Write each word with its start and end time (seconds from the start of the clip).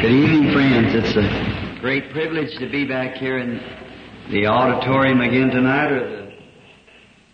Good 0.00 0.12
evening, 0.12 0.52
friends. 0.52 0.94
It's 0.94 1.16
a 1.16 1.80
great 1.80 2.12
privilege 2.12 2.56
to 2.60 2.70
be 2.70 2.86
back 2.86 3.16
here 3.16 3.38
in 3.38 3.58
the 4.30 4.46
auditorium 4.46 5.20
again 5.20 5.50
tonight, 5.50 5.90
or 5.90 6.26
the 6.26 6.32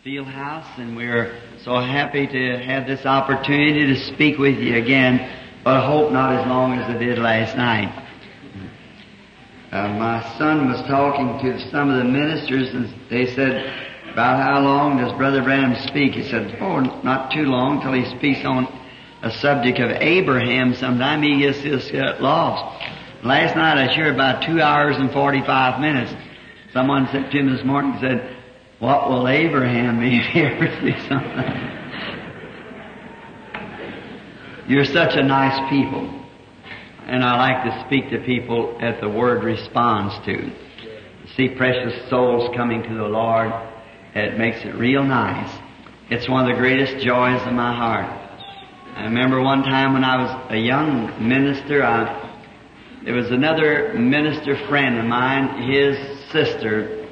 field 0.03 0.29
house, 0.29 0.67
and 0.79 0.97
we're 0.97 1.39
so 1.63 1.75
happy 1.75 2.27
to 2.27 2.65
have 2.65 2.87
this 2.87 3.05
opportunity 3.05 3.85
to 3.92 4.15
speak 4.15 4.39
with 4.39 4.57
you 4.57 4.77
again, 4.77 5.61
but 5.63 5.77
I 5.77 5.87
hope 5.87 6.11
not 6.11 6.41
as 6.41 6.49
long 6.49 6.79
as 6.79 6.89
I 6.89 6.97
did 6.99 7.19
last 7.19 7.55
night. 7.55 7.92
Uh, 9.70 9.88
my 9.98 10.38
son 10.38 10.66
was 10.66 10.80
talking 10.88 11.38
to 11.44 11.70
some 11.70 11.90
of 11.90 11.98
the 11.98 12.10
ministers, 12.10 12.70
and 12.70 12.88
they 13.10 13.26
said, 13.34 14.10
about 14.10 14.42
how 14.42 14.60
long 14.60 14.96
does 14.96 15.12
Brother 15.18 15.42
Branham 15.42 15.76
speak? 15.86 16.14
He 16.14 16.26
said, 16.30 16.56
oh, 16.62 16.80
not 16.80 17.30
too 17.30 17.42
long 17.42 17.82
till 17.82 17.92
he 17.92 18.06
speaks 18.16 18.42
on 18.46 18.64
a 19.25 19.30
subject 19.38 19.79
of 19.79 19.91
Abraham. 19.91 20.75
Sometime 20.75 21.22
he 21.22 21.41
gets 21.41 21.62
this 21.62 21.91
lost. 22.20 22.84
Last 23.24 23.56
night 23.56 23.79
I 23.79 23.95
shared 23.95 24.14
about 24.14 24.45
two 24.45 24.60
hours 24.60 24.97
and 24.98 25.10
45 25.10 25.80
minutes. 25.80 26.12
Someone 26.73 27.09
said 27.10 27.30
to 27.30 27.38
him 27.38 27.50
this 27.50 27.64
morning, 27.64 27.97
said, 28.00 28.37
what 28.80 29.09
will 29.09 29.27
Abraham 29.27 30.00
be 30.00 30.19
if 30.19 30.27
he 30.27 30.42
ever 30.42 30.69
sees 30.83 31.09
something? 31.09 31.70
You're 34.69 34.84
such 34.84 35.14
a 35.14 35.23
nice 35.23 35.70
people. 35.70 36.22
And 37.06 37.25
I 37.25 37.36
like 37.36 37.64
to 37.64 37.84
speak 37.86 38.11
to 38.11 38.19
people 38.27 38.78
that 38.80 39.00
the 39.00 39.09
Word 39.09 39.42
responds 39.42 40.14
to. 40.27 40.50
See 41.36 41.48
precious 41.48 42.11
souls 42.11 42.55
coming 42.55 42.83
to 42.83 42.95
the 42.95 43.09
Lord, 43.09 43.52
it 44.14 44.36
makes 44.36 44.64
it 44.64 44.75
real 44.75 45.02
nice. 45.02 45.50
It's 46.11 46.28
one 46.28 46.48
of 46.48 46.55
the 46.55 46.61
greatest 46.61 47.05
joys 47.05 47.41
of 47.47 47.52
my 47.55 47.75
heart. 47.75 48.23
I 48.97 49.07
remember 49.07 49.43
one 49.43 49.65
time 49.65 49.93
when 49.93 50.05
I 50.05 50.23
was 50.23 50.53
a 50.53 50.57
young 50.57 51.29
minister, 51.29 51.83
I, 51.83 52.30
there 53.05 53.15
was 53.15 53.29
another 53.33 53.93
minister 53.95 54.57
friend 54.69 55.01
of 55.01 55.05
mine, 55.05 55.69
his 55.69 55.97
sister. 56.31 57.05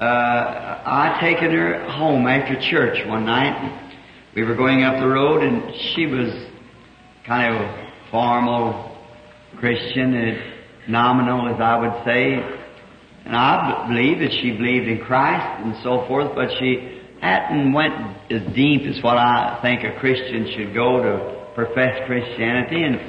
Uh, 0.00 0.02
I 0.04 1.16
taken 1.20 1.52
her 1.52 1.88
home 1.92 2.26
after 2.26 2.60
church 2.60 3.06
one 3.06 3.24
night. 3.24 3.94
We 4.34 4.42
were 4.42 4.56
going 4.56 4.82
up 4.82 4.98
the 4.98 5.06
road, 5.06 5.44
and 5.44 5.72
she 5.94 6.06
was 6.06 6.34
kind 7.24 7.54
of 7.54 7.62
a 7.62 7.92
formal 8.10 8.98
Christian, 9.58 10.12
and 10.12 10.42
nominal, 10.88 11.54
as 11.54 11.60
I 11.60 11.78
would 11.78 12.04
say. 12.04 12.34
And 13.24 13.36
I 13.36 13.86
believe 13.86 14.18
that 14.18 14.32
she 14.32 14.50
believed 14.50 14.88
in 14.88 14.98
Christ 15.04 15.64
and 15.64 15.76
so 15.84 16.04
forth, 16.08 16.34
but 16.34 16.48
she 16.58 16.95
hadn't 17.20 17.72
went 17.72 17.94
as 18.30 18.42
deep 18.54 18.82
as 18.82 19.02
what 19.02 19.16
I 19.16 19.58
think 19.62 19.82
a 19.84 19.98
Christian 19.98 20.50
should 20.54 20.74
go 20.74 21.02
to 21.02 21.46
profess 21.54 22.06
Christianity. 22.06 22.82
And, 22.82 23.00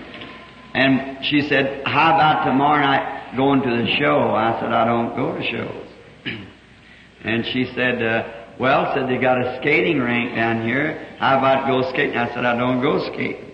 and 0.73 1.25
she 1.25 1.41
said, 1.47 1.83
how 1.85 2.15
about 2.15 2.45
tomorrow 2.45 2.81
night 2.81 3.35
going 3.35 3.61
to 3.61 3.69
the 3.69 3.95
show? 3.99 4.31
I 4.31 4.59
said, 4.59 4.71
I 4.71 4.85
don't 4.85 5.15
go 5.15 5.37
to 5.37 5.43
shows. 5.43 5.87
and 7.23 7.45
she 7.47 7.71
said, 7.75 8.01
uh, 8.01 8.37
well, 8.59 8.91
said 8.95 9.07
they 9.07 9.21
got 9.21 9.37
a 9.39 9.59
skating 9.61 9.99
rink 9.99 10.35
down 10.35 10.65
here. 10.65 11.15
How 11.19 11.37
about 11.37 11.67
go 11.67 11.89
skating? 11.91 12.17
I 12.17 12.33
said, 12.33 12.45
I 12.45 12.57
don't 12.57 12.81
go 12.81 13.11
skating. 13.13 13.51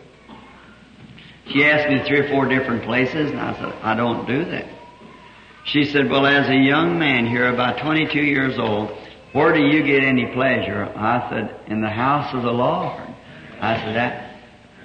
She 1.47 1.65
asked 1.65 1.89
me 1.89 2.07
three 2.07 2.19
or 2.19 2.29
four 2.29 2.47
different 2.47 2.83
places, 2.83 3.31
and 3.31 3.39
I 3.39 3.53
said, 3.55 3.73
I 3.81 3.95
don't 3.95 4.25
do 4.25 4.45
that. 4.45 4.65
She 5.65 5.85
said, 5.85 6.09
well, 6.09 6.25
as 6.25 6.49
a 6.49 6.55
young 6.55 6.99
man 6.99 7.25
here, 7.25 7.53
about 7.53 7.81
22 7.81 8.19
years 8.19 8.57
old, 8.57 8.89
where 9.33 9.51
do 9.53 9.61
you 9.61 9.83
get 9.83 10.03
any 10.03 10.27
pleasure? 10.33 10.85
I 10.95 11.27
said, 11.29 11.59
in 11.67 11.81
the 11.81 11.89
house 11.89 12.33
of 12.35 12.43
the 12.43 12.51
Lord. 12.51 13.01
I 13.59 13.77
said 13.77 13.95
that. 13.95 14.35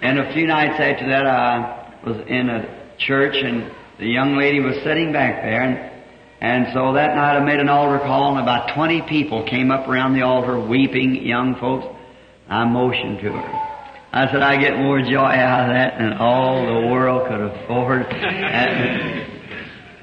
And 0.00 0.18
a 0.18 0.32
few 0.32 0.46
nights 0.46 0.80
after 0.80 1.06
that, 1.08 1.26
I 1.26 1.92
was 2.04 2.16
in 2.26 2.48
a 2.48 2.94
church 2.98 3.36
and 3.36 3.70
the 3.98 4.06
young 4.06 4.36
lady 4.36 4.60
was 4.60 4.76
sitting 4.82 5.12
back 5.12 5.42
there 5.42 5.60
and, 5.60 5.92
and 6.40 6.72
so 6.72 6.94
that 6.94 7.14
night 7.14 7.36
I 7.36 7.44
made 7.44 7.60
an 7.60 7.68
altar 7.68 7.98
call 7.98 8.30
and 8.32 8.40
about 8.40 8.74
20 8.74 9.02
people 9.02 9.44
came 9.44 9.70
up 9.70 9.86
around 9.86 10.14
the 10.14 10.22
altar 10.22 10.58
weeping, 10.58 11.26
young 11.26 11.56
folks. 11.56 11.86
I 12.48 12.64
motioned 12.64 13.18
to 13.20 13.32
her. 13.32 13.68
I 14.12 14.30
said, 14.32 14.40
I 14.40 14.56
get 14.56 14.78
more 14.78 15.02
joy 15.02 15.18
out 15.18 15.68
of 15.68 15.74
that 15.74 15.98
than 15.98 16.14
all 16.14 16.64
the 16.64 16.86
world 16.88 17.28
could 17.28 17.40
afford. 17.40 18.06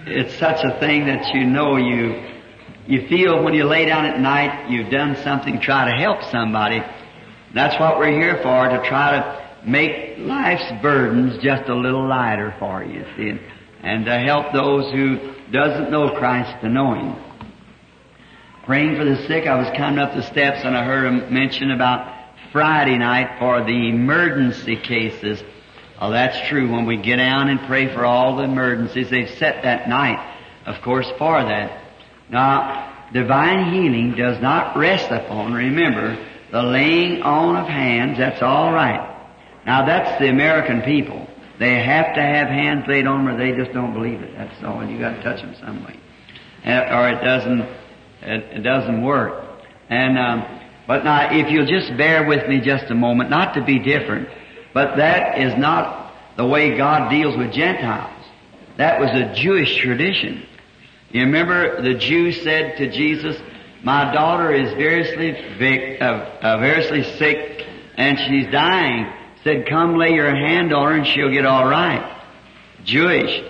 it's 0.05 0.38
such 0.38 0.63
a 0.63 0.79
thing 0.79 1.07
that 1.07 1.34
you 1.34 1.45
know 1.45 1.78
you 1.78 2.34
you 2.88 3.07
feel 3.07 3.44
when 3.44 3.53
you 3.53 3.63
lay 3.66 3.85
down 3.85 4.06
at 4.06 4.19
night 4.19 4.69
you've 4.69 4.91
done 4.91 5.16
something, 5.23 5.59
try 5.59 5.90
to 5.91 5.97
help 5.97 6.23
somebody. 6.31 6.81
That's 7.53 7.79
what 7.79 7.97
we're 7.97 8.12
here 8.12 8.38
for, 8.44 8.69
to 8.69 8.88
try 8.88 9.12
to 9.12 9.69
make 9.69 10.18
life's 10.19 10.81
burdens 10.81 11.41
just 11.41 11.69
a 11.69 11.75
little 11.75 12.07
lighter 12.07 12.56
for 12.59 12.84
you, 12.84 13.06
see, 13.16 13.40
and 13.81 14.06
to 14.06 14.19
help 14.19 14.53
those 14.53 14.91
who 14.91 15.34
doesn't 15.51 15.90
know 15.90 16.12
Christ 16.18 16.62
to 16.62 16.69
know 16.69 16.94
Him. 16.94 17.25
Praying 18.66 18.97
for 18.97 19.06
the 19.06 19.28
sick, 19.28 19.46
I 19.46 19.59
was 19.59 19.67
coming 19.78 20.00
up 20.00 20.16
the 20.16 20.23
steps 20.23 20.62
and 20.63 20.75
I 20.75 20.84
heard 20.84 21.06
him 21.06 21.31
mention 21.31 21.69
about 21.69 22.12
Friday 22.52 22.97
night 22.97 23.38
for 23.38 23.63
the 23.63 23.90
emergency 23.90 24.75
cases. 24.75 25.44
Oh, 26.02 26.09
that's 26.09 26.50
true. 26.50 26.72
When 26.72 26.88
we 26.88 26.97
get 26.97 27.17
down 27.17 27.50
and 27.50 27.59
pray 27.67 27.94
for 27.94 28.03
all 28.03 28.38
the 28.38 28.44
emergencies, 28.44 29.12
they've 29.12 29.29
set 29.29 29.62
that 29.63 29.88
night, 29.88 30.17
of 30.66 30.81
course, 30.81 31.07
for 31.19 31.44
that. 31.44 31.84
Now, 32.30 33.09
divine 33.13 33.74
healing 33.74 34.16
does 34.16 34.41
not 34.41 34.78
rest 34.78 35.12
upon, 35.12 35.53
remember, 35.53 36.18
the 36.52 36.63
laying 36.63 37.22
on 37.22 37.56
of 37.58 37.68
hands, 37.68 38.18
that's 38.18 38.41
all 38.41 38.72
right. 38.72 39.12
Now 39.66 39.86
that's 39.86 40.19
the 40.19 40.30
American 40.30 40.81
people. 40.81 41.28
They 41.59 41.75
have 41.84 42.16
to 42.16 42.22
have 42.22 42.47
hands 42.47 42.85
laid 42.88 43.08
on 43.08 43.25
them 43.25 43.35
or 43.35 43.38
they 43.38 43.58
just 43.58 43.74
don't 43.74 43.94
believe 43.94 44.22
it. 44.22 44.34
That's 44.38 44.64
all. 44.64 44.85
You 44.85 45.00
gotta 45.00 45.22
touch 45.24 45.41
them 45.41 45.56
some 45.59 45.84
way. 45.84 46.00
Or 46.66 47.09
it 47.09 47.24
doesn't, 47.24 47.62
it 48.22 48.64
doesn't 48.64 49.03
work. 49.03 49.44
And, 49.90 50.18
um, 50.18 50.62
but 50.88 51.03
now 51.03 51.30
if 51.31 51.50
you'll 51.52 51.66
just 51.66 51.97
bear 51.97 52.28
with 52.28 52.47
me 52.47 52.59
just 52.62 52.91
a 52.91 52.96
moment, 52.96 53.30
not 53.30 53.53
to 53.56 53.64
be 53.64 53.80
different, 53.80 54.30
but 54.74 54.97
that 54.97 55.40
is 55.40 55.58
not 55.58 56.14
the 56.38 56.46
way 56.46 56.78
God 56.78 57.09
deals 57.09 57.38
with 57.38 57.53
Gentiles. 57.53 58.12
That 58.78 59.00
was 59.00 59.09
a 59.12 59.34
Jewish 59.34 59.78
tradition. 59.78 60.46
You 61.11 61.21
remember 61.21 61.81
the 61.81 61.95
Jew 61.95 62.31
said 62.31 62.77
to 62.77 62.91
Jesus, 62.91 63.38
my 63.83 64.11
daughter 64.13 64.51
is 64.51 64.73
variously, 64.73 65.31
vic, 65.57 66.01
uh, 66.01 66.05
uh, 66.41 66.57
variously 66.57 67.03
sick 67.17 67.66
and 67.95 68.17
she's 68.19 68.51
dying. 68.51 69.11
Said, 69.43 69.67
come 69.67 69.95
lay 69.95 70.13
your 70.13 70.35
hand 70.35 70.73
on 70.73 70.91
her 70.91 70.97
and 70.97 71.07
she'll 71.07 71.31
get 71.31 71.45
all 71.45 71.67
right. 71.67 72.11
Jewish. 72.83 73.43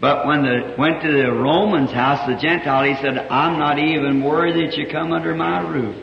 But 0.00 0.26
when 0.26 0.42
the, 0.42 0.74
went 0.78 1.02
to 1.02 1.10
the 1.10 1.32
Roman's 1.32 1.90
house, 1.90 2.26
the 2.28 2.36
Gentile, 2.36 2.84
he 2.84 2.94
said, 2.96 3.18
I'm 3.18 3.58
not 3.58 3.78
even 3.78 4.22
worthy 4.22 4.66
that 4.66 4.76
you 4.76 4.86
come 4.86 5.12
under 5.12 5.34
my 5.34 5.60
roof. 5.60 5.96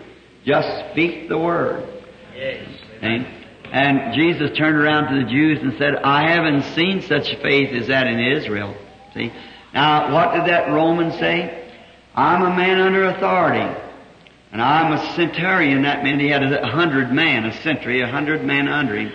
Just 0.46 0.92
speak 0.92 1.30
the 1.30 1.38
word. 1.38 1.88
Yes. 2.36 2.68
And, 3.02 3.26
and 3.72 4.14
Jesus 4.14 4.58
turned 4.58 4.78
around 4.78 5.14
to 5.14 5.24
the 5.24 5.30
Jews 5.30 5.60
and 5.62 5.78
said, 5.78 5.96
I 5.96 6.30
haven't 6.30 6.64
seen 6.74 7.02
such 7.02 7.34
faith 7.42 7.74
as 7.74 7.88
that 7.88 8.08
in 8.08 8.20
Israel. 8.20 8.76
See? 9.14 9.32
Now, 9.76 10.14
what 10.14 10.34
did 10.34 10.46
that 10.48 10.72
Roman 10.72 11.12
say? 11.12 11.70
I'm 12.16 12.44
a 12.44 12.56
man 12.56 12.80
under 12.80 13.04
authority. 13.04 13.82
And 14.54 14.62
I'm 14.62 14.94
a 14.94 15.16
centurion. 15.16 15.84
That 15.84 16.02
meant 16.02 16.22
he 16.22 16.30
had 16.30 16.44
a 16.44 16.66
hundred 16.68 17.12
men, 17.12 17.44
a 17.44 17.62
century, 17.62 18.02
a 18.02 18.08
hundred 18.08 18.46
men 18.46 18.70
under 18.70 18.96
him. 18.96 19.12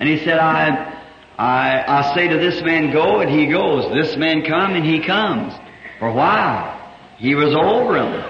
And 0.00 0.08
he 0.08 0.18
said, 0.24 0.38
I, 0.38 1.00
I, 1.38 1.84
I 1.86 2.14
say 2.16 2.26
to 2.26 2.38
this 2.38 2.60
man, 2.62 2.92
go, 2.92 3.20
and 3.20 3.30
he 3.30 3.46
goes. 3.46 3.88
This 3.94 4.16
man 4.16 4.44
come, 4.44 4.74
and 4.74 4.84
he 4.84 4.98
comes. 4.98 5.54
For 6.00 6.10
why? 6.10 6.72
He 7.18 7.36
was 7.36 7.54
over 7.54 7.96
him. 7.96 8.24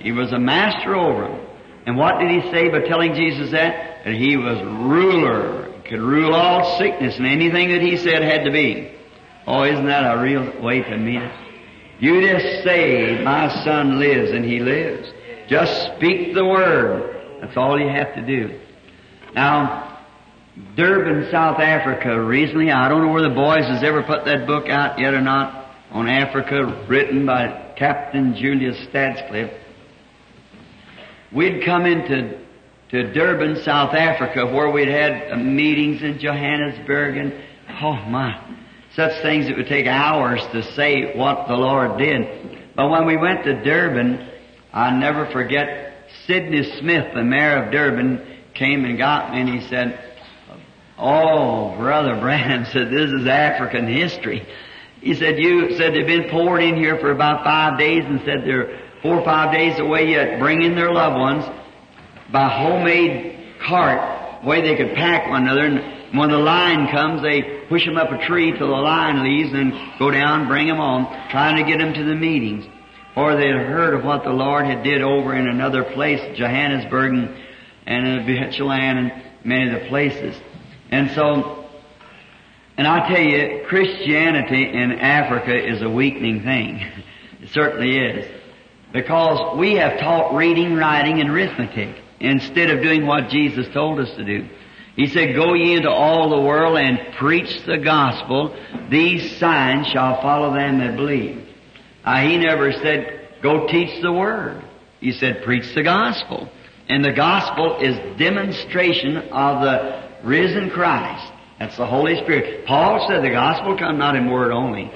He 0.00 0.12
was 0.12 0.32
a 0.32 0.38
master 0.38 0.94
over 0.94 1.28
him. 1.28 1.46
And 1.86 1.96
what 1.96 2.18
did 2.18 2.30
he 2.30 2.50
say 2.50 2.68
by 2.68 2.80
telling 2.80 3.14
Jesus 3.14 3.52
that? 3.52 4.04
That 4.04 4.14
he 4.14 4.36
was 4.36 4.58
ruler. 4.62 5.72
Could 5.88 6.00
rule 6.00 6.34
all 6.34 6.76
sickness, 6.76 7.16
and 7.16 7.26
anything 7.26 7.70
that 7.70 7.80
he 7.80 7.96
said 7.96 8.20
had 8.22 8.44
to 8.44 8.50
be. 8.50 8.97
Oh, 9.48 9.62
isn't 9.62 9.86
that 9.86 10.04
a 10.04 10.20
real 10.20 10.60
way 10.60 10.82
to 10.82 10.96
mean 10.98 11.22
it? 11.22 11.32
You 12.00 12.20
just 12.20 12.64
say, 12.64 13.18
my 13.24 13.48
son 13.64 13.98
lives 13.98 14.30
and 14.30 14.44
he 14.44 14.60
lives. 14.60 15.10
Just 15.48 15.96
speak 15.96 16.34
the 16.34 16.44
word. 16.44 17.40
That's 17.40 17.56
all 17.56 17.80
you 17.80 17.88
have 17.88 18.14
to 18.14 18.26
do. 18.26 18.60
Now, 19.34 20.04
Durban, 20.76 21.30
South 21.30 21.60
Africa, 21.60 22.20
recently, 22.20 22.70
I 22.70 22.90
don't 22.90 23.06
know 23.06 23.10
where 23.10 23.22
the 23.22 23.34
boys 23.34 23.64
has 23.64 23.82
ever 23.82 24.02
put 24.02 24.26
that 24.26 24.46
book 24.46 24.68
out 24.68 24.98
yet 24.98 25.14
or 25.14 25.22
not, 25.22 25.74
on 25.92 26.10
Africa, 26.10 26.84
written 26.86 27.24
by 27.24 27.72
Captain 27.78 28.34
Julius 28.36 28.76
Stadsklev. 28.88 29.58
We'd 31.32 31.64
come 31.64 31.86
into 31.86 32.38
to 32.90 33.12
Durban, 33.14 33.62
South 33.64 33.94
Africa, 33.94 34.44
where 34.44 34.70
we'd 34.70 34.88
had 34.88 35.42
meetings 35.42 36.02
in 36.02 36.18
Johannesburg 36.18 37.16
and, 37.16 37.32
oh 37.80 37.94
my, 38.10 38.57
such 38.98 39.22
things 39.22 39.48
it 39.48 39.56
would 39.56 39.68
take 39.68 39.86
hours 39.86 40.40
to 40.50 40.60
say 40.74 41.16
what 41.16 41.46
the 41.46 41.54
Lord 41.54 41.98
did. 41.98 42.74
But 42.74 42.90
when 42.90 43.06
we 43.06 43.16
went 43.16 43.44
to 43.44 43.62
Durban, 43.62 44.28
i 44.72 44.90
never 44.90 45.30
forget 45.30 46.08
Sidney 46.26 46.64
Smith, 46.80 47.14
the 47.14 47.22
mayor 47.22 47.62
of 47.62 47.70
Durban, 47.70 48.40
came 48.54 48.84
and 48.84 48.98
got 48.98 49.30
me 49.30 49.40
and 49.40 49.48
he 49.48 49.68
said, 49.68 50.16
Oh, 50.98 51.76
Brother 51.76 52.18
Branham 52.18 52.64
said, 52.72 52.90
this 52.90 53.12
is 53.12 53.24
African 53.28 53.86
history. 53.86 54.44
He 55.00 55.14
said, 55.14 55.38
you 55.38 55.76
said 55.76 55.94
they've 55.94 56.04
been 56.04 56.28
poured 56.28 56.60
in 56.60 56.74
here 56.74 56.98
for 56.98 57.12
about 57.12 57.44
five 57.44 57.78
days 57.78 58.02
and 58.04 58.18
said 58.24 58.42
they're 58.44 58.80
four 59.00 59.20
or 59.20 59.24
five 59.24 59.54
days 59.54 59.78
away 59.78 60.08
yet 60.08 60.40
bringing 60.40 60.74
their 60.74 60.92
loved 60.92 61.16
ones 61.16 61.44
by 62.32 62.48
homemade 62.48 63.54
cart, 63.64 64.44
way 64.44 64.60
they 64.60 64.76
could 64.76 64.96
pack 64.96 65.28
one 65.28 65.44
another. 65.44 65.66
And 65.66 65.97
when 66.12 66.30
the 66.30 66.38
lion 66.38 66.88
comes, 66.88 67.22
they 67.22 67.66
push 67.68 67.84
them 67.84 67.96
up 67.96 68.10
a 68.10 68.26
tree 68.26 68.52
till 68.56 68.68
the 68.68 68.72
lion 68.72 69.22
leaves 69.22 69.52
and 69.52 69.72
go 69.98 70.10
down, 70.10 70.48
bring 70.48 70.66
them 70.66 70.80
on, 70.80 71.04
trying 71.30 71.62
to 71.62 71.70
get 71.70 71.78
them 71.78 71.92
to 71.92 72.04
the 72.04 72.14
meetings. 72.14 72.66
Or 73.14 73.36
they 73.36 73.48
had 73.48 73.56
heard 73.56 73.94
of 73.94 74.04
what 74.04 74.24
the 74.24 74.30
Lord 74.30 74.64
had 74.64 74.82
did 74.82 75.02
over 75.02 75.34
in 75.34 75.48
another 75.48 75.84
place, 75.84 76.20
Johannesburg 76.36 77.12
and, 77.12 77.36
and 77.86 78.26
Bechuanaland 78.26 78.98
and 78.98 79.22
many 79.44 79.70
of 79.70 79.82
the 79.82 79.88
places. 79.88 80.36
And 80.90 81.10
so, 81.10 81.68
and 82.76 82.86
I 82.86 83.08
tell 83.08 83.22
you, 83.22 83.64
Christianity 83.66 84.72
in 84.72 84.92
Africa 84.92 85.54
is 85.54 85.82
a 85.82 85.90
weakening 85.90 86.42
thing. 86.42 86.80
it 87.42 87.50
certainly 87.50 87.98
is. 87.98 88.30
Because 88.92 89.58
we 89.58 89.74
have 89.74 90.00
taught 90.00 90.34
reading, 90.34 90.74
writing, 90.74 91.20
and 91.20 91.28
arithmetic 91.28 92.02
instead 92.20 92.70
of 92.70 92.82
doing 92.82 93.06
what 93.06 93.28
Jesus 93.28 93.66
told 93.74 94.00
us 94.00 94.14
to 94.16 94.24
do. 94.24 94.48
He 94.98 95.06
said, 95.06 95.36
Go 95.36 95.54
ye 95.54 95.76
into 95.76 95.88
all 95.88 96.28
the 96.28 96.40
world 96.40 96.76
and 96.76 97.14
preach 97.14 97.64
the 97.64 97.78
gospel. 97.78 98.58
These 98.90 99.36
signs 99.38 99.86
shall 99.86 100.20
follow 100.20 100.52
them 100.52 100.80
that 100.80 100.96
believe. 100.96 101.46
Uh, 102.04 102.20
he 102.22 102.36
never 102.36 102.72
said, 102.72 103.28
Go 103.40 103.68
teach 103.68 104.02
the 104.02 104.12
word. 104.12 104.64
He 104.98 105.12
said, 105.12 105.44
Preach 105.44 105.72
the 105.72 105.84
gospel. 105.84 106.50
And 106.88 107.04
the 107.04 107.12
gospel 107.12 107.78
is 107.80 108.18
demonstration 108.18 109.18
of 109.30 109.62
the 109.62 110.02
risen 110.24 110.68
Christ. 110.70 111.32
That's 111.60 111.76
the 111.76 111.86
Holy 111.86 112.16
Spirit. 112.16 112.66
Paul 112.66 113.06
said 113.08 113.22
the 113.22 113.30
gospel 113.30 113.78
come 113.78 113.98
not 113.98 114.16
in 114.16 114.28
word 114.28 114.50
only, 114.50 114.90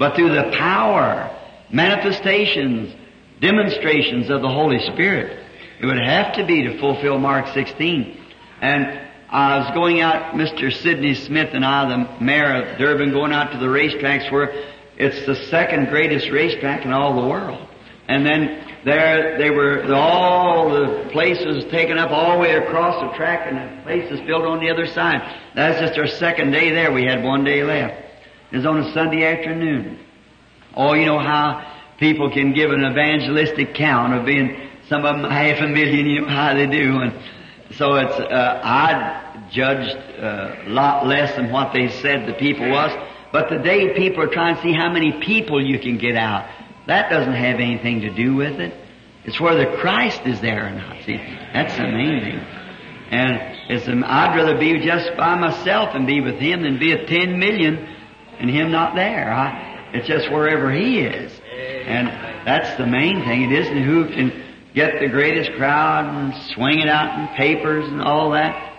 but 0.00 0.16
through 0.16 0.34
the 0.34 0.50
power, 0.58 1.30
manifestations, 1.70 2.92
demonstrations 3.40 4.30
of 4.30 4.42
the 4.42 4.48
Holy 4.48 4.80
Spirit. 4.92 5.44
It 5.80 5.86
would 5.86 6.02
have 6.04 6.34
to 6.34 6.44
be 6.44 6.64
to 6.64 6.80
fulfill 6.80 7.18
Mark 7.18 7.54
16. 7.54 8.20
And 8.60 9.03
I 9.30 9.58
was 9.58 9.70
going 9.74 10.00
out, 10.00 10.34
Mr. 10.34 10.72
Sidney 10.72 11.14
Smith 11.14 11.50
and 11.52 11.64
I, 11.64 11.88
the 11.88 12.24
mayor 12.24 12.62
of 12.62 12.78
Durban, 12.78 13.12
going 13.12 13.32
out 13.32 13.52
to 13.52 13.58
the 13.58 13.66
racetracks 13.66 14.30
where 14.30 14.52
it's 14.96 15.26
the 15.26 15.34
second 15.34 15.88
greatest 15.88 16.30
racetrack 16.30 16.84
in 16.84 16.92
all 16.92 17.20
the 17.20 17.28
world. 17.28 17.68
And 18.06 18.24
then 18.24 18.64
there, 18.84 19.38
they 19.38 19.50
were, 19.50 19.92
all 19.94 20.70
the 20.70 21.08
places 21.10 21.64
taken 21.70 21.98
up 21.98 22.10
all 22.10 22.34
the 22.34 22.38
way 22.38 22.54
across 22.54 23.00
the 23.00 23.16
track 23.16 23.46
and 23.48 23.56
the 23.78 23.82
places 23.82 24.20
filled 24.26 24.44
on 24.44 24.60
the 24.60 24.70
other 24.70 24.86
side. 24.86 25.22
That's 25.54 25.80
just 25.80 25.98
our 25.98 26.06
second 26.06 26.52
day 26.52 26.70
there. 26.70 26.92
We 26.92 27.04
had 27.04 27.24
one 27.24 27.44
day 27.44 27.64
left. 27.64 28.04
It 28.52 28.58
was 28.58 28.66
on 28.66 28.78
a 28.80 28.92
Sunday 28.92 29.24
afternoon. 29.24 29.98
Oh, 30.76 30.92
you 30.92 31.06
know 31.06 31.18
how 31.18 31.72
people 31.98 32.30
can 32.30 32.52
give 32.52 32.70
an 32.70 32.84
evangelistic 32.84 33.74
count 33.74 34.14
of 34.14 34.26
being 34.26 34.70
some 34.88 35.04
of 35.06 35.16
them 35.16 35.30
half 35.30 35.60
a 35.60 35.66
million, 35.66 36.06
you 36.06 36.20
know 36.20 36.28
how 36.28 36.54
they 36.54 36.66
do. 36.66 37.00
And 37.00 37.12
so 37.76 37.94
it's, 37.94 38.14
uh, 38.14 38.60
I 38.62 39.48
judged 39.50 39.96
uh, 39.96 40.66
a 40.66 40.68
lot 40.68 41.06
less 41.06 41.34
than 41.36 41.50
what 41.50 41.72
they 41.72 41.88
said 41.88 42.28
the 42.28 42.34
people 42.34 42.68
was. 42.70 42.90
But 43.32 43.48
today 43.48 43.94
people 43.94 44.22
are 44.22 44.32
trying 44.32 44.56
to 44.56 44.62
see 44.62 44.72
how 44.72 44.92
many 44.92 45.20
people 45.24 45.64
you 45.64 45.78
can 45.80 45.98
get 45.98 46.16
out. 46.16 46.48
That 46.86 47.10
doesn't 47.10 47.32
have 47.32 47.58
anything 47.58 48.02
to 48.02 48.14
do 48.14 48.36
with 48.36 48.60
it. 48.60 48.74
It's 49.24 49.40
whether 49.40 49.76
Christ 49.78 50.20
is 50.26 50.40
there 50.40 50.66
or 50.66 50.70
not. 50.70 51.02
See, 51.04 51.16
that's 51.16 51.74
the 51.76 51.88
main 51.88 52.20
thing. 52.20 52.38
And 53.10 53.70
it's, 53.70 53.88
I'd 53.88 54.36
rather 54.36 54.58
be 54.58 54.84
just 54.84 55.16
by 55.16 55.34
myself 55.34 55.94
and 55.94 56.06
be 56.06 56.20
with 56.20 56.36
Him 56.36 56.62
than 56.62 56.78
be 56.78 56.92
at 56.92 57.08
10 57.08 57.38
million 57.38 57.76
and 58.38 58.50
Him 58.50 58.70
not 58.70 58.94
there. 58.94 59.32
I, 59.32 59.90
it's 59.94 60.06
just 60.06 60.30
wherever 60.30 60.70
He 60.70 61.00
is. 61.00 61.32
And 61.86 62.08
that's 62.46 62.76
the 62.78 62.86
main 62.86 63.24
thing. 63.24 63.50
It 63.50 63.52
isn't 63.52 63.82
who 63.82 64.06
can 64.08 64.43
get 64.74 65.00
the 65.00 65.08
greatest 65.08 65.52
crowd 65.52 66.06
and 66.06 66.34
swing 66.52 66.80
it 66.80 66.88
out 66.88 67.18
in 67.18 67.36
papers 67.36 67.86
and 67.88 68.02
all 68.02 68.32
that. 68.32 68.72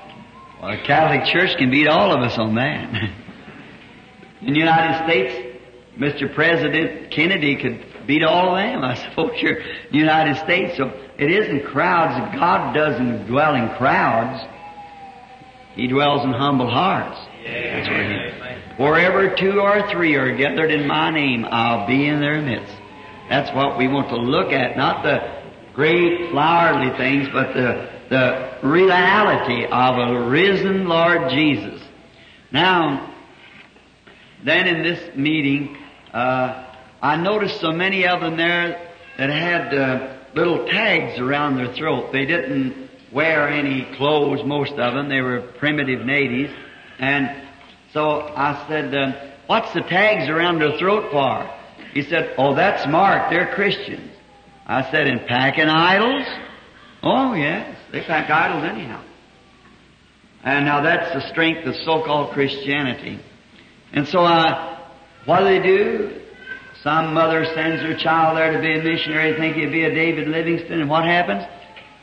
Well, 0.62 0.72
the 0.72 0.84
Catholic 0.84 1.26
Church 1.32 1.58
can 1.58 1.72
beat 1.72 1.88
all 1.88 2.12
of 2.12 2.22
us 2.22 2.38
on 2.38 2.56
that. 2.56 2.94
in 4.42 4.54
the 4.54 4.60
United 4.60 5.06
States, 5.06 5.58
Mr. 5.98 6.34
President 6.34 7.12
Kennedy 7.12 7.56
could 7.56 7.86
beat 8.06 8.24
all 8.24 8.56
of 8.56 8.58
them, 8.58 8.84
I 8.84 8.96
suppose, 8.96 9.32
you're 9.42 9.60
the 9.92 9.98
United 9.98 10.38
States. 10.44 10.78
So 10.78 10.92
it 11.18 11.32
isn't 11.32 11.66
crowds. 11.66 12.36
God 12.38 12.74
doesn't 12.74 13.28
dwell 13.28 13.56
in 13.56 13.70
crowds. 13.78 14.44
He 15.76 15.88
dwells 15.88 16.24
in 16.24 16.32
humble 16.32 16.70
hearts. 16.70 17.18
That's 17.44 17.90
where 17.90 18.58
he, 18.78 18.84
wherever 18.84 19.36
two 19.36 19.60
or 19.60 19.90
three 19.92 20.16
are 20.16 20.36
gathered 20.36 20.72
in 20.72 20.88
my 20.88 21.12
name, 21.12 21.46
I'll 21.50 21.88
be 21.88 22.06
in 22.06 22.20
their 22.20 22.42
midst. 22.42 22.74
That's 23.30 23.54
what 23.56 23.78
we 23.78 23.88
want 23.88 24.10
to 24.10 24.18
look 24.18 24.52
at, 24.52 24.78
not 24.78 25.04
the 25.04 25.35
great 25.76 26.32
flowery 26.32 26.96
things, 26.98 27.28
but 27.32 27.54
the, 27.54 27.90
the 28.10 28.68
reality 28.68 29.66
of 29.66 29.98
a 29.98 30.30
risen 30.30 30.88
Lord 30.88 31.30
Jesus. 31.30 31.82
Now, 32.52 33.14
then 34.44 34.68
in 34.68 34.84
this 34.84 35.16
meeting, 35.16 35.78
uh, 36.14 36.72
I 37.02 37.18
noticed 37.18 37.60
so 37.60 37.72
many 37.72 38.08
of 38.08 38.22
them 38.22 38.38
there 38.38 38.92
that 39.18 39.30
had 39.30 39.74
uh, 39.74 40.18
little 40.34 40.66
tags 40.66 41.20
around 41.20 41.58
their 41.58 41.74
throat. 41.74 42.12
They 42.12 42.26
didn't 42.26 42.90
wear 43.12 43.50
any 43.50 43.88
clothes, 43.98 44.44
most 44.46 44.74
of 44.74 44.94
them. 44.94 45.10
They 45.10 45.22
were 45.22 45.42
primitive 45.60 46.06
natives. 46.06 46.54
And 47.00 47.44
so 47.92 48.22
I 48.22 48.66
said, 48.68 48.96
uh, 48.96 49.34
what's 49.48 49.74
the 49.74 49.82
tags 49.82 50.30
around 50.30 50.60
their 50.60 50.78
throat 50.78 51.12
for? 51.12 51.50
He 51.94 52.04
said, 52.04 52.36
oh, 52.38 52.56
that's 52.56 52.88
Mark. 52.88 53.30
They're 53.30 53.54
Christians. 53.54 54.15
I 54.66 54.90
said, 54.92 55.08
in 55.08 55.20
packing 55.28 55.68
idols? 55.68 56.26
Oh, 57.04 57.34
yes. 57.34 57.78
They 57.92 58.02
pack 58.02 58.30
idols 58.30 58.64
anyhow. 58.64 59.04
And 60.44 60.66
now 60.66 60.82
that's 60.82 61.14
the 61.14 61.30
strength 61.32 61.68
of 61.68 61.76
so-called 61.76 62.34
Christianity. 62.34 63.20
And 63.94 64.08
so 64.08 64.20
I, 64.20 64.90
what 65.26 65.40
do 65.40 65.46
they 65.46 65.62
do? 65.62 66.22
Some 66.84 67.14
mother 67.14 67.46
sends 67.56 67.82
her 67.82 67.98
child 67.98 68.38
there 68.38 68.52
to 68.52 68.60
be 68.60 68.80
a 68.80 68.84
missionary, 68.84 69.36
think 69.40 69.56
he'd 69.56 69.72
be 69.72 69.86
a 69.86 69.94
David 69.94 70.28
Livingstone, 70.28 70.82
and 70.82 70.90
what 70.90 71.04
happens? 71.04 71.44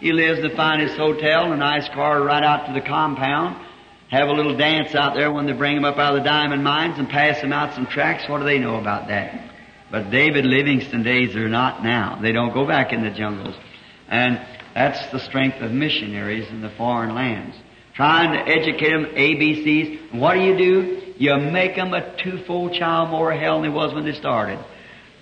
He 0.01 0.13
lives 0.13 0.41
in 0.41 0.49
the 0.49 0.57
finest 0.57 0.97
hotel, 0.97 1.53
a 1.53 1.57
nice 1.57 1.89
car 1.91 2.21
right 2.23 2.43
out 2.43 2.67
to 2.67 2.73
the 2.73 2.81
compound, 2.81 3.65
have 4.11 4.29
a 4.29 4.33
little 4.33 4.57
dance 4.57 4.95
out 4.97 5.15
there 5.15 5.31
when 5.33 5.47
they 5.47 5.53
bring 5.53 5.77
him 5.77 5.85
up 5.85 5.99
out 5.99 6.17
of 6.17 6.23
the 6.23 6.29
diamond 6.29 6.65
mines 6.65 6.99
and 6.99 7.09
pass 7.09 7.41
him 7.41 7.53
out 7.53 7.75
some 7.77 7.87
tracks. 7.87 8.29
What 8.29 8.39
do 8.39 8.45
they 8.45 8.59
know 8.59 8.81
about 8.81 9.07
that? 9.07 9.52
But 9.93 10.11
David 10.11 10.47
Livingstone 10.47 11.03
days 11.03 11.37
are 11.37 11.51
not 11.51 11.85
now. 11.85 12.19
They 12.21 12.33
don't 12.33 12.55
go 12.55 12.67
back 12.67 12.95
in 12.95 13.03
the 13.03 13.11
jungles. 13.11 13.55
And 14.09 14.41
that's 14.75 15.13
the 15.13 15.21
strength 15.21 15.61
of 15.61 15.71
missionaries 15.71 16.49
in 16.49 16.63
the 16.63 16.71
foreign 16.71 17.15
lands. 17.15 17.55
Trying 17.95 18.33
to 18.33 18.51
educate 18.51 18.91
them 18.91 19.05
ABCs. 19.05 20.13
And 20.13 20.21
what 20.21 20.33
do 20.33 20.41
you 20.41 20.57
do? 20.57 21.15
You 21.19 21.37
make 21.37 21.77
them 21.77 21.93
a 21.93 22.17
twofold 22.17 22.73
child 22.73 23.11
more 23.11 23.33
hell 23.33 23.61
than 23.61 23.71
they 23.71 23.77
was 23.77 23.93
when 23.93 24.07
they 24.07 24.15
started. 24.15 24.59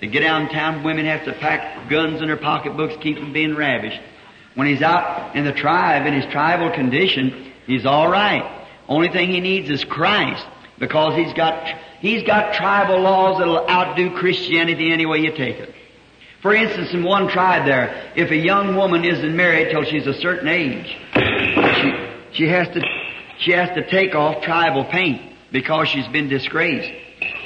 They 0.00 0.06
get 0.06 0.20
downtown, 0.20 0.84
women 0.84 1.04
have 1.04 1.24
to 1.24 1.32
pack 1.32 1.90
guns 1.90 2.22
in 2.22 2.28
their 2.28 2.36
pocketbooks, 2.36 2.94
keep 3.02 3.18
from 3.18 3.32
being 3.32 3.56
ravished. 3.56 4.00
When 4.54 4.66
he's 4.66 4.82
out 4.82 5.34
in 5.36 5.44
the 5.44 5.52
tribe, 5.52 6.06
in 6.06 6.14
his 6.14 6.24
tribal 6.32 6.70
condition, 6.70 7.52
he's 7.66 7.84
alright. 7.84 8.66
Only 8.88 9.08
thing 9.08 9.30
he 9.30 9.40
needs 9.40 9.68
is 9.68 9.84
Christ, 9.84 10.46
because 10.78 11.16
he's 11.16 11.34
got, 11.34 11.76
he's 12.00 12.22
got 12.24 12.54
tribal 12.54 13.00
laws 13.00 13.38
that'll 13.38 13.68
outdo 13.68 14.16
Christianity 14.16 14.92
any 14.92 15.06
way 15.06 15.18
you 15.18 15.30
take 15.30 15.56
it. 15.56 15.74
For 16.42 16.54
instance, 16.54 16.92
in 16.92 17.04
one 17.04 17.28
tribe 17.28 17.66
there, 17.66 18.12
if 18.16 18.30
a 18.30 18.36
young 18.36 18.74
woman 18.74 19.04
isn't 19.04 19.36
married 19.36 19.70
till 19.70 19.84
she's 19.84 20.06
a 20.06 20.14
certain 20.14 20.48
age, 20.48 20.96
she, 21.14 22.08
she 22.32 22.48
has 22.48 22.66
to, 22.68 22.82
she 23.38 23.52
has 23.52 23.68
to 23.70 23.88
take 23.90 24.14
off 24.14 24.42
tribal 24.42 24.84
paint 24.86 25.20
because 25.52 25.88
she's 25.88 26.08
been 26.08 26.28
disgraced. 26.28 26.90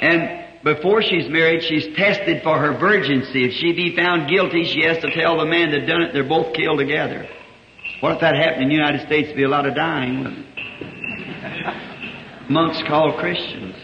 And 0.01 0.45
before 0.63 1.01
she's 1.01 1.29
married, 1.29 1.63
she's 1.63 1.93
tested 1.95 2.41
for 2.41 2.57
her 2.57 2.77
virginity. 2.77 3.45
If 3.45 3.53
she 3.53 3.73
be 3.73 3.95
found 3.95 4.29
guilty, 4.29 4.63
she 4.63 4.83
has 4.85 4.97
to 4.99 5.13
tell 5.13 5.37
the 5.37 5.45
man 5.45 5.71
that 5.71 5.85
done 5.85 6.01
it, 6.01 6.13
they're 6.13 6.23
both 6.23 6.55
killed 6.55 6.79
together. 6.79 7.27
What 7.99 8.13
if 8.13 8.21
that 8.21 8.35
happened 8.35 8.63
in 8.63 8.69
the 8.69 8.75
United 8.75 9.01
States? 9.01 9.27
There'd 9.27 9.37
be 9.37 9.43
a 9.43 9.49
lot 9.49 9.65
of 9.65 9.75
dying, 9.75 10.23
Monks 12.49 12.81
called 12.87 13.19
Christians. 13.19 13.74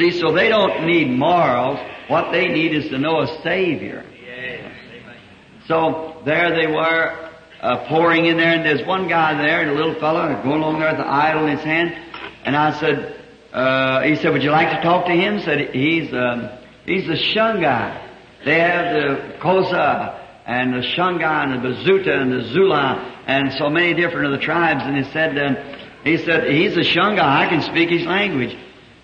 See, 0.00 0.18
so 0.18 0.32
they 0.32 0.48
don't 0.48 0.86
need 0.86 1.10
morals. 1.10 1.78
What 2.08 2.32
they 2.32 2.46
need 2.46 2.74
is 2.74 2.88
to 2.88 2.96
know 2.96 3.20
a 3.20 3.42
Savior. 3.42 4.02
So 5.66 6.22
there 6.24 6.56
they 6.58 6.66
were, 6.66 7.30
uh, 7.60 7.86
pouring 7.86 8.24
in 8.24 8.38
there, 8.38 8.54
and 8.54 8.64
there's 8.64 8.86
one 8.86 9.08
guy 9.08 9.34
there, 9.34 9.60
and 9.60 9.70
a 9.70 9.74
little 9.74 10.00
fellow 10.00 10.42
going 10.42 10.62
along 10.62 10.80
there 10.80 10.88
with 10.88 11.00
the 11.00 11.06
idol 11.06 11.46
in 11.46 11.56
his 11.56 11.64
hand. 11.64 11.94
And 12.46 12.56
I 12.56 12.80
said, 12.80 13.20
uh, 13.52 14.00
he 14.02 14.16
said, 14.16 14.32
would 14.32 14.42
you 14.42 14.50
like 14.50 14.70
to 14.74 14.82
talk 14.82 15.04
to 15.04 15.12
him? 15.12 15.38
Said, 15.40 15.74
he's, 15.74 16.10
um, 16.14 16.48
he's 16.86 17.06
the 17.06 17.20
Shungai. 17.34 18.08
They 18.46 18.58
have 18.58 18.94
the 18.94 19.38
Xhosa 19.38 20.18
and 20.46 20.72
the 20.72 20.86
Shungai 20.96 21.44
and 21.44 21.62
the 21.62 21.68
Bazuta 21.68 22.22
and 22.22 22.32
the 22.32 22.48
Zula 22.54 23.22
and 23.26 23.52
so 23.52 23.68
many 23.68 23.92
different 23.92 24.32
of 24.32 24.40
the 24.40 24.44
tribes. 24.46 24.80
And 24.82 24.96
he 24.96 25.12
said, 25.12 25.36
uh, 25.36 25.78
He 26.04 26.16
said, 26.16 26.50
he's 26.50 26.74
a 26.74 26.80
Shunga. 26.80 27.20
I 27.20 27.48
can 27.50 27.60
speak 27.60 27.90
his 27.90 28.06
language. 28.06 28.56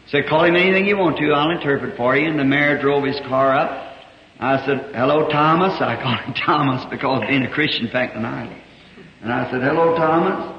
Said, 0.08 0.26
call 0.28 0.44
him 0.44 0.54
anything 0.54 0.86
you 0.86 0.96
want 0.96 1.18
to. 1.18 1.32
I'll 1.32 1.50
interpret 1.50 1.96
for 1.96 2.16
you. 2.16 2.28
And 2.28 2.38
the 2.38 2.44
mayor 2.44 2.80
drove 2.80 3.04
his 3.04 3.18
car 3.20 3.52
up. 3.56 3.94
I 4.38 4.64
said, 4.64 4.94
hello, 4.94 5.28
Thomas. 5.28 5.72
I 5.80 6.00
called 6.00 6.20
him 6.20 6.34
Thomas 6.34 6.84
because 6.90 7.24
being 7.28 7.42
a 7.42 7.50
Christian 7.50 7.88
back 7.92 8.14
in 8.14 8.24
Ireland. 8.24 8.62
And 9.22 9.32
I 9.32 9.50
said, 9.50 9.62
hello, 9.62 9.96
Thomas. 9.96 10.52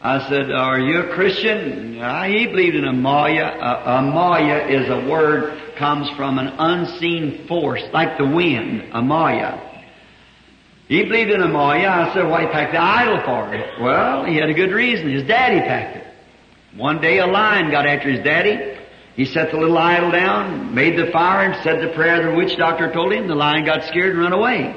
I 0.00 0.28
said, 0.28 0.50
are 0.50 0.78
you 0.78 1.00
a 1.00 1.14
Christian? 1.14 1.98
Uh, 2.00 2.24
he 2.24 2.46
believed 2.46 2.76
in 2.76 2.84
a 2.84 2.92
Maya. 2.92 3.44
A, 3.44 3.98
a 3.98 4.02
Maya 4.02 4.66
is 4.68 4.88
a 4.88 5.08
word 5.08 5.62
comes 5.76 6.08
from 6.16 6.38
an 6.38 6.48
unseen 6.58 7.46
force, 7.46 7.82
like 7.92 8.18
the 8.18 8.26
wind, 8.26 8.90
a 8.92 9.02
Maya. 9.02 9.60
He 10.88 11.02
believed 11.02 11.30
in 11.30 11.42
a 11.42 11.48
Maya. 11.48 11.88
I 11.88 12.14
said, 12.14 12.28
why 12.28 12.42
he 12.42 12.46
packed 12.48 12.72
the 12.72 12.80
idol 12.80 13.20
for 13.24 13.54
it? 13.54 13.80
Well, 13.80 14.24
he 14.24 14.36
had 14.36 14.48
a 14.48 14.54
good 14.54 14.70
reason. 14.70 15.10
His 15.10 15.24
daddy 15.24 15.60
packed 15.60 15.96
it. 15.96 16.05
One 16.76 17.00
day 17.00 17.18
a 17.18 17.26
lion 17.26 17.70
got 17.70 17.86
after 17.86 18.10
his 18.10 18.22
daddy. 18.22 18.76
He 19.14 19.24
set 19.24 19.50
the 19.50 19.56
little 19.56 19.78
idol 19.78 20.10
down, 20.10 20.74
made 20.74 20.98
the 20.98 21.10
fire, 21.10 21.50
and 21.50 21.64
said 21.64 21.80
the 21.80 21.94
prayer 21.94 22.30
the 22.30 22.36
witch 22.36 22.56
doctor 22.58 22.92
told 22.92 23.14
him. 23.14 23.28
The 23.28 23.34
lion 23.34 23.64
got 23.64 23.84
scared 23.84 24.10
and 24.10 24.20
ran 24.20 24.32
away. 24.32 24.76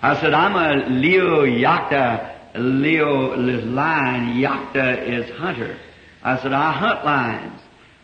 I 0.00 0.20
said, 0.20 0.34
I'm 0.34 0.54
a 0.54 0.90
Leo 0.90 1.46
Yakta. 1.46 2.32
Leo 2.56 3.32
is 3.32 3.64
lion, 3.64 4.34
Yakta 4.34 5.08
is 5.08 5.30
hunter. 5.38 5.78
I 6.22 6.40
said, 6.42 6.52
I 6.52 6.72
hunt 6.72 7.06
lions. 7.06 7.60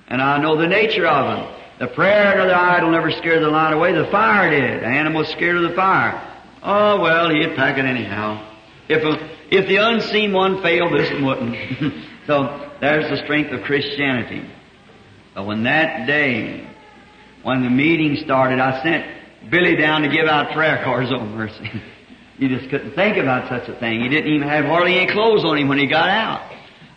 And 0.08 0.22
I 0.22 0.38
know 0.38 0.56
the 0.56 0.66
nature 0.66 1.06
of 1.06 1.36
them. 1.36 1.56
The 1.78 1.88
prayer 1.88 2.40
of 2.40 2.48
the 2.48 2.56
idol 2.56 2.90
never 2.90 3.10
scared 3.10 3.42
the 3.42 3.48
lion 3.48 3.74
away. 3.74 3.92
The 3.92 4.10
fire 4.10 4.50
did. 4.50 4.82
The 4.82 4.86
animal 4.86 5.24
scared 5.26 5.56
of 5.56 5.68
the 5.68 5.76
fire. 5.76 6.26
Oh, 6.62 7.00
well, 7.00 7.28
he'd 7.28 7.54
pack 7.54 7.78
it 7.78 7.84
anyhow. 7.84 8.46
If, 8.88 9.02
a, 9.04 9.54
if 9.54 9.68
the 9.68 9.76
unseen 9.76 10.32
one 10.32 10.62
failed, 10.62 10.98
this 10.98 11.10
one 11.12 11.24
wouldn't. 11.24 12.04
so 12.26 12.69
there's 12.80 13.08
the 13.10 13.22
strength 13.24 13.52
of 13.52 13.62
Christianity. 13.62 14.48
But 15.34 15.46
when 15.46 15.64
that 15.64 16.06
day, 16.06 16.66
when 17.42 17.62
the 17.62 17.70
meeting 17.70 18.16
started, 18.24 18.58
I 18.58 18.82
sent 18.82 19.50
Billy 19.50 19.76
down 19.76 20.02
to 20.02 20.08
give 20.08 20.26
out 20.26 20.52
prayer 20.52 20.82
cards 20.82 21.10
on 21.12 21.34
mercy. 21.34 21.70
you 22.38 22.48
just 22.48 22.70
couldn't 22.70 22.94
think 22.94 23.16
about 23.16 23.48
such 23.48 23.68
a 23.68 23.78
thing. 23.78 24.00
He 24.02 24.08
didn't 24.08 24.32
even 24.32 24.48
have 24.48 24.64
hardly 24.64 24.98
any 24.98 25.12
clothes 25.12 25.44
on 25.44 25.58
him 25.58 25.68
when 25.68 25.78
he 25.78 25.86
got 25.86 26.08
out. 26.08 26.50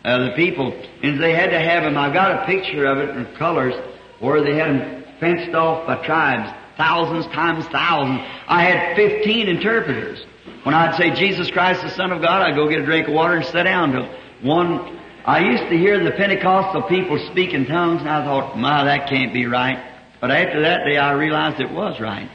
Uh, 0.03 0.29
the 0.29 0.35
people, 0.35 0.73
and 1.01 1.21
they 1.21 1.33
had 1.33 1.51
to 1.51 1.59
have 1.59 1.83
him. 1.83 1.97
I've 1.97 2.13
got 2.13 2.43
a 2.43 2.45
picture 2.45 2.85
of 2.85 2.97
it 2.97 3.15
in 3.15 3.25
colors 3.37 3.73
where 4.19 4.43
they 4.43 4.55
had 4.57 4.75
him 4.75 5.03
fenced 5.19 5.55
off 5.55 5.87
by 5.87 6.05
tribes, 6.05 6.51
thousands 6.75 7.25
times 7.27 7.65
thousands. 7.67 8.19
I 8.47 8.63
had 8.63 8.97
15 8.97 9.47
interpreters. 9.47 10.25
When 10.63 10.75
I'd 10.75 10.95
say 10.95 11.11
Jesus 11.15 11.49
Christ, 11.51 11.83
the 11.83 11.89
Son 11.89 12.11
of 12.11 12.21
God, 12.21 12.41
I'd 12.41 12.55
go 12.55 12.67
get 12.67 12.79
a 12.79 12.85
drink 12.85 13.07
of 13.07 13.13
water 13.13 13.35
and 13.35 13.45
sit 13.45 13.63
down 13.63 13.93
to 13.93 14.19
one 14.41 14.99
I 15.25 15.39
used 15.39 15.69
to 15.69 15.77
hear 15.77 16.03
the 16.03 16.11
Pentecostal 16.11 16.83
people 16.83 17.17
speak 17.31 17.53
in 17.53 17.65
tongues, 17.65 18.01
and 18.01 18.09
I 18.09 18.25
thought, 18.25 18.57
my, 18.57 18.83
that 18.83 19.07
can't 19.07 19.33
be 19.33 19.45
right. 19.45 19.79
But 20.19 20.31
after 20.31 20.61
that 20.61 20.83
day, 20.85 20.97
I 20.97 21.13
realized 21.13 21.61
it 21.61 21.71
was 21.71 21.99
right. 21.99 22.29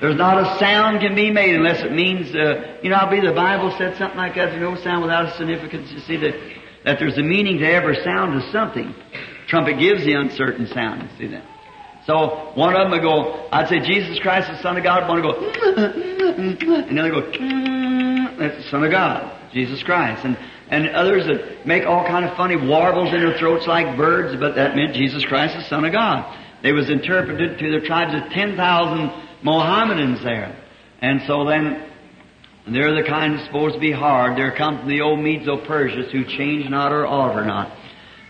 There's 0.00 0.16
not 0.16 0.38
a 0.38 0.58
sound 0.58 1.00
can 1.00 1.14
be 1.14 1.30
made 1.30 1.54
unless 1.54 1.82
it 1.82 1.92
means, 1.92 2.34
uh, 2.34 2.78
you 2.82 2.90
know, 2.90 2.96
I 2.96 3.08
believe 3.08 3.24
the 3.24 3.34
Bible 3.34 3.74
said 3.78 3.96
something 3.96 4.16
like 4.16 4.34
that. 4.34 4.50
There's 4.50 4.60
no 4.60 4.76
sound 4.82 5.02
without 5.02 5.26
a 5.26 5.36
significance. 5.36 5.90
You 5.90 6.00
see 6.00 6.16
that, 6.18 6.34
that 6.84 6.98
there's 6.98 7.18
a 7.18 7.22
meaning 7.22 7.58
to 7.58 7.66
every 7.66 7.96
sound 8.04 8.34
of 8.34 8.42
something. 8.50 8.94
Trumpet 9.48 9.78
gives 9.78 10.04
the 10.04 10.14
uncertain 10.14 10.66
sound. 10.68 11.02
You 11.02 11.18
see 11.18 11.32
that? 11.32 11.44
So 12.06 12.52
one 12.54 12.74
of 12.74 12.82
them 12.82 12.90
would 12.90 13.02
go, 13.02 13.48
I'd 13.50 13.68
say, 13.68 13.80
Jesus 13.80 14.18
Christ, 14.20 14.48
the 14.50 14.60
Son 14.62 14.76
of 14.76 14.84
God. 14.84 15.08
One 15.08 15.22
would 15.22 15.32
go, 15.32 15.38
and 16.36 16.58
then 16.60 17.02
they 17.02 17.10
go, 17.10 17.22
that's 18.38 18.62
the 18.62 18.68
Son 18.70 18.84
of 18.84 18.90
God, 18.90 19.50
Jesus 19.52 19.82
Christ. 19.82 20.24
And 20.24 20.36
and 20.70 20.88
others 20.90 21.26
that 21.26 21.66
make 21.66 21.84
all 21.84 22.06
kind 22.06 22.24
of 22.24 22.36
funny 22.36 22.56
warbles 22.56 23.12
in 23.12 23.20
their 23.20 23.36
throats 23.38 23.66
like 23.66 23.96
birds, 23.96 24.38
but 24.40 24.54
that 24.56 24.76
meant 24.76 24.94
Jesus 24.94 25.24
Christ, 25.24 25.54
the 25.54 25.64
Son 25.64 25.84
of 25.84 25.92
God. 25.92 26.38
They 26.62 26.72
was 26.72 26.88
interpreted 26.88 27.58
to 27.58 27.80
the 27.80 27.86
tribes 27.86 28.14
of 28.14 28.32
10,000 28.32 29.12
Mohammedans 29.42 30.22
there. 30.22 30.56
And 31.02 31.22
so 31.26 31.44
then, 31.44 31.90
they're 32.66 32.94
the 32.94 33.06
kind 33.06 33.34
that's 33.34 33.44
supposed 33.44 33.74
to 33.74 33.80
be 33.80 33.92
hard. 33.92 34.38
They're 34.38 34.56
come 34.56 34.78
from 34.78 34.88
the 34.88 35.02
old 35.02 35.20
Medes 35.20 35.46
of 35.48 35.64
Persia 35.64 36.04
who 36.10 36.24
change 36.24 36.68
not 36.70 36.92
or 36.92 37.04
alter 37.04 37.44
not. 37.44 37.76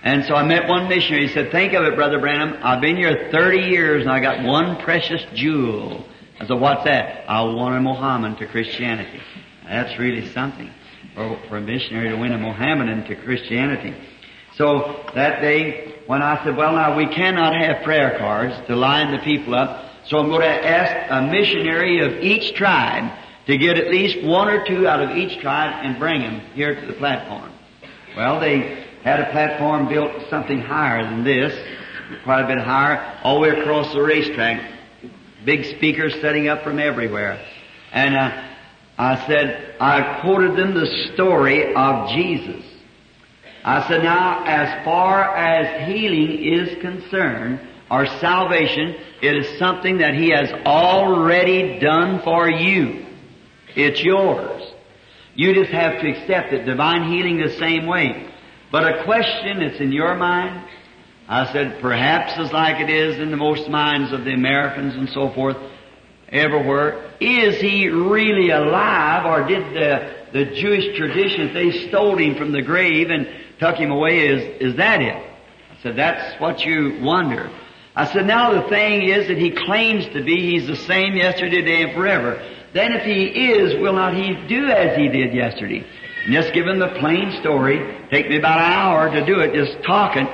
And 0.02 0.24
so 0.24 0.34
I 0.34 0.44
met 0.44 0.68
one 0.68 0.88
missionary. 0.88 1.28
He 1.28 1.32
said, 1.32 1.52
think 1.52 1.72
of 1.72 1.84
it, 1.84 1.94
Brother 1.94 2.18
Branham. 2.18 2.58
I've 2.62 2.80
been 2.80 2.96
here 2.96 3.28
30 3.30 3.58
years 3.58 4.02
and 4.02 4.10
I 4.10 4.20
got 4.20 4.44
one 4.44 4.76
precious 4.82 5.24
jewel. 5.34 6.04
I 6.40 6.46
said, 6.46 6.60
what's 6.60 6.84
that? 6.84 7.30
I 7.30 7.42
won 7.42 7.76
a 7.76 7.80
Mohammedan 7.80 8.36
to 8.38 8.46
Christianity. 8.48 9.20
That's 9.64 9.98
really 9.98 10.28
something 10.32 10.70
for, 11.14 11.40
for 11.48 11.56
a 11.58 11.60
missionary 11.60 12.10
to 12.10 12.16
win 12.16 12.32
a 12.32 12.38
Mohammedan 12.38 13.04
to 13.04 13.16
Christianity. 13.16 13.94
So 14.56 15.04
that 15.14 15.40
day, 15.40 15.94
when 16.06 16.22
I 16.22 16.42
said, 16.44 16.56
well 16.56 16.72
now 16.72 16.96
we 16.96 17.06
cannot 17.06 17.54
have 17.54 17.82
prayer 17.82 18.18
cards 18.18 18.54
to 18.68 18.76
line 18.76 19.16
the 19.16 19.22
people 19.22 19.54
up, 19.54 19.90
so 20.06 20.18
I'm 20.18 20.28
going 20.28 20.42
to 20.42 20.46
ask 20.46 21.10
a 21.10 21.22
missionary 21.30 22.00
of 22.00 22.22
each 22.22 22.54
tribe 22.56 23.10
to 23.46 23.58
get 23.58 23.78
at 23.78 23.88
least 23.90 24.24
one 24.24 24.48
or 24.48 24.66
two 24.66 24.86
out 24.86 25.00
of 25.00 25.16
each 25.16 25.40
tribe 25.40 25.84
and 25.84 25.98
bring 25.98 26.22
them 26.22 26.40
here 26.54 26.78
to 26.78 26.86
the 26.86 26.94
platform. 26.94 27.52
Well, 28.16 28.38
they 28.40 28.84
had 29.02 29.20
a 29.20 29.30
platform 29.32 29.88
built 29.88 30.12
something 30.30 30.60
higher 30.60 31.02
than 31.02 31.24
this, 31.24 31.52
quite 32.22 32.42
a 32.42 32.46
bit 32.46 32.58
higher, 32.58 33.20
all 33.22 33.36
the 33.36 33.40
way 33.40 33.48
across 33.50 33.92
the 33.92 34.00
racetrack. 34.00 34.72
Big 35.44 35.76
speakers 35.76 36.14
setting 36.20 36.48
up 36.48 36.62
from 36.62 36.78
everywhere. 36.78 37.44
And 37.92 38.14
uh, 38.14 38.53
I 38.96 39.26
said, 39.26 39.76
I 39.80 40.20
quoted 40.20 40.56
them 40.56 40.74
the 40.74 41.12
story 41.14 41.74
of 41.74 42.10
Jesus. 42.10 42.64
I 43.64 43.88
said, 43.88 44.02
now, 44.02 44.44
as 44.44 44.84
far 44.84 45.34
as 45.36 45.88
healing 45.88 46.44
is 46.44 46.80
concerned, 46.80 47.60
or 47.90 48.06
salvation, 48.06 48.94
it 49.22 49.36
is 49.36 49.58
something 49.58 49.98
that 49.98 50.14
He 50.14 50.30
has 50.30 50.50
already 50.66 51.78
done 51.80 52.20
for 52.22 52.48
you. 52.48 53.06
It's 53.76 54.02
yours. 54.02 54.62
You 55.34 55.54
just 55.54 55.70
have 55.72 56.00
to 56.00 56.10
accept 56.10 56.52
it. 56.52 56.64
Divine 56.64 57.12
healing 57.12 57.38
the 57.38 57.56
same 57.58 57.86
way. 57.86 58.30
But 58.70 58.84
a 58.84 59.04
question 59.04 59.60
that's 59.60 59.80
in 59.80 59.92
your 59.92 60.14
mind, 60.16 60.68
I 61.28 61.52
said, 61.52 61.80
perhaps 61.80 62.32
as 62.38 62.52
like 62.52 62.80
it 62.80 62.90
is 62.90 63.18
in 63.18 63.30
the 63.30 63.36
most 63.36 63.68
minds 63.68 64.12
of 64.12 64.24
the 64.24 64.32
Americans 64.32 64.94
and 64.94 65.08
so 65.08 65.32
forth, 65.34 65.56
everywhere. 66.28 67.12
Is 67.20 67.60
he 67.60 67.88
really 67.88 68.50
alive 68.50 69.24
or 69.26 69.46
did 69.46 69.74
the, 69.74 70.14
the 70.32 70.44
Jewish 70.54 70.96
tradition, 70.96 71.54
they 71.54 71.88
stole 71.88 72.16
him 72.16 72.36
from 72.36 72.52
the 72.52 72.62
grave 72.62 73.10
and 73.10 73.28
took 73.58 73.76
him 73.76 73.90
away, 73.90 74.26
is, 74.26 74.60
is 74.60 74.76
that 74.76 75.00
it? 75.00 75.14
I 75.14 75.82
said, 75.82 75.96
that's 75.96 76.40
what 76.40 76.64
you 76.64 77.00
wonder. 77.02 77.50
I 77.96 78.12
said, 78.12 78.26
now 78.26 78.60
the 78.60 78.68
thing 78.68 79.02
is 79.02 79.28
that 79.28 79.38
he 79.38 79.52
claims 79.52 80.06
to 80.14 80.22
be, 80.22 80.52
he's 80.52 80.66
the 80.66 80.76
same 80.76 81.14
yesterday, 81.14 81.60
today, 81.60 81.82
and 81.84 81.94
forever. 81.94 82.42
Then 82.72 82.92
if 82.92 83.04
he 83.04 83.26
is, 83.52 83.80
will 83.80 83.92
not 83.92 84.14
he 84.14 84.34
do 84.48 84.66
as 84.66 84.96
he 84.96 85.08
did 85.08 85.32
yesterday? 85.32 85.86
And 86.24 86.32
just 86.32 86.52
give 86.52 86.66
them 86.66 86.80
the 86.80 86.88
plain 86.98 87.30
story. 87.40 87.78
Take 88.10 88.28
me 88.28 88.38
about 88.38 88.58
an 88.58 88.72
hour 88.72 89.10
to 89.10 89.24
do 89.24 89.40
it, 89.40 89.54
just 89.54 89.84
talking 89.84 90.26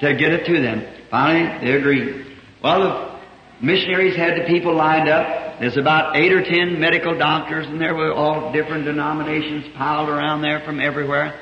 to 0.00 0.14
get 0.14 0.32
it 0.32 0.46
to 0.46 0.62
them. 0.62 0.86
Finally, 1.10 1.66
they 1.66 1.76
agreed. 1.76 2.26
Well, 2.62 2.80
the 2.80 3.13
missionaries 3.60 4.16
had 4.16 4.36
the 4.40 4.46
people 4.46 4.74
lined 4.74 5.08
up. 5.08 5.60
There's 5.60 5.76
about 5.76 6.16
eight 6.16 6.32
or 6.32 6.42
ten 6.42 6.80
medical 6.80 7.16
doctors, 7.16 7.66
and 7.66 7.80
there 7.80 7.94
were 7.94 8.12
all 8.12 8.52
different 8.52 8.84
denominations 8.84 9.66
piled 9.76 10.08
around 10.08 10.42
there 10.42 10.60
from 10.60 10.80
everywhere. 10.80 11.40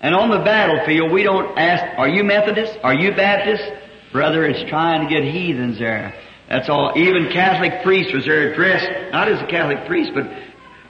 And 0.00 0.14
on 0.14 0.28
the 0.28 0.44
battlefield, 0.44 1.12
we 1.12 1.22
don't 1.22 1.56
ask, 1.56 1.98
are 1.98 2.08
you 2.08 2.24
Methodist? 2.24 2.78
Are 2.82 2.94
you 2.94 3.12
Baptist? 3.14 3.64
Brother, 4.12 4.44
it's 4.44 4.68
trying 4.68 5.08
to 5.08 5.12
get 5.12 5.24
heathens 5.24 5.78
there. 5.78 6.14
That's 6.48 6.68
all. 6.68 6.92
Even 6.96 7.32
Catholic 7.32 7.82
priests 7.82 8.12
was 8.12 8.26
there 8.26 8.54
dressed, 8.54 9.12
not 9.12 9.28
as 9.28 9.40
a 9.40 9.46
Catholic 9.46 9.86
priest, 9.86 10.10
but 10.14 10.24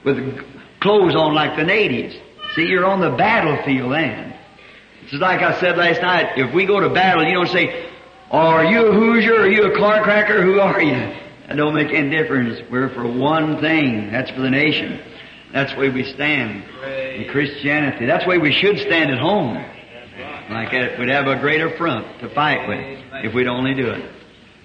with 0.03 0.17
clothes 0.81 1.15
on 1.15 1.33
like 1.33 1.57
the 1.57 1.63
natives. 1.63 2.15
See, 2.55 2.63
you're 2.63 2.85
on 2.85 2.99
the 2.99 3.15
battlefield 3.15 3.93
then. 3.93 4.35
It's 5.03 5.13
like 5.13 5.41
I 5.41 5.59
said 5.59 5.77
last 5.77 6.01
night, 6.01 6.37
if 6.37 6.53
we 6.53 6.65
go 6.65 6.79
to 6.79 6.89
battle, 6.89 7.23
you 7.23 7.33
don't 7.33 7.47
say, 7.47 7.89
are 8.31 8.65
you 8.65 8.87
a 8.87 8.93
Hoosier? 8.93 9.35
Are 9.35 9.49
you 9.49 9.71
a 9.71 9.77
car 9.77 10.03
cracker? 10.03 10.41
Who 10.41 10.59
are 10.59 10.81
you? 10.81 10.93
That 11.47 11.57
don't 11.57 11.75
make 11.75 11.93
any 11.93 12.09
difference. 12.09 12.59
We're 12.71 12.89
for 12.89 13.07
one 13.07 13.61
thing. 13.61 14.11
That's 14.11 14.31
for 14.31 14.41
the 14.41 14.49
nation. 14.49 14.99
That's 15.53 15.75
way 15.77 15.89
we 15.89 16.03
stand 16.13 16.63
in 16.83 17.29
Christianity. 17.29 18.05
That's 18.05 18.25
way 18.25 18.39
we 18.39 18.51
should 18.51 18.79
stand 18.79 19.11
at 19.11 19.19
home. 19.19 19.53
Like 20.49 20.71
we'd 20.99 21.09
have 21.09 21.27
a 21.27 21.39
greater 21.39 21.75
front 21.77 22.19
to 22.19 22.29
fight 22.33 22.67
with 22.67 23.25
if 23.25 23.33
we'd 23.33 23.47
only 23.47 23.73
do 23.73 23.89
it. 23.89 24.11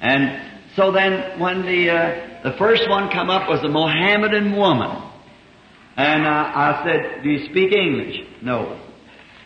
And 0.01 0.51
so 0.77 0.91
then, 0.91 1.39
when 1.39 1.63
the 1.63 1.91
uh, 1.91 2.51
the 2.51 2.57
first 2.57 2.89
one 2.89 3.11
come 3.11 3.29
up 3.29 3.49
was 3.49 3.63
a 3.63 3.69
Mohammedan 3.69 4.57
woman, 4.57 4.91
and 5.97 6.27
uh, 6.27 6.53
I 6.55 6.83
said, 6.85 7.23
"Do 7.23 7.31
you 7.31 7.47
speak 7.51 7.73
English?" 7.73 8.27
No. 8.41 8.81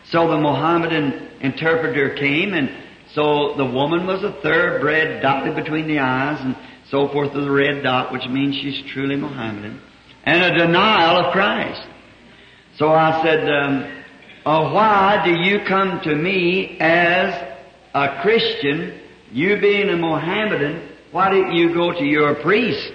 So 0.05 0.29
the 0.29 0.37
Mohammedan 0.37 1.29
interpreter 1.41 2.15
came 2.15 2.53
and 2.53 2.69
so 3.15 3.55
the 3.55 3.65
woman 3.65 4.05
was 4.05 4.23
a 4.23 4.33
thoroughbred 4.41 5.21
dotted 5.21 5.55
between 5.55 5.87
the 5.87 5.99
eyes 5.99 6.39
and 6.41 6.55
so 6.91 7.07
forth 7.07 7.33
with 7.33 7.45
a 7.45 7.51
red 7.51 7.81
dot, 7.81 8.11
which 8.11 8.27
means 8.27 8.55
she's 8.55 8.83
truly 8.91 9.15
Mohammedan. 9.15 9.81
And 10.25 10.43
a 10.43 10.57
denial 10.57 11.25
of 11.25 11.31
Christ. 11.31 11.87
So 12.77 12.89
I 12.89 13.23
said, 13.23 13.49
um, 13.49 14.03
uh, 14.45 14.73
why 14.73 15.21
do 15.23 15.31
you 15.31 15.61
come 15.65 16.01
to 16.03 16.13
me 16.13 16.77
as 16.79 17.55
a 17.93 18.21
Christian, 18.21 18.99
you 19.31 19.59
being 19.61 19.89
a 19.89 19.95
Mohammedan, 19.95 20.89
why 21.11 21.31
didn't 21.31 21.55
you 21.55 21.73
go 21.73 21.93
to 21.93 22.03
your 22.03 22.35
priest? 22.35 22.91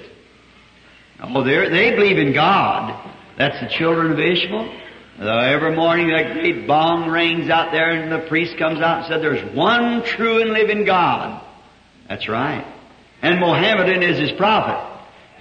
Oh, 1.22 1.42
they 1.42 1.94
believe 1.94 2.18
in 2.18 2.34
God. 2.34 3.10
That's 3.38 3.58
the 3.60 3.68
children 3.78 4.12
of 4.12 4.18
Ishmael. 4.18 4.79
Every 5.20 5.76
morning 5.76 6.08
that 6.08 6.32
great 6.32 6.66
bong 6.66 7.10
rings 7.10 7.50
out 7.50 7.72
there 7.72 7.90
and 7.90 8.10
the 8.10 8.26
priest 8.26 8.56
comes 8.56 8.80
out 8.80 8.98
and 8.98 9.06
said, 9.06 9.22
there's 9.22 9.54
one 9.54 10.02
true 10.02 10.40
and 10.40 10.50
living 10.52 10.84
God. 10.86 11.44
That's 12.08 12.26
right. 12.26 12.66
And 13.20 13.38
Mohammedan 13.38 14.02
is 14.02 14.18
his 14.18 14.32
prophet. 14.32 14.86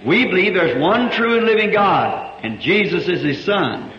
We 0.06 0.26
believe 0.26 0.52
there's 0.52 0.78
one 0.78 1.10
true 1.10 1.38
and 1.38 1.46
living 1.46 1.72
God, 1.72 2.44
and 2.44 2.60
Jesus 2.60 3.08
is 3.08 3.22
his 3.22 3.44
son. 3.44 3.90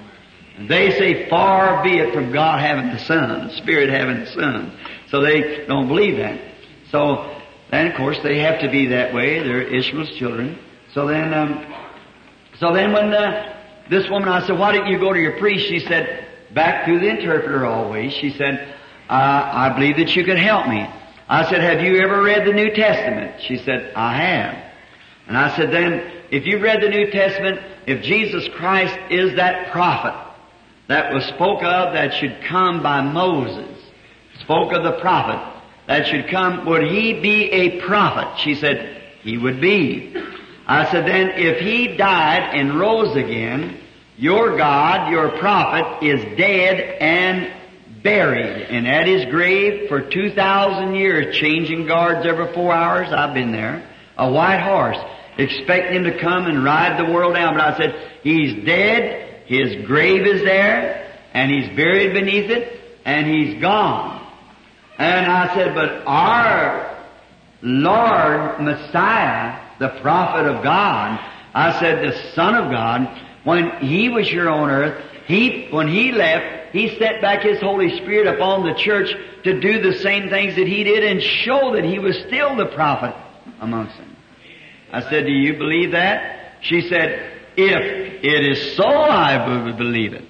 And 0.57 0.69
they 0.69 0.91
say, 0.91 1.27
far 1.29 1.83
be 1.83 1.97
it 1.97 2.13
from 2.13 2.31
God 2.31 2.59
having 2.59 2.91
the 2.91 2.99
Son, 2.99 3.47
the 3.47 3.53
Spirit 3.55 3.89
having 3.89 4.19
the 4.19 4.27
Son. 4.27 4.77
So 5.09 5.21
they 5.21 5.65
don't 5.65 5.87
believe 5.87 6.17
that. 6.17 6.39
So 6.91 7.41
then, 7.71 7.87
of 7.87 7.97
course, 7.97 8.19
they 8.21 8.39
have 8.39 8.61
to 8.61 8.69
be 8.69 8.87
that 8.87 9.13
way. 9.13 9.39
They're 9.39 9.63
Ishmael's 9.63 10.15
children. 10.17 10.59
So 10.93 11.07
then, 11.07 11.33
um, 11.33 11.65
so 12.59 12.73
then 12.73 12.93
when 12.93 13.13
uh, 13.13 13.50
this 13.91 14.09
woman, 14.09 14.29
I 14.29 14.47
said, 14.47 14.57
why 14.57 14.71
didn't 14.71 14.87
you 14.87 14.99
go 14.99 15.11
to 15.11 15.19
your 15.19 15.37
priest? 15.37 15.67
She 15.67 15.79
said, 15.79 16.25
back 16.53 16.85
to 16.85 16.97
the 16.97 17.09
interpreter 17.09 17.65
always. 17.65 18.13
She 18.13 18.31
said, 18.31 18.73
uh, 19.09 19.13
I 19.13 19.73
believe 19.75 19.97
that 19.97 20.15
you 20.15 20.23
could 20.23 20.37
help 20.37 20.69
me. 20.69 20.89
I 21.27 21.43
said, 21.49 21.59
have 21.59 21.81
you 21.81 21.97
ever 21.97 22.23
read 22.23 22.47
the 22.47 22.53
New 22.53 22.73
Testament? 22.73 23.41
She 23.41 23.57
said, 23.57 23.91
I 23.93 24.15
have. 24.15 24.63
And 25.27 25.37
I 25.37 25.53
said, 25.57 25.71
then, 25.71 26.09
if 26.31 26.45
you 26.45 26.59
read 26.59 26.81
the 26.81 26.87
New 26.87 27.11
Testament, 27.11 27.59
if 27.85 28.01
Jesus 28.01 28.47
Christ 28.55 28.97
is 29.09 29.35
that 29.35 29.73
prophet 29.73 30.15
that 30.87 31.13
was 31.13 31.25
spoke 31.25 31.61
of 31.61 31.91
that 31.91 32.13
should 32.13 32.41
come 32.45 32.81
by 32.81 33.01
Moses, 33.01 33.77
spoke 34.39 34.71
of 34.71 34.83
the 34.83 35.01
prophet 35.01 35.61
that 35.87 36.07
should 36.07 36.29
come, 36.29 36.65
would 36.65 36.83
he 36.83 37.19
be 37.19 37.51
a 37.51 37.81
prophet? 37.81 38.39
She 38.39 38.55
said, 38.55 39.01
he 39.21 39.37
would 39.37 39.59
be. 39.59 40.15
I 40.65 40.89
said, 40.89 41.05
then 41.05 41.31
if 41.31 41.59
he 41.59 41.97
died 41.97 42.55
and 42.55 42.79
rose 42.79 43.17
again, 43.17 43.80
your 44.21 44.55
God, 44.55 45.11
your 45.11 45.39
prophet, 45.39 46.05
is 46.05 46.37
dead 46.37 46.79
and 46.79 47.51
buried 48.03 48.67
and 48.69 48.87
at 48.87 49.07
his 49.07 49.25
grave 49.25 49.89
for 49.89 49.99
2,000 49.99 50.93
years, 50.93 51.35
changing 51.37 51.87
guards 51.87 52.25
every 52.27 52.53
four 52.53 52.71
hours. 52.71 53.07
I've 53.11 53.33
been 53.33 53.51
there. 53.51 53.89
A 54.17 54.31
white 54.31 54.61
horse 54.61 54.97
expecting 55.39 55.95
him 55.95 56.03
to 56.03 56.19
come 56.19 56.45
and 56.45 56.63
ride 56.63 56.99
the 56.99 57.11
world 57.11 57.33
down. 57.33 57.55
But 57.55 57.61
I 57.61 57.77
said, 57.79 58.11
he's 58.21 58.63
dead, 58.63 59.43
his 59.47 59.87
grave 59.87 60.27
is 60.27 60.43
there, 60.43 61.19
and 61.33 61.49
he's 61.49 61.75
buried 61.75 62.13
beneath 62.13 62.51
it, 62.51 62.79
and 63.03 63.25
he's 63.25 63.59
gone. 63.59 64.19
And 64.99 65.25
I 65.25 65.55
said, 65.55 65.73
but 65.73 66.03
our 66.05 66.95
Lord 67.63 68.61
Messiah, 68.61 69.59
the 69.79 69.99
prophet 70.01 70.45
of 70.45 70.63
God, 70.63 71.19
I 71.55 71.79
said, 71.79 72.03
the 72.03 72.33
Son 72.35 72.53
of 72.53 72.69
God, 72.69 73.07
when 73.43 73.71
he 73.79 74.09
was 74.09 74.27
here 74.27 74.49
on 74.49 74.69
earth, 74.69 75.03
he, 75.25 75.67
when 75.71 75.87
he 75.87 76.11
left, 76.11 76.73
he 76.73 76.97
set 76.97 77.21
back 77.21 77.43
his 77.43 77.59
Holy 77.59 77.97
Spirit 77.97 78.27
upon 78.27 78.65
the 78.65 78.73
church 78.73 79.13
to 79.43 79.59
do 79.59 79.81
the 79.81 79.97
same 79.99 80.29
things 80.29 80.55
that 80.55 80.67
he 80.67 80.83
did 80.83 81.03
and 81.03 81.21
show 81.21 81.73
that 81.73 81.83
he 81.83 81.99
was 81.99 82.17
still 82.27 82.55
the 82.55 82.67
prophet 82.67 83.15
amongst 83.59 83.97
them. 83.97 84.15
I 84.91 85.01
said, 85.09 85.25
do 85.25 85.31
you 85.31 85.57
believe 85.57 85.91
that? 85.91 86.57
She 86.61 86.81
said, 86.89 87.31
if 87.57 88.23
it 88.23 88.45
is 88.45 88.75
so, 88.75 88.87
I 88.87 89.71
believe 89.71 90.13
it. 90.13 90.25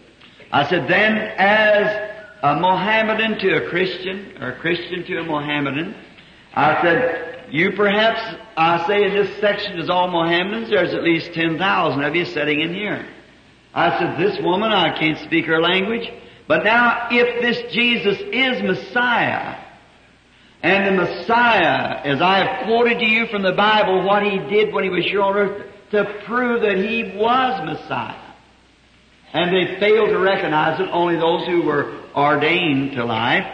I 0.51 0.67
said, 0.69 0.87
then 0.87 1.17
as 1.17 2.09
a 2.43 2.59
Mohammedan 2.59 3.39
to 3.39 3.65
a 3.65 3.69
Christian, 3.69 4.37
or 4.41 4.51
a 4.51 4.59
Christian 4.59 5.03
to 5.05 5.19
a 5.19 5.23
Mohammedan, 5.23 5.95
I 6.53 6.81
said, 6.81 7.30
you 7.51 7.71
perhaps, 7.71 8.21
I 8.55 8.87
say 8.87 9.03
in 9.03 9.13
this 9.13 9.39
section 9.39 9.79
is 9.79 9.89
all 9.89 10.09
Mohammedans, 10.09 10.69
there's 10.69 10.93
at 10.93 11.03
least 11.03 11.33
10,000 11.33 12.03
of 12.03 12.15
you 12.15 12.25
sitting 12.25 12.61
in 12.61 12.73
here. 12.73 13.07
I 13.73 13.99
said, 13.99 14.19
this 14.19 14.41
woman, 14.41 14.71
I 14.71 14.97
can't 14.97 15.19
speak 15.19 15.45
her 15.45 15.61
language, 15.61 16.09
but 16.47 16.63
now 16.63 17.07
if 17.11 17.41
this 17.41 17.73
Jesus 17.73 18.17
is 18.19 18.61
Messiah, 18.63 19.57
and 20.63 20.85
the 20.85 21.03
Messiah, 21.03 22.01
as 22.03 22.21
I 22.21 22.45
have 22.45 22.65
quoted 22.67 22.99
to 22.99 23.05
you 23.05 23.25
from 23.27 23.41
the 23.41 23.53
Bible 23.53 24.05
what 24.05 24.23
he 24.23 24.37
did 24.37 24.73
when 24.73 24.83
he 24.83 24.89
was 24.89 25.05
here 25.05 25.21
on 25.21 25.35
earth 25.35 25.67
to 25.91 26.21
prove 26.25 26.61
that 26.61 26.77
he 26.77 27.17
was 27.17 27.65
Messiah. 27.65 28.33
And 29.33 29.51
they 29.51 29.79
failed 29.79 30.09
to 30.09 30.19
recognize 30.19 30.79
it, 30.79 30.87
only 30.91 31.15
those 31.15 31.47
who 31.47 31.63
were 31.63 31.99
ordained 32.15 32.91
to 32.93 33.05
life. 33.05 33.45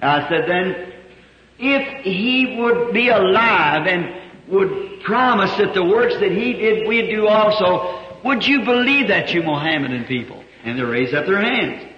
I 0.00 0.28
said 0.28 0.48
then, 0.48 0.92
if 1.58 2.04
he 2.04 2.56
would 2.58 2.92
be 2.92 3.08
alive 3.08 3.86
and 3.86 4.50
would 4.50 5.00
promise 5.04 5.56
that 5.58 5.74
the 5.74 5.84
works 5.84 6.14
that 6.20 6.32
he 6.32 6.52
did, 6.52 6.86
we'd 6.86 7.10
do 7.10 7.26
also, 7.26 8.20
would 8.24 8.46
you 8.46 8.64
believe 8.64 9.08
that, 9.08 9.32
you 9.32 9.42
Mohammedan 9.42 10.04
people? 10.04 10.42
And 10.64 10.78
they 10.78 10.82
raised 10.82 11.14
up 11.14 11.26
their 11.26 11.40
hands. 11.40 11.92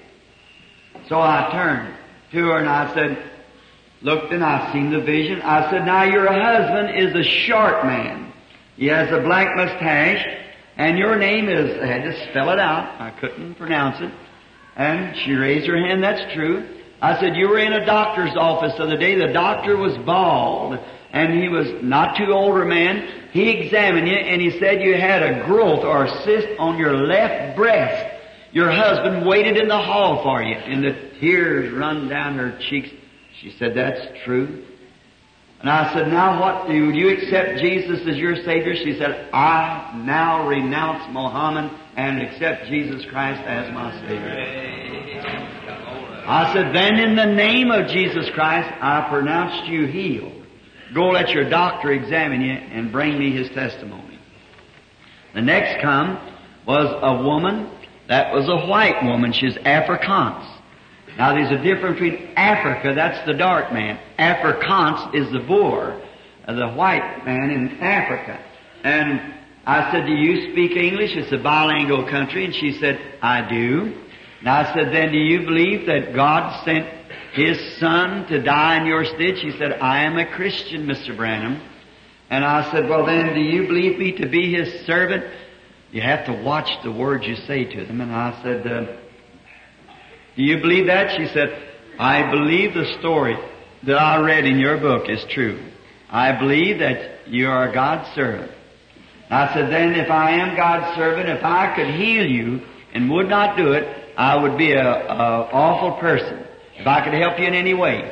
So 1.08 1.18
I 1.18 1.48
turned 1.52 1.94
to 2.32 2.38
her 2.38 2.58
and 2.58 2.68
I 2.68 2.94
said, 2.94 3.30
looked 4.02 4.32
and 4.32 4.44
I 4.44 4.72
seen 4.72 4.90
the 4.90 5.00
vision. 5.00 5.40
I 5.42 5.70
said, 5.70 5.84
now 5.84 6.04
your 6.04 6.30
husband 6.30 6.98
is 6.98 7.14
a 7.14 7.28
short 7.46 7.84
man. 7.84 8.32
He 8.76 8.86
has 8.86 9.10
a 9.10 9.22
black 9.22 9.56
mustache 9.56 10.24
and 10.76 10.98
your 10.98 11.18
name 11.18 11.48
is, 11.48 11.76
I 11.82 11.86
had 11.86 12.04
to 12.04 12.30
spell 12.30 12.50
it 12.50 12.60
out. 12.60 13.00
I 13.00 13.10
couldn't 13.18 13.56
pronounce 13.56 14.00
it. 14.00 14.12
And 14.76 15.16
she 15.16 15.32
raised 15.32 15.66
her 15.66 15.76
hand, 15.76 16.04
that's 16.04 16.32
true. 16.34 16.77
I 17.00 17.20
said, 17.20 17.36
you 17.36 17.48
were 17.48 17.58
in 17.58 17.72
a 17.72 17.86
doctor's 17.86 18.36
office 18.36 18.72
the 18.76 18.84
other 18.84 18.96
day. 18.96 19.14
The 19.14 19.32
doctor 19.32 19.76
was 19.76 19.96
bald 19.98 20.78
and 21.12 21.40
he 21.40 21.48
was 21.48 21.68
not 21.82 22.16
too 22.16 22.32
older 22.32 22.64
man. 22.64 23.28
He 23.30 23.50
examined 23.50 24.08
you 24.08 24.14
and 24.14 24.40
he 24.40 24.58
said 24.58 24.82
you 24.82 24.94
had 24.94 25.22
a 25.22 25.44
growth 25.46 25.84
or 25.84 26.04
a 26.04 26.22
cyst 26.24 26.48
on 26.58 26.76
your 26.78 26.96
left 26.96 27.56
breast. 27.56 28.16
Your 28.52 28.70
husband 28.70 29.26
waited 29.26 29.56
in 29.56 29.68
the 29.68 29.78
hall 29.78 30.22
for 30.22 30.42
you 30.42 30.54
and 30.54 30.82
the 30.82 31.18
tears 31.20 31.72
run 31.72 32.08
down 32.08 32.36
her 32.36 32.58
cheeks. 32.68 32.90
She 33.40 33.54
said, 33.58 33.76
that's 33.76 34.00
true. 34.24 34.64
And 35.60 35.68
I 35.68 35.92
said, 35.92 36.08
now 36.08 36.40
what, 36.40 36.68
do 36.68 36.74
you 36.74 37.10
accept 37.10 37.58
Jesus 37.58 38.00
as 38.06 38.16
your 38.16 38.36
Savior? 38.44 38.74
She 38.76 38.96
said, 38.98 39.28
I 39.32 40.00
now 40.04 40.46
renounce 40.48 41.12
Mohammed 41.12 41.70
and 41.96 42.22
accept 42.22 42.66
Jesus 42.66 43.04
Christ 43.06 43.40
as 43.42 43.72
my 43.72 43.92
Savior. 44.00 45.67
I 46.28 46.52
said, 46.52 46.74
then 46.74 46.96
in 46.96 47.16
the 47.16 47.24
name 47.24 47.70
of 47.70 47.88
Jesus 47.88 48.28
Christ, 48.34 48.68
I 48.82 49.08
pronounced 49.08 49.66
you 49.66 49.86
healed. 49.86 50.44
Go 50.94 51.08
let 51.08 51.30
your 51.30 51.48
doctor 51.48 51.90
examine 51.90 52.42
you 52.42 52.52
and 52.52 52.92
bring 52.92 53.18
me 53.18 53.34
his 53.34 53.48
testimony. 53.50 54.18
The 55.34 55.40
next 55.40 55.80
come 55.80 56.18
was 56.66 56.94
a 57.02 57.22
woman 57.22 57.70
that 58.08 58.34
was 58.34 58.46
a 58.46 58.66
white 58.66 59.02
woman. 59.04 59.32
She's 59.32 59.54
Afrikaans. 59.54 60.46
Now 61.16 61.34
there's 61.34 61.50
a 61.50 61.62
difference 61.62 61.98
between 61.98 62.34
Africa, 62.36 62.92
that's 62.94 63.26
the 63.26 63.34
dark 63.34 63.72
man. 63.72 63.98
Afrikaans 64.18 65.14
is 65.14 65.32
the 65.32 65.40
Boer, 65.40 65.98
uh, 66.46 66.52
the 66.52 66.68
white 66.74 67.24
man 67.24 67.50
in 67.50 67.80
Africa. 67.80 68.38
And 68.84 69.34
I 69.66 69.90
said, 69.90 70.06
do 70.06 70.12
you 70.12 70.52
speak 70.52 70.76
English? 70.76 71.12
It's 71.14 71.32
a 71.32 71.38
bilingual 71.38 72.08
country. 72.08 72.44
And 72.44 72.54
she 72.54 72.78
said, 72.78 73.00
I 73.22 73.48
do. 73.48 74.07
I 74.46 74.72
said, 74.72 74.92
then 74.92 75.10
do 75.10 75.18
you 75.18 75.40
believe 75.40 75.86
that 75.86 76.14
God 76.14 76.64
sent 76.64 76.86
His 77.32 77.78
Son 77.78 78.26
to 78.28 78.40
die 78.40 78.80
in 78.80 78.86
your 78.86 79.04
stead? 79.04 79.38
She 79.40 79.50
said, 79.58 79.72
I 79.72 80.04
am 80.04 80.16
a 80.16 80.26
Christian, 80.26 80.86
Mr. 80.86 81.16
Branham. 81.16 81.60
And 82.30 82.44
I 82.44 82.70
said, 82.70 82.88
well 82.88 83.04
then, 83.04 83.34
do 83.34 83.40
you 83.40 83.66
believe 83.66 83.98
me 83.98 84.12
to 84.18 84.28
be 84.28 84.52
His 84.54 84.86
servant? 84.86 85.24
You 85.90 86.02
have 86.02 86.26
to 86.26 86.32
watch 86.32 86.70
the 86.84 86.92
words 86.92 87.26
you 87.26 87.34
say 87.34 87.64
to 87.64 87.84
them. 87.84 88.00
And 88.00 88.12
I 88.12 88.40
said, 88.42 88.66
uh, 88.66 88.96
do 90.36 90.42
you 90.42 90.58
believe 90.58 90.86
that? 90.86 91.16
She 91.16 91.26
said, 91.26 91.68
I 91.98 92.30
believe 92.30 92.74
the 92.74 92.94
story 93.00 93.36
that 93.84 93.96
I 93.96 94.20
read 94.20 94.44
in 94.44 94.58
your 94.58 94.78
book 94.78 95.08
is 95.08 95.24
true. 95.30 95.60
I 96.10 96.38
believe 96.38 96.78
that 96.78 97.28
you 97.28 97.48
are 97.48 97.72
God's 97.72 98.14
servant. 98.14 98.52
I 99.30 99.52
said, 99.52 99.70
then 99.70 99.94
if 99.94 100.10
I 100.10 100.32
am 100.32 100.56
God's 100.56 100.96
servant, 100.96 101.28
if 101.28 101.44
I 101.44 101.74
could 101.74 101.88
heal 101.88 102.24
you 102.24 102.62
and 102.94 103.10
would 103.10 103.28
not 103.28 103.56
do 103.56 103.72
it, 103.72 104.07
I 104.18 104.34
would 104.34 104.58
be 104.58 104.72
a, 104.72 104.82
a 104.82 105.48
awful 105.52 106.00
person. 106.00 106.44
If 106.76 106.88
I 106.88 107.04
could 107.04 107.14
help 107.14 107.38
you 107.38 107.46
in 107.46 107.54
any 107.54 107.72
way. 107.72 108.02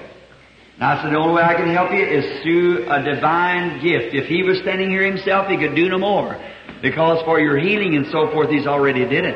And 0.74 0.84
I 0.84 1.02
said, 1.02 1.12
the 1.12 1.18
only 1.18 1.34
way 1.34 1.42
I 1.42 1.54
can 1.54 1.74
help 1.74 1.90
you 1.90 2.04
is 2.04 2.42
through 2.42 2.88
a 2.88 3.02
divine 3.02 3.82
gift. 3.82 4.14
If 4.14 4.26
he 4.28 4.44
was 4.44 4.58
standing 4.62 4.88
here 4.88 5.04
himself, 5.04 5.48
he 5.48 5.56
could 5.56 5.74
do 5.74 5.88
no 5.88 5.98
more. 5.98 6.38
Because 6.80 7.24
for 7.24 7.40
your 7.40 7.58
healing 7.58 7.96
and 7.96 8.06
so 8.12 8.30
forth, 8.30 8.50
he's 8.50 8.66
already 8.68 9.04
did 9.04 9.24
it. 9.24 9.34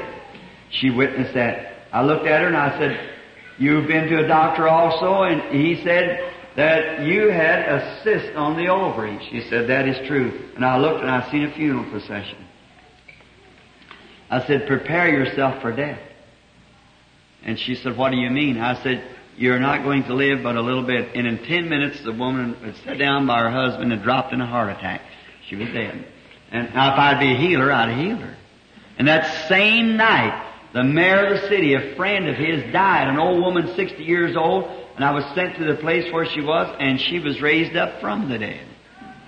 She 0.70 0.90
witnessed 0.90 1.34
that. 1.34 1.88
I 1.92 2.04
looked 2.04 2.26
at 2.26 2.40
her 2.42 2.46
and 2.46 2.56
I 2.56 2.78
said, 2.78 3.16
You've 3.58 3.88
been 3.88 4.08
to 4.08 4.24
a 4.24 4.28
doctor 4.28 4.68
also? 4.68 5.24
And 5.24 5.54
he 5.54 5.82
said 5.82 6.32
that 6.56 7.02
you 7.02 7.30
had 7.30 7.60
a 7.68 8.00
cyst 8.04 8.36
on 8.36 8.56
the 8.56 8.68
ovary. 8.68 9.18
She 9.30 9.48
said, 9.50 9.68
That 9.68 9.88
is 9.88 9.96
true. 10.06 10.50
And 10.54 10.64
I 10.64 10.78
looked 10.78 11.00
and 11.00 11.10
I 11.10 11.28
seen 11.32 11.44
a 11.44 11.54
funeral 11.54 11.90
procession. 11.90 12.46
I 14.30 14.46
said, 14.46 14.68
Prepare 14.68 15.08
yourself 15.08 15.60
for 15.62 15.74
death. 15.74 16.00
And 17.44 17.58
she 17.58 17.74
said, 17.74 17.96
what 17.96 18.10
do 18.10 18.18
you 18.18 18.30
mean? 18.30 18.58
I 18.58 18.82
said, 18.82 19.16
you're 19.36 19.58
not 19.58 19.82
going 19.82 20.04
to 20.04 20.14
live 20.14 20.42
but 20.42 20.56
a 20.56 20.60
little 20.60 20.82
bit. 20.82 21.14
And 21.14 21.26
in 21.26 21.38
ten 21.44 21.68
minutes, 21.68 22.00
the 22.02 22.12
woman 22.12 22.54
had 22.54 22.76
sat 22.76 22.98
down 22.98 23.26
by 23.26 23.38
her 23.40 23.50
husband 23.50 23.92
and 23.92 24.02
dropped 24.02 24.32
in 24.32 24.40
a 24.40 24.46
heart 24.46 24.70
attack. 24.70 25.02
She 25.48 25.56
was 25.56 25.68
dead. 25.68 26.06
And 26.50 26.74
now 26.74 26.92
if 26.92 26.98
I'd 26.98 27.20
be 27.20 27.32
a 27.32 27.36
healer, 27.36 27.72
I'd 27.72 27.96
heal 27.98 28.16
her. 28.16 28.36
And 28.98 29.08
that 29.08 29.48
same 29.48 29.96
night, 29.96 30.46
the 30.74 30.84
mayor 30.84 31.26
of 31.26 31.40
the 31.40 31.48
city, 31.48 31.74
a 31.74 31.96
friend 31.96 32.28
of 32.28 32.36
his, 32.36 32.70
died. 32.72 33.08
An 33.08 33.18
old 33.18 33.42
woman, 33.42 33.74
60 33.74 34.02
years 34.02 34.36
old, 34.36 34.64
and 34.96 35.04
I 35.04 35.12
was 35.12 35.24
sent 35.34 35.56
to 35.56 35.64
the 35.64 35.76
place 35.76 36.12
where 36.12 36.26
she 36.26 36.42
was, 36.42 36.76
and 36.78 37.00
she 37.00 37.18
was 37.18 37.40
raised 37.40 37.76
up 37.76 38.00
from 38.00 38.28
the 38.28 38.38
dead. 38.38 38.66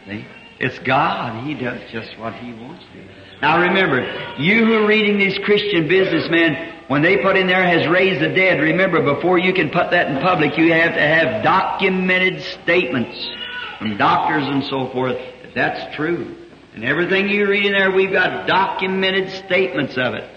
See? 0.07 0.27
It's 0.59 0.79
God. 0.81 1.47
He 1.47 1.55
does 1.55 1.81
just 1.91 2.19
what 2.19 2.35
He 2.35 2.53
wants 2.53 2.85
to. 2.93 3.22
Now 3.43 3.61
remember, 3.61 4.37
you 4.39 4.65
who 4.65 4.75
are 4.75 4.87
reading 4.87 5.19
these 5.19 5.37
Christian 5.45 5.89
businessmen, 5.89 6.85
when 6.87 7.03
they 7.03 7.17
put 7.17 7.37
in 7.37 7.49
there 7.49 7.67
has 7.67 7.89
raised 7.89 8.23
the 8.23 8.29
dead, 8.29 8.61
remember 8.61 9.03
before 9.03 9.37
you 9.37 9.53
can 9.53 9.69
put 9.69 9.91
that 9.91 10.07
in 10.07 10.23
public, 10.23 10.57
you 10.57 10.73
have 10.73 10.95
to 10.95 11.01
have 11.01 11.43
documented 11.43 12.41
statements 12.63 13.19
from 13.81 13.97
doctors 13.97 14.47
and 14.47 14.63
so 14.65 14.91
forth 14.93 15.17
that 15.17 15.55
that's 15.57 15.97
true. 15.97 16.37
And 16.75 16.85
everything 16.85 17.29
you 17.29 17.49
read 17.49 17.67
in 17.67 17.73
there, 17.73 17.91
we've 17.91 18.13
got 18.13 18.47
documented 18.47 19.29
statements 19.45 19.99
of 19.99 20.15
it. 20.15 20.31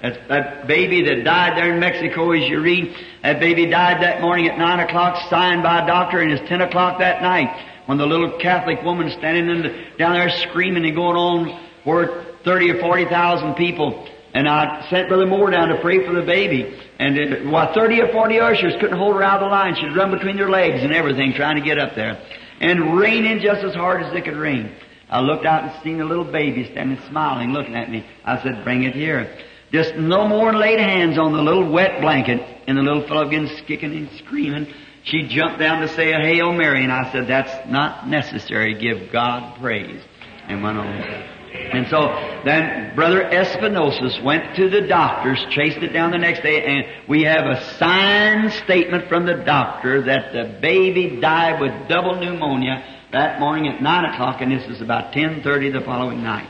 That, 0.00 0.28
that 0.28 0.66
baby 0.66 1.02
that 1.04 1.24
died 1.24 1.58
there 1.58 1.74
in 1.74 1.78
Mexico, 1.78 2.32
as 2.32 2.48
you 2.48 2.62
read, 2.62 2.96
that 3.22 3.38
baby 3.38 3.66
died 3.66 4.02
that 4.02 4.22
morning 4.22 4.48
at 4.48 4.58
9 4.58 4.80
o'clock, 4.80 5.28
signed 5.28 5.62
by 5.62 5.84
a 5.84 5.86
doctor, 5.86 6.20
and 6.20 6.32
it's 6.32 6.48
10 6.48 6.62
o'clock 6.62 7.00
that 7.00 7.20
night 7.20 7.50
when 7.84 7.98
the 7.98 8.06
little 8.06 8.38
Catholic 8.38 8.82
woman 8.82 9.10
standing 9.10 9.48
in 9.48 9.62
the, 9.62 9.84
down 9.98 10.14
there 10.14 10.30
screaming 10.30 10.86
and 10.86 10.96
going 10.96 11.16
on 11.16 11.66
where 11.84 12.25
30 12.46 12.70
or 12.70 12.80
40,000 12.80 13.54
people. 13.54 14.08
And 14.32 14.48
I 14.48 14.86
sent 14.88 15.08
Brother 15.08 15.26
Moore 15.26 15.50
down 15.50 15.68
to 15.68 15.80
pray 15.80 16.06
for 16.06 16.14
the 16.14 16.22
baby. 16.22 16.78
And 16.98 17.18
it, 17.18 17.46
well, 17.46 17.74
30 17.74 18.02
or 18.02 18.12
40 18.12 18.38
ushers 18.38 18.74
couldn't 18.80 18.96
hold 18.96 19.16
her 19.16 19.22
out 19.22 19.42
of 19.42 19.48
the 19.48 19.50
line. 19.50 19.74
She'd 19.74 19.96
run 19.96 20.10
between 20.10 20.36
their 20.36 20.48
legs 20.48 20.82
and 20.82 20.94
everything 20.94 21.34
trying 21.34 21.56
to 21.56 21.62
get 21.62 21.78
up 21.78 21.94
there. 21.96 22.22
And 22.60 22.98
raining 22.98 23.40
just 23.40 23.64
as 23.64 23.74
hard 23.74 24.02
as 24.02 24.12
they 24.12 24.22
could 24.22 24.36
rain. 24.36 24.74
I 25.10 25.20
looked 25.20 25.44
out 25.44 25.64
and 25.64 25.82
seen 25.82 26.00
a 26.00 26.04
little 26.04 26.24
baby 26.24 26.68
standing 26.70 26.98
smiling, 27.08 27.52
looking 27.52 27.74
at 27.74 27.90
me. 27.90 28.06
I 28.24 28.42
said, 28.42 28.64
bring 28.64 28.84
it 28.84 28.94
here. 28.94 29.38
Just 29.72 29.94
no 29.96 30.28
more 30.28 30.54
laid 30.54 30.78
hands 30.78 31.18
on 31.18 31.32
the 31.32 31.42
little 31.42 31.70
wet 31.70 32.00
blanket, 32.00 32.40
and 32.66 32.78
the 32.78 32.82
little 32.82 33.06
fellow 33.06 33.24
begins 33.24 33.50
kicking 33.66 33.92
and 33.92 34.10
screaming. 34.18 34.72
She 35.04 35.28
jumped 35.28 35.58
down 35.58 35.80
to 35.82 35.88
say 35.88 36.12
a 36.12 36.18
Hail 36.18 36.46
oh, 36.46 36.52
Mary, 36.52 36.82
and 36.82 36.92
I 36.92 37.12
said, 37.12 37.28
that's 37.28 37.70
not 37.70 38.08
necessary. 38.08 38.74
Give 38.74 39.12
God 39.12 39.60
praise. 39.60 40.02
And 40.48 40.62
went 40.62 40.78
on. 40.78 41.35
And 41.72 41.86
so 41.88 42.42
then 42.44 42.94
Brother 42.94 43.22
Espinosa 43.22 44.22
went 44.22 44.56
to 44.56 44.70
the 44.70 44.82
doctors, 44.82 45.44
chased 45.50 45.78
it 45.78 45.92
down 45.92 46.10
the 46.10 46.18
next 46.18 46.42
day, 46.42 46.64
and 46.64 47.08
we 47.08 47.22
have 47.22 47.46
a 47.46 47.62
signed 47.78 48.52
statement 48.52 49.08
from 49.08 49.26
the 49.26 49.34
doctor 49.34 50.02
that 50.02 50.32
the 50.32 50.58
baby 50.60 51.20
died 51.20 51.60
with 51.60 51.88
double 51.88 52.14
pneumonia 52.16 52.84
that 53.12 53.40
morning 53.40 53.68
at 53.68 53.80
9 53.80 54.04
o'clock, 54.12 54.40
and 54.40 54.52
this 54.52 54.68
is 54.68 54.80
about 54.80 55.12
10.30 55.12 55.72
the 55.72 55.80
following 55.84 56.22
night. 56.22 56.48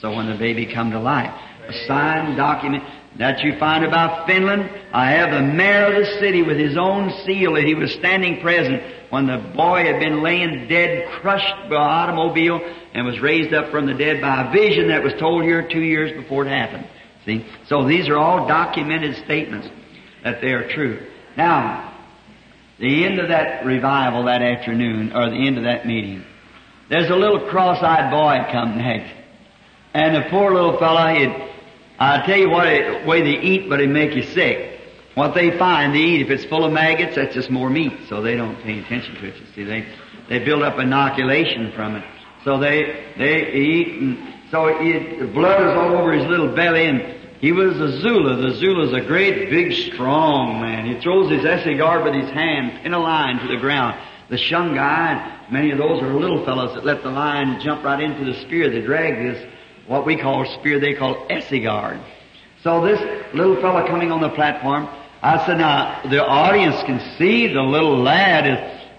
So 0.00 0.14
when 0.14 0.26
the 0.26 0.36
baby 0.36 0.66
come 0.66 0.90
to 0.90 1.00
life, 1.00 1.32
a 1.66 1.72
signed 1.86 2.36
document 2.36 2.84
that 3.18 3.40
you 3.42 3.58
find 3.58 3.84
about 3.84 4.26
Finland, 4.26 4.68
I 4.92 5.12
have 5.12 5.30
the 5.30 5.40
mayor 5.40 5.86
of 5.86 6.04
the 6.04 6.18
city 6.20 6.42
with 6.42 6.58
his 6.58 6.76
own 6.76 7.10
seal 7.24 7.54
that 7.54 7.64
he 7.64 7.74
was 7.74 7.92
standing 7.94 8.40
present 8.40 8.82
when 9.14 9.28
the 9.28 9.38
boy 9.54 9.84
had 9.84 10.00
been 10.00 10.24
laying 10.24 10.66
dead, 10.66 11.08
crushed 11.20 11.70
by 11.70 11.76
an 11.76 11.80
automobile, 11.80 12.60
and 12.94 13.06
was 13.06 13.20
raised 13.20 13.54
up 13.54 13.70
from 13.70 13.86
the 13.86 13.94
dead 13.94 14.20
by 14.20 14.48
a 14.48 14.52
vision 14.52 14.88
that 14.88 15.04
was 15.04 15.12
told 15.20 15.44
here 15.44 15.68
two 15.70 15.82
years 15.82 16.10
before 16.20 16.44
it 16.44 16.48
happened. 16.48 16.84
See? 17.24 17.46
So 17.68 17.86
these 17.86 18.08
are 18.08 18.16
all 18.16 18.48
documented 18.48 19.14
statements 19.24 19.68
that 20.24 20.40
they 20.40 20.48
are 20.48 20.68
true. 20.68 21.06
Now, 21.36 21.96
the 22.80 23.04
end 23.04 23.20
of 23.20 23.28
that 23.28 23.64
revival 23.64 24.24
that 24.24 24.42
afternoon, 24.42 25.12
or 25.12 25.30
the 25.30 25.46
end 25.46 25.58
of 25.58 25.62
that 25.62 25.86
meeting, 25.86 26.24
there's 26.90 27.08
a 27.08 27.14
little 27.14 27.48
cross-eyed 27.48 28.10
boy 28.10 28.50
come 28.50 28.78
next. 28.78 29.14
And 29.94 30.16
the 30.16 30.28
poor 30.28 30.52
little 30.52 30.76
fellow, 30.76 31.14
he'd, 31.14 31.52
I 32.00 32.26
tell 32.26 32.36
you 32.36 32.50
what, 32.50 32.66
it, 32.66 33.06
way 33.06 33.22
they 33.22 33.40
eat, 33.40 33.68
but 33.68 33.80
it 33.80 33.88
make 33.88 34.16
you 34.16 34.24
sick. 34.24 34.73
What 35.14 35.34
they 35.34 35.56
find, 35.58 35.94
they 35.94 36.00
eat. 36.00 36.22
If 36.22 36.30
it's 36.30 36.44
full 36.44 36.64
of 36.64 36.72
maggots, 36.72 37.16
that's 37.16 37.34
just 37.34 37.50
more 37.50 37.70
meat, 37.70 37.92
so 38.08 38.20
they 38.20 38.34
don't 38.34 38.60
pay 38.62 38.80
attention 38.80 39.14
to 39.14 39.26
it. 39.28 39.36
You 39.36 39.46
see, 39.54 39.64
they 39.64 39.86
they 40.28 40.44
build 40.44 40.62
up 40.62 40.78
inoculation 40.78 41.72
from 41.72 41.96
it. 41.96 42.04
So 42.44 42.58
they 42.58 43.12
they 43.16 43.52
eat, 43.52 44.00
and 44.00 44.34
so 44.50 44.66
it, 44.66 45.32
blood 45.32 45.60
is 45.60 45.76
all 45.76 45.96
over 45.96 46.12
his 46.12 46.26
little 46.26 46.54
belly, 46.54 46.86
and 46.86 47.14
he 47.40 47.52
was 47.52 47.78
a 47.78 48.00
Zulu. 48.00 48.42
The 48.42 48.56
Zulu's 48.56 48.92
a 48.92 49.06
great, 49.06 49.50
big, 49.50 49.92
strong 49.92 50.60
man. 50.60 50.86
He 50.86 51.00
throws 51.00 51.30
his 51.30 51.42
guard 51.78 52.04
with 52.04 52.14
his 52.14 52.30
hand, 52.30 52.86
in 52.86 52.94
a 52.94 52.98
line 52.98 53.38
to 53.38 53.48
the 53.48 53.58
ground. 53.58 54.00
The 54.30 54.36
Shungai, 54.36 55.50
many 55.52 55.70
of 55.70 55.78
those 55.78 56.02
are 56.02 56.14
little 56.14 56.44
fellows 56.44 56.74
that 56.74 56.84
let 56.84 57.02
the 57.02 57.10
line 57.10 57.60
jump 57.60 57.84
right 57.84 58.00
into 58.02 58.24
the 58.24 58.40
spear. 58.40 58.70
They 58.70 58.80
drag 58.80 59.16
this, 59.16 59.46
what 59.86 60.06
we 60.06 60.16
call 60.16 60.46
spear, 60.58 60.80
they 60.80 60.94
call 60.94 61.28
guard. 61.28 62.00
So 62.62 62.80
this 62.82 62.98
little 63.34 63.60
fellow 63.60 63.86
coming 63.86 64.10
on 64.10 64.22
the 64.22 64.30
platform, 64.30 64.88
I 65.24 65.46
said, 65.46 65.56
now, 65.56 66.02
the 66.10 66.22
audience 66.22 66.76
can 66.84 67.00
see 67.16 67.48
the 67.48 67.62
little 67.62 68.02
lad 68.02 68.44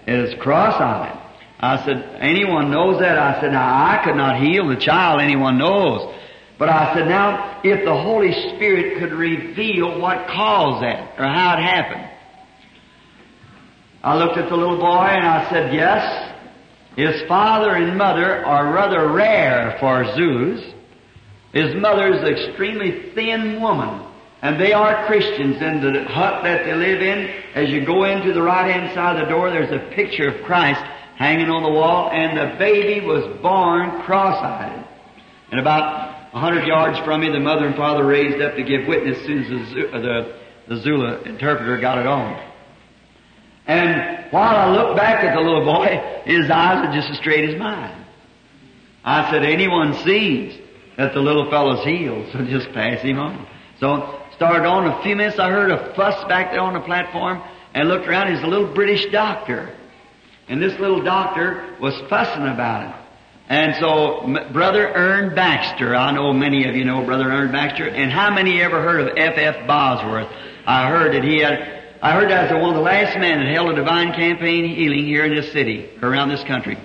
is, 0.08 0.32
is 0.34 0.40
cross-eyed. 0.40 1.16
I 1.60 1.84
said, 1.86 2.18
anyone 2.20 2.68
knows 2.72 2.98
that? 2.98 3.16
I 3.16 3.40
said, 3.40 3.52
now, 3.52 3.62
I 3.62 4.02
could 4.04 4.16
not 4.16 4.42
heal 4.42 4.66
the 4.68 4.74
child, 4.74 5.20
anyone 5.20 5.56
knows. 5.56 6.12
But 6.58 6.68
I 6.68 6.94
said, 6.94 7.06
now, 7.06 7.60
if 7.62 7.84
the 7.84 7.94
Holy 7.94 8.32
Spirit 8.32 8.98
could 8.98 9.12
reveal 9.12 10.00
what 10.00 10.26
caused 10.26 10.82
that, 10.82 11.14
or 11.16 11.26
how 11.26 11.58
it 11.58 11.62
happened. 11.62 12.10
I 14.02 14.16
looked 14.16 14.36
at 14.36 14.48
the 14.48 14.56
little 14.56 14.78
boy 14.78 15.06
and 15.06 15.24
I 15.24 15.48
said, 15.48 15.72
yes, 15.72 16.34
his 16.96 17.22
father 17.28 17.70
and 17.70 17.96
mother 17.96 18.44
are 18.44 18.72
rather 18.72 19.12
rare 19.12 19.76
for 19.78 20.04
Zulus. 20.16 20.74
His 21.52 21.72
mother 21.76 22.12
is 22.12 22.20
an 22.20 22.34
extremely 22.34 23.12
thin 23.14 23.62
woman. 23.62 24.05
And 24.46 24.60
they 24.60 24.72
are 24.72 25.04
Christians 25.08 25.60
in 25.60 25.80
the 25.80 26.04
hut 26.04 26.44
that 26.44 26.64
they 26.64 26.72
live 26.72 27.02
in. 27.02 27.26
As 27.56 27.68
you 27.68 27.84
go 27.84 28.04
into 28.04 28.32
the 28.32 28.42
right 28.42 28.70
hand 28.70 28.94
side 28.94 29.16
of 29.16 29.26
the 29.26 29.28
door, 29.28 29.50
there's 29.50 29.72
a 29.72 29.92
picture 29.92 30.28
of 30.28 30.44
Christ 30.44 30.80
hanging 31.16 31.50
on 31.50 31.64
the 31.64 31.68
wall, 31.68 32.10
and 32.12 32.38
the 32.38 32.56
baby 32.56 33.04
was 33.04 33.24
born 33.42 34.02
cross-eyed. 34.02 34.86
And 35.50 35.58
about 35.58 36.28
a 36.32 36.38
hundred 36.38 36.64
yards 36.64 36.96
from 37.00 37.22
me, 37.22 37.28
the 37.28 37.40
mother 37.40 37.66
and 37.66 37.74
father 37.74 38.06
raised 38.06 38.40
up 38.40 38.54
to 38.54 38.62
give 38.62 38.86
witness 38.86 39.18
as 39.18 39.26
soon 39.26 39.42
as 39.42 39.74
the, 39.74 39.88
uh, 39.88 40.00
the, 40.00 40.38
the 40.68 40.76
Zulu 40.80 41.22
interpreter 41.22 41.80
got 41.80 41.98
it 41.98 42.06
on. 42.06 42.40
And 43.66 44.30
while 44.30 44.54
I 44.54 44.70
looked 44.70 44.96
back 44.96 45.24
at 45.24 45.34
the 45.34 45.40
little 45.40 45.64
boy, 45.64 46.22
his 46.24 46.48
eyes 46.48 46.86
were 46.86 46.94
just 46.94 47.10
as 47.10 47.16
straight 47.18 47.50
as 47.50 47.58
mine. 47.58 48.06
I 49.04 49.28
said, 49.28 49.42
anyone 49.44 49.92
sees 50.04 50.56
that 50.96 51.14
the 51.14 51.20
little 51.20 51.50
fellow's 51.50 51.84
healed, 51.84 52.28
so 52.32 52.44
just 52.44 52.72
pass 52.72 53.02
him 53.02 53.18
on. 53.18 53.44
So 53.80 54.22
started 54.36 54.66
on 54.66 54.86
a 54.86 55.02
few 55.02 55.16
minutes. 55.16 55.38
I 55.38 55.50
heard 55.50 55.70
a 55.70 55.94
fuss 55.94 56.22
back 56.28 56.52
there 56.52 56.60
on 56.60 56.74
the 56.74 56.80
platform 56.80 57.42
and 57.74 57.88
looked 57.88 58.06
around. 58.06 58.34
He's 58.34 58.44
a 58.44 58.46
little 58.46 58.72
British 58.72 59.06
doctor. 59.10 59.74
And 60.48 60.62
this 60.62 60.78
little 60.78 61.02
doctor 61.02 61.76
was 61.80 61.94
fussing 62.08 62.46
about 62.46 62.88
it. 62.88 63.06
And 63.48 63.76
so, 63.76 64.52
Brother 64.52 64.92
Ern 64.92 65.34
Baxter, 65.34 65.94
I 65.94 66.10
know 66.10 66.32
many 66.32 66.68
of 66.68 66.74
you 66.74 66.84
know 66.84 67.04
Brother 67.04 67.30
Ern 67.30 67.52
Baxter, 67.52 67.88
and 67.88 68.10
how 68.10 68.34
many 68.34 68.60
ever 68.60 68.82
heard 68.82 69.00
of 69.00 69.16
F. 69.16 69.34
F. 69.36 69.66
Bosworth? 69.66 70.28
I 70.66 70.88
heard 70.88 71.14
that 71.14 71.22
he 71.22 71.38
had, 71.38 71.96
I 72.02 72.12
heard 72.12 72.28
that 72.30 72.50
as 72.50 72.52
one 72.52 72.70
of 72.70 72.74
the 72.74 72.82
last 72.82 73.16
men 73.18 73.38
that 73.38 73.54
held 73.54 73.70
a 73.70 73.76
divine 73.76 74.12
campaign 74.14 74.74
healing 74.74 75.04
here 75.06 75.24
in 75.24 75.34
this 75.34 75.52
city, 75.52 75.88
around 76.02 76.28
this 76.28 76.42
country. 76.42 76.76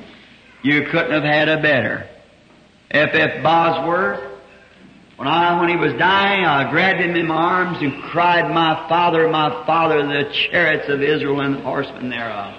You 0.61 0.85
couldn't 0.91 1.11
have 1.11 1.23
had 1.23 1.49
a 1.49 1.61
better. 1.61 2.07
F. 2.91 3.09
F. 3.13 3.41
Bosworth, 3.41 4.30
when 5.21 5.27
I, 5.27 5.59
when 5.59 5.69
he 5.69 5.75
was 5.75 5.93
dying, 5.99 6.45
I 6.45 6.71
grabbed 6.71 6.99
him 6.99 7.15
in 7.15 7.27
my 7.27 7.35
arms 7.35 7.77
and 7.79 8.01
cried, 8.01 8.51
My 8.51 8.89
Father, 8.89 9.29
my 9.29 9.51
Father, 9.67 10.01
the 10.01 10.33
chariots 10.49 10.89
of 10.89 11.03
Israel 11.03 11.41
and 11.41 11.57
the 11.57 11.61
horsemen 11.61 12.09
thereof. 12.09 12.55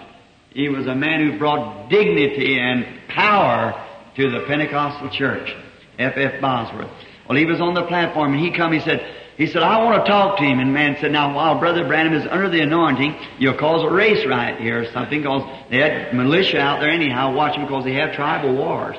He 0.51 0.69
was 0.69 0.87
a 0.87 0.95
man 0.95 1.29
who 1.29 1.41
brought 1.41 1.91
dignity 1.91 2.61
and 2.61 2.87
power 3.09 3.75
to 4.15 4.31
the 4.31 4.45
Pentecostal 4.47 5.11
church. 5.11 5.53
F. 5.99 6.13
F. 6.15 6.41
Bosworth. 6.41 6.89
Well, 7.29 7.37
he 7.37 7.47
was 7.47 7.61
on 7.61 7.75
the 7.75 7.83
platform 7.83 8.35
and 8.35 8.41
he 8.41 8.57
come, 8.57 8.73
he 8.73 8.79
said, 8.79 9.13
he 9.37 9.49
said, 9.49 9.65
I 9.65 9.83
want 9.83 10.05
to 10.05 10.09
talk 10.09 10.39
to 10.39 10.45
him. 10.45 10.61
And 10.61 10.73
man 10.73 10.97
said, 11.01 11.11
now 11.11 11.35
while 11.35 11.59
Brother 11.59 11.85
Branham 11.85 12.15
is 12.15 12.29
under 12.31 12.49
the 12.49 12.61
anointing, 12.61 13.17
you'll 13.41 13.59
cause 13.59 13.83
a 13.83 13.93
race 13.93 14.25
riot 14.25 14.61
here 14.61 14.83
or 14.83 14.93
something 14.93 15.19
because 15.19 15.43
they 15.69 15.79
had 15.79 16.15
militia 16.15 16.61
out 16.61 16.79
there 16.79 16.91
anyhow 16.91 17.35
watching 17.35 17.63
because 17.63 17.83
they 17.83 17.95
have 17.95 18.15
tribal 18.15 18.55
wars. 18.55 18.97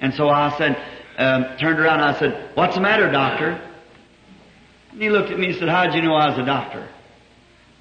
And 0.00 0.12
so 0.12 0.28
I 0.28 0.54
said, 0.58 0.76
um, 1.16 1.56
turned 1.58 1.78
around 1.78 2.00
and 2.00 2.16
I 2.16 2.18
said, 2.18 2.50
What's 2.54 2.74
the 2.74 2.80
matter, 2.80 3.10
doctor? 3.10 3.60
And 4.92 5.02
he 5.02 5.10
looked 5.10 5.30
at 5.30 5.38
me 5.38 5.48
and 5.48 5.56
said, 5.56 5.68
How'd 5.68 5.94
you 5.94 6.02
know 6.02 6.14
I 6.14 6.30
was 6.30 6.38
a 6.38 6.44
doctor? 6.44 6.88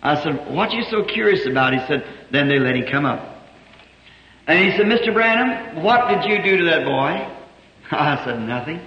I 0.02 0.22
said, 0.24 0.54
What 0.54 0.72
you 0.72 0.84
so 0.84 1.04
curious 1.04 1.46
about? 1.46 1.74
He 1.74 1.80
said, 1.88 2.06
Then 2.32 2.48
they 2.48 2.60
let 2.60 2.76
him 2.76 2.86
come 2.92 3.06
up. 3.06 3.44
And 4.48 4.60
he 4.60 4.78
said, 4.78 4.86
Mr. 4.86 5.14
Branham, 5.14 5.84
what 5.84 6.08
did 6.10 6.30
you 6.30 6.44
do 6.44 6.58
to 6.58 6.64
that 6.66 6.86
boy? 6.86 7.36
I 7.92 8.24
said, 8.24 8.40
Nothing. 8.42 8.82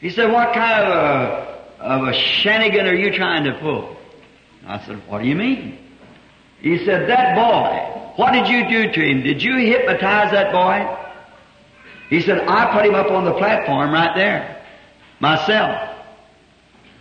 He 0.00 0.10
said, 0.10 0.30
What 0.30 0.54
kind 0.54 0.82
of 0.82 0.88
a, 0.88 1.82
of 1.82 2.08
a 2.08 2.12
shenanigan 2.14 2.86
are 2.86 2.94
you 2.94 3.12
trying 3.12 3.44
to 3.44 3.58
pull? 3.60 3.94
I 4.66 4.84
said, 4.86 5.02
what 5.08 5.22
do 5.22 5.28
you 5.28 5.36
mean? 5.36 5.78
He 6.60 6.78
said, 6.84 7.08
that 7.10 7.34
boy, 7.34 8.12
what 8.16 8.32
did 8.32 8.48
you 8.48 8.68
do 8.68 8.92
to 8.92 9.00
him? 9.00 9.22
Did 9.22 9.42
you 9.42 9.56
hypnotize 9.58 10.30
that 10.32 10.52
boy? 10.52 11.03
He 12.14 12.20
said, 12.20 12.46
I 12.46 12.72
put 12.72 12.86
him 12.86 12.94
up 12.94 13.10
on 13.10 13.24
the 13.24 13.32
platform 13.32 13.90
right 13.90 14.14
there, 14.14 14.64
myself. 15.18 15.96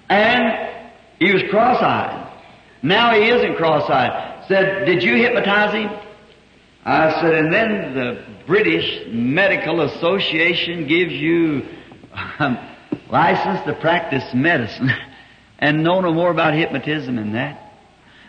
And 0.10 0.72
he 1.20 1.32
was 1.32 1.44
cross-eyed. 1.52 2.34
Now 2.82 3.14
he 3.14 3.30
isn't 3.30 3.56
cross-eyed. 3.56 4.46
Said, 4.48 4.86
did 4.86 5.04
you 5.04 5.18
hypnotize 5.18 5.72
him? 5.76 5.92
I 6.84 7.22
said, 7.22 7.32
and 7.32 7.54
then 7.54 7.94
the 7.94 8.26
British 8.48 9.06
Medical 9.08 9.82
Association 9.82 10.88
gives 10.88 11.14
you 11.14 11.64
um, 12.40 12.58
license 13.12 13.64
to 13.68 13.74
practice 13.74 14.24
medicine 14.34 14.92
and 15.60 15.84
know 15.84 16.02
no 16.02 16.12
more 16.12 16.32
about 16.32 16.56
hypnotism 16.56 17.18
than 17.18 17.34
that. 17.34 17.60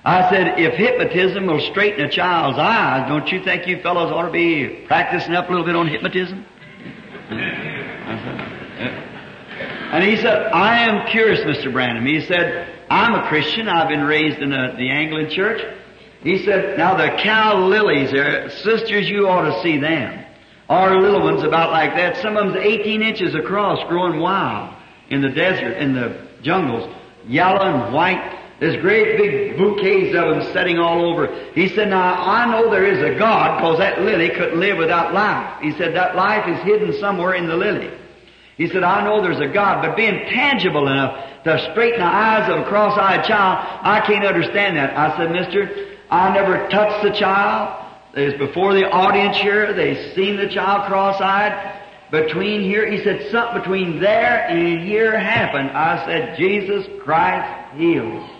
I 0.05 0.29
said, 0.29 0.61
if 0.61 0.75
hypnotism 0.75 1.47
will 1.47 1.61
straighten 1.61 2.05
a 2.05 2.11
child's 2.11 2.59
eyes, 2.59 3.09
don't 3.09 3.33
you 3.33 3.42
think 3.42 3.66
you 3.66 3.81
fellows 3.81 4.12
ought 4.12 4.27
to 4.27 4.31
be 4.31 4.85
practicing 4.87 5.35
up 5.35 5.49
a 5.49 5.51
little 5.51 5.64
bit 5.64 5.77
on 5.77 5.88
hypnotism? 5.88 6.44
Uh-huh. 7.40 8.31
Uh, 8.31 9.05
and 9.94 10.05
he 10.05 10.16
said, 10.16 10.51
I 10.53 10.88
am 10.88 11.07
curious, 11.11 11.40
Mr. 11.40 11.73
Branham. 11.73 12.05
He 12.05 12.20
said, 12.27 12.68
I'm 12.90 13.14
a 13.14 13.29
Christian. 13.29 13.68
I've 13.68 13.88
been 13.88 14.03
raised 14.03 14.38
in 14.38 14.53
a, 14.53 14.75
the 14.77 14.90
Anglican 14.90 15.31
church. 15.31 15.62
He 16.23 16.44
said, 16.44 16.77
now 16.79 16.97
the 16.97 17.16
cow 17.23 17.59
lilies 17.66 18.11
there, 18.11 18.51
sisters, 18.51 19.09
you 19.09 19.29
ought 19.29 19.55
to 19.55 19.62
see 19.62 19.79
them. 19.79 20.25
Our 20.68 21.01
little 21.01 21.23
ones 21.23 21.44
about 21.44 21.70
like 21.70 21.94
that. 21.94 22.16
Some 22.23 22.37
of 22.37 22.53
them's 22.53 22.64
18 22.64 23.03
inches 23.03 23.35
across, 23.35 23.87
growing 23.88 24.20
wild 24.20 24.75
in 25.11 25.20
the 25.20 25.29
desert, 25.29 25.77
in 25.77 25.94
the 25.94 26.27
jungles. 26.42 26.92
Yellow 27.27 27.61
and 27.61 27.94
white. 27.94 28.43
There's 28.61 28.81
great 28.81 29.19
big 29.19 29.59
bouquets 29.59 30.17
of 30.17 30.37
them 30.37 30.53
setting 30.53 30.79
all 30.79 31.05
over. 31.05 31.27
He 31.55 31.69
said, 31.69 31.88
now 31.88 32.14
I 32.14 32.47
know 32.51 32.71
there 32.71 32.87
is 32.87 33.03
a 33.03 33.19
God 33.19 33.59
because 33.59 33.79
that 33.79 34.01
lily 34.01 34.31
couldn't 34.31 34.61
live 34.61 34.79
without 34.79 35.12
life. 35.12 35.61
He 35.61 35.73
said 35.73 35.95
that 35.97 36.14
life 36.14 36.49
is 36.49 36.64
hidden 36.64 36.99
somewhere 37.01 37.35
in 37.35 37.49
the 37.49 37.57
lily. 37.57 37.90
He 38.57 38.69
said, 38.69 38.85
I 38.85 39.03
know 39.03 39.21
there's 39.21 39.40
a 39.40 39.53
God, 39.53 39.83
but 39.83 39.97
being 39.97 40.27
tangible 40.31 40.87
enough 40.87 41.43
to 41.43 41.71
straighten 41.73 41.99
the 41.99 42.07
eyes 42.07 42.49
of 42.49 42.61
a 42.61 42.69
cross-eyed 42.69 43.25
child, 43.27 43.67
I 43.83 44.01
can't 44.07 44.25
understand 44.25 44.77
that. 44.77 44.97
I 44.97 45.17
said, 45.17 45.33
mister, 45.33 45.97
I 46.09 46.33
never 46.33 46.69
touched 46.69 47.03
the 47.03 47.19
child. 47.19 47.81
Was 48.17 48.35
before 48.35 48.75
the 48.75 48.88
audience 48.88 49.37
here. 49.38 49.75
They 49.75 50.14
seen 50.14 50.37
the 50.37 50.49
child 50.49 50.87
cross-eyed. 50.87 51.81
Between 52.12 52.61
here, 52.61 52.88
he 52.88 53.03
said, 53.03 53.29
something 53.33 53.61
between 53.61 53.99
there 54.01 54.47
and 54.47 54.87
here 54.87 55.19
happened. 55.19 55.71
I 55.71 56.07
said, 56.07 56.38
Jesus 56.38 56.87
Christ 57.03 57.77
heals. 57.77 58.31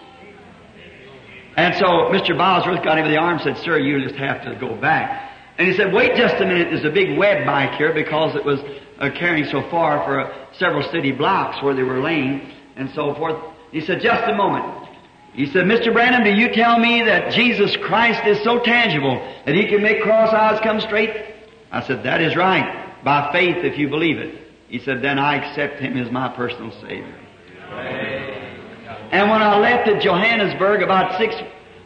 And 1.57 1.75
so 1.77 1.87
Mr. 2.11 2.37
Bosworth 2.37 2.83
got 2.83 2.99
him 2.99 3.05
by 3.05 3.11
the 3.11 3.17
arm 3.17 3.39
and 3.39 3.43
said, 3.43 3.65
Sir, 3.65 3.79
you 3.79 4.03
just 4.03 4.17
have 4.17 4.43
to 4.45 4.57
go 4.59 4.75
back. 4.75 5.33
And 5.57 5.69
he 5.69 5.75
said, 5.75 5.93
wait 5.93 6.17
just 6.17 6.35
a 6.37 6.47
minute, 6.47 6.69
there's 6.71 6.85
a 6.85 6.91
big 6.91 7.17
web 7.17 7.47
bike 7.47 7.79
here 7.79 7.95
because 7.95 8.35
it 8.35 8.45
was 8.45 8.61
uh, 8.99 9.11
carrying 9.17 9.45
so 9.45 9.63
far 9.71 10.05
for 10.05 10.21
uh, 10.21 10.47
several 10.59 10.83
city 10.91 11.13
blocks 11.13 11.63
where 11.63 11.75
they 11.75 11.85
were 11.85 12.01
laying 12.01 12.51
and 12.77 12.91
so 12.91 13.15
forth. 13.15 13.37
He 13.71 13.81
said, 13.81 14.01
just 14.01 14.25
a 14.29 14.35
moment. 14.35 14.89
He 15.33 15.47
said, 15.47 15.65
Mr. 15.65 15.93
Branham, 15.93 16.25
do 16.25 16.31
you 16.31 16.53
tell 16.53 16.79
me 16.79 17.03
that 17.05 17.33
Jesus 17.33 17.77
Christ 17.77 18.25
is 18.27 18.43
so 18.43 18.61
tangible 18.61 19.17
that 19.47 19.55
He 19.55 19.67
can 19.69 19.83
make 19.83 20.03
cross 20.03 20.33
eyes 20.33 20.61
come 20.63 20.81
straight? 20.81 21.11
I 21.71 21.85
said, 21.87 22.05
that 22.05 22.21
is 22.21 22.37
right. 22.37 23.03
By 23.05 23.33
faith, 23.33 23.65
if 23.65 23.79
you 23.79 23.89
believe 23.89 24.19
it. 24.19 24.41
He 24.69 24.81
said, 24.81 25.03
then 25.03 25.19
I 25.19 25.37
accept 25.37 25.81
Him 25.81 25.97
as 25.97 26.11
my 26.11 26.35
personal 26.35 26.73
Savior. 26.81 28.34
And 29.13 29.31
when 29.31 29.43
I 29.43 29.59
left 29.59 29.89
at 29.89 30.03
Johannesburg 30.03 30.83
about 30.83 31.19
six, 31.19 31.35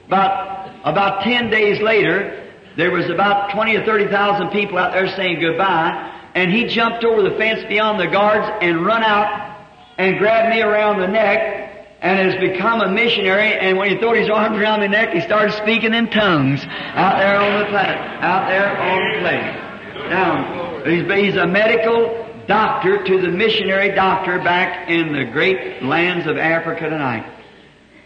about, 0.06 0.70
about 0.84 1.22
ten 1.22 1.50
days 1.50 1.80
later, 1.80 2.46
there 2.76 2.90
was 2.90 3.10
about 3.10 3.52
20 3.52 3.76
or 3.76 3.84
30,000 3.84 4.50
people 4.50 4.78
out 4.78 4.92
there 4.92 5.08
saying 5.16 5.40
goodbye, 5.40 6.30
and 6.34 6.52
he 6.52 6.66
jumped 6.66 7.04
over 7.04 7.22
the 7.22 7.36
fence 7.36 7.64
beyond 7.68 7.98
the 7.98 8.06
guards 8.06 8.46
and 8.62 8.86
run 8.86 9.02
out 9.02 9.58
and 9.98 10.18
grabbed 10.18 10.54
me 10.54 10.62
around 10.62 11.00
the 11.00 11.08
neck 11.08 11.96
and 12.00 12.18
has 12.30 12.40
become 12.40 12.80
a 12.80 12.88
missionary. 12.88 13.52
And 13.54 13.76
when 13.76 13.90
he 13.90 13.98
threw 13.98 14.14
his 14.14 14.30
arms 14.30 14.56
around 14.56 14.80
my 14.80 14.86
neck, 14.86 15.12
he 15.12 15.20
started 15.22 15.52
speaking 15.54 15.92
in 15.92 16.08
tongues 16.10 16.64
out 16.64 17.18
there 17.18 17.40
on 17.40 17.58
the 17.58 17.66
planet, 17.66 17.98
out 18.22 18.48
there 18.48 18.78
on 18.78 19.12
the 19.12 19.18
plain. 19.20 20.10
Now, 20.10 20.84
he's, 20.84 21.04
he's 21.10 21.36
a 21.36 21.46
medical 21.46 22.27
doctor 22.48 23.04
to 23.04 23.20
the 23.20 23.28
missionary 23.28 23.94
doctor 23.94 24.38
back 24.38 24.88
in 24.88 25.12
the 25.12 25.26
great 25.26 25.82
lands 25.82 26.26
of 26.26 26.38
Africa 26.38 26.88
tonight. 26.88 27.34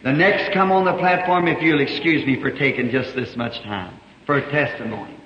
The 0.03 0.13
next 0.13 0.53
come 0.53 0.73
on 0.73 0.85
the 0.85 0.99
platform, 0.99 1.47
if 1.47 1.63
you'll 1.63 1.81
excuse 1.81 2.27
me 2.27 2.41
for 2.41 2.51
taking 2.51 2.91
just 2.91 3.15
this 3.15 3.37
much 3.37 3.63
time 3.63 3.99
for 4.27 4.41
testimony. 4.51 5.17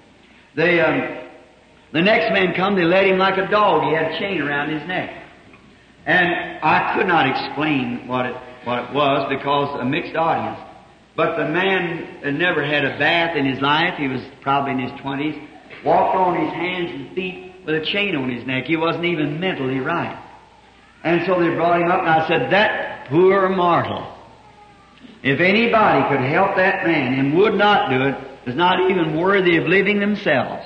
They, 0.55 0.81
um, 0.81 1.29
the 1.93 2.03
next 2.03 2.31
man 2.33 2.55
come, 2.55 2.77
they 2.77 2.85
led 2.85 3.07
him 3.07 3.17
like 3.17 3.39
a 3.39 3.51
dog. 3.51 3.85
He 3.85 3.95
had 3.95 4.13
a 4.13 4.19
chain 4.19 4.43
around 4.43 4.71
his 4.71 4.87
neck. 4.87 5.25
And 6.05 6.63
I 6.63 6.95
could 6.95 7.07
not 7.07 7.27
explain 7.27 8.07
what 8.07 8.27
it, 8.27 8.37
what 8.65 8.85
it 8.85 8.95
was 8.95 9.29
because 9.31 9.81
a 9.81 9.85
mixed 9.85 10.15
audience. 10.15 10.61
But 11.17 11.39
the 11.39 11.49
man 11.49 12.23
had 12.23 12.35
never 12.35 12.63
had 12.63 12.85
a 12.85 12.99
bath 12.99 13.35
in 13.35 13.47
his 13.47 13.63
life. 13.63 13.95
He 13.97 14.09
was 14.09 14.21
probably 14.43 14.73
in 14.73 14.91
his 14.91 15.01
twenties. 15.01 15.35
Walked 15.83 16.17
on 16.17 16.45
his 16.45 16.53
hands 16.53 16.91
and 16.91 17.15
feet 17.15 17.46
with 17.67 17.83
a 17.83 17.85
chain 17.85 18.15
on 18.15 18.31
his 18.31 18.47
neck. 18.47 18.65
He 18.65 18.77
wasn't 18.77 19.05
even 19.05 19.41
mentally 19.41 19.81
right. 19.81 20.23
And 21.05 21.23
so 21.27 21.39
they 21.41 21.55
brought 21.55 21.81
him 21.81 21.91
up 21.91 22.01
and 22.01 22.09
I 22.09 22.29
said, 22.29 22.53
that 22.53 23.09
poor 23.09 23.49
mortal. 23.49 24.13
If 25.23 25.41
anybody 25.41 26.09
could 26.09 26.25
help 26.31 26.57
that 26.57 26.87
man 26.87 27.19
and 27.19 27.37
would 27.37 27.55
not 27.55 27.91
do 27.91 28.03
it, 28.03 28.15
is 28.49 28.57
not 28.57 28.91
even 28.91 29.17
worthy 29.17 29.57
of 29.57 29.65
living 29.67 29.99
themselves. 29.99 30.65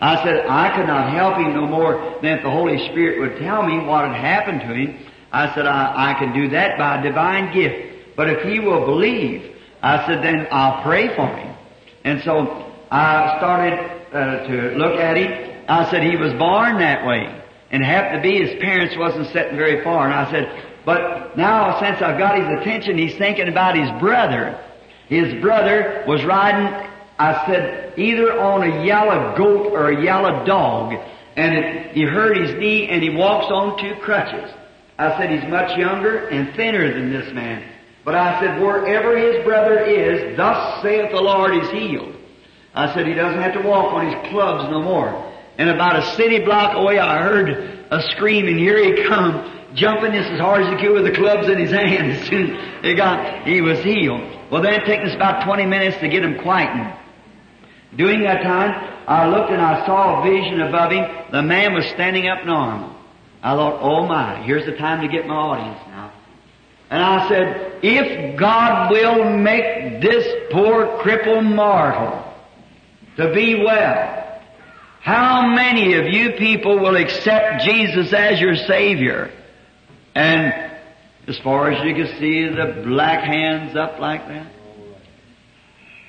I 0.00 0.22
said, 0.22 0.46
I 0.46 0.76
could 0.76 0.86
not 0.86 1.12
help 1.12 1.36
him 1.36 1.54
no 1.54 1.66
more 1.66 2.18
than 2.22 2.38
if 2.38 2.42
the 2.44 2.50
Holy 2.50 2.78
Spirit 2.90 3.18
would 3.18 3.38
tell 3.40 3.62
me 3.62 3.84
what 3.84 4.04
had 4.04 4.14
happened 4.14 4.60
to 4.60 4.74
him. 4.74 5.06
I 5.32 5.52
said, 5.54 5.66
I, 5.66 6.12
I 6.12 6.18
can 6.18 6.32
do 6.32 6.50
that 6.50 6.78
by 6.78 7.00
a 7.00 7.02
divine 7.02 7.52
gift. 7.52 8.14
But 8.16 8.28
if 8.30 8.42
he 8.42 8.60
will 8.60 8.86
believe, 8.86 9.56
I 9.82 10.06
said, 10.06 10.22
then 10.22 10.46
I'll 10.50 10.82
pray 10.82 11.14
for 11.16 11.26
him. 11.26 11.56
And 12.04 12.22
so 12.22 12.72
I 12.90 13.36
started 13.38 13.78
uh, 14.12 14.46
to 14.46 14.76
look 14.76 15.00
at 15.00 15.16
him. 15.16 15.55
I 15.68 15.90
said, 15.90 16.02
he 16.02 16.16
was 16.16 16.32
born 16.34 16.78
that 16.78 17.06
way. 17.06 17.42
And 17.70 17.82
it 17.82 17.86
happened 17.86 18.22
to 18.22 18.28
be 18.28 18.46
his 18.46 18.60
parents 18.60 18.96
wasn't 18.96 19.32
sitting 19.32 19.56
very 19.56 19.82
far. 19.82 20.06
And 20.06 20.14
I 20.14 20.30
said, 20.30 20.62
but 20.84 21.36
now 21.36 21.80
since 21.80 22.00
I've 22.00 22.18
got 22.18 22.38
his 22.38 22.60
attention, 22.60 22.96
he's 22.96 23.16
thinking 23.16 23.48
about 23.48 23.76
his 23.76 23.90
brother. 24.00 24.62
His 25.08 25.40
brother 25.42 26.04
was 26.06 26.24
riding 26.24 26.86
I 27.18 27.46
said, 27.46 27.98
either 27.98 28.38
on 28.38 28.62
a 28.62 28.84
yellow 28.84 29.34
goat 29.36 29.72
or 29.72 29.90
a 29.90 30.04
yellow 30.04 30.44
dog, 30.44 30.94
and 31.36 31.54
it, 31.54 31.92
he 31.92 32.02
hurt 32.02 32.36
his 32.36 32.54
knee 32.58 32.88
and 32.88 33.02
he 33.02 33.10
walks 33.10 33.46
on 33.46 33.78
two 33.78 33.94
crutches. 34.02 34.50
I 34.98 35.16
said, 35.16 35.30
he's 35.30 35.50
much 35.50 35.76
younger 35.78 36.28
and 36.28 36.54
thinner 36.56 36.92
than 36.92 37.12
this 37.12 37.32
man. 37.32 37.66
But 38.04 38.14
I 38.14 38.40
said, 38.40 38.60
wherever 38.60 39.16
his 39.16 39.44
brother 39.44 39.78
is, 39.84 40.36
thus 40.36 40.82
saith 40.82 41.10
the 41.10 41.20
Lord, 41.20 41.54
is 41.56 41.70
healed. 41.70 42.14
I 42.74 42.94
said, 42.94 43.06
he 43.06 43.14
doesn't 43.14 43.40
have 43.40 43.54
to 43.54 43.66
walk 43.66 43.92
on 43.94 44.06
his 44.06 44.30
clubs 44.30 44.70
no 44.70 44.82
more. 44.82 45.34
And 45.58 45.70
about 45.70 45.96
a 45.96 46.14
city 46.16 46.40
block 46.44 46.76
away, 46.76 46.98
I 46.98 47.22
heard 47.22 47.48
a 47.90 48.02
scream, 48.10 48.46
and 48.46 48.58
here 48.58 48.76
he 48.82 49.04
come, 49.04 49.70
jumping 49.74 50.12
just 50.12 50.30
as 50.30 50.40
hard 50.40 50.62
as 50.62 50.72
he 50.72 50.86
could 50.86 50.92
with 50.92 51.04
the 51.04 51.12
clubs 51.12 51.48
in 51.48 51.58
his 51.58 51.70
hands. 51.72 52.28
he 52.82 52.94
got, 52.94 53.46
he 53.46 53.60
was 53.60 53.78
healed. 53.80 54.20
Well, 54.50 54.62
then 54.62 54.74
it 54.74 54.84
took 54.86 55.00
us 55.06 55.14
about 55.14 55.44
20 55.44 55.66
minutes 55.66 55.96
to 55.98 56.08
get 56.08 56.22
him 56.22 56.38
quietened. 56.42 56.94
During 57.96 58.22
that 58.24 58.42
time, 58.42 58.94
I 59.08 59.28
looked 59.28 59.50
and 59.50 59.62
I 59.62 59.86
saw 59.86 60.20
a 60.20 60.30
vision 60.30 60.60
above 60.60 60.92
him. 60.92 61.04
The 61.32 61.42
man 61.42 61.72
was 61.72 61.86
standing 61.86 62.28
up 62.28 62.44
normal. 62.44 62.94
I 63.42 63.54
thought, 63.54 63.80
oh 63.80 64.06
my, 64.06 64.42
here's 64.42 64.66
the 64.66 64.76
time 64.76 65.02
to 65.02 65.08
get 65.08 65.26
my 65.26 65.34
audience 65.34 65.78
now. 65.88 66.12
And 66.90 67.02
I 67.02 67.28
said, 67.28 67.80
if 67.82 68.38
God 68.38 68.90
will 68.90 69.36
make 69.38 70.00
this 70.00 70.50
poor 70.52 70.98
crippled 70.98 71.44
mortal 71.44 72.34
to 73.16 73.32
be 73.32 73.62
well, 73.64 74.25
how 75.06 75.46
many 75.46 75.94
of 75.94 76.06
you 76.06 76.32
people 76.32 76.80
will 76.80 76.96
accept 76.96 77.62
Jesus 77.62 78.12
as 78.12 78.40
your 78.40 78.56
Savior? 78.56 79.30
And 80.16 80.52
as 81.28 81.38
far 81.44 81.70
as 81.70 81.86
you 81.86 81.94
can 81.94 82.18
see, 82.18 82.48
the 82.48 82.82
black 82.84 83.22
hands 83.22 83.76
up 83.76 84.00
like 84.00 84.26
that. 84.26 84.50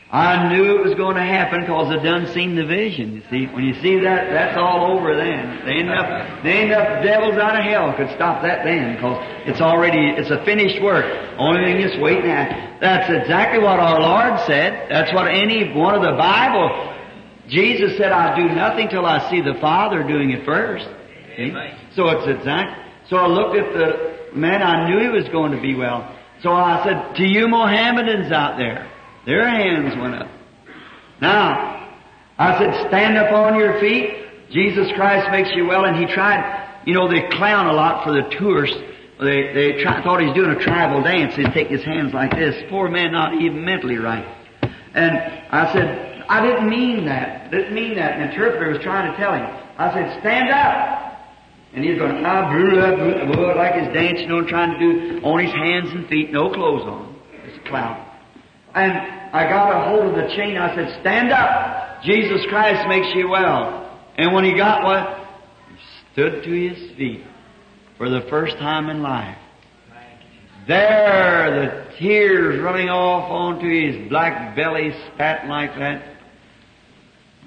I 0.09 0.49
knew 0.49 0.79
it 0.79 0.83
was 0.83 0.95
going 0.95 1.15
to 1.15 1.21
happen 1.21 1.61
because 1.61 1.91
I 1.91 2.01
done 2.01 2.33
seen 2.33 2.55
the 2.55 2.65
vision. 2.65 3.13
You 3.13 3.23
see, 3.29 3.45
when 3.53 3.65
you 3.65 3.75
see 3.83 3.99
that, 3.99 4.31
that's 4.31 4.57
all 4.57 4.97
over 4.97 5.15
then. 5.15 5.61
They 5.63 5.73
ain't 5.73 5.89
enough, 5.89 6.43
they 6.43 6.51
ain't 6.53 6.71
enough 6.71 7.03
devils 7.03 7.37
out 7.37 7.59
of 7.59 7.65
hell 7.65 7.93
could 7.93 8.09
stop 8.15 8.41
that 8.41 8.63
then 8.63 8.95
because 8.95 9.21
it's 9.45 9.61
already, 9.61 10.15
it's 10.17 10.31
a 10.31 10.43
finished 10.43 10.81
work. 10.81 11.05
Only 11.37 11.61
thing 11.61 11.81
is 11.85 11.99
waiting 12.01 12.31
at. 12.31 12.79
That's 12.79 13.11
exactly 13.11 13.59
what 13.59 13.77
our 13.77 13.99
Lord 13.99 14.39
said. 14.47 14.89
That's 14.89 15.13
what 15.13 15.27
any 15.27 15.75
one 15.75 15.93
of 15.93 16.01
the 16.01 16.17
Bible, 16.17 16.86
Jesus 17.47 17.97
said, 17.97 18.11
I 18.11 18.35
do 18.35 18.53
nothing 18.53 18.89
till 18.89 19.05
I 19.05 19.29
see 19.29 19.41
the 19.41 19.55
Father 19.61 20.03
doing 20.03 20.31
it 20.31 20.45
first. 20.45 20.87
So 21.95 22.09
it's 22.09 22.27
exact. 22.27 23.09
So 23.09 23.17
I 23.17 23.27
looked 23.27 23.55
at 23.55 23.73
the 23.73 24.35
man, 24.37 24.61
I 24.61 24.89
knew 24.89 24.99
he 24.99 25.09
was 25.09 25.27
going 25.29 25.51
to 25.51 25.61
be 25.61 25.75
well. 25.75 26.13
So 26.43 26.51
I 26.51 26.83
said, 26.83 27.15
to 27.15 27.23
you 27.23 27.47
Mohammedans 27.47 28.31
out 28.31 28.57
there, 28.57 28.91
their 29.25 29.47
hands 29.47 29.95
went 29.99 30.15
up. 30.15 30.29
Now, 31.21 31.97
I 32.37 32.59
said, 32.59 32.87
stand 32.89 33.17
up 33.17 33.31
on 33.31 33.57
your 33.57 33.79
feet. 33.79 34.49
Jesus 34.51 34.87
Christ 34.95 35.31
makes 35.31 35.49
you 35.55 35.65
well. 35.65 35.85
And 35.85 35.97
he 35.97 36.05
tried, 36.13 36.83
you 36.85 36.93
know, 36.93 37.09
they 37.09 37.27
clown 37.37 37.67
a 37.67 37.73
lot 37.73 38.03
for 38.03 38.11
the 38.11 38.29
tourists. 38.37 38.77
They, 39.19 39.51
they 39.53 39.81
try, 39.81 40.03
thought 40.03 40.19
he 40.19 40.27
was 40.27 40.35
doing 40.35 40.51
a 40.51 40.59
tribal 40.63 41.01
dance. 41.01 41.35
He'd 41.35 41.51
take 41.53 41.69
his 41.69 41.83
hands 41.83 42.13
like 42.13 42.31
this. 42.31 42.55
Poor 42.69 42.87
man, 42.87 43.11
not 43.11 43.33
even 43.41 43.65
mentally 43.65 43.97
right. 43.97 44.25
And 44.93 45.17
I 45.17 45.73
said, 45.73 46.06
I 46.29 46.45
didn't 46.45 46.69
mean 46.69 47.05
that. 47.05 47.51
Didn't 47.51 47.73
mean 47.73 47.95
that. 47.95 48.17
The 48.17 48.31
interpreter 48.31 48.71
was 48.71 48.81
trying 48.83 49.11
to 49.11 49.17
tell 49.17 49.33
him. 49.33 49.45
I 49.77 49.93
said, 49.93 50.19
stand 50.19 50.49
up. 50.49 51.07
And 51.73 51.83
he's 51.83 51.97
going, 51.97 52.25
ah, 52.25 52.49
blah, 52.49 53.35
blah, 53.35 53.53
like 53.53 53.75
he's 53.75 53.93
dancing, 53.93 54.29
know, 54.29 54.45
trying 54.47 54.77
to 54.77 54.79
do 54.79 55.25
on 55.25 55.39
his 55.39 55.53
hands 55.53 55.89
and 55.91 56.07
feet, 56.07 56.31
no 56.31 56.49
clothes 56.49 56.83
on. 56.83 57.15
It's 57.45 57.57
a 57.57 57.69
clown. 57.69 58.03
And 58.73 58.93
I 59.33 59.47
got 59.49 59.71
a 59.71 59.89
hold 59.89 60.05
of 60.07 60.15
the 60.15 60.35
chain. 60.35 60.57
I 60.57 60.75
said, 60.75 60.99
stand 61.01 61.31
up. 61.31 62.03
Jesus 62.03 62.45
Christ 62.49 62.87
makes 62.87 63.13
you 63.15 63.29
well. 63.29 63.99
And 64.17 64.33
when 64.33 64.43
he 64.43 64.55
got 64.55 64.83
what? 64.83 65.27
He 65.69 65.75
stood 66.13 66.43
to 66.43 66.69
his 66.69 66.97
feet 66.97 67.23
for 67.97 68.09
the 68.09 68.21
first 68.29 68.57
time 68.57 68.89
in 68.89 69.01
life. 69.01 69.37
There, 70.67 71.87
the 71.89 71.97
tears 71.97 72.61
running 72.61 72.89
off 72.89 73.31
onto 73.31 73.69
his 73.69 74.09
black 74.09 74.55
belly, 74.55 74.91
spat 75.13 75.47
like 75.47 75.73
that. 75.77 76.16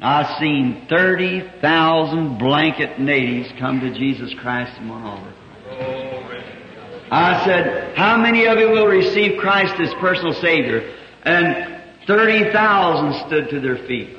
I 0.02 0.38
seen 0.38 0.86
30,000 0.88 2.38
blanket 2.38 2.98
natives 2.98 3.52
come 3.58 3.80
to 3.80 3.92
Jesus 3.92 4.32
Christ 4.40 4.78
in 4.80 4.90
altar. 4.90 5.34
I 7.10 7.44
said, 7.44 7.96
how 7.96 8.16
many 8.16 8.46
of 8.46 8.58
you 8.58 8.70
will 8.70 8.86
receive 8.86 9.38
Christ 9.38 9.74
as 9.80 9.92
personal 9.94 10.32
Savior? 10.34 10.94
And 11.24 11.82
30,000 12.06 13.26
stood 13.26 13.50
to 13.50 13.60
their 13.60 13.76
feet. 13.86 14.16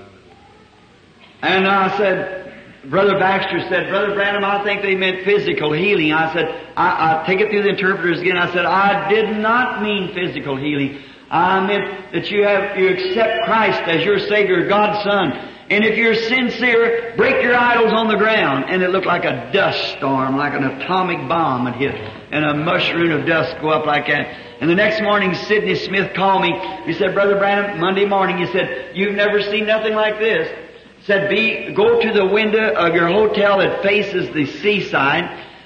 And 1.42 1.68
I 1.68 1.98
said, 1.98 2.54
Brother 2.90 3.18
Baxter 3.18 3.62
said, 3.70 3.90
Brother 3.90 4.14
Branham, 4.14 4.44
I 4.44 4.64
think 4.64 4.82
they 4.82 4.96
meant 4.96 5.24
physical 5.24 5.72
healing. 5.72 6.12
I 6.12 6.34
said, 6.34 6.74
I, 6.76 7.22
I 7.22 7.26
take 7.26 7.40
it 7.40 7.50
through 7.50 7.64
the 7.64 7.70
interpreters 7.70 8.20
again. 8.20 8.38
I 8.38 8.52
said, 8.54 8.66
I 8.66 9.10
did 9.10 9.38
not 9.38 9.82
mean 9.82 10.14
physical 10.14 10.58
healing. 10.58 11.02
I 11.30 11.66
meant 11.66 12.12
that 12.12 12.30
you 12.30 12.44
have, 12.44 12.78
you 12.78 12.90
accept 12.90 13.46
Christ 13.46 13.82
as 13.88 14.04
your 14.04 14.20
Savior, 14.20 14.68
God's 14.68 15.04
Son. 15.04 15.50
And 15.72 15.86
if 15.86 15.96
you're 15.96 16.16
sincere, 16.16 17.14
break 17.16 17.42
your 17.42 17.56
idols 17.56 17.94
on 17.94 18.10
the 18.10 18.18
ground. 18.18 18.66
And 18.68 18.84
it 18.84 18.90
looked 18.90 19.06
like 19.06 19.24
a 19.24 19.50
dust 19.54 19.96
storm, 19.96 20.36
like 20.36 20.54
an 20.54 20.66
atomic 20.66 21.30
bomb 21.30 21.66
had 21.66 21.76
hit. 21.76 21.96
And 21.96 22.44
a 22.44 22.54
mushroom 22.54 23.12
of 23.12 23.26
dust 23.26 23.56
go 23.62 23.70
up 23.70 23.86
like 23.86 24.08
that. 24.08 24.28
And 24.60 24.70
the 24.70 24.76
next 24.76 25.02
morning, 25.02 25.34
Sidney 25.34 25.76
Smith 25.76 26.14
called 26.14 26.42
me. 26.42 26.52
He 26.86 26.94
said, 26.94 27.14
Brother 27.14 27.38
Branham, 27.38 27.80
Monday 27.80 28.04
morning, 28.04 28.38
he 28.38 28.52
said, 28.52 28.98
you've 28.98 29.16
never 29.16 29.42
seen 29.42 29.66
nothing 29.66 29.94
like 29.94 30.20
this. 30.20 30.52
He 31.00 31.06
Said, 31.06 31.30
be, 31.30 31.74
go 31.74 32.02
to 32.02 32.14
the 32.14 32.26
window 32.26 32.74
of 32.74 32.94
your 32.94 33.08
hotel 33.08 33.60
that 33.60 33.82
faces 33.82 34.34
the 34.34 34.46
seaside 34.46 35.24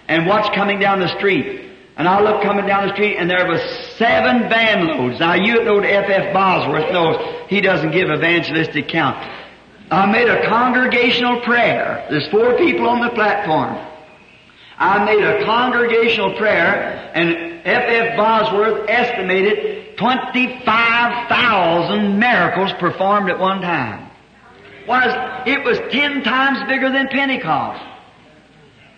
and 0.08 0.28
watch 0.28 0.54
coming 0.54 0.80
down 0.80 1.00
the 1.00 1.18
street. 1.18 1.72
And 1.98 2.08
I 2.08 2.22
looked 2.22 2.44
coming 2.44 2.68
down 2.68 2.88
the 2.88 2.94
street 2.94 3.18
and 3.18 3.28
there 3.28 3.48
was 3.48 3.62
seven 3.98 4.50
van 4.50 4.86
loads. 4.86 5.20
Now 5.20 5.34
you 5.34 5.64
know 5.64 5.80
F. 5.80 6.10
F. 6.10 6.32
Bosworth 6.32 6.92
knows 6.92 7.50
he 7.50 7.60
doesn't 7.60 7.92
give 7.92 8.10
evangelistic 8.10 8.88
count. 8.90 9.45
I 9.92 10.12
made 10.12 10.28
a 10.28 10.48
congregational 10.48 11.42
prayer. 11.42 12.08
There's 12.10 12.28
four 12.30 12.58
people 12.58 12.90
on 12.90 13.02
the 13.02 13.12
platform. 13.12 13.78
I 14.78 15.06
made 15.06 15.24
a 15.24 15.46
congregational 15.46 16.34
prayer 16.36 17.12
and 17.14 17.62
F. 17.66 17.84
F. 17.88 18.18
Bosworth 18.18 18.90
estimated 18.90 19.96
25,000 19.98 22.20
miracles 22.20 22.74
performed 22.80 23.30
at 23.30 23.40
one 23.40 23.62
time. 23.62 24.10
Was, 24.88 25.48
it 25.48 25.64
was 25.64 25.80
ten 25.92 26.24
times 26.24 26.68
bigger 26.68 26.92
than 26.92 27.08
Pentecost. 27.08 27.82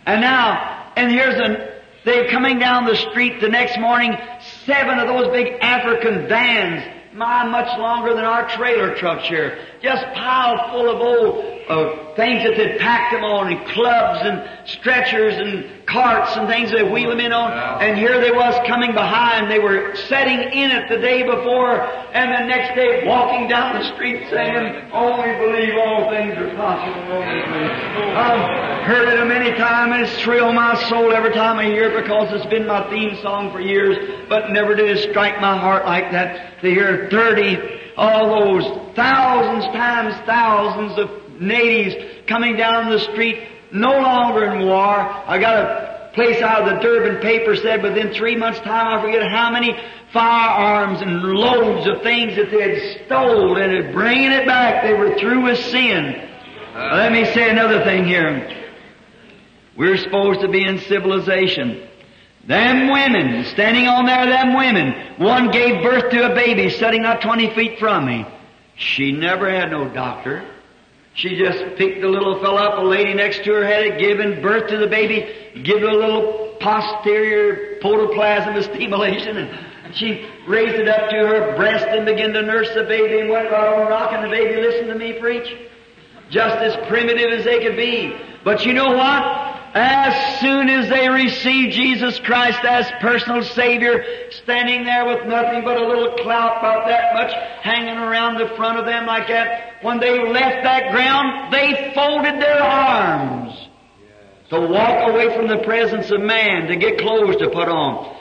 And 0.05 0.21
now, 0.21 0.93
and 0.95 1.11
here's 1.11 1.35
an, 1.35 1.67
they're 2.03 2.29
coming 2.29 2.59
down 2.59 2.85
the 2.85 2.95
street 2.95 3.39
the 3.39 3.49
next 3.49 3.79
morning, 3.79 4.17
seven 4.65 4.99
of 4.99 5.07
those 5.07 5.31
big 5.31 5.59
African 5.61 6.27
vans 6.27 6.96
my, 7.13 7.47
much 7.47 7.77
longer 7.79 8.13
than 8.13 8.25
our 8.25 8.49
trailer 8.49 8.95
trucks 8.95 9.27
here. 9.27 9.59
Just 9.81 10.03
piled 10.13 10.71
full 10.71 10.89
of 10.89 11.01
old 11.01 11.45
uh, 11.69 12.15
things 12.15 12.43
that 12.43 12.55
they'd 12.57 12.79
packed 12.79 13.13
them 13.13 13.23
on, 13.23 13.51
and 13.51 13.67
clubs 13.69 14.19
and 14.23 14.67
stretchers 14.67 15.35
and 15.35 15.76
carts 15.87 16.35
and 16.35 16.47
things 16.47 16.71
they 16.71 16.83
wheel 16.83 17.09
them 17.09 17.19
in 17.19 17.31
on. 17.31 17.81
And 17.81 17.97
here 17.97 18.19
they 18.19 18.31
was 18.31 18.53
coming 18.67 18.93
behind. 18.93 19.49
They 19.49 19.59
were 19.59 19.95
setting 20.07 20.39
in 20.39 20.71
it 20.71 20.89
the 20.89 20.97
day 20.97 21.23
before, 21.23 21.81
and 22.13 22.31
the 22.31 22.45
next 22.47 22.75
day 22.75 23.07
walking 23.07 23.47
down 23.47 23.79
the 23.79 23.93
street 23.95 24.27
saying, 24.29 24.91
"Only 24.91 25.31
believe 25.39 25.75
all 25.77 26.09
things 26.09 26.37
are 26.37 26.53
possible." 26.55 27.23
I've 27.23 28.83
heard 28.83 29.07
it 29.09 29.19
a 29.19 29.25
many 29.25 29.51
times, 29.57 29.93
and 29.93 30.03
it's 30.03 30.21
thrilled 30.21 30.55
my 30.55 30.75
soul 30.89 31.13
every 31.13 31.31
time 31.31 31.57
I 31.57 31.65
hear 31.65 31.89
it 31.89 32.03
because 32.03 32.33
it's 32.33 32.45
been 32.47 32.67
my 32.67 32.81
theme 32.89 33.15
song 33.21 33.51
for 33.51 33.61
years. 33.61 33.97
But 34.29 34.51
never 34.51 34.75
did 34.75 34.89
it 34.89 35.09
strike 35.09 35.39
my 35.41 35.57
heart 35.57 35.85
like 35.85 36.11
that 36.11 36.61
to 36.61 36.69
hear 36.69 37.07
thirty 37.09 37.57
all 37.97 38.29
those 38.39 38.65
thousands 38.95 39.65
times 39.73 40.13
thousands 40.25 40.99
of 40.99 41.09
natives 41.39 41.95
coming 42.27 42.55
down 42.57 42.89
the 42.89 42.99
street, 42.99 43.39
no 43.71 43.91
longer 43.91 44.53
in 44.53 44.65
war. 44.65 44.97
I 44.99 45.37
got 45.39 45.55
a 45.57 46.11
place 46.13 46.41
out 46.41 46.61
of 46.61 46.75
the 46.75 46.81
Durban 46.81 47.21
paper 47.21 47.55
said 47.55 47.83
within 47.83 48.11
three 48.13 48.35
months' 48.35 48.59
time, 48.61 48.87
I 48.87 49.01
forget 49.01 49.29
how 49.29 49.51
many 49.51 49.77
firearms 50.11 51.01
and 51.01 51.21
loads 51.21 51.87
of 51.87 52.01
things 52.01 52.35
that 52.35 52.49
they 52.49 52.61
had 52.61 53.05
stole 53.05 53.57
and 53.57 53.71
had 53.71 53.93
bringing 53.93 54.31
it 54.31 54.47
back. 54.47 54.83
They 54.83 54.93
were 54.93 55.17
through 55.19 55.43
with 55.43 55.59
sin. 55.65 56.29
Let 56.73 57.11
me 57.11 57.25
say 57.25 57.49
another 57.49 57.83
thing 57.83 58.05
here. 58.05 58.53
We're 59.75 59.97
supposed 59.97 60.41
to 60.41 60.47
be 60.47 60.65
in 60.65 60.79
civilization. 60.79 61.87
Them 62.47 62.89
women, 62.89 63.45
standing 63.45 63.87
on 63.87 64.05
there, 64.05 64.25
them 64.25 64.55
women, 64.55 65.17
one 65.17 65.51
gave 65.51 65.83
birth 65.83 66.09
to 66.11 66.31
a 66.31 66.35
baby 66.35 66.69
sitting 66.69 67.03
not 67.03 67.21
20 67.21 67.53
feet 67.53 67.77
from 67.77 68.05
me. 68.05 68.25
She 68.75 69.11
never 69.11 69.51
had 69.51 69.69
no 69.69 69.89
doctor. 69.89 70.45
She 71.17 71.35
just 71.35 71.75
picked 71.77 72.01
the 72.01 72.07
little 72.07 72.39
fellow 72.41 72.57
up, 72.57 72.77
a 72.77 72.85
lady 72.85 73.15
next 73.15 73.43
to 73.45 73.51
her 73.53 73.65
had 73.65 73.83
it, 73.83 73.99
given 73.99 74.39
birth 74.39 74.69
to 74.69 74.77
the 74.77 74.85
baby, 74.85 75.25
give 75.63 75.81
it 75.81 75.89
a 75.89 75.97
little 75.97 76.55
posterior 76.61 77.79
protoplasm 77.81 78.61
stimulation, 78.61 79.35
and 79.35 79.95
she 79.95 80.29
raised 80.47 80.75
it 80.75 80.87
up 80.87 81.09
to 81.09 81.15
her 81.15 81.55
breast 81.55 81.87
and 81.87 82.05
began 82.05 82.33
to 82.33 82.43
nurse 82.43 82.69
the 82.75 82.83
baby 82.83 83.19
and 83.21 83.31
went 83.31 83.49
right 83.49 83.67
on 83.67 83.87
rocking 83.87 84.21
the 84.21 84.29
baby. 84.29 84.61
Listen 84.61 84.89
to 84.89 84.95
me 84.95 85.19
preach. 85.19 85.57
Just 86.29 86.57
as 86.57 86.87
primitive 86.87 87.31
as 87.31 87.45
they 87.45 87.65
could 87.65 87.77
be. 87.77 88.15
But 88.43 88.63
you 88.63 88.73
know 88.73 88.95
what? 88.95 89.46
As 89.73 90.39
soon 90.39 90.69
as 90.69 90.89
they 90.89 91.09
received 91.09 91.73
Jesus 91.73 92.19
Christ 92.19 92.59
as 92.63 92.89
personal 93.01 93.43
Savior, 93.43 94.03
standing 94.31 94.85
there 94.85 95.05
with 95.05 95.27
nothing 95.27 95.63
but 95.63 95.77
a 95.77 95.87
little 95.87 96.15
clout 96.17 96.59
about 96.59 96.87
that 96.87 97.13
much 97.13 97.31
hanging 97.61 97.97
around 97.97 98.39
the 98.39 98.55
front 98.55 98.79
of 98.79 98.85
them 98.85 99.05
like 99.05 99.27
that, 99.27 99.83
when 99.83 99.99
they 99.99 100.19
left 100.19 100.63
that 100.63 100.91
ground, 100.91 101.53
they 101.53 101.91
folded 101.93 102.41
their 102.41 102.61
arms 102.61 103.67
to 104.49 104.61
walk 104.61 105.09
away 105.09 105.35
from 105.35 105.47
the 105.47 105.63
presence 105.65 106.09
of 106.11 106.21
man, 106.21 106.67
to 106.67 106.75
get 106.77 106.97
clothes 106.99 107.35
to 107.37 107.49
put 107.49 107.67
on. 107.67 108.15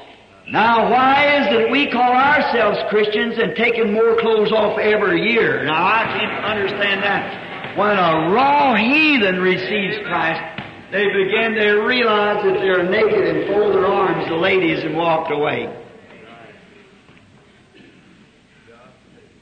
Now, 0.49 0.91
why 0.91 1.41
is 1.41 1.47
it 1.55 1.71
we 1.71 1.91
call 1.91 2.13
ourselves 2.13 2.79
Christians 2.89 3.39
and 3.39 3.57
taking 3.57 3.93
more 3.93 4.17
clothes 4.21 4.53
off 4.53 4.79
every 4.79 5.33
year? 5.33 5.65
Now, 5.65 5.85
I 5.85 6.05
can't 6.19 6.45
understand 6.45 7.03
that. 7.03 7.77
When 7.77 7.91
a 7.91 8.31
raw 8.33 8.75
heathen 8.75 9.41
receives 9.41 9.99
Christ, 10.07 10.56
they 10.93 11.07
began 11.07 11.53
to 11.55 11.83
realize 11.87 12.45
that 12.45 12.55
they're 12.61 12.89
naked 12.89 13.25
and 13.25 13.49
fold 13.49 13.75
their 13.75 13.87
arms, 13.87 14.29
the 14.29 14.37
ladies, 14.37 14.85
and 14.85 14.97
walked 14.97 15.33
away. 15.33 15.73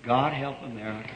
God 0.06 0.32
help 0.32 0.60
America. 0.62 1.10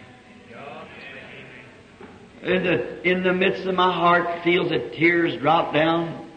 In 2.42 2.62
the, 2.62 3.10
in 3.10 3.22
the 3.22 3.32
midst 3.32 3.66
of 3.66 3.74
my 3.74 3.92
heart 3.92 4.44
feels 4.44 4.70
that 4.70 4.92
tears 4.94 5.38
drop 5.40 5.74
down. 5.74 6.30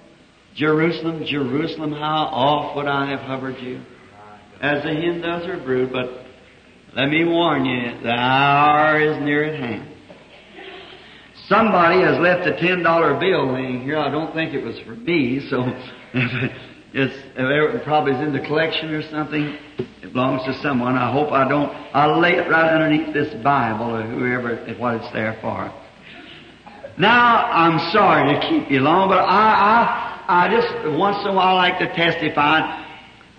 Jerusalem, 0.55 1.23
Jerusalem, 1.25 1.93
how 1.93 2.25
oft 2.25 2.75
would 2.75 2.87
I 2.87 3.09
have 3.11 3.21
hovered 3.21 3.57
you? 3.59 3.81
As 4.59 4.83
the 4.83 4.89
hen 4.89 5.21
does 5.21 5.45
her 5.45 5.57
brood, 5.57 5.93
but 5.93 6.25
let 6.95 7.07
me 7.07 7.23
warn 7.23 7.65
you, 7.65 8.01
the 8.03 8.11
hour 8.11 8.99
is 8.99 9.23
near 9.23 9.45
at 9.45 9.59
hand. 9.59 9.90
Somebody 11.51 11.99
has 11.99 12.17
left 12.17 12.47
a 12.47 12.55
ten 12.65 12.81
dollar 12.81 13.19
bill 13.19 13.51
laying 13.51 13.81
here. 13.81 13.97
I 13.97 14.09
don't 14.09 14.33
think 14.33 14.53
it 14.53 14.63
was 14.63 14.79
for 14.87 14.95
me, 14.95 15.45
so 15.49 15.59
it's 16.93 17.13
it 17.35 17.83
probably 17.83 18.13
is 18.13 18.21
in 18.21 18.31
the 18.31 18.39
collection 18.39 18.93
or 18.93 19.01
something. 19.11 19.57
It 20.01 20.13
belongs 20.13 20.45
to 20.45 20.53
someone. 20.61 20.95
I 20.95 21.11
hope 21.11 21.33
I 21.33 21.49
don't. 21.49 21.67
I'll 21.93 22.21
lay 22.21 22.35
it 22.35 22.49
right 22.49 22.71
underneath 22.71 23.13
this 23.13 23.33
Bible 23.43 23.97
or 23.97 24.03
whoever 24.03 24.55
what 24.79 24.95
it's 24.95 25.11
there 25.11 25.37
for. 25.41 25.67
Now 26.97 27.43
I'm 27.51 27.91
sorry 27.91 28.33
to 28.33 28.47
keep 28.47 28.71
you 28.71 28.79
long, 28.79 29.09
but 29.09 29.19
I 29.19 30.23
I 30.29 30.45
I 30.45 30.49
just 30.55 30.97
once 30.97 31.17
in 31.25 31.31
a 31.31 31.35
while 31.35 31.55
like 31.55 31.79
to 31.79 31.93
testify. 31.93 32.79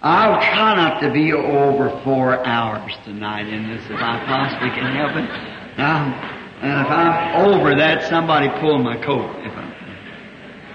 I'll 0.03 0.37
try 0.53 0.77
not 0.77 1.01
to 1.01 1.11
be 1.11 1.33
over 1.33 1.99
four 2.05 2.45
hours 2.45 2.93
tonight 3.07 3.49
in 3.49 3.71
this 3.71 3.83
if 3.87 3.97
I 3.97 4.21
possibly 4.27 4.69
can 4.69 4.93
help 4.93 5.17
it. 5.17 5.79
Now, 5.79 6.42
and 6.63 6.87
if 6.87 6.93
I'm 6.93 7.45
over 7.45 7.75
that, 7.75 8.09
somebody 8.09 8.49
pull 8.61 8.79
my 8.79 8.97
coat. 9.05 9.35
If 9.45 9.53
I'm, 9.53 9.75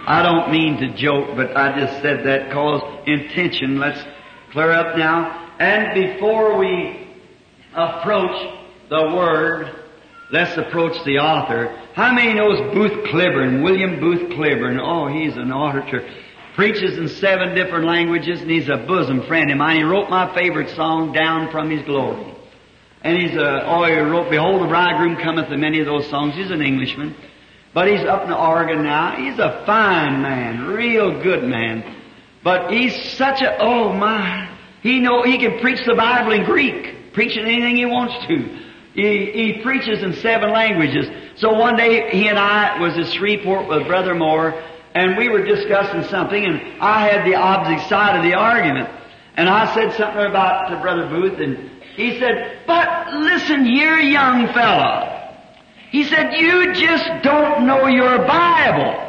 I 0.06 0.22
don't 0.22 0.52
mean 0.52 0.78
to 0.82 0.94
joke, 0.96 1.36
but 1.38 1.56
I 1.56 1.80
just 1.80 2.02
said 2.02 2.26
that 2.26 2.52
cause 2.52 2.82
intention. 3.08 3.80
Let's 3.80 4.04
clear 4.52 4.72
up 4.72 4.98
now. 4.98 5.56
And 5.60 5.94
before 5.94 6.58
we 6.58 7.08
approach 7.74 8.54
the 8.90 9.16
Word, 9.16 9.86
let's 10.32 10.58
approach 10.58 11.02
the 11.06 11.20
author. 11.20 11.70
How 11.94 12.14
many 12.14 12.34
knows 12.34 12.74
Booth 12.74 13.06
Clibborn, 13.08 13.64
William 13.64 14.00
Booth 14.02 14.30
Clibborn? 14.32 14.80
Oh, 14.82 15.08
he's 15.08 15.38
an 15.38 15.54
orator. 15.54 16.08
Preaches 16.56 16.98
in 16.98 17.08
seven 17.08 17.56
different 17.56 17.86
languages 17.86 18.42
and 18.42 18.52
he's 18.52 18.68
a 18.68 18.78
bosom 18.78 19.26
friend 19.26 19.50
of 19.52 19.58
mine. 19.58 19.78
He 19.78 19.84
wrote 19.84 20.10
my 20.10 20.34
favorite 20.36 20.76
song, 20.76 21.14
Down 21.14 21.50
from 21.50 21.70
His 21.70 21.84
Glory. 21.84 22.37
And 23.04 23.22
he's 23.22 23.36
a, 23.36 23.66
oh, 23.66 23.86
he 23.86 23.94
wrote, 23.94 24.30
Behold 24.30 24.62
the 24.62 24.68
bridegroom 24.68 25.18
cometh 25.18 25.52
in 25.52 25.60
many 25.60 25.80
of 25.80 25.86
those 25.86 26.10
songs. 26.10 26.36
He's 26.36 26.52
an 26.52 26.62
Englishman. 26.62 27.16
But 27.74 27.88
he's 27.88 28.02
up 28.02 28.26
in 28.26 28.32
Oregon 28.32 28.84
now. 28.84 29.16
He's 29.16 29.38
a 29.38 29.64
fine 29.66 30.22
man, 30.22 30.66
real 30.66 31.22
good 31.22 31.44
man. 31.44 31.96
But 32.44 32.72
he's 32.72 32.96
such 33.14 33.42
a, 33.42 33.58
oh 33.62 33.94
my, 33.94 34.50
he 34.82 35.00
know, 35.00 35.24
he 35.24 35.38
can 35.38 35.60
preach 35.60 35.86
the 35.86 35.96
Bible 35.96 36.32
in 36.32 36.44
Greek, 36.46 37.14
preaching 37.14 37.46
anything 37.46 37.76
he 37.76 37.86
wants 37.86 38.16
to. 38.28 38.64
He, 38.94 39.32
he 39.32 39.62
preaches 39.62 40.02
in 40.02 40.14
seven 40.14 40.52
languages. 40.52 41.08
So 41.36 41.54
one 41.54 41.76
day 41.76 42.10
he 42.10 42.28
and 42.30 42.40
I 42.40 42.80
was 42.80 42.98
at 42.98 43.14
Shreveport 43.14 43.68
with 43.68 43.86
Brother 43.86 44.16
Moore, 44.16 44.60
and 44.96 45.16
we 45.18 45.30
were 45.30 45.46
discussing 45.46 46.04
something, 46.10 46.44
and 46.44 46.82
I 46.82 47.08
had 47.08 47.28
the 47.28 47.36
opposite 47.36 47.88
side 47.88 48.16
of 48.16 48.24
the 48.24 48.34
argument. 48.34 48.90
And 49.36 49.48
I 49.48 49.72
said 49.76 49.94
something 49.94 50.26
about 50.26 50.70
to 50.70 50.82
Brother 50.82 51.08
Booth, 51.08 51.40
and 51.40 51.77
he 51.98 52.20
said, 52.20 52.60
but 52.68 53.12
listen 53.12 53.66
here, 53.66 53.98
young 53.98 54.54
fella. 54.54 55.36
He 55.90 56.04
said, 56.04 56.32
you 56.34 56.72
just 56.76 57.24
don't 57.24 57.66
know 57.66 57.88
your 57.88 58.20
Bible. 58.20 59.04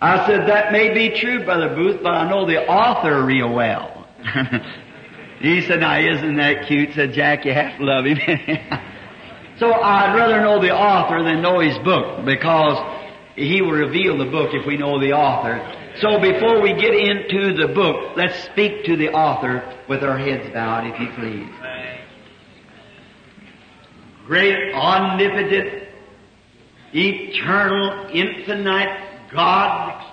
I 0.00 0.26
said, 0.26 0.48
that 0.48 0.72
may 0.72 0.92
be 0.92 1.16
true, 1.16 1.44
Brother 1.44 1.76
Booth, 1.76 2.00
but 2.02 2.10
I 2.10 2.28
know 2.28 2.44
the 2.44 2.66
author 2.66 3.24
real 3.24 3.54
well. 3.54 4.08
he 5.40 5.60
said, 5.60 5.78
now 5.78 6.00
isn't 6.00 6.36
that 6.38 6.66
cute? 6.66 6.90
Said 6.96 7.12
Jack, 7.12 7.44
you 7.44 7.52
have 7.52 7.78
to 7.78 7.84
love 7.84 8.04
him. 8.04 8.18
so 9.60 9.72
I'd 9.72 10.16
rather 10.16 10.40
know 10.40 10.60
the 10.60 10.74
author 10.74 11.22
than 11.22 11.40
know 11.40 11.60
his 11.60 11.78
book 11.84 12.24
because 12.24 12.78
he 13.36 13.62
will 13.62 13.70
reveal 13.70 14.18
the 14.18 14.24
book 14.24 14.50
if 14.54 14.66
we 14.66 14.76
know 14.76 14.98
the 14.98 15.12
author. 15.12 15.81
So 16.00 16.18
before 16.18 16.60
we 16.60 16.72
get 16.72 16.94
into 16.94 17.54
the 17.54 17.72
book, 17.72 18.16
let's 18.16 18.44
speak 18.44 18.84
to 18.86 18.96
the 18.96 19.10
author 19.10 19.62
with 19.88 20.02
our 20.02 20.18
heads 20.18 20.52
bowed, 20.52 20.86
if 20.86 20.98
you 20.98 21.08
please. 21.14 21.48
Great, 24.26 24.74
omnipotent, 24.74 25.88
eternal, 26.94 28.08
infinite 28.12 29.30
God, 29.32 30.04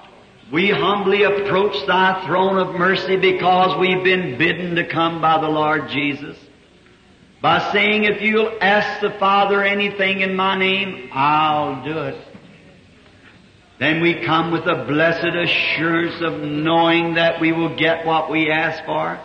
we 0.52 0.70
humbly 0.70 1.24
approach 1.24 1.86
thy 1.86 2.26
throne 2.26 2.58
of 2.58 2.76
mercy 2.76 3.16
because 3.16 3.80
we've 3.80 4.04
been 4.04 4.38
bidden 4.38 4.76
to 4.76 4.88
come 4.88 5.22
by 5.22 5.40
the 5.40 5.48
Lord 5.48 5.90
Jesus. 5.90 6.38
By 7.42 7.72
saying, 7.72 8.04
if 8.04 8.22
you'll 8.22 8.58
ask 8.60 9.00
the 9.00 9.12
Father 9.12 9.64
anything 9.64 10.22
in 10.22 10.36
my 10.36 10.58
name, 10.58 11.10
I'll 11.14 11.84
do 11.84 11.98
it. 12.00 12.29
Then 13.80 14.02
we 14.02 14.26
come 14.26 14.52
with 14.52 14.66
a 14.66 14.84
blessed 14.86 15.36
assurance 15.36 16.22
of 16.22 16.42
knowing 16.42 17.14
that 17.14 17.40
we 17.40 17.54
will 17.54 17.78
get 17.78 18.06
what 18.06 18.30
we 18.30 18.52
ask 18.52 18.84
for. 18.86 19.18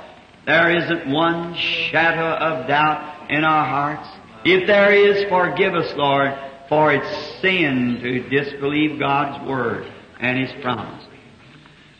There 0.46 0.70
isn't 0.76 1.10
one 1.10 1.54
shadow 1.56 2.36
of 2.36 2.68
doubt 2.68 3.30
in 3.30 3.42
our 3.42 3.66
hearts. 3.66 4.08
If 4.44 4.66
there 4.68 4.92
is, 4.92 5.28
forgive 5.28 5.74
us, 5.74 5.92
Lord, 5.96 6.38
for 6.68 6.92
it's 6.92 7.40
sin 7.40 7.98
to 8.00 8.28
disbelieve 8.28 9.00
God's 9.00 9.44
Word 9.48 9.92
and 10.20 10.38
His 10.38 10.62
promise. 10.62 11.04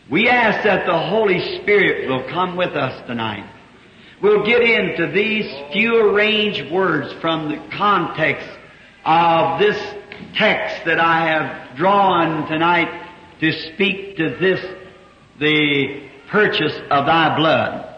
We 0.09 0.29
ask 0.29 0.63
that 0.63 0.85
the 0.85 0.97
Holy 0.97 1.59
Spirit 1.61 2.07
will 2.07 2.29
come 2.29 2.55
with 2.55 2.75
us 2.75 3.05
tonight. 3.05 3.51
We'll 4.21 4.45
get 4.45 4.61
into 4.61 5.11
these 5.11 5.51
few 5.73 6.09
arranged 6.09 6.71
words 6.71 7.11
from 7.19 7.49
the 7.49 7.61
context 7.75 8.47
of 9.03 9.59
this 9.59 9.77
text 10.35 10.85
that 10.85 10.99
I 10.99 11.27
have 11.27 11.77
drawn 11.77 12.47
tonight 12.47 13.03
to 13.39 13.51
speak 13.73 14.17
to 14.17 14.37
this, 14.39 14.59
the 15.39 16.09
purchase 16.29 16.75
of 16.89 17.05
thy 17.05 17.35
blood. 17.37 17.97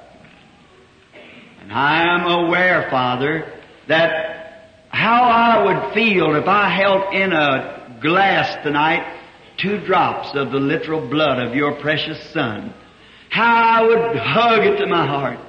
And 1.61 1.71
I 1.71 2.15
am 2.15 2.45
aware, 2.45 2.87
Father, 2.89 3.53
that 3.87 4.85
how 4.89 5.23
I 5.23 5.63
would 5.63 5.93
feel 5.93 6.35
if 6.35 6.47
I 6.47 6.69
held 6.69 7.13
in 7.13 7.33
a 7.33 7.97
glass 8.01 8.63
tonight 8.63 9.15
two 9.57 9.83
drops 9.85 10.35
of 10.35 10.51
the 10.51 10.59
literal 10.59 11.07
blood 11.09 11.39
of 11.39 11.55
your 11.55 11.79
precious 11.81 12.21
Son. 12.31 12.73
How 13.29 13.81
I 13.81 13.81
would 13.85 14.17
hug 14.17 14.59
it 14.65 14.77
to 14.77 14.87
my 14.87 15.05
heart. 15.05 15.39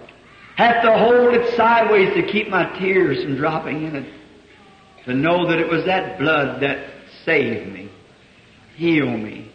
Have 0.56 0.82
to 0.82 0.98
hold 0.98 1.34
it 1.34 1.54
sideways 1.56 2.14
to 2.14 2.32
keep 2.32 2.48
my 2.48 2.78
tears 2.78 3.22
from 3.22 3.36
dropping 3.36 3.84
in 3.84 3.96
it 3.96 4.17
to 5.08 5.14
know 5.14 5.48
that 5.48 5.58
it 5.58 5.70
was 5.70 5.86
that 5.86 6.18
blood 6.18 6.60
that 6.60 6.86
saved 7.24 7.72
me, 7.72 7.90
healed 8.76 9.18
me. 9.18 9.50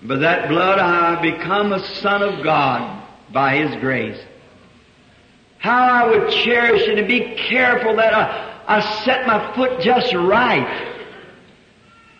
By 0.00 0.16
that 0.18 0.48
blood 0.48 0.78
I 0.78 1.20
become 1.20 1.72
a 1.72 1.84
son 1.96 2.22
of 2.22 2.44
God 2.44 3.02
by 3.32 3.56
His 3.56 3.74
grace. 3.80 4.20
How 5.58 5.82
I 5.82 6.06
would 6.06 6.30
cherish 6.30 6.82
it 6.82 6.98
and 6.98 7.08
be 7.08 7.34
careful 7.48 7.96
that 7.96 8.14
I, 8.14 8.62
I 8.68 9.04
set 9.04 9.26
my 9.26 9.52
foot 9.56 9.80
just 9.80 10.14
right. 10.14 11.00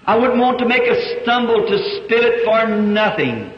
I 0.04 0.16
wouldn't 0.16 0.40
want 0.40 0.58
to 0.58 0.66
make 0.66 0.82
a 0.82 1.22
stumble 1.22 1.68
to 1.68 1.78
spill 1.78 2.24
it 2.24 2.44
for 2.44 2.66
nothing. 2.66 3.52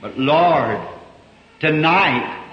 But 0.00 0.18
Lord, 0.18 0.88
tonight, 1.60 2.46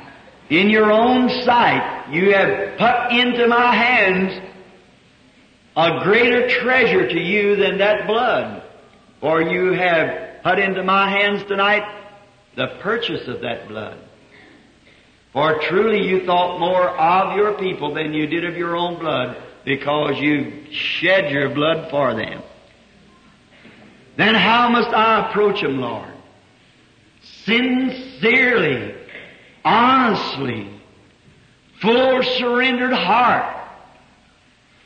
in 0.49 0.69
your 0.69 0.91
own 0.91 1.29
sight, 1.43 2.00
you 2.11 2.33
have 2.33 2.77
put 2.77 3.17
into 3.17 3.47
my 3.47 3.73
hands 3.75 4.47
a 5.75 6.03
greater 6.03 6.49
treasure 6.49 7.07
to 7.07 7.19
you 7.19 7.55
than 7.55 7.77
that 7.77 8.07
blood. 8.07 8.63
For 9.19 9.41
you 9.41 9.73
have 9.73 10.43
put 10.43 10.59
into 10.59 10.83
my 10.83 11.09
hands 11.09 11.43
tonight 11.43 11.83
the 12.55 12.67
purchase 12.81 13.27
of 13.27 13.41
that 13.41 13.67
blood. 13.67 13.97
For 15.31 15.59
truly 15.61 16.07
you 16.07 16.25
thought 16.25 16.59
more 16.59 16.89
of 16.89 17.37
your 17.37 17.53
people 17.53 17.93
than 17.93 18.13
you 18.13 18.27
did 18.27 18.43
of 18.45 18.57
your 18.57 18.75
own 18.75 18.99
blood 18.99 19.41
because 19.63 20.19
you 20.19 20.65
shed 20.71 21.31
your 21.31 21.49
blood 21.49 21.89
for 21.89 22.13
them. 22.13 22.41
Then 24.17 24.35
how 24.35 24.69
must 24.69 24.89
I 24.89 25.29
approach 25.29 25.61
them, 25.61 25.79
Lord? 25.79 26.09
Sincerely, 27.45 28.95
honestly, 29.63 30.80
full 31.81 32.23
surrendered 32.23 32.93
heart, 32.93 33.57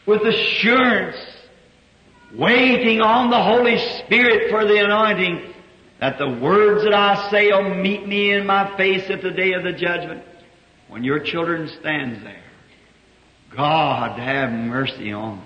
with 0.05 0.21
assurance, 0.21 1.17
waiting 2.33 3.01
on 3.01 3.29
the 3.29 3.41
Holy 3.41 3.77
Spirit 3.99 4.49
for 4.49 4.65
the 4.65 4.83
anointing, 4.83 5.53
that 5.99 6.17
the 6.17 6.29
words 6.29 6.83
that 6.83 6.93
I 6.93 7.29
say 7.31 7.51
will 7.51 7.75
meet 7.75 8.07
me 8.07 8.31
in 8.31 8.45
my 8.45 8.75
face 8.77 9.09
at 9.09 9.21
the 9.21 9.31
day 9.31 9.53
of 9.53 9.63
the 9.63 9.73
judgment, 9.73 10.23
when 10.87 11.03
your 11.03 11.19
children 11.19 11.67
stands 11.79 12.23
there. 12.23 12.43
God 13.55 14.19
have 14.19 14.51
mercy 14.51 15.11
on 15.11 15.39
us. 15.39 15.45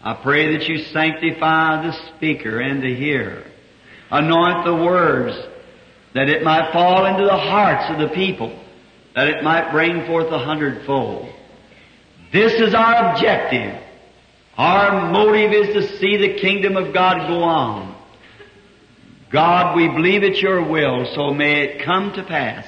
I 0.00 0.14
pray 0.14 0.56
that 0.56 0.68
you 0.68 0.78
sanctify 0.84 1.86
the 1.86 1.92
speaker 2.16 2.60
and 2.60 2.82
the 2.82 2.94
hearer. 2.94 3.44
Anoint 4.10 4.64
the 4.64 4.74
words 4.74 5.36
that 6.14 6.28
it 6.28 6.42
might 6.42 6.72
fall 6.72 7.04
into 7.04 7.24
the 7.24 7.36
hearts 7.36 7.90
of 7.90 7.98
the 7.98 8.14
people, 8.14 8.58
that 9.18 9.26
it 9.26 9.42
might 9.42 9.72
bring 9.72 10.06
forth 10.06 10.28
a 10.28 10.38
hundredfold. 10.38 11.28
This 12.32 12.52
is 12.52 12.72
our 12.72 13.10
objective. 13.10 13.82
Our 14.56 15.10
motive 15.10 15.50
is 15.50 15.74
to 15.74 15.98
see 15.98 16.18
the 16.18 16.38
kingdom 16.38 16.76
of 16.76 16.94
God 16.94 17.26
go 17.26 17.42
on. 17.42 18.00
God, 19.32 19.74
we 19.74 19.88
believe 19.88 20.22
it's 20.22 20.40
your 20.40 20.62
will, 20.70 21.04
so 21.16 21.34
may 21.34 21.62
it 21.64 21.84
come 21.84 22.12
to 22.12 22.22
pass 22.22 22.64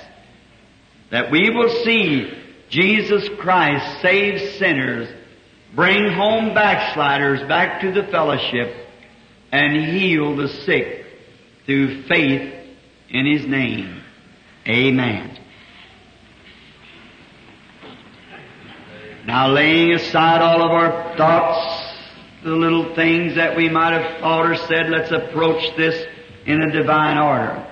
that 1.12 1.30
we 1.30 1.51
will 1.51 1.68
see 1.84 2.36
Jesus 2.68 3.28
Christ 3.38 4.03
save 4.03 4.57
sinners, 4.59 5.09
bring 5.76 6.12
home 6.12 6.53
backsliders 6.53 7.46
back 7.46 7.80
to 7.82 7.92
the 7.92 8.09
fellowship, 8.11 8.74
and 9.53 9.84
heal 9.96 10.34
the 10.34 10.48
sick 10.48 11.07
through 11.64 12.03
faith 12.09 12.53
in 13.09 13.38
His 13.38 13.46
name. 13.46 14.03
Amen. 14.66 15.39
Now 19.27 19.49
laying 19.49 19.93
aside 19.93 20.41
all 20.41 20.62
of 20.62 20.71
our 20.71 21.16
thoughts, 21.16 21.95
the 22.43 22.51
little 22.51 22.95
things 22.95 23.35
that 23.35 23.57
we 23.57 23.68
might 23.68 23.93
have 23.93 24.21
thought 24.21 24.47
or 24.47 24.57
said, 24.57 24.89
let's 24.91 25.11
approach 25.11 25.77
this 25.77 26.07
in 26.47 26.62
a 26.62 26.71
divine 26.71 27.18
order. 27.18 27.66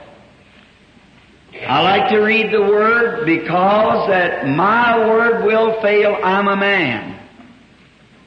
I 1.67 1.81
like 1.81 2.11
to 2.11 2.19
read 2.19 2.53
the 2.53 2.61
Word 2.61 3.25
because 3.25 4.09
that 4.09 4.47
my 4.47 4.99
Word 4.99 5.45
will 5.45 5.81
fail, 5.81 6.19
I'm 6.23 6.49
a 6.49 6.57
man. 6.57 7.19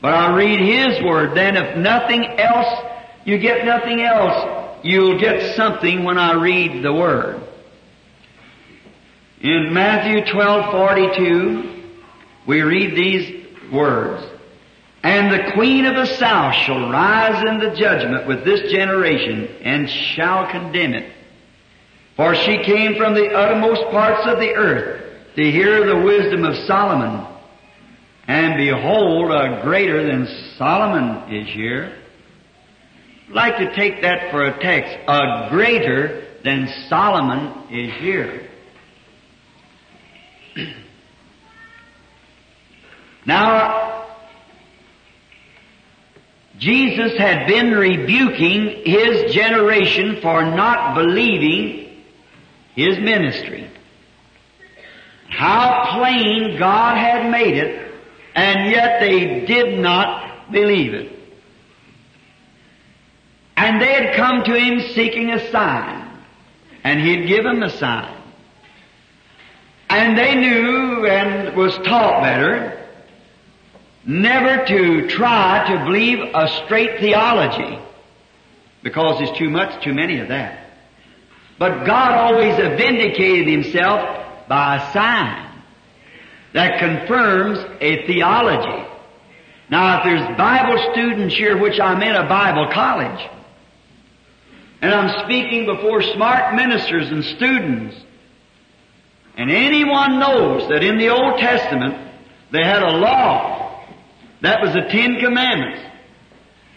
But 0.02 0.14
I 0.14 0.36
read 0.36 0.60
His 0.60 1.04
Word, 1.04 1.38
then 1.38 1.56
if 1.56 1.78
nothing 1.78 2.26
else, 2.26 2.84
you 3.24 3.38
get 3.38 3.64
nothing 3.64 4.02
else, 4.02 4.82
you'll 4.84 5.20
get 5.20 5.56
something 5.56 6.04
when 6.04 6.18
I 6.18 6.34
read 6.34 6.84
the 6.84 6.92
Word. 6.92 7.40
In 9.42 9.74
Matthew 9.74 10.24
12:42, 10.34 11.81
we 12.48 12.62
read 12.62 12.96
these 12.96 13.72
words. 13.72 14.24
And 15.04 15.32
the 15.32 15.52
queen 15.54 15.86
of 15.86 15.96
the 15.96 16.06
south 16.18 16.54
shall 16.66 16.90
rise 16.92 17.44
in 17.48 17.58
the 17.58 17.76
judgment 17.76 18.28
with 18.28 18.46
this 18.46 18.72
generation 18.72 19.48
and 19.64 19.90
shall 19.90 20.50
condemn 20.52 20.94
it. 20.94 21.12
For 22.16 22.36
she 22.36 22.64
came 22.64 22.96
from 22.98 23.16
the 23.16 23.34
uttermost 23.34 23.82
parts 23.90 24.28
of 24.28 24.40
the 24.40 24.54
earth 24.54 25.36
to 25.36 25.52
hear 25.52 25.88
the 25.88 26.02
wisdom 26.02 26.44
of 26.44 26.56
Solomon. 26.68 27.28
And 28.28 28.58
behold, 28.58 29.32
a 29.32 29.62
greater 29.64 30.06
than 30.06 30.28
Solomon 30.58 31.34
is 31.34 31.48
here. 31.48 31.98
I'd 33.30 33.34
like 33.34 33.58
to 33.58 33.76
take 33.76 34.04
that 34.04 34.30
for 34.30 34.46
a 34.46 34.62
text. 34.62 34.98
A 35.08 35.48
greater 35.50 36.28
than 36.44 36.68
Solomon 36.90 37.72
is 37.72 37.92
here. 37.96 38.50
now, 43.26 44.08
Jesus 46.58 47.18
had 47.18 47.48
been 47.48 47.72
rebuking 47.72 48.84
his 48.86 49.34
generation 49.34 50.22
for 50.22 50.44
not 50.44 50.96
believing 50.96 52.04
his 52.76 53.00
ministry. 53.00 53.70
How 55.30 55.98
plain 55.98 56.58
God 56.58 56.98
had 56.98 57.32
made 57.32 57.58
it, 57.58 57.92
and 58.36 58.72
yet 58.72 59.00
they 59.00 59.46
did 59.46 59.80
not 59.80 60.52
believe 60.52 60.94
it. 60.94 61.12
And 63.56 63.82
they 63.82 63.94
had 63.94 64.16
come 64.16 64.44
to 64.44 64.60
him 64.60 64.82
seeking 64.94 65.32
a 65.32 65.52
sign, 65.52 66.10
and 66.84 67.00
he'd 67.00 67.28
give 67.28 67.44
them 67.44 67.64
a 67.64 67.70
sign. 67.70 68.18
And 69.90 70.18
they 70.18 70.36
knew 70.36 71.06
and 71.06 71.56
was 71.56 71.76
taught 71.78 72.22
better 72.22 72.81
never 74.06 74.66
to 74.66 75.08
try 75.08 75.68
to 75.72 75.86
believe 75.86 76.20
a 76.34 76.48
straight 76.66 77.00
theology 77.00 77.80
because 78.84 79.20
there's 79.20 79.38
too 79.38 79.50
much, 79.50 79.84
too 79.84 79.94
many 79.94 80.20
of 80.20 80.30
that. 80.30 80.72
But 81.60 81.86
God 81.86 82.12
always 82.14 82.56
vindicated 82.56 83.48
Himself 83.48 84.48
by 84.48 84.78
a 84.78 84.94
sign 84.94 85.52
that 86.54 86.80
confirms 86.80 87.60
a 87.80 88.06
theology. 88.08 88.88
Now, 89.70 90.00
if 90.00 90.04
there's 90.04 90.38
Bible 90.38 90.92
students 90.92 91.36
here, 91.36 91.58
which 91.58 91.80
I'm 91.80 92.02
in 92.02 92.16
a 92.16 92.28
Bible 92.28 92.70
college, 92.74 93.30
and 94.82 94.94
I'm 94.94 95.24
speaking 95.26 95.66
before 95.66 96.02
smart 96.02 96.56
ministers 96.56 97.10
and 97.10 97.24
students, 97.24 97.96
and 99.38 99.50
anyone 99.50 100.20
knows 100.20 100.68
that 100.70 100.84
in 100.84 100.98
the 100.98 101.10
Old 101.10 101.40
Testament 101.40 102.12
they 102.52 102.64
had 102.64 102.84
a 102.84 102.98
law. 102.98 103.61
That 104.42 104.62
was 104.62 104.74
the 104.74 104.82
Ten 104.90 105.20
Commandments. 105.20 105.82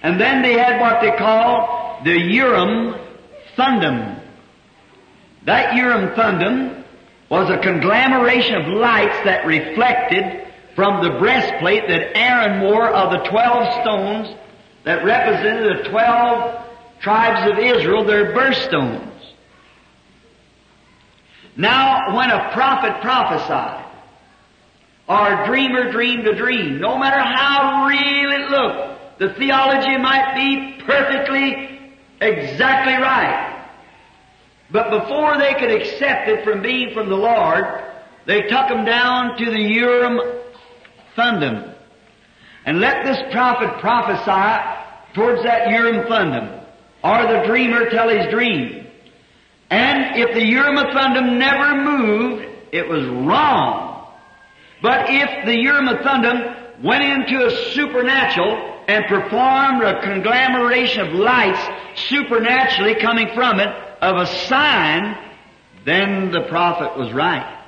And 0.02 0.20
then 0.20 0.42
they 0.42 0.52
had 0.52 0.80
what 0.80 1.00
they 1.00 1.16
called 1.16 2.04
the 2.04 2.18
Urim 2.18 2.94
Thummim. 3.56 4.20
That 5.46 5.74
Urim 5.74 6.14
Thummim 6.14 6.84
was 7.30 7.48
a 7.50 7.58
conglomeration 7.58 8.54
of 8.56 8.68
lights 8.68 9.16
that 9.24 9.46
reflected 9.46 10.46
from 10.74 11.02
the 11.02 11.18
breastplate 11.18 11.88
that 11.88 12.16
Aaron 12.16 12.62
wore 12.62 12.88
of 12.88 13.12
the 13.12 13.28
twelve 13.30 13.72
stones 13.82 14.36
that 14.84 15.04
represented 15.04 15.78
the 15.78 15.88
twelve 15.88 16.66
tribes 17.00 17.50
of 17.50 17.58
Israel, 17.58 18.04
their 18.04 18.34
birthstones. 18.34 19.10
Now, 21.56 22.14
when 22.16 22.30
a 22.30 22.50
prophet 22.52 23.00
prophesied, 23.00 23.83
or 25.08 25.46
dreamer 25.46 25.92
dreamed 25.92 26.26
a 26.26 26.34
dream, 26.34 26.80
no 26.80 26.98
matter 26.98 27.20
how 27.20 27.86
real 27.86 28.32
it 28.32 28.50
looked, 28.50 29.18
the 29.18 29.34
theology 29.34 29.96
might 29.98 30.34
be 30.34 30.82
perfectly, 30.84 31.92
exactly 32.20 32.94
right. 32.94 33.50
But 34.70 34.90
before 34.90 35.38
they 35.38 35.54
could 35.54 35.70
accept 35.70 36.28
it 36.28 36.44
from 36.44 36.62
being 36.62 36.94
from 36.94 37.08
the 37.08 37.16
Lord, 37.16 37.64
they 38.26 38.42
took 38.42 38.68
them 38.68 38.84
down 38.84 39.36
to 39.36 39.44
the 39.44 39.60
Urim 39.60 40.20
Thummim. 41.14 41.70
And 42.64 42.80
let 42.80 43.04
this 43.04 43.18
prophet 43.30 43.78
prophesy 43.80 45.14
towards 45.14 45.42
that 45.44 45.70
Urim 45.70 46.08
Thummim, 46.08 46.60
or 47.04 47.22
the 47.26 47.46
dreamer 47.46 47.90
tell 47.90 48.08
his 48.08 48.26
dream. 48.30 48.86
And 49.70 50.16
if 50.16 50.34
the 50.34 50.44
Urim 50.44 50.76
Thummim 50.76 51.38
never 51.38 51.82
moved, 51.82 52.46
it 52.72 52.88
was 52.88 53.04
wrong. 53.04 53.93
But 54.84 55.06
if 55.08 55.46
the 55.46 55.56
Urim 55.56 55.88
and 55.88 56.00
Thummim 56.00 56.82
went 56.84 57.04
into 57.04 57.46
a 57.46 57.72
supernatural 57.72 58.82
and 58.86 59.06
performed 59.06 59.82
a 59.82 60.02
conglomeration 60.02 61.06
of 61.06 61.14
lights 61.14 61.58
supernaturally 62.10 62.96
coming 62.96 63.28
from 63.34 63.60
it 63.60 63.68
of 64.02 64.18
a 64.18 64.26
sign, 64.26 65.16
then 65.86 66.32
the 66.32 66.42
prophet 66.50 66.98
was 66.98 67.10
right. 67.14 67.64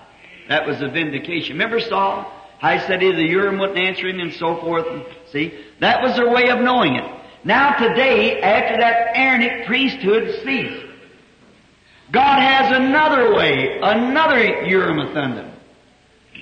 That 0.50 0.66
was 0.66 0.82
a 0.82 0.88
vindication. 0.88 1.54
Remember 1.54 1.80
Saul? 1.80 2.30
I 2.60 2.86
said 2.86 3.00
the 3.00 3.06
Urim 3.06 3.58
wouldn't 3.60 3.78
answer 3.78 4.08
him 4.08 4.20
and 4.20 4.34
so 4.34 4.60
forth. 4.60 4.84
See? 5.32 5.58
That 5.80 6.02
was 6.02 6.16
their 6.16 6.30
way 6.30 6.50
of 6.50 6.60
knowing 6.60 6.96
it. 6.96 7.10
Now 7.44 7.78
today, 7.78 8.42
after 8.42 8.76
that 8.76 9.16
Aaronic 9.16 9.64
priesthood 9.64 10.44
ceased, 10.44 10.84
God 12.12 12.42
has 12.42 12.76
another 12.76 13.34
way, 13.34 13.78
another 13.80 14.66
Urim 14.66 14.98
and 14.98 15.14
Thummim. 15.14 15.55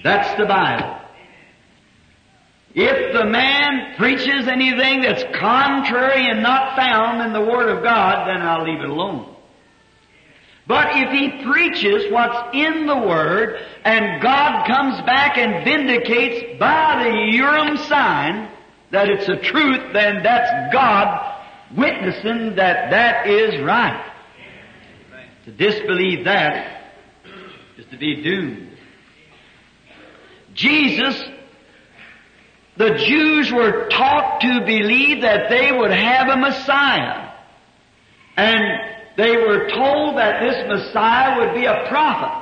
That's 0.05 0.39
the 0.39 0.45
Bible. 0.45 1.01
If 2.75 3.15
the 3.15 3.25
man 3.25 3.97
preaches 3.97 4.47
anything 4.47 5.01
that's 5.01 5.25
contrary 5.39 6.29
and 6.29 6.43
not 6.43 6.77
found 6.77 7.23
in 7.23 7.33
the 7.33 7.41
Word 7.41 7.75
of 7.75 7.83
God, 7.83 8.29
then 8.29 8.43
I'll 8.43 8.65
leave 8.65 8.81
it 8.81 8.91
alone. 8.91 9.35
But 10.67 10.89
if 10.93 11.11
he 11.11 11.43
preaches 11.45 12.13
what's 12.13 12.55
in 12.55 12.87
the 12.87 12.97
Word, 12.97 13.61
and 13.85 14.21
God 14.21 14.67
comes 14.67 15.01
back 15.07 15.39
and 15.39 15.65
vindicates 15.65 16.59
by 16.59 17.05
the 17.05 17.37
Urim 17.37 17.79
sign 17.79 18.51
that 18.91 19.09
it's 19.09 19.29
a 19.29 19.37
truth, 19.37 19.93
then 19.95 20.23
that's 20.23 20.73
God 20.73 21.43
witnessing 21.75 22.57
that 22.57 22.91
that 22.91 23.27
is 23.27 23.59
right. 23.63 24.13
To 25.47 25.53
disbelieve 25.53 26.25
that 26.25 26.93
is 27.79 27.87
to 27.91 27.97
be 27.97 28.23
doomed. 28.23 28.74
Jesus, 30.55 31.23
the 32.77 32.95
Jews 32.95 33.53
were 33.53 33.89
taught 33.89 34.41
to 34.41 34.61
believe 34.65 35.23
that 35.23 35.49
they 35.51 35.71
would 35.71 35.93
have 35.93 36.29
a 36.29 36.37
Messiah. 36.37 37.33
And 38.37 38.61
they 39.17 39.37
were 39.37 39.69
told 39.69 40.17
that 40.17 40.41
this 40.41 40.67
Messiah 40.67 41.39
would 41.39 41.55
be 41.55 41.67
a 41.67 41.87
prophet. 41.89 42.41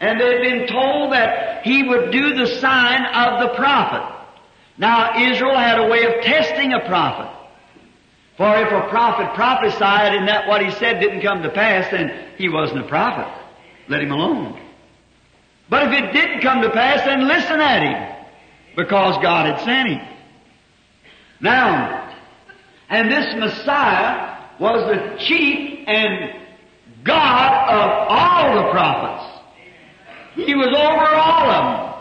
And 0.00 0.20
they'd 0.20 0.42
been 0.42 0.66
told 0.66 1.12
that 1.12 1.64
he 1.64 1.82
would 1.82 2.10
do 2.10 2.34
the 2.34 2.46
sign 2.60 3.04
of 3.06 3.40
the 3.40 3.54
prophet. 3.54 4.14
Now 4.76 5.18
Israel 5.18 5.56
had 5.56 5.78
a 5.78 5.88
way 5.88 6.04
of 6.04 6.22
testing 6.22 6.72
a 6.72 6.80
prophet. 6.86 7.32
For 8.36 8.54
if 8.58 8.70
a 8.70 8.88
prophet 8.90 9.34
prophesied 9.34 10.14
and 10.14 10.28
that 10.28 10.46
what 10.46 10.62
he 10.62 10.70
said 10.72 11.00
didn't 11.00 11.22
come 11.22 11.42
to 11.42 11.50
pass, 11.50 11.90
then 11.90 12.34
he 12.36 12.50
wasn't 12.50 12.80
a 12.80 12.88
prophet. 12.88 13.32
Let 13.88 14.02
him 14.02 14.10
alone. 14.10 14.60
But 15.68 15.88
if 15.88 15.92
it 15.92 16.12
didn't 16.12 16.42
come 16.42 16.62
to 16.62 16.70
pass, 16.70 17.04
then 17.04 17.26
listen 17.26 17.60
at 17.60 17.82
him. 17.82 18.16
Because 18.76 19.20
God 19.22 19.46
had 19.46 19.64
sent 19.64 19.88
him. 19.88 20.00
Now, 21.40 22.14
and 22.88 23.10
this 23.10 23.34
Messiah 23.34 24.38
was 24.60 24.82
the 24.86 25.18
chief 25.24 25.84
and 25.86 26.42
God 27.04 27.68
of 27.68 28.08
all 28.08 28.56
the 28.56 28.70
prophets. 28.70 29.42
He 30.34 30.54
was 30.54 30.68
over 30.68 31.06
all 31.14 31.50
of 31.50 31.64
them. 31.64 31.96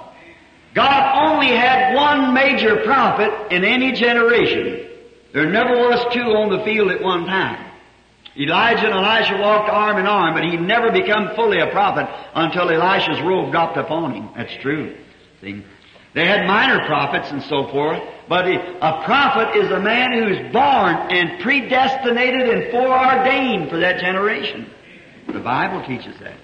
God 0.73 1.29
only 1.29 1.55
had 1.55 1.95
one 1.95 2.33
major 2.33 2.83
prophet 2.83 3.31
in 3.51 3.63
any 3.63 3.93
generation. 3.93 4.89
There 5.33 5.49
never 5.49 5.75
was 5.75 6.13
two 6.13 6.19
on 6.19 6.49
the 6.49 6.63
field 6.65 6.91
at 6.91 7.01
one 7.01 7.25
time. 7.25 7.64
Elijah 8.37 8.87
and 8.87 8.95
Elisha 8.95 9.37
walked 9.37 9.69
arm 9.69 9.97
in 9.97 10.05
arm, 10.05 10.33
but 10.33 10.43
he 10.43 10.57
never 10.57 10.91
become 10.91 11.35
fully 11.35 11.59
a 11.59 11.67
prophet 11.67 12.07
until 12.33 12.69
Elisha's 12.69 13.21
robe 13.21 13.51
dropped 13.51 13.77
upon 13.77 14.13
him. 14.13 14.29
That's 14.35 14.53
true. 14.61 14.97
See? 15.41 15.63
They 16.13 16.25
had 16.25 16.47
minor 16.47 16.85
prophets 16.85 17.29
and 17.31 17.43
so 17.43 17.67
forth, 17.67 18.01
but 18.29 18.47
a 18.47 19.03
prophet 19.03 19.57
is 19.57 19.69
a 19.69 19.79
man 19.79 20.13
who's 20.13 20.51
born 20.53 20.95
and 21.11 21.41
predestinated 21.41 22.49
and 22.49 22.71
foreordained 22.71 23.69
for 23.69 23.77
that 23.79 23.99
generation. 23.99 24.69
The 25.27 25.39
Bible 25.39 25.85
teaches 25.85 26.17
that. 26.19 26.37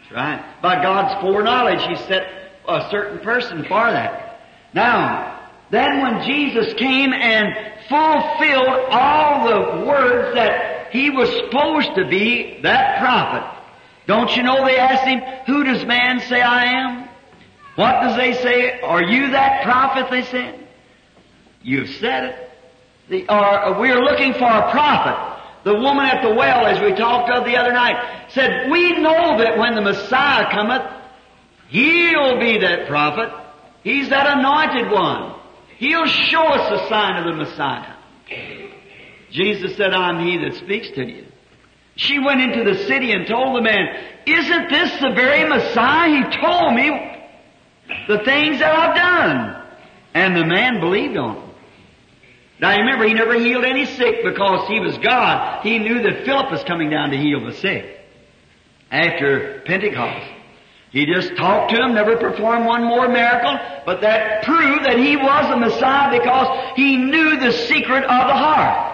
That's 0.00 0.12
Right? 0.12 0.62
By 0.62 0.82
God's 0.82 1.20
foreknowledge, 1.20 1.82
He 1.82 1.96
set 2.06 2.26
a 2.66 2.88
certain 2.90 3.18
person 3.20 3.64
for 3.64 3.90
that. 3.90 4.40
Now, 4.72 5.50
then 5.70 6.00
when 6.00 6.26
Jesus 6.26 6.72
came 6.74 7.12
and 7.12 7.48
fulfilled 7.88 8.88
all 8.90 9.48
the 9.48 9.86
words 9.86 10.34
that 10.34 10.77
He 10.90 11.10
was 11.10 11.30
supposed 11.30 11.94
to 11.96 12.08
be, 12.08 12.60
that 12.62 12.98
prophet, 13.00 13.58
don't 14.06 14.34
you 14.34 14.42
know 14.42 14.64
they 14.64 14.78
asked 14.78 15.06
Him, 15.06 15.20
who 15.46 15.64
does 15.64 15.84
man 15.84 16.20
say 16.20 16.40
I 16.40 16.64
am? 16.64 17.08
What 17.76 18.00
does 18.02 18.16
they 18.16 18.32
say? 18.34 18.80
Are 18.80 19.02
you 19.02 19.30
that 19.30 19.62
prophet, 19.64 20.10
they 20.10 20.22
said? 20.22 20.66
You've 21.62 21.90
said 21.96 22.24
it. 22.24 22.50
The, 23.08 23.28
or, 23.28 23.34
uh, 23.34 23.80
we're 23.80 24.00
looking 24.00 24.32
for 24.32 24.44
a 24.44 24.70
prophet. 24.70 25.38
The 25.64 25.74
woman 25.74 26.06
at 26.06 26.22
the 26.22 26.34
well, 26.34 26.66
as 26.66 26.80
we 26.80 26.94
talked 26.94 27.30
of 27.30 27.44
the 27.44 27.56
other 27.56 27.72
night, 27.72 28.26
said, 28.30 28.70
We 28.70 28.98
know 28.98 29.38
that 29.38 29.58
when 29.58 29.74
the 29.74 29.80
Messiah 29.80 30.50
cometh, 30.50 30.82
He'll 31.68 32.40
be 32.40 32.58
that 32.60 32.88
prophet. 32.88 33.30
He's 33.82 34.08
that 34.08 34.38
anointed 34.38 34.90
one. 34.90 35.34
He'll 35.76 36.06
show 36.06 36.42
us 36.42 36.70
the 36.70 36.88
sign 36.88 37.16
of 37.18 37.24
the 37.24 37.44
Messiah. 37.44 37.94
Jesus 39.30 39.76
said, 39.76 39.92
I'm 39.92 40.26
he 40.26 40.38
that 40.38 40.54
speaks 40.56 40.90
to 40.92 41.04
you. 41.04 41.26
She 41.96 42.18
went 42.18 42.40
into 42.40 42.64
the 42.64 42.86
city 42.86 43.12
and 43.12 43.26
told 43.26 43.56
the 43.56 43.60
man, 43.60 43.88
Isn't 44.24 44.70
this 44.70 45.00
the 45.00 45.10
very 45.14 45.48
Messiah? 45.48 46.08
He 46.08 46.36
told 46.40 46.74
me 46.74 46.90
the 48.06 48.18
things 48.24 48.60
that 48.60 48.72
I've 48.72 48.96
done. 48.96 49.64
And 50.14 50.36
the 50.36 50.44
man 50.44 50.80
believed 50.80 51.16
on 51.16 51.36
him. 51.36 51.50
Now 52.60 52.76
remember, 52.76 53.06
he 53.06 53.14
never 53.14 53.34
healed 53.34 53.64
any 53.64 53.84
sick 53.84 54.24
because 54.24 54.66
he 54.68 54.80
was 54.80 54.96
God. 54.98 55.62
He 55.62 55.78
knew 55.78 56.02
that 56.02 56.24
Philip 56.24 56.50
was 56.50 56.62
coming 56.64 56.90
down 56.90 57.10
to 57.10 57.16
heal 57.16 57.44
the 57.44 57.52
sick 57.52 57.98
after 58.90 59.62
Pentecost. 59.64 60.26
He 60.90 61.04
just 61.04 61.36
talked 61.36 61.70
to 61.72 61.82
him, 61.82 61.94
never 61.94 62.16
performed 62.16 62.64
one 62.64 62.84
more 62.84 63.08
miracle, 63.08 63.58
but 63.84 64.00
that 64.00 64.42
proved 64.42 64.86
that 64.86 64.98
he 64.98 65.16
was 65.16 65.50
the 65.50 65.56
Messiah 65.56 66.18
because 66.18 66.76
he 66.76 66.96
knew 66.96 67.38
the 67.38 67.52
secret 67.52 68.04
of 68.04 68.26
the 68.26 68.34
heart. 68.34 68.87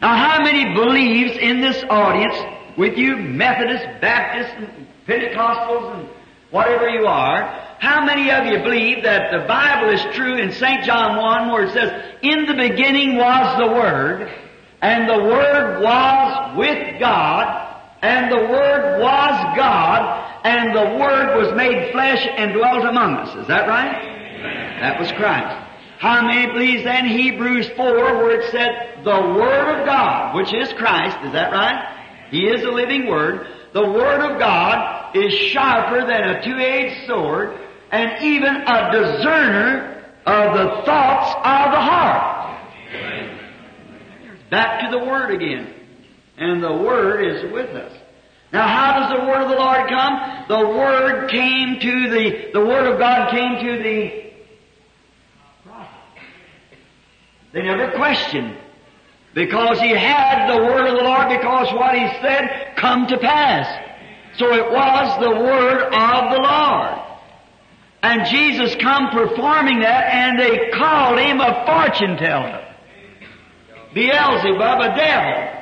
Now 0.00 0.16
how 0.16 0.42
many 0.42 0.74
believes 0.74 1.36
in 1.36 1.60
this 1.60 1.84
audience 1.90 2.34
with 2.78 2.96
you 2.96 3.16
Methodists, 3.16 3.86
Baptists, 4.00 4.54
and 4.56 4.86
Pentecostals, 5.06 5.94
and 5.94 6.08
whatever 6.50 6.88
you 6.88 7.06
are, 7.06 7.42
how 7.78 8.04
many 8.04 8.30
of 8.30 8.46
you 8.46 8.62
believe 8.62 9.02
that 9.04 9.30
the 9.30 9.46
Bible 9.46 9.90
is 9.90 10.02
true 10.14 10.36
in 10.36 10.52
St. 10.52 10.84
John 10.84 11.16
1 11.16 11.52
where 11.52 11.64
it 11.64 11.72
says, 11.72 12.16
In 12.22 12.46
the 12.46 12.54
beginning 12.54 13.16
was 13.16 13.58
the 13.58 13.72
Word, 13.72 14.30
and 14.80 15.08
the 15.08 15.24
Word 15.24 15.82
was 15.82 16.56
with 16.56 16.98
God, 16.98 17.66
and 18.02 18.32
the 18.32 18.48
Word 18.48 19.00
was 19.00 19.56
God, 19.56 20.40
and 20.44 20.74
the 20.74 20.98
Word 20.98 21.36
was 21.36 21.54
made 21.56 21.92
flesh 21.92 22.26
and 22.36 22.54
dwelt 22.54 22.84
among 22.84 23.16
us. 23.16 23.36
Is 23.36 23.46
that 23.48 23.68
right? 23.68 24.80
That 24.80 24.98
was 24.98 25.12
Christ. 25.12 25.69
How 26.00 26.22
many 26.22 26.50
believes 26.50 26.84
then 26.84 27.06
Hebrews 27.06 27.68
4 27.76 27.94
where 27.94 28.40
it 28.40 28.50
said, 28.50 29.04
the 29.04 29.10
Word 29.10 29.80
of 29.80 29.84
God, 29.84 30.34
which 30.34 30.54
is 30.54 30.72
Christ, 30.72 31.18
is 31.26 31.32
that 31.32 31.52
right? 31.52 31.98
He 32.30 32.46
is 32.46 32.62
the 32.62 32.70
living 32.70 33.06
Word. 33.06 33.46
The 33.74 33.84
Word 33.84 34.22
of 34.22 34.38
God 34.38 35.14
is 35.14 35.30
sharper 35.52 36.00
than 36.06 36.22
a 36.22 36.42
two-edged 36.42 37.06
sword 37.06 37.60
and 37.92 38.24
even 38.24 38.56
a 38.56 38.90
discerner 38.90 40.06
of 40.24 40.54
the 40.54 40.82
thoughts 40.86 41.34
of 41.34 41.70
the 41.70 41.80
heart. 41.82 42.60
Back 44.50 44.80
to 44.80 44.98
the 44.98 45.04
Word 45.04 45.32
again. 45.32 45.74
And 46.38 46.62
the 46.62 46.72
Word 46.72 47.26
is 47.26 47.52
with 47.52 47.76
us. 47.76 47.92
Now 48.54 48.66
how 48.66 49.00
does 49.00 49.20
the 49.20 49.26
Word 49.26 49.42
of 49.42 49.50
the 49.50 49.56
Lord 49.56 49.86
come? 49.90 50.46
The 50.48 50.66
Word 50.66 51.30
came 51.30 51.78
to 51.78 52.08
the, 52.08 52.52
the 52.54 52.64
Word 52.64 52.90
of 52.90 52.98
God 52.98 53.30
came 53.30 53.62
to 53.62 53.82
the 53.82 54.29
They 57.52 57.62
never 57.62 57.90
questioned. 57.92 58.56
Because 59.34 59.80
he 59.80 59.90
had 59.90 60.50
the 60.50 60.62
word 60.62 60.88
of 60.88 60.96
the 60.96 61.04
Lord 61.04 61.28
because 61.28 61.72
what 61.74 61.94
he 61.94 62.06
said 62.20 62.74
come 62.76 63.06
to 63.06 63.18
pass. 63.18 63.66
So 64.36 64.52
it 64.54 64.70
was 64.70 65.20
the 65.20 65.30
word 65.30 65.82
of 65.82 66.32
the 66.32 66.40
Lord. 66.40 67.00
And 68.02 68.26
Jesus 68.26 68.74
come 68.76 69.10
performing 69.10 69.80
that 69.80 70.12
and 70.12 70.38
they 70.38 70.70
called 70.70 71.18
him 71.18 71.40
a 71.40 71.64
fortune 71.66 72.16
teller. 72.16 72.66
Beelzebub, 73.94 74.80
a 74.80 74.96
devil. 74.96 75.56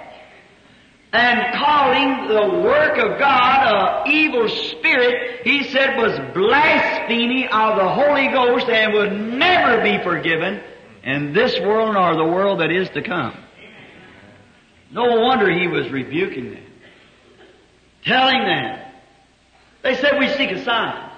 And 1.11 1.55
calling 1.55 2.29
the 2.29 2.61
work 2.63 2.99
of 2.99 3.19
God 3.19 4.05
a 4.07 4.11
evil 4.11 4.49
spirit, 4.49 5.41
he 5.43 5.65
said 5.65 5.97
was 5.97 6.13
blasphemy 6.35 7.49
of 7.49 7.77
the 7.77 7.89
Holy 7.89 8.29
Ghost 8.29 8.69
and 8.69 8.93
would 8.93 9.13
never 9.13 9.83
be 9.83 10.03
forgiven 10.05 10.61
in 11.09 11.33
this 11.33 11.59
world 11.61 11.95
nor 11.95 12.15
the 12.17 12.25
world 12.25 12.61
that 12.61 12.71
is 12.71 12.91
to 12.91 13.01
come. 13.01 13.35
No 14.91 15.23
wonder 15.23 15.51
he 15.51 15.67
was 15.67 15.91
rebuking 15.91 16.51
them. 16.51 16.65
Telling 18.05 18.45
them. 18.45 18.79
They 19.83 19.95
said, 19.97 20.19
we 20.19 20.29
seek 20.29 20.51
a 20.51 20.63
sign. 20.63 21.11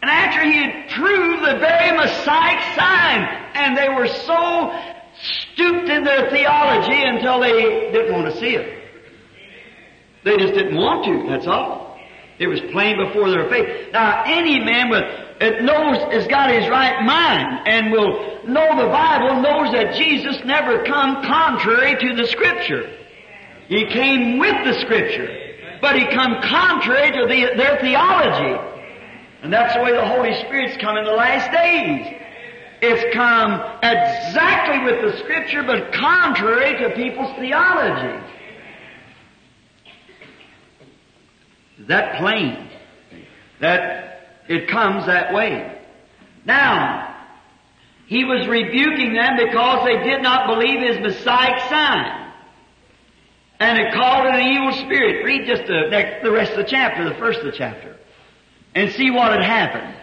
And 0.00 0.10
after 0.10 0.42
he 0.44 0.52
had 0.52 0.90
proved 0.90 1.42
the 1.42 1.58
very 1.58 1.96
Messiah 1.96 2.76
sign, 2.76 3.20
and 3.54 3.76
they 3.76 3.88
were 3.88 4.06
so 4.06 4.94
stooped 5.20 5.88
in 5.88 6.04
their 6.04 6.30
theology 6.30 7.02
until 7.02 7.40
they 7.40 7.90
didn't 7.90 8.12
want 8.12 8.32
to 8.32 8.38
see 8.38 8.54
it. 8.54 8.80
They 10.24 10.36
just 10.36 10.54
didn't 10.54 10.76
want 10.76 11.04
to, 11.06 11.28
that's 11.28 11.48
all. 11.48 11.93
It 12.38 12.48
was 12.48 12.60
plain 12.72 12.98
before 12.98 13.30
their 13.30 13.48
face. 13.48 13.92
Now, 13.92 14.24
any 14.26 14.58
man 14.58 14.90
with 14.90 15.04
it 15.40 15.62
knows 15.62 15.98
has 16.12 16.26
got 16.28 16.50
his 16.50 16.68
right 16.68 17.04
mind 17.04 17.66
and 17.66 17.90
will 17.90 18.46
know 18.46 18.76
the 18.76 18.90
Bible 18.90 19.42
knows 19.42 19.72
that 19.72 19.94
Jesus 19.96 20.40
never 20.44 20.84
come 20.84 21.24
contrary 21.24 21.96
to 21.96 22.14
the 22.14 22.26
Scripture. 22.28 22.90
He 23.68 23.86
came 23.86 24.38
with 24.38 24.64
the 24.64 24.80
Scripture, 24.80 25.28
but 25.80 25.96
he 25.96 26.06
come 26.06 26.40
contrary 26.42 27.10
to 27.10 27.26
the, 27.26 27.56
their 27.56 27.80
theology. 27.80 28.60
And 29.42 29.52
that's 29.52 29.74
the 29.74 29.82
way 29.82 29.92
the 29.92 30.06
Holy 30.06 30.34
Spirit's 30.46 30.76
come 30.78 30.96
in 30.96 31.04
the 31.04 31.12
last 31.12 31.50
days. 31.52 32.20
It's 32.80 33.14
come 33.14 33.52
exactly 33.82 34.84
with 34.84 35.00
the 35.02 35.18
Scripture, 35.18 35.62
but 35.62 35.92
contrary 35.92 36.78
to 36.78 36.94
people's 36.94 37.34
theology. 37.36 38.24
Is 39.86 41.63
that 41.80 42.18
plain? 42.18 42.68
That 43.60 44.42
it 44.48 44.68
comes 44.68 45.06
that 45.06 45.32
way. 45.32 45.80
Now, 46.44 47.16
he 48.06 48.24
was 48.24 48.46
rebuking 48.46 49.14
them 49.14 49.36
because 49.36 49.84
they 49.84 50.02
did 50.02 50.22
not 50.22 50.46
believe 50.46 50.80
his 50.80 51.00
Messiah 51.00 51.68
sign. 51.68 52.32
And 53.60 53.78
it 53.78 53.94
called 53.94 54.26
it 54.26 54.34
an 54.34 54.46
evil 54.52 54.72
spirit. 54.84 55.24
Read 55.24 55.46
just 55.46 55.66
the, 55.66 56.20
the 56.22 56.30
rest 56.30 56.52
of 56.52 56.58
the 56.58 56.64
chapter, 56.64 57.08
the 57.08 57.14
first 57.14 57.38
of 57.40 57.46
the 57.46 57.52
chapter, 57.52 57.96
and 58.74 58.90
see 58.92 59.10
what 59.10 59.32
had 59.32 59.42
happened. 59.42 59.94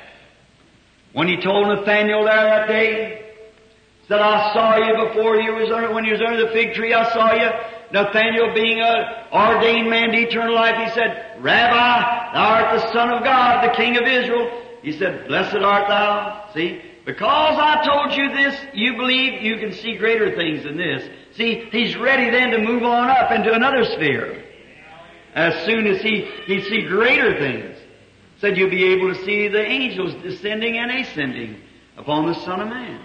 When 1.14 1.28
he 1.28 1.38
told 1.38 1.68
Nathaniel 1.68 2.24
there 2.24 2.36
that 2.36 2.68
day, 2.68 3.22
said, 4.08 4.20
I 4.20 4.54
saw 4.54 4.78
you 4.78 5.08
before 5.08 5.36
you 5.38 5.54
was 5.54 5.72
under, 5.72 5.94
when 5.94 6.06
you 6.06 6.14
was 6.14 6.22
under 6.22 6.46
the 6.46 6.52
fig 6.52 6.74
tree, 6.74 6.94
I 6.94 7.12
saw 7.14 7.34
you. 7.34 7.50
Nathaniel 7.94 8.54
being 8.54 8.80
a 8.80 9.28
ordained 9.32 9.90
man 9.90 10.12
to 10.12 10.18
eternal 10.18 10.56
life, 10.56 10.76
he 10.76 10.94
said, 10.94 11.38
Rabbi, 11.40 12.34
thou 12.34 12.44
art 12.44 12.80
the 12.80 12.92
Son 12.94 13.10
of 13.12 13.24
God, 13.24 13.64
the 13.64 13.76
King 13.76 13.98
of 13.98 14.04
Israel. 14.04 14.50
He 14.82 14.92
said, 14.94 15.28
Blessed 15.28 15.58
art 15.58 15.88
thou. 15.88 16.50
See? 16.54 16.82
Because 17.06 17.58
I 17.58 17.84
told 17.84 18.16
you 18.16 18.30
this, 18.30 18.60
you 18.74 18.96
believe 18.96 19.42
you 19.42 19.58
can 19.58 19.74
see 19.74 19.98
greater 19.98 20.36
things 20.36 20.64
than 20.64 20.78
this. 20.78 21.10
See, 21.36 21.68
he's 21.72 21.98
ready 21.98 22.30
then 22.30 22.52
to 22.52 22.60
move 22.60 22.84
on 22.84 23.10
up 23.10 23.32
into 23.32 23.52
another 23.52 23.84
sphere. 23.86 24.44
As 25.34 25.66
soon 25.66 25.88
as 25.88 26.02
he, 26.02 26.30
he 26.46 26.62
see 26.62 26.86
greater 26.88 27.40
things. 27.40 27.78
Said 28.40 28.58
you'll 28.58 28.70
be 28.70 28.86
able 28.94 29.14
to 29.14 29.24
see 29.24 29.48
the 29.48 29.64
angels 29.64 30.14
descending 30.24 30.78
and 30.78 30.92
ascending 30.92 31.62
upon 31.98 32.28
the 32.28 32.34
Son 32.34 32.60
of 32.60 32.68
Man. 32.68 33.00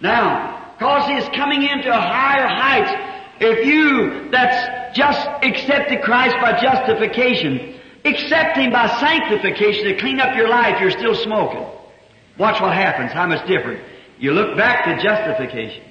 Now, 0.00 0.74
cause 0.78 1.08
he's 1.08 1.28
coming 1.36 1.62
into 1.62 1.92
higher 1.92 2.48
heights, 2.48 3.11
if 3.40 3.66
you 3.66 4.30
that's 4.30 4.96
just 4.96 5.26
accepted 5.42 6.02
Christ 6.02 6.36
by 6.40 6.60
justification, 6.60 7.80
accept 8.04 8.56
Him 8.56 8.72
by 8.72 8.88
sanctification 9.00 9.84
to 9.84 9.98
clean 9.98 10.20
up 10.20 10.36
your 10.36 10.48
life, 10.48 10.80
you're 10.80 10.90
still 10.90 11.14
smoking. 11.14 11.66
Watch 12.38 12.60
what 12.60 12.74
happens, 12.74 13.12
how 13.12 13.26
much 13.26 13.46
different. 13.46 13.82
You 14.18 14.32
look 14.32 14.56
back 14.56 14.84
to 14.84 15.02
justification. 15.02 15.84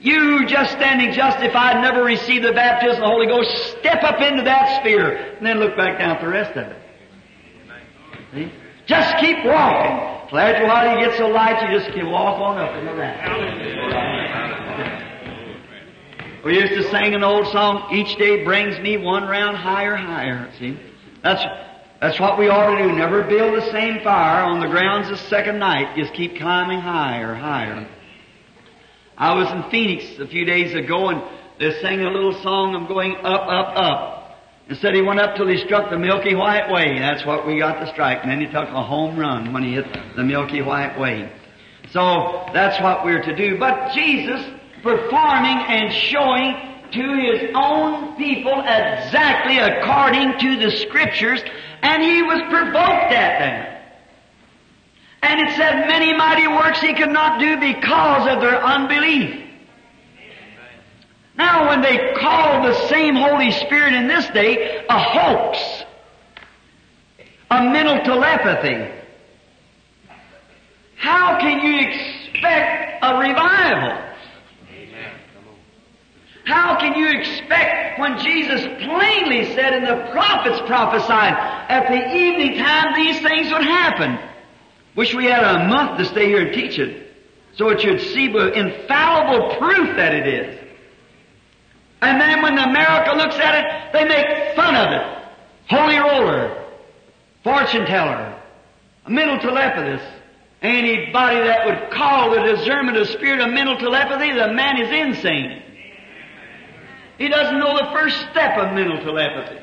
You 0.00 0.46
just 0.46 0.72
standing 0.72 1.12
justified, 1.12 1.82
never 1.82 2.02
received 2.02 2.44
the 2.44 2.52
baptism 2.52 2.96
of 2.96 3.00
the 3.00 3.06
Holy 3.06 3.26
Ghost, 3.26 3.78
step 3.78 4.02
up 4.02 4.20
into 4.20 4.42
that 4.44 4.80
sphere, 4.80 5.36
and 5.36 5.46
then 5.46 5.58
look 5.58 5.76
back 5.76 5.98
down 5.98 6.16
at 6.16 6.22
the 6.22 6.28
rest 6.28 6.56
of 6.56 6.68
it. 6.68 6.76
See? 8.32 8.52
Just 8.86 9.18
keep 9.18 9.44
walking. 9.44 10.28
Glad 10.30 10.62
you 10.62 10.68
while 10.68 10.98
you 10.98 11.04
get 11.04 11.18
so 11.18 11.26
light, 11.26 11.68
you 11.68 11.78
just 11.78 11.92
can 11.92 12.10
walk 12.10 12.40
on 12.40 12.58
up 12.58 12.74
into 12.76 12.94
that. 12.96 15.09
We 16.44 16.58
used 16.58 16.72
to 16.72 16.90
sing 16.90 17.14
an 17.14 17.22
old 17.22 17.46
song, 17.48 17.88
each 17.92 18.16
day 18.16 18.44
brings 18.44 18.78
me 18.80 18.96
one 18.96 19.24
round 19.24 19.56
higher, 19.56 19.94
higher. 19.94 20.50
See? 20.58 20.78
That's, 21.22 21.44
that's 22.00 22.18
what 22.18 22.38
we 22.38 22.48
ought 22.48 22.76
to 22.76 22.82
do. 22.82 22.92
Never 22.92 23.24
build 23.24 23.60
the 23.60 23.70
same 23.70 24.02
fire 24.02 24.42
on 24.44 24.60
the 24.60 24.68
grounds 24.68 25.08
the 25.08 25.18
second 25.28 25.58
night. 25.58 25.96
Just 25.96 26.14
keep 26.14 26.36
climbing 26.36 26.80
higher, 26.80 27.34
higher. 27.34 27.86
I 29.18 29.34
was 29.34 29.52
in 29.52 29.70
Phoenix 29.70 30.18
a 30.18 30.26
few 30.26 30.46
days 30.46 30.74
ago 30.74 31.10
and 31.10 31.22
they 31.58 31.78
sang 31.82 32.00
a 32.00 32.10
little 32.10 32.40
song 32.42 32.74
of 32.74 32.88
going 32.88 33.16
up, 33.16 33.42
up, 33.42 33.76
up. 33.76 34.16
And 34.66 34.78
said 34.78 34.94
he 34.94 35.02
went 35.02 35.20
up 35.20 35.36
till 35.36 35.48
he 35.48 35.58
struck 35.58 35.90
the 35.90 35.98
Milky 35.98 36.34
White 36.34 36.70
Way. 36.70 36.98
That's 36.98 37.26
what 37.26 37.46
we 37.46 37.58
got 37.58 37.80
to 37.80 37.86
strike. 37.88 38.20
And 38.22 38.30
then 38.30 38.40
he 38.40 38.46
took 38.46 38.68
a 38.68 38.82
home 38.82 39.18
run 39.18 39.52
when 39.52 39.62
he 39.62 39.74
hit 39.74 39.84
the 40.16 40.22
Milky 40.22 40.62
White 40.62 40.98
Way. 40.98 41.30
So 41.90 42.46
that's 42.54 42.80
what 42.82 43.04
we're 43.04 43.20
to 43.20 43.36
do. 43.36 43.58
But 43.58 43.92
Jesus 43.92 44.59
performing 44.82 45.58
and 45.58 45.92
showing 45.92 46.70
to 46.92 47.14
his 47.14 47.50
own 47.54 48.16
people 48.16 48.60
exactly 48.60 49.58
according 49.58 50.38
to 50.38 50.56
the 50.58 50.70
scriptures, 50.70 51.40
and 51.82 52.02
he 52.02 52.22
was 52.22 52.40
provoked 52.50 53.12
at 53.12 53.38
that. 53.38 53.80
And 55.22 55.40
it 55.40 55.54
said 55.56 55.86
many 55.86 56.16
mighty 56.16 56.48
works 56.48 56.80
he 56.80 56.94
could 56.94 57.12
not 57.12 57.38
do 57.38 57.60
because 57.60 58.28
of 58.34 58.40
their 58.40 58.62
unbelief. 58.64 59.46
Now 61.36 61.68
when 61.68 61.80
they 61.80 62.14
call 62.18 62.62
the 62.62 62.88
same 62.88 63.14
Holy 63.14 63.50
Spirit 63.52 63.94
in 63.94 64.08
this 64.08 64.26
day 64.28 64.84
a 64.88 64.98
hoax, 64.98 65.84
a 67.50 67.62
mental 67.62 67.98
telepathy, 68.00 68.90
how 70.96 71.38
can 71.40 71.64
you 71.64 71.88
expect 71.88 72.98
a 73.02 73.18
revival? 73.18 74.09
How 76.44 76.78
can 76.78 76.94
you 76.94 77.08
expect 77.08 77.98
when 77.98 78.18
Jesus 78.18 78.62
plainly 78.82 79.54
said 79.54 79.74
and 79.74 79.86
the 79.86 80.10
prophets 80.10 80.60
prophesied 80.66 81.34
at 81.68 81.88
the 81.88 82.16
evening 82.16 82.58
time 82.58 82.94
these 82.94 83.20
things 83.20 83.52
would 83.52 83.62
happen? 83.62 84.18
Wish 84.96 85.14
we 85.14 85.26
had 85.26 85.44
a 85.44 85.68
month 85.68 85.98
to 85.98 86.04
stay 86.04 86.26
here 86.26 86.46
and 86.46 86.54
teach 86.54 86.78
it. 86.78 87.08
So 87.54 87.68
it 87.68 87.80
should 87.80 88.00
see 88.00 88.26
infallible 88.26 89.56
proof 89.56 89.96
that 89.96 90.14
it 90.14 90.26
is. 90.26 90.60
And 92.02 92.20
then 92.20 92.42
when 92.42 92.58
America 92.58 93.16
looks 93.16 93.36
at 93.36 93.54
it, 93.54 93.92
they 93.92 94.04
make 94.04 94.56
fun 94.56 94.74
of 94.74 94.92
it. 94.92 95.20
Holy 95.68 95.96
roller, 95.96 96.64
fortune 97.44 97.86
teller, 97.86 98.40
a 99.06 99.10
mental 99.10 99.38
telepathist. 99.38 100.06
Anybody 100.62 101.36
that 101.36 101.66
would 101.66 101.90
call 101.90 102.30
the 102.30 102.42
discernment 102.42 102.96
of 102.96 103.08
spirit 103.08 103.40
a 103.40 103.48
mental 103.48 103.78
telepathy, 103.78 104.32
the 104.32 104.52
man 104.52 104.78
is 104.78 104.90
insane. 104.90 105.62
He 107.20 107.28
doesn't 107.28 107.58
know 107.58 107.76
the 107.76 107.90
first 107.92 108.16
step 108.30 108.56
of 108.56 108.72
mental 108.72 108.96
telepathy. 109.04 109.62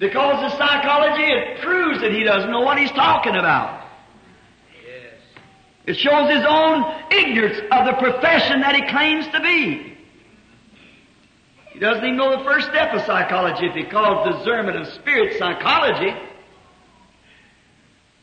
Because 0.00 0.50
the 0.50 0.58
psychology, 0.58 1.22
it 1.22 1.60
proves 1.60 2.00
that 2.00 2.10
he 2.10 2.24
doesn't 2.24 2.50
know 2.50 2.62
what 2.62 2.76
he's 2.76 2.90
talking 2.90 3.36
about. 3.36 3.86
Yes. 4.84 5.14
It 5.86 5.94
shows 5.94 6.28
his 6.28 6.44
own 6.44 6.92
ignorance 7.12 7.60
of 7.70 7.86
the 7.86 7.92
profession 7.92 8.62
that 8.62 8.74
he 8.74 8.82
claims 8.88 9.28
to 9.28 9.40
be. 9.40 9.96
He 11.72 11.78
doesn't 11.78 12.04
even 12.04 12.16
know 12.16 12.36
the 12.36 12.42
first 12.42 12.66
step 12.66 12.92
of 12.92 13.02
psychology 13.02 13.66
if 13.66 13.76
he 13.76 13.84
calls 13.84 14.36
discernment 14.36 14.76
of 14.76 14.88
spirit 14.94 15.38
psychology. 15.38 16.16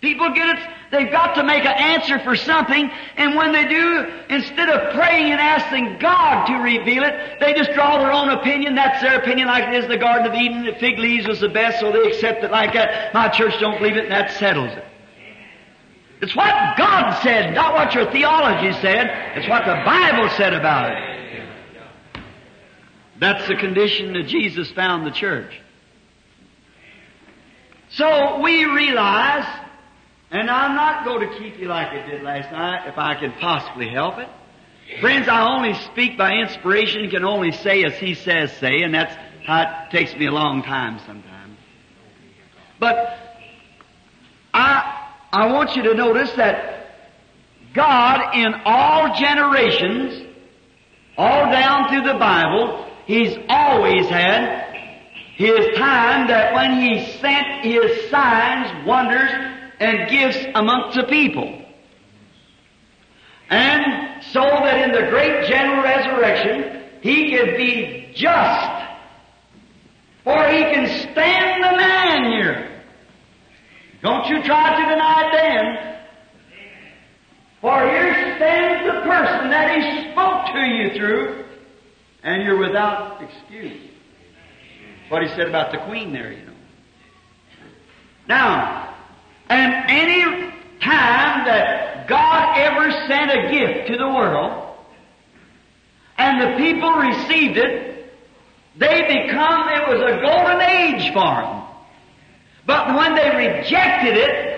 People 0.01 0.29
get 0.33 0.57
it, 0.57 0.69
they've 0.91 1.11
got 1.11 1.33
to 1.35 1.43
make 1.43 1.65
an 1.65 1.75
answer 1.75 2.19
for 2.19 2.35
something, 2.35 2.91
and 3.15 3.35
when 3.35 3.51
they 3.51 3.65
do, 3.67 4.05
instead 4.29 4.69
of 4.69 4.93
praying 4.93 5.31
and 5.31 5.41
asking 5.41 5.97
God 5.99 6.45
to 6.45 6.53
reveal 6.55 7.03
it, 7.03 7.39
they 7.39 7.53
just 7.53 7.71
draw 7.73 7.97
their 7.97 8.11
own 8.11 8.29
opinion. 8.29 8.75
That's 8.75 9.01
their 9.01 9.19
opinion, 9.19 9.47
like 9.47 9.63
it 9.63 9.73
is 9.73 9.85
in 9.85 9.89
the 9.89 9.97
Garden 9.97 10.27
of 10.27 10.33
Eden. 10.35 10.65
The 10.65 10.73
fig 10.73 10.99
leaves 10.99 11.27
was 11.27 11.39
the 11.39 11.49
best, 11.49 11.79
so 11.79 11.91
they 11.91 12.03
accept 12.07 12.43
it 12.43 12.51
like 12.51 12.73
that. 12.73 13.13
My 13.13 13.29
church 13.29 13.59
don't 13.59 13.79
believe 13.79 13.97
it, 13.97 14.03
and 14.03 14.11
that 14.11 14.31
settles 14.31 14.71
it. 14.71 14.85
It's 16.21 16.35
what 16.35 16.77
God 16.77 17.19
said, 17.23 17.53
not 17.53 17.73
what 17.73 17.93
your 17.93 18.11
theology 18.11 18.73
said. 18.81 19.37
It's 19.37 19.49
what 19.49 19.65
the 19.65 19.81
Bible 19.85 20.29
said 20.37 20.53
about 20.53 20.91
it. 20.91 22.21
That's 23.19 23.47
the 23.47 23.55
condition 23.55 24.13
that 24.13 24.27
Jesus 24.27 24.71
found 24.71 25.07
the 25.07 25.11
church. 25.11 25.61
So 27.89 28.41
we 28.41 28.65
realize 28.65 29.64
and 30.31 30.49
I'm 30.49 30.75
not 30.75 31.05
going 31.05 31.29
to 31.29 31.39
keep 31.39 31.59
you 31.59 31.67
like 31.67 31.87
I 31.87 32.05
did 32.09 32.23
last 32.23 32.51
night 32.51 32.87
if 32.87 32.97
I 32.97 33.15
can 33.15 33.33
possibly 33.33 33.89
help 33.89 34.17
it. 34.17 34.27
Friends, 34.99 35.27
I 35.27 35.55
only 35.55 35.73
speak 35.91 36.17
by 36.17 36.33
inspiration, 36.33 37.09
can 37.09 37.23
only 37.23 37.51
say 37.51 37.83
as 37.83 37.95
He 37.95 38.13
says 38.13 38.51
say, 38.57 38.81
and 38.81 38.93
that's 38.93 39.15
how 39.45 39.61
it 39.61 39.91
takes 39.91 40.15
me 40.15 40.27
a 40.27 40.31
long 40.31 40.63
time 40.63 40.99
sometimes. 41.05 41.57
But 42.79 43.17
I, 44.53 45.11
I 45.31 45.51
want 45.51 45.75
you 45.75 45.83
to 45.83 45.93
notice 45.93 46.31
that 46.33 46.87
God 47.73 48.35
in 48.35 48.53
all 48.65 49.15
generations, 49.15 50.27
all 51.17 51.51
down 51.51 51.89
through 51.89 52.11
the 52.11 52.17
Bible, 52.19 52.85
He's 53.05 53.37
always 53.49 54.07
had 54.07 54.73
His 55.35 55.77
time 55.77 56.27
that 56.27 56.53
when 56.53 56.81
He 56.81 57.05
sent 57.19 57.63
His 57.63 58.09
signs, 58.09 58.87
wonders, 58.87 59.54
and 59.79 60.09
gifts 60.09 60.45
amongst 60.55 60.97
the 60.97 61.03
people. 61.03 61.61
And 63.49 64.23
so 64.31 64.41
that 64.41 64.81
in 64.81 64.91
the 64.91 65.09
great 65.09 65.47
general 65.47 65.83
resurrection, 65.83 66.83
he 67.01 67.35
could 67.35 67.57
be 67.57 68.11
just. 68.15 68.85
For 70.23 70.47
he 70.47 70.61
can 70.61 70.87
stand 71.11 71.63
the 71.63 71.77
man 71.77 72.31
here. 72.31 72.81
Don't 74.01 74.27
you 74.27 74.41
try 74.43 74.79
to 74.79 74.89
deny 74.89 75.27
it 75.27 75.31
then. 75.33 75.95
For 77.61 77.87
here 77.87 78.35
stands 78.37 78.85
the 78.85 79.01
person 79.01 79.49
that 79.49 79.75
he 79.75 80.11
spoke 80.11 80.53
to 80.53 80.61
you 80.61 80.97
through, 80.97 81.45
and 82.23 82.43
you're 82.43 82.57
without 82.57 83.21
excuse. 83.21 83.81
What 85.09 85.21
he 85.21 85.29
said 85.29 85.47
about 85.47 85.71
the 85.71 85.77
queen 85.79 86.11
there, 86.13 86.31
you 86.31 86.45
know. 86.45 86.53
Now, 88.27 88.94
and 89.49 89.73
any 89.89 90.51
time 90.81 91.45
that 91.45 92.07
God 92.07 92.57
ever 92.57 92.91
sent 93.07 93.31
a 93.31 93.51
gift 93.51 93.87
to 93.87 93.97
the 93.97 94.07
world, 94.07 94.75
and 96.17 96.41
the 96.41 96.57
people 96.57 96.91
received 96.91 97.57
it, 97.57 98.13
they 98.77 99.01
become, 99.01 99.69
it 99.69 99.87
was 99.87 100.01
a 100.01 100.21
golden 100.21 100.61
age 100.61 101.13
for 101.13 101.41
them. 101.41 101.63
But 102.65 102.95
when 102.95 103.15
they 103.15 103.29
rejected 103.29 104.17
it, 104.17 104.55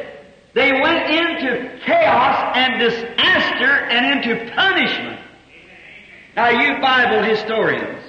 they 0.53 0.71
went 0.71 1.09
into 1.09 1.79
chaos 1.85 2.55
and 2.55 2.79
disaster 2.79 3.71
and 3.91 4.25
into 4.25 4.51
punishment. 4.53 5.19
Now 6.35 6.49
you 6.49 6.81
Bible 6.81 7.23
historians 7.23 8.03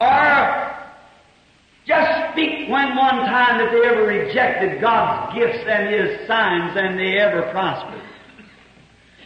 are 0.00 0.77
just 1.88 2.32
speak 2.32 2.68
when 2.68 2.94
one 2.94 3.16
time 3.24 3.56
that 3.58 3.72
they 3.72 3.88
ever 3.88 4.02
rejected 4.02 4.78
God's 4.78 5.34
gifts 5.34 5.64
and 5.66 5.88
His 5.88 6.26
signs 6.26 6.76
and 6.76 6.98
they 6.98 7.16
ever 7.18 7.50
prospered. 7.50 8.02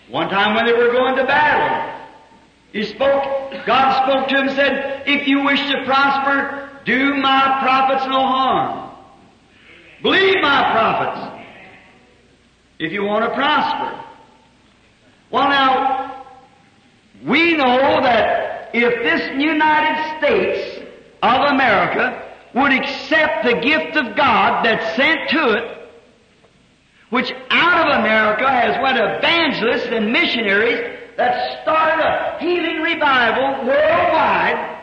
One 0.09 0.29
time 0.29 0.55
when 0.55 0.67
they 0.67 0.73
were 0.73 0.93
going 0.93 1.17
to 1.17 1.25
battle, 1.25 2.07
He 2.73 2.85
spoke, 2.85 3.67
God 3.67 4.07
spoke 4.07 4.29
to 4.29 4.37
him 4.37 4.49
and 4.49 4.57
said, 4.57 5.03
if 5.07 5.27
you 5.27 5.43
wish 5.43 5.61
to 5.61 5.85
prosper, 5.85 6.71
do 6.85 7.17
my 7.17 7.59
prophets 7.61 8.07
no 8.07 8.21
harm. 8.21 8.91
Believe 10.03 10.37
my 10.41 10.71
prophets 10.71 11.43
if 12.79 12.93
you 12.93 13.03
want 13.03 13.25
to 13.25 13.35
prosper. 13.35 14.05
Well 15.31 15.49
now, 15.49 16.27
we 17.25 17.57
know 17.57 18.01
that 18.03 18.71
if 18.73 19.03
this 19.03 19.41
United 19.41 20.19
States 20.19 20.85
of 21.23 21.41
America 21.53 22.32
would 22.55 22.73
accept 22.73 23.45
the 23.45 23.55
gift 23.61 23.97
of 23.97 24.17
God 24.17 24.65
that's 24.65 24.97
sent 24.97 25.31
to 25.31 25.53
it, 25.55 25.89
which 27.11 27.33
out 27.51 27.89
of 27.89 28.01
America 28.01 28.49
has 28.49 28.81
went 28.83 28.99
evangelists 28.99 29.89
and 29.91 30.13
missionaries 30.13 30.99
that 31.17 31.63
started 31.63 32.03
a 32.03 32.39
healing 32.41 32.81
revival 32.81 33.67
worldwide 33.67 34.81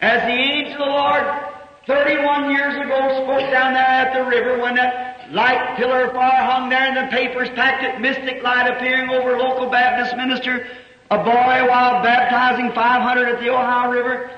as 0.00 0.22
the 0.22 0.34
angel 0.34 0.72
of 0.74 0.78
the 0.78 0.84
Lord 0.84 1.48
31 1.86 2.50
years 2.50 2.74
ago 2.74 3.24
spoke 3.24 3.50
down 3.50 3.72
there 3.72 3.82
at 3.82 4.12
the 4.12 4.24
river 4.24 4.60
when 4.60 4.74
that 4.74 5.32
light 5.32 5.76
pillar 5.76 6.04
of 6.04 6.12
fire 6.12 6.44
hung 6.44 6.68
there 6.68 6.86
and 6.86 6.96
the 6.96 7.10
papers 7.10 7.48
packed 7.50 7.82
it, 7.82 8.00
mystic 8.00 8.42
light 8.42 8.68
appearing 8.68 9.10
over 9.10 9.34
a 9.34 9.38
local 9.38 9.70
Baptist 9.70 10.16
minister, 10.16 10.66
a 11.10 11.18
boy 11.18 11.68
while 11.68 12.02
baptizing 12.02 12.72
500 12.72 13.28
at 13.28 13.40
the 13.40 13.48
Ohio 13.48 13.90
River, 13.90 14.30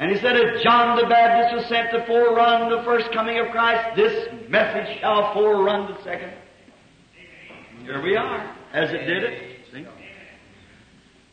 and 0.00 0.10
he 0.10 0.16
said, 0.18 0.34
if 0.34 0.62
John 0.62 0.96
the 0.96 1.06
Baptist 1.06 1.54
was 1.54 1.66
sent 1.66 1.90
to 1.90 2.00
forerun 2.06 2.70
the 2.70 2.82
first 2.84 3.12
coming 3.12 3.38
of 3.38 3.50
Christ, 3.50 3.96
this 3.96 4.32
message 4.48 4.98
shall 4.98 5.34
forerun 5.34 5.94
the 5.94 6.02
second. 6.02 6.32
Here 7.82 8.02
we 8.02 8.16
are, 8.16 8.56
as 8.72 8.90
it 8.92 9.04
did 9.04 9.24
it. 9.24 9.42
See? 9.70 9.86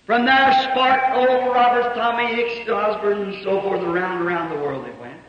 From 0.05 0.25
there 0.25 0.51
sparked 0.63 1.15
Oral 1.15 1.53
Roberts, 1.53 1.95
Tommy 1.95 2.27
Hicks, 2.35 2.69
Osborn, 2.69 3.21
and 3.29 3.43
so 3.43 3.61
forth, 3.61 3.81
around 3.81 4.17
and 4.17 4.27
around 4.27 4.49
the 4.49 4.61
world 4.61 4.85
they 4.85 4.99
went. 4.99 5.21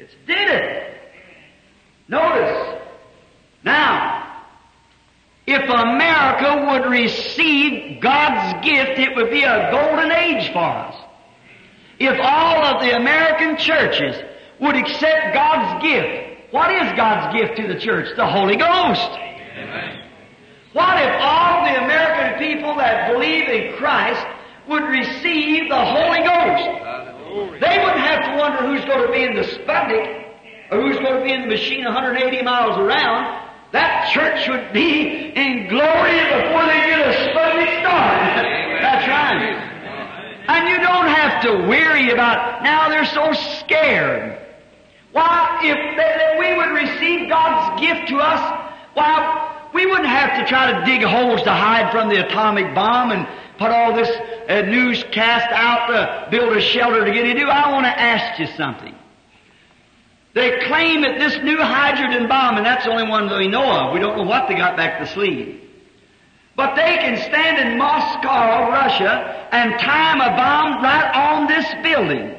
It's 0.00 0.14
did 0.26 0.50
it. 0.50 1.00
Notice. 2.08 2.80
Now, 3.64 4.42
if 5.46 5.62
America 5.62 6.66
would 6.72 6.90
receive 6.90 8.00
God's 8.00 8.64
gift, 8.66 8.98
it 8.98 9.14
would 9.14 9.30
be 9.30 9.44
a 9.44 9.70
golden 9.70 10.10
age 10.10 10.52
for 10.52 10.58
us. 10.58 11.01
If 12.04 12.18
all 12.20 12.64
of 12.64 12.82
the 12.82 12.96
American 12.96 13.56
churches 13.56 14.20
would 14.58 14.74
accept 14.74 15.34
God's 15.34 15.84
gift, 15.84 16.52
what 16.52 16.72
is 16.72 16.92
God's 16.96 17.38
gift 17.38 17.56
to 17.58 17.68
the 17.72 17.78
church? 17.78 18.08
The 18.16 18.26
Holy 18.26 18.56
Ghost. 18.56 19.10
What 20.72 20.98
if 20.98 21.14
all 21.20 21.64
the 21.64 21.84
American 21.84 22.40
people 22.40 22.74
that 22.74 23.12
believe 23.12 23.48
in 23.48 23.74
Christ 23.76 24.26
would 24.68 24.82
receive 24.82 25.68
the 25.68 25.84
Holy 25.84 26.18
Ghost? 26.26 27.60
They 27.60 27.78
wouldn't 27.78 28.02
have 28.02 28.24
to 28.24 28.36
wonder 28.36 28.66
who's 28.66 28.84
going 28.84 29.06
to 29.06 29.12
be 29.12 29.22
in 29.22 29.36
the 29.36 29.42
Sputnik 29.42 30.26
or 30.72 30.82
who's 30.82 30.98
going 30.98 31.18
to 31.18 31.24
be 31.24 31.32
in 31.32 31.42
the 31.42 31.48
machine 31.48 31.84
180 31.84 32.42
miles 32.42 32.78
around. 32.78 33.48
That 33.70 34.10
church 34.12 34.48
would 34.48 34.72
be 34.72 35.32
in 35.36 35.68
glory 35.68 36.18
before 36.18 36.66
they 36.66 36.82
get 36.82 36.98
a 36.98 37.30
Sputnik 37.30 37.80
started. 37.80 38.82
That's 38.82 39.06
right. 39.06 39.71
And 40.48 40.68
you 40.68 40.78
don't 40.78 41.06
have 41.06 41.42
to 41.42 41.68
worry 41.68 42.10
about, 42.10 42.60
it. 42.60 42.64
now 42.64 42.88
they're 42.88 43.04
so 43.04 43.32
scared. 43.60 44.38
Why, 45.12 45.60
if 45.62 45.96
they, 45.96 46.36
we 46.38 46.56
would 46.56 46.74
receive 46.74 47.28
God's 47.28 47.80
gift 47.80 48.08
to 48.08 48.16
us, 48.16 48.70
why, 48.94 49.70
we 49.74 49.86
wouldn't 49.86 50.08
have 50.08 50.38
to 50.38 50.46
try 50.46 50.72
to 50.72 50.84
dig 50.84 51.02
holes 51.02 51.42
to 51.42 51.50
hide 51.50 51.92
from 51.92 52.08
the 52.08 52.26
atomic 52.26 52.74
bomb 52.74 53.10
and 53.10 53.26
put 53.58 53.70
all 53.70 53.94
this 53.94 54.08
uh, 54.48 54.62
newscast 54.62 55.46
out 55.50 55.86
to 55.86 56.30
build 56.30 56.56
a 56.56 56.60
shelter 56.60 57.04
to 57.04 57.12
get 57.12 57.26
into. 57.26 57.46
I 57.46 57.70
want 57.70 57.84
to 57.84 58.00
ask 58.00 58.38
you 58.40 58.46
something. 58.56 58.94
They 60.34 60.64
claim 60.66 61.02
that 61.02 61.18
this 61.18 61.42
new 61.44 61.58
hydrogen 61.58 62.26
bomb, 62.26 62.56
and 62.56 62.64
that's 62.64 62.84
the 62.84 62.90
only 62.90 63.08
one 63.08 63.28
that 63.28 63.38
we 63.38 63.48
know 63.48 63.70
of. 63.70 63.92
We 63.92 64.00
don't 64.00 64.16
know 64.16 64.24
what 64.24 64.48
they 64.48 64.54
got 64.54 64.76
back 64.76 64.98
the 64.98 65.06
sleeve. 65.06 65.61
But 66.54 66.74
they 66.74 66.96
can 66.98 67.16
stand 67.16 67.68
in 67.68 67.78
Moscow, 67.78 68.70
Russia, 68.70 69.48
and 69.52 69.78
time 69.80 70.20
a 70.20 70.36
bomb 70.36 70.82
right 70.82 71.14
on 71.14 71.46
this 71.46 71.66
building 71.82 72.36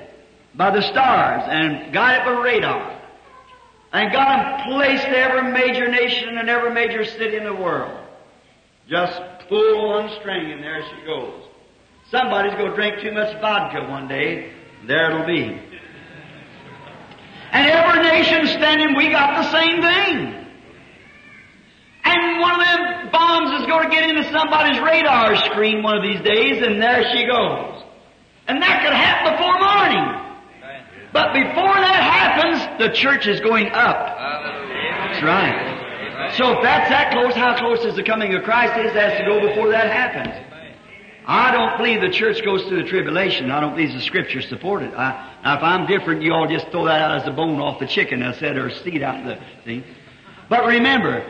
by 0.56 0.70
the 0.70 0.82
stars 0.82 1.44
and 1.48 1.92
guide 1.94 2.22
it 2.22 2.30
with 2.30 2.46
radar. 2.46 3.00
And 3.92 4.12
got 4.12 4.28
them 4.28 4.74
placed 4.74 5.06
in 5.06 5.14
every 5.14 5.52
major 5.52 5.88
nation 5.88 6.38
and 6.38 6.50
every 6.50 6.74
major 6.74 7.06
city 7.06 7.38
in 7.38 7.44
the 7.44 7.54
world. 7.54 8.00
Just 8.88 9.22
pull 9.50 9.88
one 9.88 10.10
string 10.20 10.52
and 10.52 10.64
there 10.64 10.84
she 10.84 11.06
goes. 11.06 11.44
Somebody's 12.10 12.54
going 12.54 12.72
to 12.72 12.76
drink 12.76 13.02
too 13.02 13.12
much 13.12 13.40
vodka 13.40 13.88
one 13.90 14.08
day. 14.08 14.52
There 14.86 15.12
it'll 15.12 15.26
be. 15.26 15.60
And 17.52 17.68
every 17.68 18.02
nation 18.02 18.48
standing, 18.48 18.96
we 18.96 19.10
got 19.12 19.44
the 19.44 19.52
same 19.52 19.82
thing. 19.82 20.43
And 22.06 22.42
one 22.42 22.60
of 22.60 22.68
them 22.68 23.12
bombs 23.12 23.62
is 23.62 23.68
going 23.68 23.90
to 23.90 23.96
get 23.96 24.10
into 24.10 24.30
somebody's 24.32 24.80
radar 24.82 25.36
screen 25.38 25.84
one 25.84 25.98
of 25.98 26.04
these 26.04 26.22
days, 26.22 26.62
and 26.62 26.82
there 26.82 27.04
she 27.16 27.26
goes. 27.26 27.84
And 28.48 28.62
that 28.62 28.84
could 28.84 28.94
happen 28.94 29.34
before 29.34 29.58
morning. 29.60 30.24
But 31.14 31.32
before 31.32 31.76
that 31.76 32.02
happens, 32.02 32.80
the 32.80 32.90
church 32.90 33.28
is 33.28 33.40
going 33.40 33.68
up. 33.68 34.18
That's 34.18 35.24
right. 35.24 36.34
So 36.38 36.58
if 36.58 36.64
that's 36.64 36.90
that 36.90 37.12
close, 37.12 37.36
how 37.36 37.58
close 37.58 37.86
is 37.86 37.96
the 37.96 38.04
coming 38.04 38.34
of 38.34 38.44
Christ 38.44 38.78
is 38.80 38.92
has 38.94 39.20
to 39.20 39.26
go 39.26 39.48
before 39.48 39.70
that 39.70 39.92
happens. 39.92 40.34
I 41.26 41.52
don't 41.52 41.78
believe 41.78 42.02
the 42.02 42.10
church 42.10 42.44
goes 42.44 42.64
through 42.66 42.84
the 42.84 42.90
tribulation. 42.90 43.50
I 43.50 43.62
don't 43.62 43.76
believe 43.76 43.94
the 43.94 44.02
scriptures 44.02 44.48
support 44.50 44.84
it. 44.84 44.94
I, 44.94 45.40
now, 45.44 45.58
if 45.58 45.64
I'm 45.64 45.86
different, 45.88 46.22
you 46.22 46.34
all 46.34 46.48
just 46.48 46.68
throw 46.70 46.86
that 46.86 47.02
out 47.02 47.22
as 47.22 47.28
a 47.28 47.32
bone 47.32 47.62
off 47.62 47.80
the 47.80 47.88
chicken, 47.88 48.24
I 48.24 48.34
said, 48.34 48.58
or 48.58 48.70
seed 48.70 49.04
out 49.04 49.24
the 49.24 49.40
thing. 49.64 49.84
But 50.50 50.66
remember, 50.66 51.26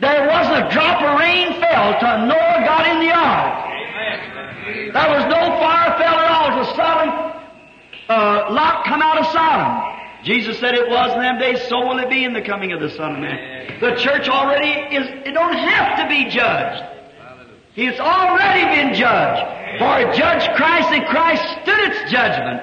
there 0.00 0.28
wasn't 0.28 0.66
a 0.66 0.70
drop 0.72 1.02
of 1.02 1.20
rain 1.20 1.60
fell 1.60 1.98
till 2.00 2.26
Noah 2.26 2.64
got 2.64 2.86
in 2.88 3.00
the 3.00 3.12
ark. 3.12 3.70
There 4.92 5.10
was 5.10 5.24
no 5.28 5.40
fire 5.60 5.98
fell 5.98 6.16
at 6.16 6.30
all 6.30 6.48
till 6.56 6.74
Sodom, 6.74 7.08
uh, 8.08 8.52
Lot 8.52 8.84
come 8.86 9.02
out 9.02 9.18
of 9.18 9.26
Sodom. 9.26 10.24
Jesus 10.24 10.58
said 10.58 10.74
it 10.74 10.88
was 10.88 11.12
in 11.14 11.20
them 11.20 11.38
days, 11.38 11.62
so 11.68 11.86
will 11.86 11.98
it 11.98 12.10
be 12.10 12.24
in 12.24 12.32
the 12.32 12.42
coming 12.42 12.72
of 12.72 12.80
the 12.80 12.90
Son 12.90 13.14
of 13.14 13.20
Man. 13.20 13.80
The 13.80 13.96
church 13.96 14.28
already 14.28 14.94
is, 14.94 15.06
it 15.24 15.32
don't 15.32 15.56
have 15.56 15.98
to 15.98 16.08
be 16.08 16.28
judged. 16.28 16.84
He's 17.74 17.98
already 17.98 18.64
been 18.64 18.94
judged. 18.94 19.60
For 19.78 20.12
judge 20.12 20.44
Christ 20.56 20.88
and 20.90 21.06
Christ 21.06 21.42
stood 21.62 21.80
its 21.92 22.10
judgment. 22.10 22.60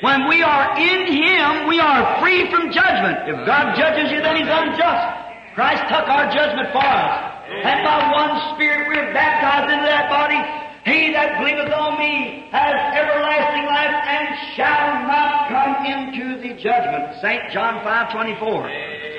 When 0.00 0.28
we 0.28 0.42
are 0.42 0.78
in 0.78 1.12
Him, 1.12 1.68
we 1.68 1.78
are 1.78 2.20
free 2.20 2.50
from 2.50 2.72
judgment. 2.72 3.28
If 3.28 3.46
God 3.46 3.76
judges 3.76 4.10
you, 4.10 4.22
then 4.22 4.36
He's 4.36 4.48
unjust. 4.48 5.25
Christ 5.56 5.88
took 5.88 6.04
our 6.04 6.28
judgment 6.28 6.68
for 6.68 6.84
us. 6.84 7.32
And 7.48 7.80
by 7.80 8.12
one 8.12 8.54
Spirit 8.54 8.88
we're 8.92 9.08
baptized 9.16 9.72
into 9.72 9.88
that 9.88 10.12
body. 10.12 10.36
He 10.84 11.12
that 11.16 11.40
believeth 11.40 11.72
on 11.72 11.98
me 11.98 12.44
has 12.52 12.76
everlasting 12.92 13.64
life 13.64 13.96
and 14.04 14.36
shall 14.52 15.08
not 15.08 15.48
come 15.48 15.72
into 15.88 16.42
the 16.44 16.60
judgment. 16.60 17.16
St. 17.22 17.50
John 17.52 17.82
5, 17.82 18.12
24. 18.12 18.68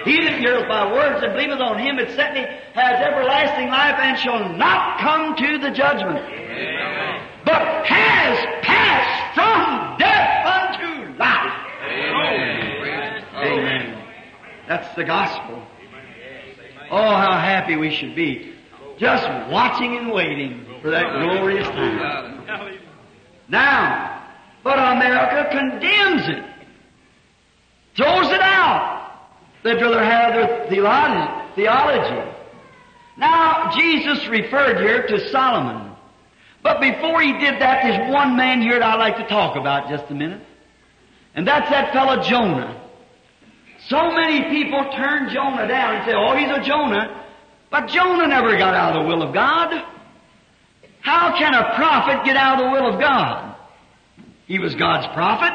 He 0.06 0.22
that 0.30 0.38
heareth 0.38 0.70
my 0.70 0.94
words 0.94 1.24
and 1.26 1.34
believeth 1.34 1.60
on 1.60 1.80
him 1.80 1.98
that 1.98 2.14
sent 2.14 2.36
me 2.36 2.46
has 2.78 3.02
everlasting 3.02 3.70
life 3.74 3.98
and 3.98 4.20
shall 4.20 4.54
not 4.54 5.00
come 5.02 5.36
to 5.36 5.58
the 5.58 5.72
judgment. 5.74 6.22
But 7.50 7.66
has 7.90 8.38
passed 8.62 9.34
from 9.34 9.98
death 9.98 10.46
unto 10.46 11.18
life. 11.18 11.58
Amen. 13.42 14.06
That's 14.68 14.96
the 14.96 15.04
gospel. 15.04 15.66
Oh, 16.90 17.16
how 17.16 17.38
happy 17.40 17.76
we 17.76 17.94
should 17.94 18.16
be. 18.16 18.54
Just 18.98 19.28
watching 19.52 19.98
and 19.98 20.12
waiting 20.12 20.66
for 20.82 20.90
that 20.90 21.12
glorious 21.12 21.68
time. 21.68 22.78
Now, 23.48 24.24
but 24.64 24.78
America 24.80 25.50
condemns 25.52 26.28
it. 26.28 26.44
Throws 27.96 28.32
it 28.32 28.42
out. 28.42 29.12
They'd 29.64 29.82
rather 29.82 30.04
have 30.04 30.34
their 30.34 30.70
theology. 31.56 32.32
Now, 33.18 33.72
Jesus 33.76 34.28
referred 34.28 34.78
here 34.78 35.08
to 35.08 35.30
Solomon. 35.30 35.96
But 36.62 36.80
before 36.82 37.22
he 37.22 37.34
did 37.34 37.62
that, 37.62 37.84
there's 37.84 38.14
one 38.14 38.36
man 38.36 38.62
here 38.62 38.80
that 38.80 38.84
I'd 38.84 39.00
like 39.00 39.18
to 39.18 39.28
talk 39.28 39.56
about 39.56 39.90
just 39.90 40.10
a 40.12 40.14
minute. 40.14 40.42
And 41.34 41.48
that's 41.48 41.70
that 41.70 41.94
fellow 41.94 42.22
Jonah. 42.22 42.82
So 43.90 44.12
many 44.12 44.44
people 44.50 44.80
turn 44.96 45.30
Jonah 45.30 45.68
down 45.68 45.96
and 45.96 46.06
say, 46.06 46.14
oh, 46.14 46.36
he's 46.36 46.50
a 46.50 46.62
Jonah. 46.62 47.26
But 47.72 47.88
Jonah 47.88 48.28
never 48.28 48.58
got 48.58 48.74
out 48.74 48.96
of 48.96 49.04
the 49.04 49.10
will 49.10 49.22
of 49.22 49.34
God. 49.34 49.84
How 51.02 51.38
can 51.38 51.54
a 51.54 51.76
prophet 51.76 52.26
get 52.26 52.36
out 52.36 52.60
of 52.60 52.66
the 52.66 52.72
will 52.72 52.94
of 52.94 53.00
God? 53.00 53.56
He 54.46 54.60
was 54.60 54.76
God's 54.76 55.08
prophet. 55.14 55.54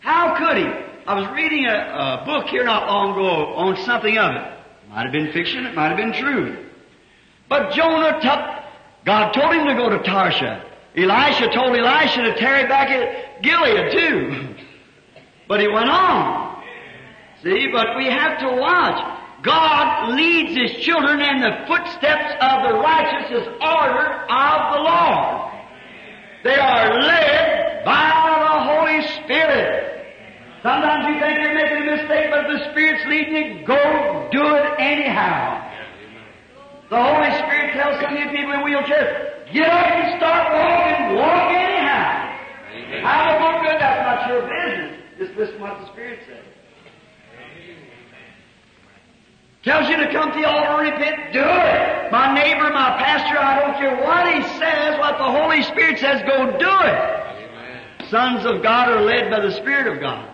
How 0.00 0.36
could 0.36 0.58
he? 0.58 0.64
I 1.06 1.14
was 1.14 1.28
reading 1.34 1.66
a, 1.66 2.22
a 2.22 2.22
book 2.24 2.46
here 2.46 2.64
not 2.64 2.86
long 2.86 3.12
ago 3.12 3.54
on 3.54 3.76
something 3.84 4.16
of 4.16 4.34
it. 4.36 4.42
it. 4.42 4.90
Might 4.90 5.02
have 5.02 5.12
been 5.12 5.32
fiction, 5.32 5.66
it 5.66 5.74
might 5.74 5.88
have 5.88 5.96
been 5.96 6.12
true. 6.12 6.66
But 7.48 7.72
Jonah 7.72 8.20
took, 8.20 9.04
God 9.04 9.32
told 9.32 9.54
him 9.54 9.66
to 9.66 9.74
go 9.74 9.88
to 9.88 10.02
Tarshish. 10.04 10.66
Elisha 10.96 11.52
told 11.52 11.76
Elisha 11.76 12.22
to 12.22 12.36
tarry 12.38 12.68
back 12.68 12.90
at 12.90 13.42
Gilead 13.42 13.92
too. 13.92 14.54
But 15.48 15.58
he 15.58 15.66
went 15.66 15.90
on. 15.90 16.49
See, 17.42 17.68
but 17.72 17.96
we 17.96 18.06
have 18.06 18.38
to 18.40 18.60
watch. 18.60 19.18
God 19.42 20.14
leads 20.14 20.56
His 20.56 20.84
children 20.84 21.20
in 21.20 21.40
the 21.40 21.64
footsteps 21.66 22.34
of 22.40 22.68
the 22.68 22.78
righteous 22.78 23.48
order 23.60 24.08
of 24.28 24.58
the 24.74 24.80
Lord. 24.84 25.50
They 26.44 26.56
are 26.56 27.00
led 27.00 27.84
by 27.84 28.12
the 28.44 28.60
Holy 28.60 29.00
Spirit. 29.24 29.90
Sometimes 30.62 31.08
you 31.08 31.20
think 31.20 31.40
you're 31.40 31.54
making 31.54 31.88
a 31.88 31.96
mistake, 31.96 32.28
but 32.30 32.48
the 32.48 32.70
Spirit's 32.70 33.06
leading 33.08 33.34
you, 33.60 33.66
go 33.66 34.28
do 34.30 34.44
it 34.44 34.74
anyhow. 34.78 35.56
The 36.90 37.00
Holy 37.00 37.32
Spirit 37.38 37.72
tells 37.72 38.02
some 38.02 38.12
of 38.12 38.20
you 38.20 38.28
people 38.36 38.52
in 38.52 38.60
wheelchairs, 38.60 39.52
get 39.54 39.70
up 39.70 39.86
and 39.86 40.18
start 40.20 40.52
walking, 40.52 41.16
walk 41.16 41.48
anyhow. 41.56 42.36
How 43.00 43.32
to 43.32 43.38
go 43.38 43.62
good, 43.64 43.80
that's 43.80 44.04
not 44.04 44.28
your 44.28 44.42
business. 44.42 45.00
Just 45.16 45.38
listen 45.38 45.54
to 45.56 45.60
what 45.62 45.80
the 45.80 45.86
Spirit 45.92 46.20
says. 46.26 46.44
Tells 49.62 49.90
you 49.90 49.96
to 49.98 50.10
come 50.10 50.32
to 50.32 50.38
the 50.38 50.48
altar 50.48 50.82
and 50.82 50.90
repent, 50.90 51.32
do 51.34 51.42
it. 51.42 52.10
My 52.10 52.32
neighbor, 52.34 52.70
my 52.70 52.96
pastor, 52.96 53.38
I 53.38 53.60
don't 53.60 53.74
care 53.76 53.94
what 54.02 54.32
he 54.32 54.42
says, 54.58 54.98
what 54.98 55.18
the 55.18 55.24
Holy 55.24 55.62
Spirit 55.62 55.98
says, 55.98 56.22
go 56.22 56.58
do 56.58 56.76
it. 56.88 58.08
Sons 58.08 58.46
of 58.46 58.62
God 58.62 58.88
are 58.88 59.02
led 59.02 59.30
by 59.30 59.40
the 59.40 59.52
Spirit 59.52 59.86
of 59.86 60.00
God. 60.00 60.28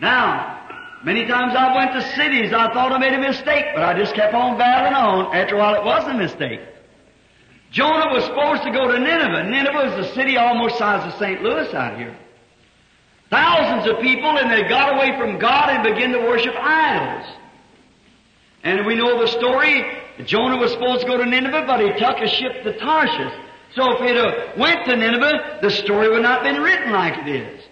Now, 0.00 0.68
many 1.04 1.26
times 1.26 1.54
I 1.56 1.74
went 1.74 1.92
to 1.92 2.02
cities, 2.14 2.52
I 2.52 2.70
thought 2.74 2.92
I 2.92 2.98
made 2.98 3.14
a 3.14 3.18
mistake, 3.18 3.64
but 3.74 3.82
I 3.82 3.98
just 3.98 4.14
kept 4.14 4.34
on 4.34 4.58
battling 4.58 4.92
on. 4.92 5.34
After 5.34 5.54
a 5.54 5.58
while, 5.58 5.74
it 5.74 5.84
was 5.84 6.06
a 6.06 6.14
mistake. 6.14 6.60
Jonah 7.70 8.12
was 8.12 8.24
supposed 8.24 8.62
to 8.64 8.72
go 8.72 8.92
to 8.92 8.98
Nineveh. 8.98 9.44
Nineveh 9.44 9.98
is 9.98 10.06
a 10.06 10.14
city 10.14 10.36
almost 10.36 10.76
size 10.76 11.10
of 11.10 11.18
St. 11.18 11.42
Louis 11.42 11.72
out 11.74 11.98
here. 11.98 12.16
Thousands 13.30 13.90
of 13.90 14.00
people 14.02 14.36
and 14.38 14.50
they 14.50 14.68
got 14.68 14.94
away 14.94 15.18
from 15.18 15.38
God 15.38 15.70
and 15.70 15.82
began 15.82 16.12
to 16.12 16.20
worship 16.20 16.54
idols. 16.54 17.26
And 18.66 18.84
we 18.84 18.96
know 18.96 19.20
the 19.20 19.28
story. 19.28 19.84
Jonah 20.24 20.56
was 20.56 20.72
supposed 20.72 21.02
to 21.02 21.06
go 21.06 21.16
to 21.16 21.24
Nineveh, 21.24 21.66
but 21.68 21.78
he 21.78 21.92
took 22.00 22.18
a 22.18 22.26
ship 22.26 22.64
to 22.64 22.76
Tarshish. 22.76 23.32
So 23.76 23.92
if 23.92 24.00
he'd 24.00 24.16
have 24.16 24.58
went 24.58 24.84
to 24.86 24.96
Nineveh, 24.96 25.60
the 25.62 25.70
story 25.70 26.08
would 26.08 26.22
not 26.22 26.42
have 26.42 26.52
been 26.52 26.60
written 26.60 26.90
like 26.90 27.16
it 27.16 27.28
is. 27.28 27.62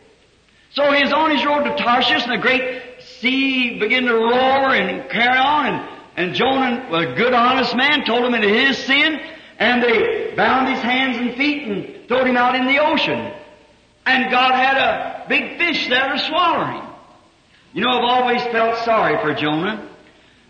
So 0.71 0.93
he's 0.93 1.13
on 1.13 1.33
his 1.33 1.45
road 1.45 1.65
to 1.65 1.75
Tarshish 1.75 2.23
and 2.23 2.31
the 2.31 2.39
great 2.39 3.03
sea 3.19 3.81
began 3.81 4.05
to 4.05 4.15
roar 4.15 4.73
and 4.73 5.11
carry 5.11 5.37
on 5.37 5.67
and, 5.67 5.89
and 6.17 6.35
Jonah, 6.37 6.87
a 6.93 7.17
good 7.17 7.35
honest 7.35 7.75
man, 7.75 8.05
told 8.05 8.25
him 8.25 8.35
into 8.35 8.49
his 8.49 8.79
sin 8.79 9.19
and 9.59 9.83
they 9.83 10.33
bound 10.37 10.73
his 10.73 10.81
hands 10.81 11.17
and 11.17 11.35
feet 11.35 11.65
and 11.65 12.07
threw 12.07 12.25
him 12.25 12.37
out 12.37 12.55
in 12.55 12.67
the 12.67 12.79
ocean. 12.79 13.33
And 14.07 14.31
God 14.31 14.55
had 14.55 14.77
a 14.77 15.27
big 15.29 15.59
fish 15.59 15.89
there 15.89 16.13
to 16.13 16.19
swallow 16.21 16.67
him. 16.67 16.89
You 17.73 17.83
know, 17.83 17.91
I've 17.91 18.05
always 18.05 18.43
felt 18.43 18.79
sorry 18.85 19.21
for 19.21 19.35
Jonah 19.35 19.91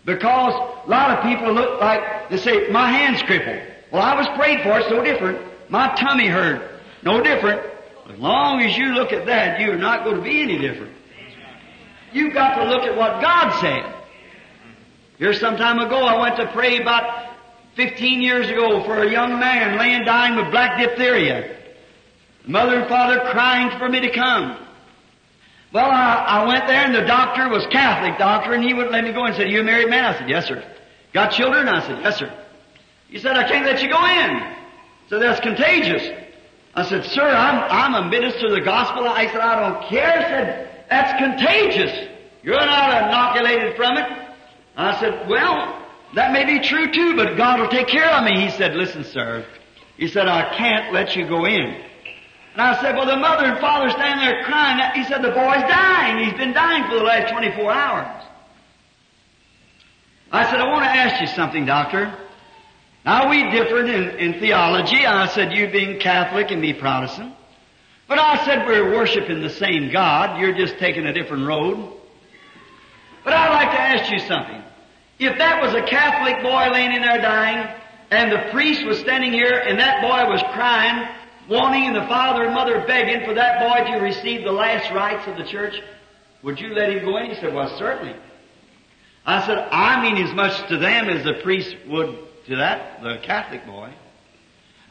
because 0.05 0.53
a 0.85 0.89
lot 0.89 1.17
of 1.17 1.23
people 1.23 1.51
look 1.51 1.81
like, 1.81 2.29
they 2.29 2.37
say, 2.37 2.69
my 2.69 2.91
hand's 2.91 3.23
crippled. 3.23 3.61
Well, 3.91 4.01
I 4.01 4.15
was 4.15 4.27
prayed 4.37 4.61
for, 4.61 4.79
it's 4.79 4.89
no 4.89 5.03
different. 5.03 5.39
My 5.69 5.93
tummy 5.95 6.27
hurt, 6.27 6.79
no 7.03 7.21
different. 7.21 7.61
As 8.09 8.19
long 8.19 8.61
as 8.61 8.77
you 8.77 8.93
look 8.93 9.11
at 9.11 9.25
that, 9.25 9.59
you're 9.59 9.77
not 9.77 10.03
going 10.03 10.17
to 10.17 10.21
be 10.21 10.41
any 10.41 10.59
different. 10.59 10.93
You've 12.13 12.33
got 12.33 12.55
to 12.55 12.69
look 12.69 12.83
at 12.83 12.95
what 12.95 13.21
God 13.21 13.59
said. 13.59 13.93
Here 15.17 15.33
some 15.33 15.57
time 15.57 15.79
ago, 15.79 15.97
I 15.97 16.19
went 16.19 16.37
to 16.37 16.51
pray 16.51 16.81
about 16.81 17.35
15 17.75 18.21
years 18.21 18.49
ago 18.49 18.83
for 18.83 19.03
a 19.03 19.11
young 19.11 19.39
man 19.39 19.77
laying 19.79 20.05
dying 20.05 20.35
with 20.35 20.51
black 20.51 20.79
diphtheria. 20.79 21.57
Mother 22.45 22.81
and 22.81 22.87
father 22.87 23.19
crying 23.31 23.77
for 23.79 23.89
me 23.89 24.01
to 24.01 24.11
come. 24.11 24.64
Well, 25.75 25.91
I, 25.91 26.39
I 26.39 26.45
went 26.47 26.67
there 26.67 26.85
and 26.85 26.95
the 26.95 27.01
doctor 27.01 27.49
was 27.49 27.67
Catholic 27.69 28.17
doctor 28.17 28.53
and 28.53 28.63
he 28.63 28.73
wouldn't 28.73 28.93
let 28.93 29.03
me 29.03 29.11
go 29.11 29.25
and 29.25 29.35
said, 29.35 29.49
you 29.49 29.59
a 29.59 29.63
married 29.65 29.89
man? 29.89 30.05
I 30.05 30.17
said, 30.17 30.29
yes 30.29 30.47
sir. 30.47 30.63
Got 31.13 31.33
children? 31.33 31.67
I 31.67 31.85
said, 31.85 31.99
yes 32.01 32.17
sir. 32.17 32.33
He 33.09 33.19
said, 33.19 33.35
I 33.35 33.45
can't 33.45 33.65
let 33.65 33.83
you 33.83 33.89
go 33.89 33.99
in. 34.05 34.55
So 35.09 35.19
that's 35.19 35.41
contagious. 35.41 36.01
I 36.75 36.85
said, 36.87 37.03
sir, 37.03 37.27
I'm, 37.27 37.93
I'm 37.93 38.05
a 38.05 38.09
minister 38.09 38.47
of 38.47 38.53
the 38.53 38.61
gospel. 38.61 39.05
I 39.05 39.27
said, 39.27 39.41
I 39.41 39.69
don't 39.69 39.89
care. 39.89 40.07
I 40.07 40.21
said, 40.21 40.85
that's 40.89 41.21
contagious. 41.21 42.07
You're 42.41 42.55
not 42.55 43.09
inoculated 43.09 43.75
from 43.75 43.97
it. 43.97 44.05
I 44.77 44.97
said, 45.01 45.27
well, 45.27 45.85
that 46.13 46.31
may 46.31 46.45
be 46.45 46.65
true 46.65 46.89
too, 46.89 47.17
but 47.17 47.35
God 47.35 47.59
will 47.59 47.67
take 47.67 47.87
care 47.87 48.09
of 48.11 48.23
me. 48.23 48.45
He 48.45 48.49
said, 48.51 48.75
listen, 48.75 49.03
sir. 49.03 49.45
He 49.97 50.07
said, 50.07 50.29
I 50.29 50.55
can't 50.55 50.93
let 50.93 51.17
you 51.17 51.27
go 51.27 51.45
in. 51.45 51.83
And 52.55 52.61
I 52.61 52.81
said, 52.81 52.95
well, 52.95 53.05
the 53.05 53.17
mother 53.17 53.43
and 53.43 53.59
father 53.59 53.89
standing 53.89 54.25
there 54.25 54.45
crying. 54.45 54.79
He 54.95 55.03
said, 55.03 55.21
the 55.21 55.31
boy's 55.31 55.61
dying. 55.67 56.23
He's 56.23 56.37
been 56.37 56.53
dying 56.53 56.85
for 56.89 56.95
the 56.95 57.03
last 57.03 57.29
24 57.29 57.69
hours. 57.69 58.23
I 60.31 60.49
said, 60.49 60.61
I 60.61 60.67
want 60.69 60.85
to 60.85 60.89
ask 60.89 61.19
you 61.19 61.27
something, 61.27 61.65
doctor. 61.65 62.17
Now 63.03 63.29
we 63.29 63.51
differed 63.51 63.89
in, 63.89 64.09
in 64.17 64.39
theology. 64.39 65.05
I 65.05 65.27
said, 65.27 65.51
you 65.51 65.69
being 65.69 65.99
Catholic 65.99 66.49
and 66.49 66.61
me 66.61 66.71
Protestant. 66.71 67.35
But 68.07 68.19
I 68.19 68.45
said, 68.45 68.65
we're 68.65 68.89
worshiping 68.95 69.41
the 69.41 69.49
same 69.49 69.91
God. 69.91 70.39
You're 70.39 70.55
just 70.55 70.77
taking 70.77 71.05
a 71.07 71.13
different 71.13 71.45
road. 71.45 71.91
But 73.25 73.33
I'd 73.33 73.53
like 73.53 73.71
to 73.71 73.81
ask 73.81 74.09
you 74.13 74.19
something. 74.19 74.63
If 75.19 75.37
that 75.39 75.61
was 75.61 75.73
a 75.73 75.83
Catholic 75.83 76.41
boy 76.41 76.71
laying 76.71 76.93
in 76.93 77.01
there 77.01 77.21
dying, 77.21 77.67
and 78.11 78.31
the 78.31 78.49
priest 78.51 78.85
was 78.85 78.97
standing 78.99 79.33
here, 79.33 79.51
and 79.51 79.77
that 79.79 80.01
boy 80.01 80.31
was 80.31 80.41
crying, 80.53 81.05
wanting, 81.49 81.87
and 81.87 81.95
the 81.95 82.07
father 82.07 82.43
and 82.43 82.53
mother 82.53 82.83
begging 82.87 83.25
for 83.25 83.33
that 83.33 83.59
boy 83.59 83.91
to 83.91 83.97
receive 83.99 84.43
the 84.43 84.51
last 84.51 84.91
rites 84.91 85.27
of 85.27 85.37
the 85.37 85.43
church, 85.43 85.75
would 86.43 86.59
you 86.59 86.73
let 86.73 86.89
him 86.89 87.03
go 87.03 87.17
in? 87.17 87.29
He 87.29 87.35
said, 87.35 87.53
well, 87.53 87.75
certainly. 87.77 88.15
I 89.25 89.45
said, 89.45 89.57
I 89.71 90.01
mean 90.01 90.23
as 90.23 90.33
much 90.33 90.67
to 90.69 90.77
them 90.77 91.09
as 91.09 91.23
the 91.23 91.41
priest 91.41 91.75
would 91.87 92.17
to 92.45 92.55
that, 92.57 93.01
the 93.01 93.17
Catholic 93.23 93.65
boy. 93.65 93.91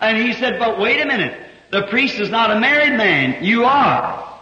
And 0.00 0.18
he 0.18 0.32
said, 0.34 0.58
but 0.58 0.80
wait 0.80 1.00
a 1.00 1.06
minute. 1.06 1.40
The 1.70 1.82
priest 1.82 2.18
is 2.18 2.30
not 2.30 2.50
a 2.50 2.58
married 2.58 2.96
man. 2.96 3.44
You 3.44 3.64
are. 3.64 4.40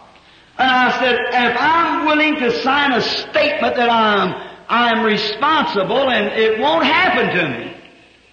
And 0.57 0.69
I 0.69 0.99
said, 0.99 1.15
if 1.15 1.57
I'm 1.59 2.05
willing 2.05 2.35
to 2.39 2.61
sign 2.61 2.91
a 2.93 3.01
statement 3.01 3.75
that 3.75 3.89
I'm, 3.89 4.51
I'm 4.67 5.05
responsible 5.05 6.09
and 6.09 6.27
it 6.39 6.59
won't 6.59 6.85
happen 6.85 7.35
to 7.35 7.49
me. 7.49 7.77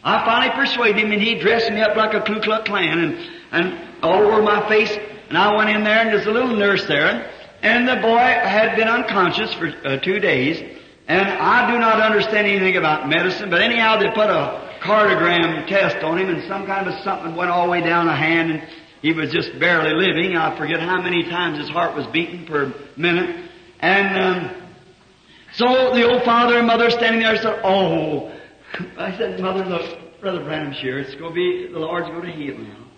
I 0.02 0.24
finally 0.24 0.54
persuaded 0.54 1.04
him 1.04 1.12
and 1.12 1.20
he 1.20 1.38
dressed 1.38 1.70
me 1.70 1.80
up 1.82 1.96
like 1.96 2.14
a 2.14 2.22
Ku 2.22 2.40
Klux 2.40 2.66
Klan 2.66 2.98
and, 2.98 3.39
and 3.52 4.02
all 4.02 4.22
over 4.22 4.42
my 4.42 4.68
face. 4.68 4.96
And 5.28 5.38
I 5.38 5.54
went 5.56 5.70
in 5.70 5.84
there 5.84 6.00
and 6.00 6.08
there's 6.10 6.26
a 6.26 6.30
little 6.30 6.56
nurse 6.56 6.84
there 6.86 7.30
and 7.62 7.86
the 7.86 7.96
boy 7.96 8.18
had 8.18 8.76
been 8.76 8.88
unconscious 8.88 9.52
for 9.54 9.68
uh, 9.84 9.98
two 10.00 10.18
days. 10.18 10.78
And 11.08 11.28
I 11.28 11.70
do 11.70 11.78
not 11.78 12.00
understand 12.00 12.46
anything 12.46 12.76
about 12.76 13.08
medicine, 13.08 13.50
but 13.50 13.60
anyhow 13.60 13.98
they 13.98 14.08
put 14.10 14.30
a 14.30 14.78
cardiogram 14.82 15.66
test 15.66 16.02
on 16.04 16.18
him 16.18 16.28
and 16.30 16.46
some 16.48 16.66
kind 16.66 16.88
of 16.88 16.94
something 17.04 17.34
went 17.34 17.50
all 17.50 17.66
the 17.66 17.70
way 17.70 17.80
down 17.80 18.06
the 18.06 18.14
hand 18.14 18.52
and 18.52 18.68
he 19.02 19.12
was 19.12 19.30
just 19.32 19.58
barely 19.58 19.92
living. 19.92 20.36
I 20.36 20.56
forget 20.56 20.80
how 20.80 21.02
many 21.02 21.24
times 21.24 21.58
his 21.58 21.68
heart 21.68 21.96
was 21.96 22.06
beating 22.08 22.46
per 22.46 22.72
minute. 22.96 23.50
And 23.80 24.22
um, 24.22 24.68
so 25.54 25.94
the 25.94 26.08
old 26.08 26.22
father 26.22 26.58
and 26.58 26.66
mother 26.66 26.90
standing 26.90 27.22
there 27.22 27.36
said, 27.36 27.60
"Oh," 27.64 28.30
I 28.98 29.16
said, 29.16 29.40
"Mother, 29.40 29.64
look, 29.64 30.20
Brother 30.20 30.44
Branham's 30.44 30.78
here. 30.80 30.98
It's 30.98 31.14
going 31.14 31.30
to 31.30 31.34
be 31.34 31.72
the 31.72 31.78
Lord's 31.78 32.08
going 32.08 32.26
to 32.26 32.32
heal 32.32 32.58
now." 32.58 32.89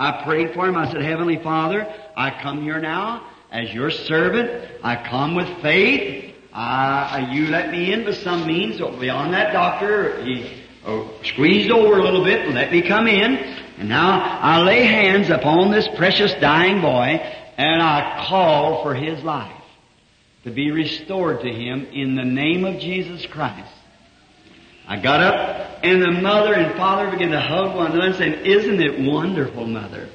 I 0.00 0.22
prayed 0.24 0.54
for 0.54 0.66
him. 0.66 0.76
I 0.76 0.90
said, 0.90 1.02
"Heavenly 1.02 1.36
Father, 1.36 1.86
I 2.16 2.30
come 2.42 2.62
here 2.62 2.80
now 2.80 3.26
as 3.52 3.72
your 3.72 3.90
servant. 3.90 4.50
I 4.82 4.96
come 4.96 5.34
with 5.34 5.60
faith. 5.60 6.34
Uh, 6.52 7.28
you 7.30 7.48
let 7.48 7.70
me 7.70 7.92
in 7.92 8.04
by 8.04 8.12
some 8.12 8.46
means. 8.46 8.78
Beyond 8.78 9.34
that, 9.34 9.52
doctor, 9.52 10.24
he 10.24 10.64
uh, 10.86 11.04
squeezed 11.22 11.70
over 11.70 11.98
a 11.98 12.02
little 12.02 12.24
bit 12.24 12.46
and 12.46 12.54
let 12.54 12.72
me 12.72 12.80
come 12.80 13.06
in. 13.06 13.36
And 13.78 13.90
now 13.90 14.38
I 14.40 14.62
lay 14.62 14.84
hands 14.84 15.28
upon 15.28 15.70
this 15.70 15.86
precious 15.96 16.32
dying 16.40 16.80
boy 16.80 17.20
and 17.58 17.82
I 17.82 18.24
call 18.26 18.82
for 18.82 18.94
his 18.94 19.22
life 19.22 19.52
to 20.44 20.50
be 20.50 20.70
restored 20.70 21.42
to 21.42 21.52
him 21.52 21.84
in 21.92 22.14
the 22.14 22.24
name 22.24 22.64
of 22.64 22.80
Jesus 22.80 23.26
Christ. 23.26 23.70
I 24.90 25.00
got 25.00 25.20
up 25.20 25.84
and 25.84 26.02
the 26.02 26.10
mother 26.10 26.52
and 26.52 26.76
father 26.76 27.12
began 27.12 27.30
to 27.30 27.40
hug 27.40 27.76
one 27.76 27.92
another 27.92 28.08
and 28.08 28.16
saying, 28.16 28.44
isn't 28.44 28.82
it 28.82 29.00
wonderful, 29.00 29.64
mother? 29.64 30.08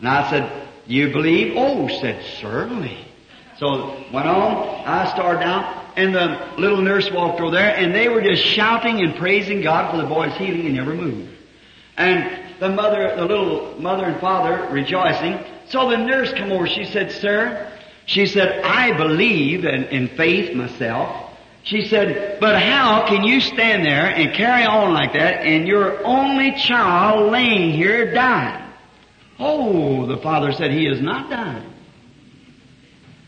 And 0.00 0.08
I 0.08 0.28
said, 0.28 0.68
you 0.84 1.12
believe? 1.12 1.54
Oh, 1.56 1.86
said, 2.00 2.24
certainly. 2.40 2.98
So 3.58 4.04
went 4.12 4.26
on, 4.26 4.84
I 4.84 5.08
started 5.12 5.44
out, 5.44 5.92
and 5.96 6.12
the 6.12 6.54
little 6.58 6.82
nurse 6.82 7.08
walked 7.10 7.40
over 7.40 7.52
there, 7.52 7.76
and 7.76 7.94
they 7.94 8.08
were 8.08 8.20
just 8.20 8.42
shouting 8.42 9.00
and 9.00 9.14
praising 9.14 9.62
God 9.62 9.92
for 9.92 9.96
the 9.96 10.08
boy's 10.08 10.36
healing, 10.36 10.66
and 10.66 10.74
never 10.74 10.92
moved. 10.92 11.32
And 11.96 12.58
the 12.58 12.68
mother, 12.68 13.14
the 13.14 13.24
little 13.24 13.80
mother 13.80 14.06
and 14.06 14.20
father 14.20 14.68
rejoicing. 14.72 15.38
So 15.68 15.88
the 15.88 15.98
nurse 15.98 16.32
come 16.32 16.50
over, 16.50 16.66
she 16.66 16.84
said, 16.84 17.12
sir, 17.12 17.72
she 18.06 18.26
said, 18.26 18.64
I 18.64 18.96
believe 18.96 19.64
in, 19.64 19.84
in 19.84 20.08
faith 20.08 20.54
myself. 20.54 21.25
She 21.66 21.88
said, 21.88 22.38
but 22.38 22.62
how 22.62 23.08
can 23.08 23.24
you 23.24 23.40
stand 23.40 23.84
there 23.84 24.06
and 24.06 24.32
carry 24.34 24.64
on 24.64 24.94
like 24.94 25.12
that 25.14 25.42
and 25.42 25.66
your 25.66 26.04
only 26.06 26.54
child 26.54 27.32
laying 27.32 27.72
here 27.72 28.14
dying? 28.14 28.72
Oh, 29.40 30.06
the 30.06 30.18
father 30.18 30.52
said, 30.52 30.70
he 30.70 30.86
is 30.86 31.00
not 31.00 31.28
dying. 31.28 31.72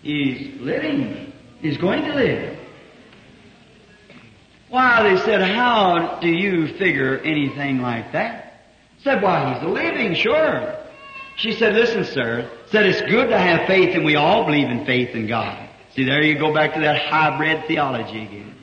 He's 0.02 0.60
living. 0.60 1.32
He's 1.60 1.78
going 1.78 2.04
to 2.04 2.14
live. 2.14 2.58
Why, 4.68 5.02
they 5.02 5.20
said, 5.22 5.42
how 5.42 6.20
do 6.20 6.28
you 6.28 6.68
figure 6.78 7.18
anything 7.18 7.80
like 7.80 8.12
that? 8.12 8.68
Said, 9.02 9.20
why, 9.20 9.54
he's 9.54 9.68
living, 9.68 10.14
sure. 10.14 10.76
She 11.34 11.54
said, 11.54 11.74
listen, 11.74 12.04
sir, 12.04 12.48
said 12.70 12.86
it's 12.86 13.00
good 13.10 13.30
to 13.30 13.38
have 13.38 13.66
faith 13.66 13.96
and 13.96 14.04
we 14.04 14.14
all 14.14 14.44
believe 14.44 14.68
in 14.68 14.86
faith 14.86 15.16
in 15.16 15.26
God. 15.26 15.67
See, 15.98 16.04
there 16.04 16.22
you 16.22 16.38
go 16.38 16.54
back 16.54 16.74
to 16.74 16.80
that 16.82 17.10
hybrid 17.10 17.66
theology 17.66 18.22
again. 18.22 18.54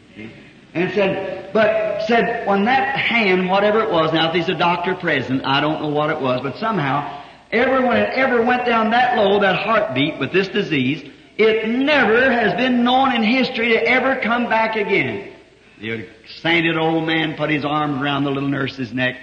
And 0.74 0.94
said, 0.94 1.52
but 1.52 2.04
said, 2.04 2.48
when 2.48 2.64
that 2.64 2.96
hand, 2.96 3.50
whatever 3.50 3.82
it 3.82 3.92
was, 3.92 4.14
now 4.14 4.30
if 4.30 4.36
he's 4.36 4.48
a 4.48 4.56
doctor 4.56 4.96
present, 4.96 5.44
I 5.44 5.60
don't 5.60 5.82
know 5.82 5.90
what 5.90 6.12
it 6.12 6.22
was, 6.22 6.40
but 6.42 6.56
somehow, 6.60 7.24
everyone 7.52 7.96
that 7.96 8.14
ever 8.14 8.42
went 8.42 8.66
down 8.66 8.92
that 8.92 9.18
low, 9.18 9.42
that 9.42 9.58
heartbeat 9.58 10.18
with 10.18 10.32
this 10.32 10.48
disease, 10.48 11.12
it 11.36 11.68
never 11.68 12.32
has 12.32 12.54
been 12.54 12.86
known 12.86 13.14
in 13.14 13.22
history 13.22 13.74
to 13.74 13.86
ever 13.86 14.22
come 14.22 14.48
back 14.48 14.78
again. 14.78 15.34
The 15.82 16.08
sainted 16.38 16.78
old 16.78 17.06
man 17.06 17.36
put 17.36 17.50
his 17.50 17.66
arms 17.66 18.02
around 18.02 18.24
the 18.24 18.32
little 18.32 18.48
nurse's 18.48 18.94
neck. 18.94 19.20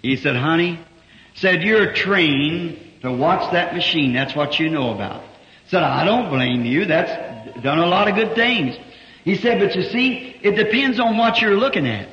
He 0.00 0.16
said, 0.16 0.34
honey, 0.34 0.80
said, 1.34 1.62
you're 1.62 1.92
trained 1.92 3.02
to 3.02 3.12
watch 3.12 3.52
that 3.52 3.74
machine. 3.74 4.14
That's 4.14 4.34
what 4.34 4.58
you 4.58 4.70
know 4.70 4.94
about. 4.94 5.24
Said, 5.66 5.82
I 5.82 6.04
don't 6.04 6.30
blame 6.30 6.64
you. 6.64 6.84
That's 6.84 7.60
done 7.62 7.78
a 7.78 7.86
lot 7.86 8.08
of 8.08 8.14
good 8.14 8.34
things. 8.34 8.76
He 9.24 9.36
said, 9.36 9.58
but 9.58 9.74
you 9.74 9.82
see, 9.84 10.36
it 10.42 10.52
depends 10.56 11.00
on 11.00 11.16
what 11.16 11.40
you're 11.40 11.56
looking 11.56 11.86
at. 11.86 12.08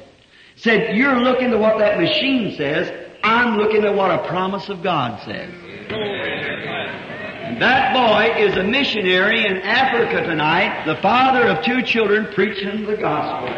Said, 0.55 0.95
you're 0.95 1.19
looking 1.19 1.51
to 1.51 1.57
what 1.57 1.79
that 1.79 1.99
machine 1.99 2.55
says. 2.55 2.91
I'm 3.23 3.57
looking 3.57 3.83
at 3.83 3.93
what 3.93 4.11
a 4.11 4.27
promise 4.27 4.69
of 4.69 4.81
God 4.81 5.21
says. 5.25 5.53
And 7.51 7.61
that 7.61 7.93
boy 7.93 8.41
is 8.41 8.55
a 8.55 8.63
missionary 8.63 9.45
in 9.45 9.57
Africa 9.57 10.21
tonight, 10.21 10.85
the 10.85 10.95
father 11.01 11.47
of 11.47 11.65
two 11.65 11.81
children 11.81 12.27
preaching 12.33 12.85
the 12.85 12.95
gospel. 12.95 13.49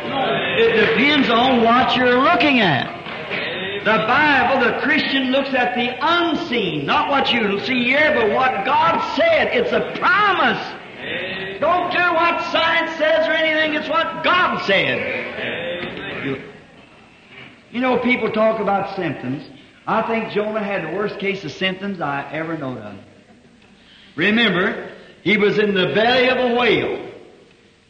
It 0.58 0.74
depends 0.88 1.30
on 1.30 1.64
what 1.64 1.96
you're 1.96 2.20
looking 2.24 2.60
at. 2.60 3.03
The 3.84 4.06
Bible, 4.08 4.66
the 4.66 4.80
Christian 4.80 5.32
looks 5.32 5.50
at 5.50 5.76
the 5.76 5.94
unseen, 6.00 6.86
not 6.86 7.10
what 7.10 7.34
you 7.34 7.60
see 7.66 7.84
here, 7.84 8.14
but 8.16 8.32
what 8.32 8.66
God 8.66 9.18
said. 9.18 9.50
It's 9.52 9.74
a 9.74 10.00
promise. 10.00 11.60
Don't 11.60 11.92
care 11.92 12.14
what 12.14 12.42
science 12.52 12.98
says 12.98 13.28
or 13.28 13.34
anything, 13.34 13.74
it's 13.74 13.90
what 13.90 14.24
God 14.24 14.64
said. 14.66 16.24
You, 17.74 17.82
know, 17.82 18.00
people 18.00 18.32
talk 18.32 18.62
about 18.62 18.96
symptoms. 18.96 19.50
I 19.86 20.02
think 20.04 20.32
Jonah 20.32 20.64
had 20.64 20.86
the 20.86 20.96
worst 20.96 21.20
case 21.20 21.44
of 21.44 21.52
symptoms 21.52 22.00
I 22.00 22.32
ever 22.32 22.58
known 22.58 22.78
of. 22.78 22.96
Remember, 24.16 24.94
he 25.24 25.36
was 25.36 25.60
in 25.60 25.74
the 25.74 25.88
belly 25.88 26.30
of 26.30 26.38
a 26.38 26.56
whale. 26.56 27.10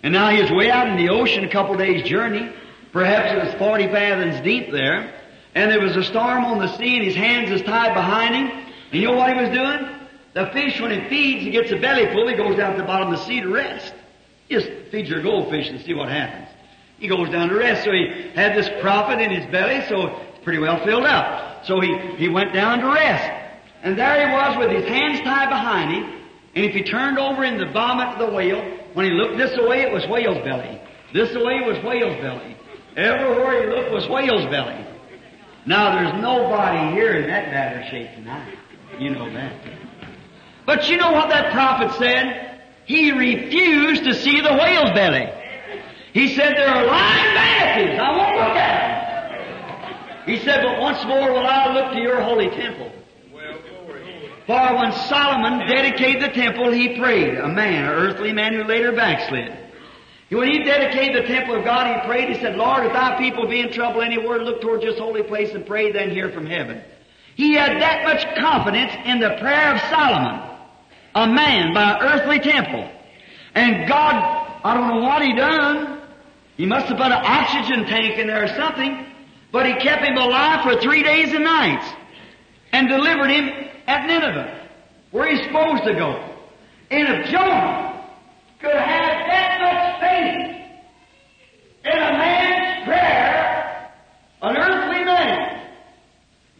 And 0.01 0.11
now 0.11 0.31
he 0.31 0.41
was 0.41 0.49
way 0.49 0.71
out 0.71 0.87
in 0.87 0.97
the 0.97 1.13
ocean 1.13 1.43
a 1.43 1.51
couple 1.51 1.75
days 1.77 2.01
journey. 2.01 2.51
Perhaps 2.91 3.31
it 3.31 3.45
was 3.45 3.53
40 3.59 3.87
fathoms 3.89 4.41
deep 4.41 4.71
there. 4.71 5.19
And 5.55 5.69
there 5.69 5.81
was 5.81 5.95
a 5.95 6.03
storm 6.03 6.45
on 6.45 6.59
the 6.59 6.75
sea 6.77 6.97
and 6.97 7.05
his 7.05 7.15
hands 7.15 7.51
was 7.51 7.61
tied 7.61 7.93
behind 7.93 8.35
him. 8.35 8.47
And 8.91 9.01
you 9.01 9.07
know 9.07 9.15
what 9.15 9.33
he 9.33 9.39
was 9.39 9.49
doing? 9.49 9.99
The 10.33 10.47
fish, 10.47 10.79
when 10.81 10.91
it 10.91 11.09
feeds, 11.09 11.43
he 11.43 11.51
gets 11.51 11.71
a 11.71 11.77
belly 11.77 12.07
full, 12.07 12.27
he 12.27 12.35
goes 12.35 12.57
down 12.57 12.71
to 12.71 12.77
the 12.77 12.87
bottom 12.87 13.13
of 13.13 13.19
the 13.19 13.25
sea 13.25 13.41
to 13.41 13.49
rest. 13.49 13.93
Just 14.49 14.67
feed 14.91 15.07
your 15.07 15.21
goldfish 15.21 15.69
and 15.69 15.79
see 15.81 15.93
what 15.93 16.09
happens. 16.09 16.47
He 16.97 17.07
goes 17.07 17.29
down 17.29 17.49
to 17.49 17.55
rest. 17.55 17.83
So 17.83 17.91
he 17.91 18.31
had 18.33 18.55
this 18.55 18.69
prophet 18.81 19.19
in 19.19 19.29
his 19.29 19.45
belly, 19.51 19.83
so 19.87 20.19
pretty 20.43 20.59
well 20.59 20.83
filled 20.83 21.05
up. 21.05 21.65
So 21.65 21.79
he, 21.81 21.95
he 22.17 22.29
went 22.29 22.53
down 22.53 22.79
to 22.79 22.87
rest. 22.87 23.41
And 23.83 23.97
there 23.97 24.27
he 24.27 24.33
was 24.33 24.57
with 24.57 24.71
his 24.71 24.85
hands 24.85 25.19
tied 25.21 25.49
behind 25.49 25.91
him. 25.91 26.21
And 26.55 26.65
if 26.65 26.73
he 26.73 26.83
turned 26.83 27.19
over 27.19 27.43
in 27.43 27.57
the 27.57 27.71
vomit 27.71 28.09
of 28.09 28.27
the 28.27 28.33
whale, 28.33 28.61
when 28.93 29.05
he 29.05 29.11
looked 29.11 29.37
this 29.37 29.57
way, 29.57 29.81
it 29.81 29.91
was 29.91 30.05
whale's 30.07 30.43
belly. 30.43 30.81
This 31.13 31.33
way 31.35 31.61
was 31.61 31.83
whale's 31.83 32.19
belly. 32.21 32.57
Everywhere 32.95 33.63
he 33.63 33.75
looked 33.75 33.91
was 33.91 34.07
whale's 34.07 34.45
belly. 34.51 34.85
Now 35.65 35.95
there's 35.95 36.21
nobody 36.21 36.93
here 36.93 37.15
in 37.15 37.27
that 37.27 37.77
of 37.77 37.89
shape 37.89 38.15
tonight. 38.15 38.57
You 38.99 39.11
know 39.11 39.31
that. 39.33 39.53
But 40.65 40.89
you 40.89 40.97
know 40.97 41.11
what 41.11 41.29
that 41.29 41.53
prophet 41.53 41.97
said? 41.97 42.61
He 42.85 43.11
refused 43.11 44.03
to 44.03 44.13
see 44.13 44.41
the 44.41 44.53
whale's 44.53 44.91
belly. 44.91 45.31
He 46.13 46.35
said 46.35 46.53
there 46.55 46.67
are 46.67 46.85
lying 46.85 47.33
vanities. 47.33 47.99
I 47.99 48.11
won't 48.11 48.35
look 48.35 48.55
at 48.57 48.89
them. 48.89 50.25
He 50.25 50.39
said, 50.39 50.63
but 50.63 50.79
once 50.79 51.03
more 51.05 51.31
will 51.33 51.45
I 51.45 51.73
look 51.73 51.93
to 51.93 51.99
your 51.99 52.21
holy 52.21 52.49
temple. 52.49 52.91
For 54.45 54.75
when 54.75 54.91
Solomon 54.91 55.67
dedicated 55.67 56.21
the 56.21 56.33
temple, 56.33 56.71
he 56.71 56.97
prayed. 56.99 57.35
A 57.35 57.47
man, 57.47 57.85
an 57.85 57.89
earthly 57.89 58.33
man 58.33 58.53
who 58.53 58.63
later 58.65 58.91
backslid. 58.91 59.57
When 60.33 60.49
he 60.49 60.63
dedicated 60.63 61.23
the 61.23 61.27
temple 61.27 61.55
of 61.55 61.63
God, 61.63 61.87
he 61.87 62.07
prayed, 62.07 62.29
he 62.29 62.41
said, 62.41 62.55
Lord, 62.55 62.85
if 62.85 62.93
thy 62.93 63.17
people 63.17 63.47
be 63.47 63.59
in 63.59 63.71
trouble 63.71 64.01
anywhere, 64.01 64.39
look 64.39 64.61
towards 64.61 64.83
this 64.83 64.97
holy 64.97 65.23
place 65.23 65.53
and 65.53 65.65
pray, 65.65 65.91
then 65.91 66.09
hear 66.09 66.31
from 66.31 66.45
heaven. 66.45 66.81
He 67.35 67.53
had 67.53 67.81
that 67.81 68.03
much 68.03 68.23
confidence 68.37 68.93
in 69.05 69.19
the 69.19 69.37
prayer 69.39 69.75
of 69.75 69.81
Solomon, 69.89 70.41
a 71.15 71.27
man 71.27 71.73
by 71.73 71.93
an 71.93 72.01
earthly 72.01 72.39
temple. 72.39 72.89
And 73.53 73.87
God, 73.87 74.15
I 74.63 74.73
don't 74.73 74.87
know 74.87 75.01
what 75.05 75.21
he 75.21 75.35
done. 75.35 76.01
He 76.57 76.65
must 76.65 76.87
have 76.87 76.97
put 76.97 77.07
an 77.07 77.13
oxygen 77.13 77.85
tank 77.85 78.17
in 78.17 78.27
there 78.27 78.43
or 78.43 78.55
something, 78.55 79.05
but 79.51 79.65
he 79.65 79.73
kept 79.73 80.03
him 80.03 80.17
alive 80.17 80.63
for 80.63 80.79
three 80.81 81.03
days 81.03 81.33
and 81.33 81.43
nights 81.43 81.87
and 82.71 82.87
delivered 82.87 83.29
him 83.29 83.69
at 83.87 84.07
Nineveh, 84.07 84.67
where 85.11 85.29
he's 85.29 85.45
supposed 85.45 85.83
to 85.83 85.93
go. 85.93 86.37
And 86.89 87.07
if 87.07 87.29
Jonah 87.29 88.07
could 88.59 88.71
have 88.71 88.87
had 88.87 89.29
that 89.29 89.61
much 89.61 89.92
in 91.85 91.91
a 91.91 92.11
man's 92.17 92.85
prayer, 92.85 93.91
an 94.41 94.57
earthly 94.57 95.03
man, 95.03 95.67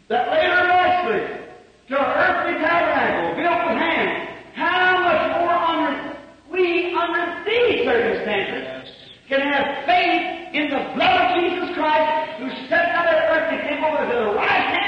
that 0.08 0.30
later 0.30 0.68
rested 0.68 1.44
to 1.88 1.98
an 1.98 2.10
earthly 2.12 2.54
tabernacle 2.60 3.36
built 3.36 3.60
with 3.68 3.78
hands, 3.78 4.28
how 4.54 5.00
much 5.00 5.40
more 5.40 5.54
under 5.54 6.16
we, 6.52 6.94
under 6.94 7.44
these 7.44 7.84
circumstances, 7.84 8.92
can 9.28 9.40
have 9.40 9.86
faith 9.86 10.54
in 10.54 10.70
the 10.70 10.92
blood 10.94 11.20
of 11.20 11.42
Jesus 11.42 11.74
Christ 11.74 12.38
who 12.38 12.50
stepped 12.66 12.94
out 12.94 13.06
of 13.06 13.14
the 13.14 13.26
earthly 13.32 13.58
temple 13.68 13.90
with 13.98 14.10
the 14.10 14.34
right 14.36 14.64
hand 14.72 14.83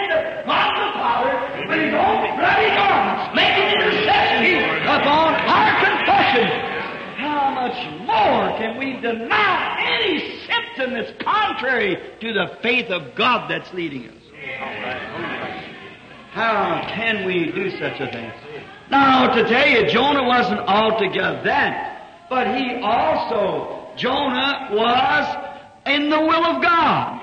deny 9.12 9.98
any 10.00 10.40
symptom 10.46 10.94
that's 10.94 11.22
contrary 11.22 11.96
to 12.20 12.32
the 12.32 12.58
faith 12.62 12.90
of 12.90 13.14
God 13.14 13.50
that's 13.50 13.72
leading 13.72 14.08
us? 14.08 14.14
How 16.32 16.86
can 16.94 17.24
we 17.26 17.50
do 17.52 17.70
such 17.70 18.00
a 18.00 18.10
thing? 18.12 18.32
Now, 18.90 19.34
to 19.34 19.48
tell 19.48 19.66
you, 19.66 19.88
Jonah 19.88 20.24
wasn't 20.24 20.60
altogether 20.60 21.42
that, 21.44 22.26
but 22.28 22.56
he 22.56 22.76
also, 22.82 23.90
Jonah 23.96 24.68
was 24.72 25.56
in 25.86 26.10
the 26.10 26.20
will 26.20 26.44
of 26.44 26.62
God. 26.62 27.22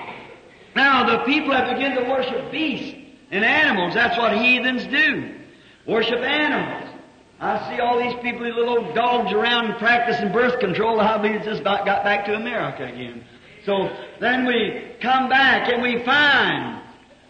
Now, 0.74 1.04
the 1.08 1.24
people 1.24 1.52
have 1.52 1.76
begun 1.76 1.94
to 1.96 2.10
worship 2.10 2.50
beasts 2.50 2.98
and 3.30 3.44
animals. 3.44 3.94
That's 3.94 4.18
what 4.18 4.36
heathens 4.36 4.84
do. 4.86 5.34
Worship 5.86 6.18
animals. 6.18 6.93
I 7.44 7.68
see 7.68 7.78
all 7.78 7.98
these 7.98 8.14
people, 8.22 8.46
these 8.46 8.54
little 8.54 8.78
old 8.78 8.94
dogs 8.94 9.30
around 9.30 9.76
practicing 9.76 10.32
birth 10.32 10.58
control. 10.60 10.98
I 10.98 11.18
believe 11.18 11.36
it's 11.36 11.44
just 11.44 11.60
about 11.60 11.84
got 11.84 12.02
back 12.02 12.24
to 12.24 12.34
America 12.34 12.84
again. 12.84 13.22
So 13.66 13.94
then 14.18 14.46
we 14.46 14.96
come 15.02 15.28
back 15.28 15.70
and 15.70 15.82
we 15.82 16.02
find 16.04 16.80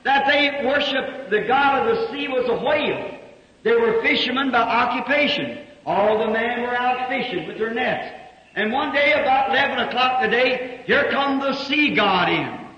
that 0.04 0.24
they 0.28 0.64
worship 0.64 1.30
the 1.30 1.40
god 1.48 1.88
of 1.88 1.96
the 1.96 2.12
sea 2.12 2.28
was 2.28 2.48
a 2.48 2.64
whale. 2.64 3.18
They 3.64 3.72
were 3.72 4.02
fishermen 4.02 4.52
by 4.52 4.60
occupation. 4.60 5.66
All 5.84 6.24
the 6.24 6.30
men 6.30 6.62
were 6.62 6.76
out 6.76 7.08
fishing 7.08 7.48
with 7.48 7.58
their 7.58 7.74
nets. 7.74 8.14
And 8.54 8.72
one 8.72 8.94
day 8.94 9.14
about 9.14 9.50
11 9.50 9.88
o'clock 9.88 10.22
today, 10.22 10.82
here 10.86 11.10
come 11.10 11.40
the 11.40 11.56
sea 11.64 11.92
god 11.92 12.28
in. 12.28 12.68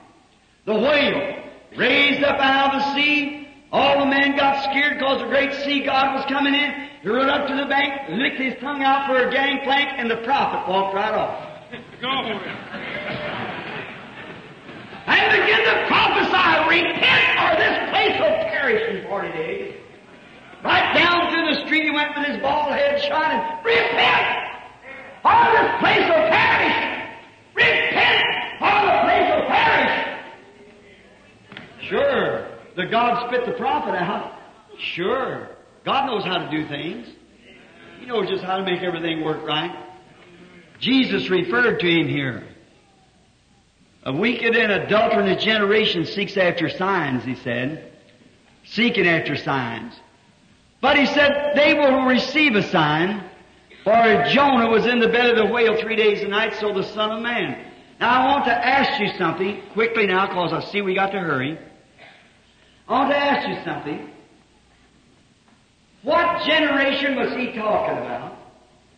The 0.64 0.74
whale 0.74 1.42
raised 1.76 2.24
up 2.24 2.40
out 2.40 2.74
of 2.74 2.80
the 2.80 2.94
sea. 2.94 3.48
All 3.72 3.98
the 3.98 4.06
men 4.06 4.36
got 4.36 4.64
scared 4.64 4.98
because 4.98 5.20
the 5.20 5.28
great 5.28 5.52
sea 5.64 5.84
god 5.84 6.14
was 6.14 6.24
coming 6.30 6.54
in. 6.54 6.86
He 7.06 7.12
rode 7.12 7.28
up 7.28 7.46
to 7.46 7.54
the 7.54 7.66
bank, 7.66 8.18
licked 8.18 8.40
his 8.40 8.58
tongue 8.60 8.82
out 8.82 9.06
for 9.06 9.28
a 9.28 9.30
gangplank, 9.30 9.90
and 9.96 10.10
the 10.10 10.16
prophet 10.26 10.68
walked 10.68 10.92
right 10.92 11.14
off. 11.14 11.38
Go 12.02 12.10
for 12.10 12.34
it. 12.34 12.50
And 15.06 15.30
began 15.30 15.62
to 15.70 15.86
prophesy, 15.86 16.66
repent 16.66 17.38
or 17.38 17.54
this 17.62 17.90
place 17.90 18.18
will 18.18 18.36
perish 18.50 18.82
in 18.90 19.06
40 19.06 19.28
days. 19.28 19.74
Right 20.64 20.94
down 20.98 21.30
through 21.30 21.54
the 21.54 21.64
street 21.64 21.84
he 21.84 21.92
went 21.92 22.10
with 22.18 22.26
his 22.26 22.42
bald 22.42 22.72
head 22.72 23.00
shining, 23.00 23.38
repent 23.62 24.26
or 25.24 25.46
this 25.54 25.78
place 25.78 26.10
will 26.10 26.26
perish. 26.26 27.06
Repent 27.54 28.26
or 28.60 28.82
the 28.82 28.98
place 29.06 29.30
will 29.30 29.46
perish. 29.46 29.94
Sure, 31.88 32.50
the 32.74 32.86
God 32.86 33.28
spit 33.28 33.46
the 33.46 33.52
prophet 33.52 33.94
out. 33.94 34.40
Sure. 34.76 35.55
God 35.86 36.06
knows 36.06 36.24
how 36.24 36.38
to 36.38 36.50
do 36.50 36.66
things. 36.66 37.06
He 38.00 38.06
knows 38.06 38.28
just 38.28 38.42
how 38.42 38.56
to 38.56 38.64
make 38.64 38.82
everything 38.82 39.24
work 39.24 39.46
right. 39.46 39.84
Jesus 40.80 41.30
referred 41.30 41.78
to 41.78 41.86
him 41.86 42.08
here. 42.08 42.44
A 44.02 44.12
wicked 44.12 44.56
and 44.56 44.72
adulterous 44.72 45.42
generation 45.42 46.04
seeks 46.04 46.36
after 46.36 46.68
signs, 46.68 47.24
he 47.24 47.36
said. 47.36 47.92
Seeking 48.64 49.06
after 49.06 49.36
signs. 49.36 49.94
But 50.80 50.98
he 50.98 51.06
said, 51.06 51.52
they 51.54 51.74
will 51.74 52.04
receive 52.06 52.56
a 52.56 52.64
sign, 52.64 53.22
for 53.84 54.24
Jonah 54.32 54.68
was 54.68 54.86
in 54.86 54.98
the 54.98 55.08
belly 55.08 55.30
of 55.30 55.36
the 55.36 55.46
whale 55.46 55.80
three 55.80 55.96
days 55.96 56.20
and 56.20 56.30
nights, 56.30 56.58
so 56.58 56.74
the 56.74 56.82
Son 56.82 57.12
of 57.12 57.22
Man. 57.22 57.64
Now 58.00 58.22
I 58.22 58.32
want 58.32 58.44
to 58.46 58.52
ask 58.52 59.00
you 59.00 59.16
something 59.16 59.62
quickly 59.72 60.06
now, 60.08 60.26
because 60.26 60.52
I 60.52 60.68
see 60.68 60.82
we 60.82 60.96
got 60.96 61.12
to 61.12 61.20
hurry. 61.20 61.56
I 62.88 62.92
want 62.92 63.10
to 63.12 63.16
ask 63.16 63.48
you 63.48 63.64
something. 63.64 64.10
What 66.06 66.46
generation 66.46 67.16
was 67.16 67.32
he 67.32 67.46
talking 67.46 67.98
about? 67.98 68.38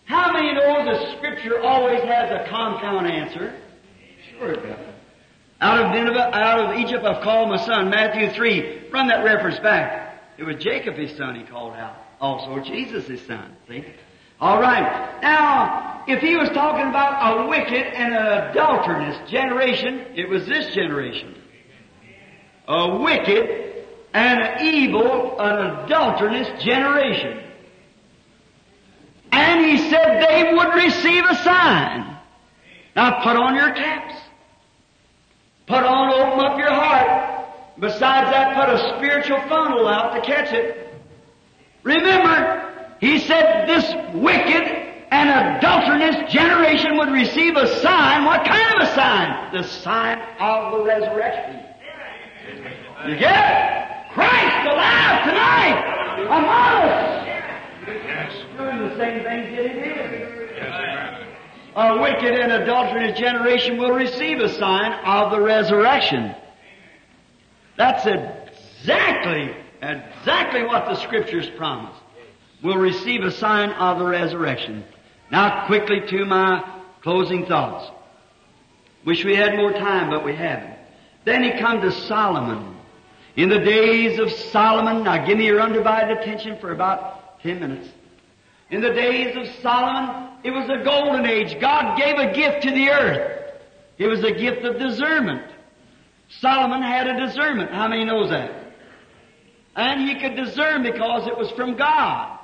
How 0.05 0.31
many 0.31 0.53
know 0.53 0.85
the 0.85 1.17
Scripture 1.17 1.59
always 1.59 2.03
has 2.03 2.31
a 2.31 2.47
compound 2.51 3.07
answer? 3.07 3.55
Sure 4.31 4.53
it 4.53 4.63
does. 4.63 4.95
Out 5.63 5.87
of 5.87 5.93
Nineveh, 5.95 6.37
out 6.37 6.61
of 6.61 6.79
Egypt, 6.79 7.07
I've 7.07 7.23
called 7.23 7.49
my 7.49 7.65
son. 7.65 7.89
Matthew 7.89 8.29
3. 8.29 8.91
Run 8.91 9.09
that 9.09 9.25
reference 9.25 9.59
back. 9.61 10.21
It 10.37 10.45
was 10.45 10.57
Jacob 10.57 10.97
his 10.97 11.17
son 11.17 11.35
he 11.35 11.45
called 11.45 11.73
out. 11.73 11.97
Also 12.21 12.59
Jesus 12.61 13.07
his 13.07 13.23
son. 13.23 13.57
See? 13.69 13.87
All 14.39 14.61
right. 14.61 15.23
Now, 15.23 16.05
if 16.07 16.21
he 16.21 16.37
was 16.37 16.51
talking 16.51 16.91
about 16.91 17.47
a 17.47 17.49
wicked 17.49 17.87
and 17.87 18.15
an 18.15 18.51
adulterous 18.51 19.31
generation, 19.31 20.05
it 20.15 20.29
was 20.29 20.47
this 20.47 20.75
generation. 20.75 21.35
A 22.69 22.99
wicked 22.99 23.78
and 24.15 24.41
an 24.41 24.67
evil, 24.67 25.39
an 25.39 25.85
adulterous 25.85 26.49
generation. 26.63 27.43
And 29.33 29.65
he 29.67 29.91
said 29.91 30.27
they 30.29 30.55
would 30.55 30.75
receive 30.75 31.25
a 31.29 31.35
sign. 31.37 32.17
Now 32.97 33.23
put 33.23 33.37
on 33.37 33.55
your 33.55 33.73
caps. 33.73 34.15
Put 35.67 35.85
on, 35.85 36.13
open 36.15 36.45
up 36.45 36.59
your 36.59 36.73
heart. 36.73 37.47
Besides 37.79 38.31
that, 38.31 38.57
put 38.57 38.75
a 38.75 38.97
spiritual 38.97 39.41
funnel 39.49 39.87
out 39.87 40.15
to 40.15 40.23
catch 40.23 40.53
it. 40.53 40.95
Remember, 41.83 42.97
he 43.01 43.21
said 43.21 43.69
this 43.69 43.85
wicked 44.15 44.89
and 45.11 45.57
adulterous 45.57 46.33
generation 46.33 46.97
would 46.97 47.11
receive 47.11 47.57
a 47.57 47.81
sign. 47.81 48.25
What 48.25 48.45
kind 48.47 48.75
of 48.77 48.89
a 48.89 48.95
sign? 48.95 49.53
The 49.53 49.63
sign 49.63 50.19
of 50.41 50.73
the 50.73 50.85
resurrection. 50.85 51.65
You 53.07 53.17
get 53.17 53.37
it? 53.37 53.98
Christ 54.19 54.67
alive 54.67 55.25
tonight 55.29 56.27
among 56.27 56.89
us. 56.89 58.35
Doing 58.57 58.89
the 58.89 58.97
same 58.97 59.23
things 59.23 59.57
that 59.57 59.65
he 59.65 59.81
did. 59.81 60.29
A 61.77 62.03
wicked 62.03 62.35
and 62.35 62.51
adulterous 62.51 63.17
generation 63.17 63.79
will 63.79 63.93
receive 63.93 64.41
a 64.41 64.49
sign 64.49 64.93
of 65.05 65.31
the 65.31 65.41
resurrection. 65.41 66.35
That's 67.77 68.05
exactly, 68.07 69.55
exactly 69.81 70.65
what 70.65 70.87
the 70.87 70.97
scriptures 70.97 71.49
promise. 71.57 71.95
Will 72.65 72.79
receive 72.79 73.23
a 73.23 73.31
sign 73.31 73.71
of 73.71 74.01
the 74.01 74.07
resurrection. 74.07 74.85
Now 75.31 75.69
quickly 75.69 76.01
to 76.09 76.25
my 76.25 76.69
closing 77.03 77.47
thoughts. 77.47 77.89
Wish 79.07 79.25
we 79.25 79.37
had 79.37 79.55
more 79.55 79.71
time, 79.71 80.11
but 80.11 80.25
we 80.25 80.35
haven't. 80.35 80.77
Then 81.25 81.45
he 81.45 81.53
come 81.53 81.81
to 81.83 81.93
Solomon. 81.93 82.78
In 83.39 83.49
the 83.49 83.61
days 83.61 84.19
of 84.19 84.33
Solomon, 84.33 85.05
now 85.05 85.25
give 85.25 85.39
me 85.39 85.47
your 85.47 85.61
undivided 85.61 86.19
attention 86.19 86.59
for 86.59 86.73
about 86.73 87.41
ten 87.41 87.61
minutes. 87.61 87.89
In 88.69 88.81
the 88.81 88.93
days 88.93 89.37
of 89.37 89.47
Solomon, 89.63 90.33
it 90.43 90.51
was 90.51 90.69
a 90.69 90.83
golden 90.83 91.25
age. 91.25 91.57
God 91.61 91.97
gave 91.97 92.19
a 92.19 92.35
gift 92.35 92.65
to 92.65 92.73
the 92.73 92.89
earth. 92.89 93.53
It 93.97 94.09
was 94.09 94.25
a 94.25 94.33
gift 94.33 94.65
of 94.65 94.81
discernment. 94.81 95.53
Solomon 96.41 96.83
had 96.83 97.07
a 97.07 97.27
discernment. 97.27 97.71
How 97.71 97.87
many 97.87 98.05
knows 98.05 98.31
that? 98.31 98.51
And 99.77 100.09
he 100.09 100.19
could 100.21 100.35
discern 100.35 100.83
because 100.83 101.29
it 101.29 101.39
was 101.39 101.49
from 101.53 101.77
God. 101.77 102.41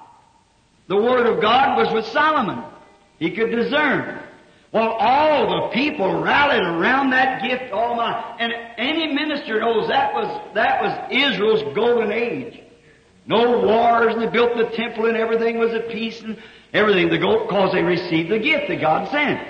The 0.87 0.97
Word 0.97 1.27
of 1.27 1.43
God 1.43 1.77
was 1.77 1.93
with 1.93 2.07
Solomon. 2.07 2.63
He 3.19 3.33
could 3.33 3.51
discern. 3.51 4.23
Well, 4.75 4.97
all 4.99 5.69
the 5.69 5.69
people 5.69 6.21
rallied 6.21 6.61
around 6.61 7.11
that 7.11 7.41
gift. 7.45 7.73
All 7.73 7.95
my 7.95 8.37
and 8.41 8.53
any 8.77 9.15
minister 9.15 9.61
knows 9.61 9.87
that 9.87 10.13
was 10.13 10.55
that 10.55 10.83
was 10.83 11.13
Israel's 11.13 11.63
golden 11.77 12.11
age. 12.11 12.61
No 13.25 13.61
wars, 13.61 14.15
and 14.15 14.23
they 14.23 14.27
built 14.27 14.57
the 14.57 14.77
temple, 14.77 15.07
and 15.07 15.17
everything 15.17 15.59
was 15.59 15.73
at 15.75 15.89
peace, 15.91 16.21
and 16.23 16.43
everything. 16.73 17.09
The 17.09 17.19
because 17.19 17.73
they 17.73 17.85
received 17.85 18.33
the 18.33 18.41
gift 18.41 18.67
that 18.67 18.81
God 18.81 19.09
sent. 19.13 19.47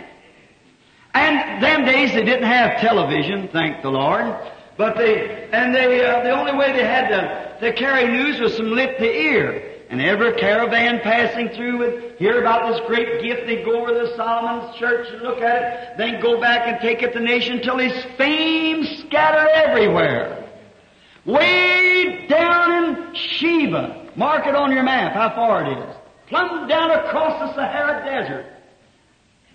And 1.14 1.62
them 1.62 1.86
days 1.86 2.12
they 2.12 2.22
didn't 2.22 2.46
have 2.46 2.80
television, 2.82 3.48
thank 3.48 3.80
the 3.80 3.88
Lord. 3.88 4.36
But 4.76 4.98
they 4.98 5.48
and 5.50 5.74
they 5.74 6.04
uh, 6.04 6.22
the 6.22 6.32
only 6.32 6.52
way 6.52 6.70
they 6.72 6.84
had 6.84 7.08
to 7.08 7.60
to 7.60 7.72
carry 7.72 8.08
news 8.08 8.40
was 8.40 8.58
from 8.58 8.72
lip 8.72 8.98
to 8.98 9.10
ear. 9.10 9.73
And 9.94 10.02
every 10.02 10.32
caravan 10.32 10.98
passing 11.04 11.50
through 11.50 11.78
would 11.78 12.16
hear 12.18 12.40
about 12.40 12.68
this 12.68 12.80
great 12.88 13.22
gift. 13.22 13.46
They'd 13.46 13.64
go 13.64 13.80
over 13.80 13.92
to 13.92 14.16
Solomon's 14.16 14.74
church 14.74 15.06
and 15.12 15.22
look 15.22 15.40
at 15.40 15.62
it, 15.62 15.98
then 15.98 16.20
go 16.20 16.40
back 16.40 16.66
and 16.66 16.80
take 16.80 17.04
it 17.04 17.12
to 17.12 17.20
the 17.20 17.24
nation 17.24 17.62
till 17.62 17.78
his 17.78 18.04
fame 18.16 18.84
scattered 19.06 19.48
everywhere. 19.54 20.50
Way 21.24 22.26
down 22.26 22.72
in 22.72 23.14
Sheba. 23.14 24.10
Mark 24.16 24.48
it 24.48 24.56
on 24.56 24.72
your 24.72 24.82
map 24.82 25.12
how 25.12 25.32
far 25.32 25.64
it 25.64 25.78
is. 25.78 25.96
Plumb 26.26 26.66
down 26.66 26.90
across 26.90 27.38
the 27.38 27.54
Sahara 27.54 28.04
Desert. 28.04 28.46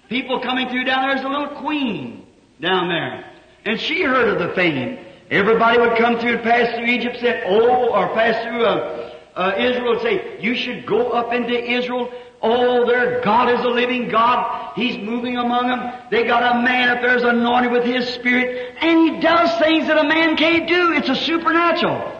People 0.07 0.39
coming 0.39 0.69
through 0.69 0.85
down 0.85 1.01
there, 1.01 1.15
there's 1.17 1.25
a 1.25 1.29
little 1.29 1.59
queen 1.59 2.25
down 2.61 2.87
there. 2.87 3.29
And 3.65 3.77
she 3.77 4.03
heard 4.03 4.29
of 4.29 4.39
the 4.39 4.55
fame. 4.55 5.05
Everybody 5.29 5.79
would 5.81 5.97
come 5.97 6.17
through 6.17 6.35
and 6.35 6.43
pass 6.43 6.77
through 6.77 6.85
Egypt, 6.85 7.17
said, 7.19 7.43
oh, 7.45 7.89
or 7.89 8.07
pass 8.13 8.41
through 8.45 8.65
uh, 8.65 9.09
uh, 9.35 9.53
Israel 9.57 9.99
say, 10.01 10.39
you 10.41 10.55
should 10.55 10.85
go 10.85 11.11
up 11.11 11.33
into 11.33 11.53
Israel. 11.53 12.11
Oh, 12.41 12.85
their 12.85 13.21
God 13.21 13.49
is 13.49 13.63
a 13.65 13.69
living 13.69 14.09
God. 14.09 14.73
He's 14.75 14.97
moving 14.97 15.37
among 15.37 15.67
them. 15.67 15.93
They 16.09 16.23
got 16.25 16.55
a 16.55 16.61
man 16.61 16.89
up 16.89 17.01
there 17.01 17.17
anointed 17.17 17.71
with 17.71 17.83
His 17.83 18.07
Spirit, 18.13 18.75
and 18.81 18.99
He 18.99 19.21
does 19.21 19.59
things 19.59 19.87
that 19.87 19.97
a 19.97 20.07
man 20.07 20.37
can't 20.37 20.67
do. 20.67 20.93
It's 20.93 21.09
a 21.09 21.15
supernatural. 21.15 22.15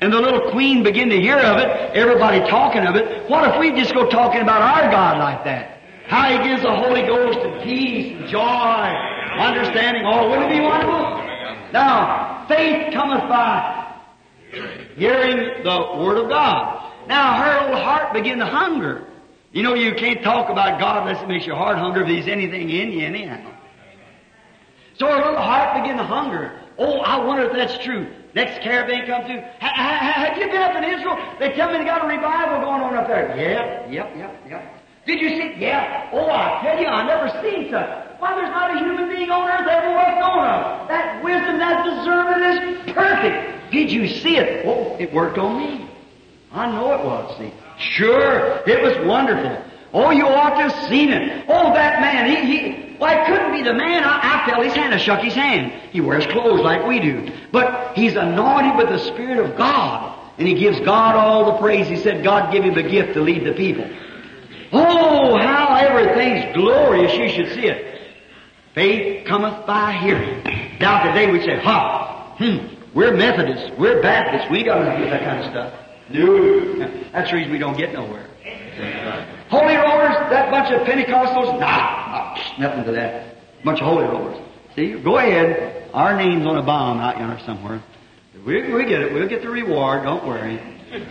And 0.00 0.12
the 0.12 0.20
little 0.20 0.50
queen 0.50 0.82
began 0.82 1.08
to 1.08 1.20
hear 1.20 1.38
of 1.38 1.58
it, 1.58 1.68
everybody 1.96 2.40
talking 2.50 2.86
of 2.86 2.96
it. 2.96 3.28
What 3.30 3.48
if 3.48 3.58
we 3.58 3.72
just 3.72 3.94
go 3.94 4.08
talking 4.10 4.42
about 4.42 4.60
our 4.60 4.90
God 4.90 5.18
like 5.18 5.44
that? 5.44 5.80
How 6.06 6.30
He 6.30 6.46
gives 6.46 6.62
the 6.62 6.74
Holy 6.74 7.02
Ghost 7.02 7.38
and 7.38 7.62
peace 7.62 8.12
and 8.18 8.28
joy, 8.28 8.40
understanding. 8.40 10.04
Oh, 10.04 10.28
wouldn't 10.28 10.52
it 10.52 10.58
be 10.58 10.60
wonderful? 10.60 11.24
Now, 11.72 12.44
faith 12.46 12.92
cometh 12.92 13.26
by 13.28 13.83
hearing 14.96 15.62
the 15.62 16.02
Word 16.02 16.18
of 16.18 16.28
God. 16.28 16.92
Now, 17.06 17.42
her 17.42 17.66
little 17.66 17.82
heart 17.82 18.12
began 18.12 18.38
to 18.38 18.46
hunger. 18.46 19.06
You 19.52 19.62
know, 19.62 19.74
you 19.74 19.94
can't 19.94 20.22
talk 20.22 20.50
about 20.50 20.80
God 20.80 21.06
unless 21.06 21.22
it 21.22 21.28
makes 21.28 21.46
your 21.46 21.56
heart 21.56 21.78
hunger 21.78 22.02
if 22.02 22.08
there's 22.08 22.26
anything 22.26 22.70
in 22.70 22.92
you 22.92 23.06
anyhow. 23.06 23.52
So 24.98 25.06
her 25.06 25.16
little 25.16 25.36
heart 25.36 25.82
began 25.82 25.96
to 25.98 26.04
hunger. 26.04 26.60
Oh, 26.78 26.98
I 27.00 27.24
wonder 27.24 27.44
if 27.44 27.52
that's 27.52 27.82
true. 27.84 28.08
Next 28.34 28.62
caravan 28.62 29.06
come 29.06 29.26
through. 29.26 29.40
Ha, 29.40 29.58
ha, 29.60 29.98
ha, 30.00 30.26
have 30.26 30.38
you 30.38 30.46
been 30.48 30.62
up 30.62 30.74
in 30.74 30.84
Israel? 30.84 31.16
They 31.38 31.52
tell 31.52 31.70
me 31.70 31.78
they 31.78 31.84
got 31.84 32.04
a 32.04 32.08
revival 32.08 32.60
going 32.60 32.82
on 32.82 32.96
up 32.96 33.06
there. 33.06 33.28
Yeah, 33.36 33.88
yep, 33.88 34.16
yep, 34.16 34.42
yep. 34.48 34.73
Did 35.06 35.20
you 35.20 35.28
see? 35.30 35.54
Yeah. 35.58 36.08
Oh, 36.12 36.30
I 36.30 36.60
tell 36.62 36.80
you, 36.80 36.86
I 36.86 37.06
never 37.06 37.28
seen 37.42 37.70
such. 37.70 38.04
Why, 38.18 38.34
there's 38.36 38.50
not 38.50 38.74
a 38.74 38.78
human 38.78 39.08
being 39.08 39.30
on 39.30 39.48
earth 39.48 39.68
ever 39.68 39.92
was 39.92 40.18
known 40.18 40.44
of. 40.46 40.88
That 40.88 41.22
wisdom, 41.22 41.58
that 41.58 41.84
discernment 41.84 42.86
is 42.86 42.92
perfect. 42.92 43.70
Did 43.70 43.92
you 43.92 44.08
see 44.08 44.36
it? 44.36 44.64
Oh, 44.66 44.96
it 44.98 45.12
worked 45.12 45.36
on 45.36 45.58
me. 45.58 45.90
I 46.52 46.70
know 46.70 46.94
it 46.94 47.04
was, 47.04 47.36
see. 47.36 47.52
Sure, 47.78 48.62
it 48.66 48.82
was 48.82 49.06
wonderful. 49.06 49.62
Oh, 49.92 50.10
you 50.10 50.26
ought 50.26 50.56
to 50.56 50.68
have 50.68 50.88
seen 50.88 51.10
it. 51.10 51.44
Oh, 51.48 51.72
that 51.74 52.00
man, 52.00 52.30
he, 52.30 52.56
he, 52.56 52.96
why, 52.96 53.14
it 53.14 53.26
couldn't 53.26 53.52
be 53.52 53.62
the 53.62 53.74
man. 53.74 54.04
I, 54.04 54.42
I 54.42 54.50
felt 54.50 54.64
his 54.64 54.74
hand, 54.74 54.94
I 54.94 54.98
shook 54.98 55.20
his 55.20 55.34
hand. 55.34 55.72
He 55.90 56.00
wears 56.00 56.26
clothes 56.26 56.60
like 56.60 56.86
we 56.86 57.00
do. 57.00 57.30
But 57.52 57.96
he's 57.96 58.14
anointed 58.16 58.76
with 58.76 58.88
the 58.88 58.98
Spirit 58.98 59.38
of 59.38 59.56
God. 59.56 60.18
And 60.38 60.48
he 60.48 60.54
gives 60.54 60.80
God 60.80 61.14
all 61.14 61.52
the 61.52 61.58
praise. 61.58 61.86
He 61.86 61.96
said 61.96 62.24
God 62.24 62.52
give 62.52 62.64
him 62.64 62.74
the 62.74 62.82
gift 62.82 63.14
to 63.14 63.20
lead 63.20 63.44
the 63.44 63.52
people. 63.52 63.88
Oh, 64.76 65.38
how 65.38 65.76
everything's 65.76 66.54
glorious. 66.54 67.14
You 67.14 67.28
should 67.28 67.54
see 67.54 67.66
it. 67.68 68.00
Faith 68.74 69.26
cometh 69.26 69.66
by 69.66 69.92
hearing. 69.92 70.42
Now 70.80 71.04
today 71.04 71.30
we 71.30 71.40
say, 71.40 71.60
ha, 71.60 72.34
hmm, 72.38 72.74
we're 72.92 73.14
Methodists, 73.16 73.70
we're 73.78 74.02
Baptists, 74.02 74.50
we 74.50 74.64
don't 74.64 74.98
do 74.98 75.04
that 75.10 75.22
kind 75.22 75.38
of 75.38 75.50
stuff. 75.50 75.80
No. 76.10 76.78
That's 77.12 77.30
the 77.30 77.36
reason 77.36 77.52
we 77.52 77.58
don't 77.58 77.76
get 77.76 77.92
nowhere. 77.92 78.26
Holy 79.48 79.76
rollers, 79.76 80.30
that 80.30 80.50
bunch 80.50 80.74
of 80.74 80.84
Pentecostals, 80.86 81.60
nah, 81.60 82.34
nah, 82.34 82.58
nothing 82.58 82.84
to 82.84 82.92
that. 82.92 83.36
Bunch 83.64 83.80
of 83.80 83.86
holy 83.86 84.04
rollers. 84.04 84.42
See, 84.74 84.94
go 85.00 85.18
ahead. 85.18 85.88
Our 85.94 86.16
name's 86.16 86.44
on 86.46 86.58
a 86.58 86.62
bomb 86.62 86.98
out 86.98 87.18
yonder 87.18 87.40
somewhere. 87.46 87.80
We, 88.44 88.72
we 88.72 88.84
get 88.84 89.02
it. 89.02 89.12
We'll 89.12 89.28
get 89.28 89.42
the 89.42 89.50
reward. 89.50 90.04
Don't 90.04 90.26
worry. 90.26 90.60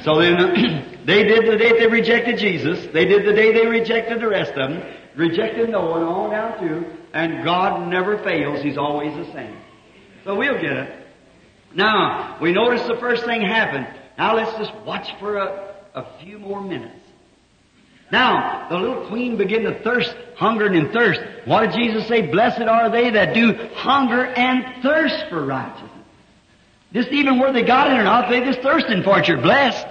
So 0.03 0.19
then, 0.19 1.01
they 1.05 1.23
did 1.23 1.51
the 1.51 1.57
day 1.57 1.79
they 1.79 1.87
rejected 1.87 2.37
Jesus. 2.37 2.87
They 2.93 3.05
did 3.05 3.25
the 3.25 3.33
day 3.33 3.53
they 3.53 3.65
rejected 3.65 4.21
the 4.21 4.27
rest 4.27 4.53
of 4.53 4.69
them. 4.69 4.83
Rejected 5.15 5.69
Noah 5.69 5.95
and 5.95 6.05
all 6.05 6.29
down 6.29 6.59
through. 6.59 6.85
And 7.13 7.43
God 7.43 7.89
never 7.89 8.17
fails. 8.23 8.61
He's 8.63 8.77
always 8.77 9.13
the 9.15 9.31
same. 9.33 9.57
So 10.23 10.35
we'll 10.35 10.61
get 10.61 10.71
it. 10.71 11.07
Now, 11.75 12.37
we 12.41 12.51
notice 12.51 12.85
the 12.87 12.97
first 12.99 13.25
thing 13.25 13.41
happened. 13.41 13.87
Now 14.17 14.35
let's 14.35 14.55
just 14.57 14.73
watch 14.85 15.07
for 15.19 15.37
a, 15.37 15.75
a 15.95 16.19
few 16.23 16.37
more 16.37 16.61
minutes. 16.61 16.99
Now, 18.11 18.67
the 18.69 18.77
little 18.77 19.07
queen 19.07 19.37
began 19.37 19.63
to 19.63 19.81
thirst, 19.81 20.15
hunger 20.35 20.67
and 20.67 20.91
thirst. 20.91 21.19
What 21.45 21.71
did 21.71 21.73
Jesus 21.73 22.07
say? 22.07 22.27
Blessed 22.27 22.61
are 22.61 22.91
they 22.91 23.09
that 23.09 23.33
do 23.33 23.53
hunger 23.73 24.25
and 24.25 24.83
thirst 24.83 25.29
for 25.29 25.43
righteousness. 25.43 25.92
Just 26.93 27.09
even 27.09 27.39
where 27.39 27.51
they 27.51 27.63
got 27.63 27.91
it 27.91 27.99
or 27.99 28.03
not, 28.03 28.29
they 28.29 28.41
just 28.41 28.61
thirsting 28.61 29.03
for 29.03 29.19
it. 29.19 29.27
You're 29.27 29.41
blessed. 29.41 29.87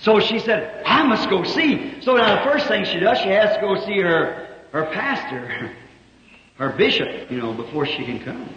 So 0.00 0.20
she 0.20 0.38
said, 0.38 0.82
I 0.86 1.02
must 1.02 1.28
go 1.28 1.44
see. 1.44 2.00
So 2.00 2.16
now 2.16 2.36
the 2.42 2.50
first 2.50 2.66
thing 2.66 2.84
she 2.84 2.98
does, 2.98 3.18
she 3.18 3.28
has 3.28 3.54
to 3.56 3.60
go 3.60 3.84
see 3.84 4.00
her, 4.00 4.48
her 4.72 4.86
pastor, 4.86 5.70
her 6.56 6.70
bishop, 6.70 7.30
you 7.30 7.38
know, 7.38 7.52
before 7.52 7.84
she 7.84 8.04
can 8.04 8.20
come. 8.20 8.48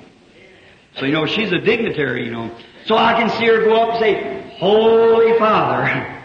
So, 0.97 1.05
you 1.05 1.13
know, 1.13 1.25
she's 1.25 1.51
a 1.51 1.59
dignitary, 1.59 2.25
you 2.25 2.31
know. 2.31 2.55
So 2.85 2.95
I 2.95 3.13
can 3.13 3.29
see 3.29 3.45
her 3.45 3.63
go 3.63 3.75
up 3.75 3.89
and 3.91 3.99
say, 3.99 4.55
Holy 4.57 5.37
Father, 5.39 6.17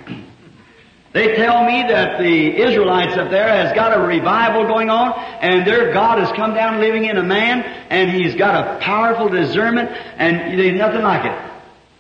they 1.16 1.34
tell 1.34 1.64
me 1.64 1.82
that 1.88 2.18
the 2.18 2.60
Israelites 2.60 3.16
up 3.16 3.30
there 3.30 3.48
has 3.48 3.74
got 3.74 3.97
a 3.97 4.06
revival 4.06 4.66
going 4.66 4.90
on, 4.90 5.18
and 5.40 5.66
their 5.66 5.90
God 5.90 6.18
has 6.18 6.30
come 6.36 6.52
down 6.52 6.78
living 6.78 7.06
in 7.06 7.16
a 7.16 7.22
man, 7.22 7.62
and 7.88 8.10
he's 8.10 8.34
got 8.34 8.55
a 8.55 8.78
powerful 8.80 9.30
discernment, 9.30 9.88
and 9.90 10.59
there's 10.59 10.78
nothing 10.78 11.01
like 11.01 11.24
it. 11.24 11.52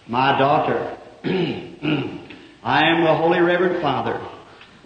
My 0.06 0.38
daughter, 0.38 0.98
I 1.24 2.84
am 2.84 3.04
the 3.04 3.14
Holy 3.14 3.40
Reverend 3.40 3.80
Father. 3.80 4.20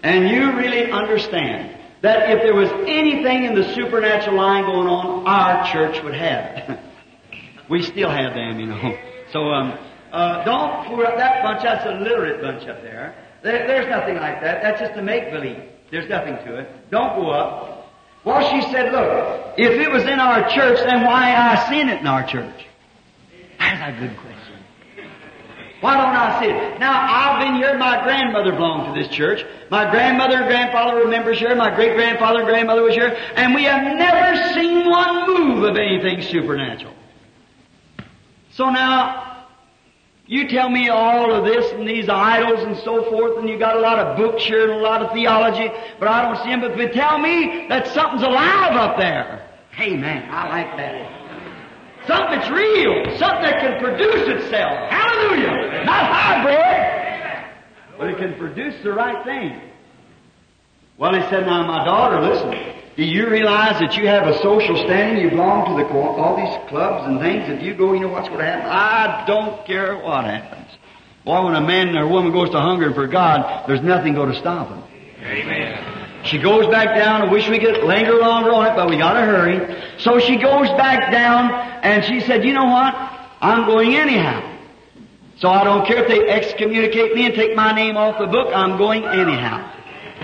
And 0.05 0.29
you 0.29 0.53
really 0.53 0.93
understand 0.93 1.77
that 2.03 2.31
if 2.31 2.43
there 2.45 2.55
was 2.55 2.71
anything 2.87 3.45
in 3.45 3.57
the 3.57 3.75
supernatural 3.75 4.37
line 4.37 4.63
going 4.63 4.87
on, 4.87 5.27
our 5.27 5.73
church 5.73 6.03
would 6.05 6.15
have 6.15 6.79
we 7.69 7.83
still 7.83 8.11
have 8.11 8.35
them, 8.35 8.61
you 8.61 8.67
know. 8.67 8.97
So, 9.33 9.41
um, 9.41 9.77
uh, 10.13 10.45
don't 10.45 11.05
up 11.05 11.17
that 11.17 11.43
bunch. 11.43 11.63
That's 11.65 11.85
a 11.87 12.01
literate 12.01 12.43
bunch 12.43 12.69
up 12.69 12.83
there. 12.83 13.15
There. 13.43 13.67
There's 13.67 13.89
nothing 13.89 14.17
like 14.17 14.41
that. 14.41 14.63
That's 14.63 14.81
just 14.81 14.99
a 14.99 15.03
make 15.03 15.31
believe. 15.31 15.63
There's 15.91 16.09
nothing 16.09 16.37
to 16.47 16.59
it. 16.59 16.91
Don't 16.91 17.17
go 17.17 17.31
up. 17.31 17.91
Well, 18.25 18.49
she 18.51 18.63
said, 18.71 18.93
look, 18.93 19.55
if 19.57 19.73
it 19.73 19.91
was 19.91 20.05
in 20.05 20.21
our 20.21 20.49
church, 20.51 20.79
then 20.85 21.05
why 21.05 21.35
I 21.35 21.69
seen 21.71 21.89
it 21.89 22.01
in 22.01 22.07
our 22.07 22.27
church? 22.27 22.67
That's 23.59 23.97
a 23.97 24.01
good 24.01 24.17
question. 24.17 24.37
Why 25.81 25.95
don't 25.95 26.15
I 26.15 26.41
see 26.41 26.51
it? 26.51 26.79
Now, 26.79 26.93
I've 26.93 27.41
been 27.41 27.55
here. 27.55 27.79
My 27.79 28.03
grandmother 28.03 28.53
belonged 28.53 28.95
to 28.95 29.03
this 29.03 29.11
church. 29.11 29.47
My 29.71 29.91
grandmother 29.91 30.37
and 30.37 30.47
grandfather 30.47 30.97
were 30.97 31.09
members 31.09 31.39
here. 31.39 31.55
My 31.57 31.75
great 31.75 31.95
grandfather 31.95 32.41
and 32.41 32.49
grandmother 32.49 32.83
was 32.83 32.95
here. 32.95 33.17
And 33.35 33.55
we 33.55 33.65
have 33.65 33.83
never 33.97 34.53
seen 34.53 34.91
one 34.91 35.27
move 35.27 35.65
of 35.65 35.77
anything 35.79 36.21
supernatural. 36.21 36.93
So 38.53 38.69
now, 38.69 39.30
you 40.31 40.47
tell 40.47 40.71
me 40.71 40.89
all 40.89 41.35
of 41.35 41.45
this 41.45 41.73
and 41.73 41.89
these 41.89 42.09
idols 42.09 42.61
and 42.63 42.77
so 42.85 43.03
forth, 43.11 43.39
and 43.39 43.49
you 43.49 43.59
got 43.59 43.77
a 43.77 43.81
lot 43.81 43.99
of 43.99 44.17
books 44.17 44.45
here 44.45 44.63
and 44.63 44.81
a 44.81 44.83
lot 44.83 45.03
of 45.03 45.13
theology, 45.13 45.69
but 45.99 46.07
I 46.07 46.23
don't 46.23 46.37
see 46.45 46.51
them. 46.51 46.61
But 46.61 46.93
tell 46.93 47.19
me 47.19 47.67
that 47.69 47.89
something's 47.89 48.23
alive 48.23 48.77
up 48.77 48.97
there, 48.97 49.45
hey 49.73 49.97
man, 49.97 50.31
I 50.31 50.49
like 50.49 50.77
that. 50.77 52.07
Something 52.07 52.39
that's 52.39 52.49
real. 52.49 53.19
Something 53.19 53.43
that 53.43 53.61
can 53.61 53.81
produce 53.83 54.29
itself. 54.29 54.89
Hallelujah. 54.89 55.83
Not 55.85 56.13
hybrid. 56.13 57.51
But 57.99 58.11
it 58.11 58.17
can 58.19 58.39
produce 58.39 58.81
the 58.85 58.93
right 58.93 59.25
thing. 59.25 59.61
Well, 60.97 61.13
he 61.13 61.23
said, 61.29 61.45
now 61.45 61.67
my 61.67 61.85
daughter, 61.85 62.21
listen. 62.21 62.80
Do 62.97 63.05
you 63.05 63.31
realize 63.31 63.81
that 63.81 63.97
you 63.97 64.07
have 64.09 64.27
a 64.27 64.37
social 64.43 64.77
standing? 64.77 65.25
You 65.25 65.31
belong 65.31 65.77
to 65.77 65.83
the, 65.83 65.89
all 65.91 66.37
these 66.37 66.69
clubs 66.69 67.07
and 67.07 67.21
things. 67.21 67.49
If 67.49 67.63
you 67.63 67.75
go, 67.75 67.93
you 67.93 68.01
know 68.01 68.09
what's 68.09 68.29
going 68.29 68.41
to 68.41 68.45
happen? 68.45 68.67
I 68.69 69.25
don't 69.27 69.65
care 69.65 69.97
what 69.97 70.25
happens. 70.25 70.69
Boy, 71.25 71.45
when 71.45 71.55
a 71.55 71.61
man 71.61 71.97
or 71.97 72.05
a 72.05 72.09
woman 72.09 72.33
goes 72.33 72.51
to 72.51 72.61
hunger 72.61 72.93
for 72.93 73.07
God, 73.07 73.69
there's 73.69 73.83
nothing 73.83 74.15
going 74.15 74.33
to 74.33 74.39
stop 74.39 74.69
them. 74.69 74.83
Amen. 75.23 76.01
She 76.25 76.39
goes 76.39 76.67
back 76.67 76.97
down. 76.97 77.23
I 77.23 77.33
wish 77.33 77.49
we 77.49 77.59
could 77.59 77.83
linger 77.85 78.15
longer 78.19 78.53
on 78.53 78.67
it, 78.67 78.77
but 78.77 78.89
we 78.89 78.99
gotta 78.99 79.21
hurry. 79.21 79.83
So 79.99 80.19
she 80.19 80.37
goes 80.37 80.69
back 80.71 81.11
down 81.11 81.51
and 81.83 82.05
she 82.05 82.21
said, 82.21 82.45
you 82.45 82.53
know 82.53 82.67
what? 82.67 82.95
I'm 83.41 83.65
going 83.67 83.95
anyhow. 83.95 84.47
So 85.37 85.49
I 85.49 85.65
don't 85.65 85.87
care 85.87 86.03
if 86.03 86.09
they 86.09 86.29
excommunicate 86.29 87.15
me 87.15 87.25
and 87.25 87.35
take 87.35 87.57
my 87.57 87.73
name 87.73 87.97
off 87.97 88.19
the 88.19 88.27
book, 88.27 88.53
I'm 88.55 88.77
going 88.77 89.05
anyhow. 89.05 89.73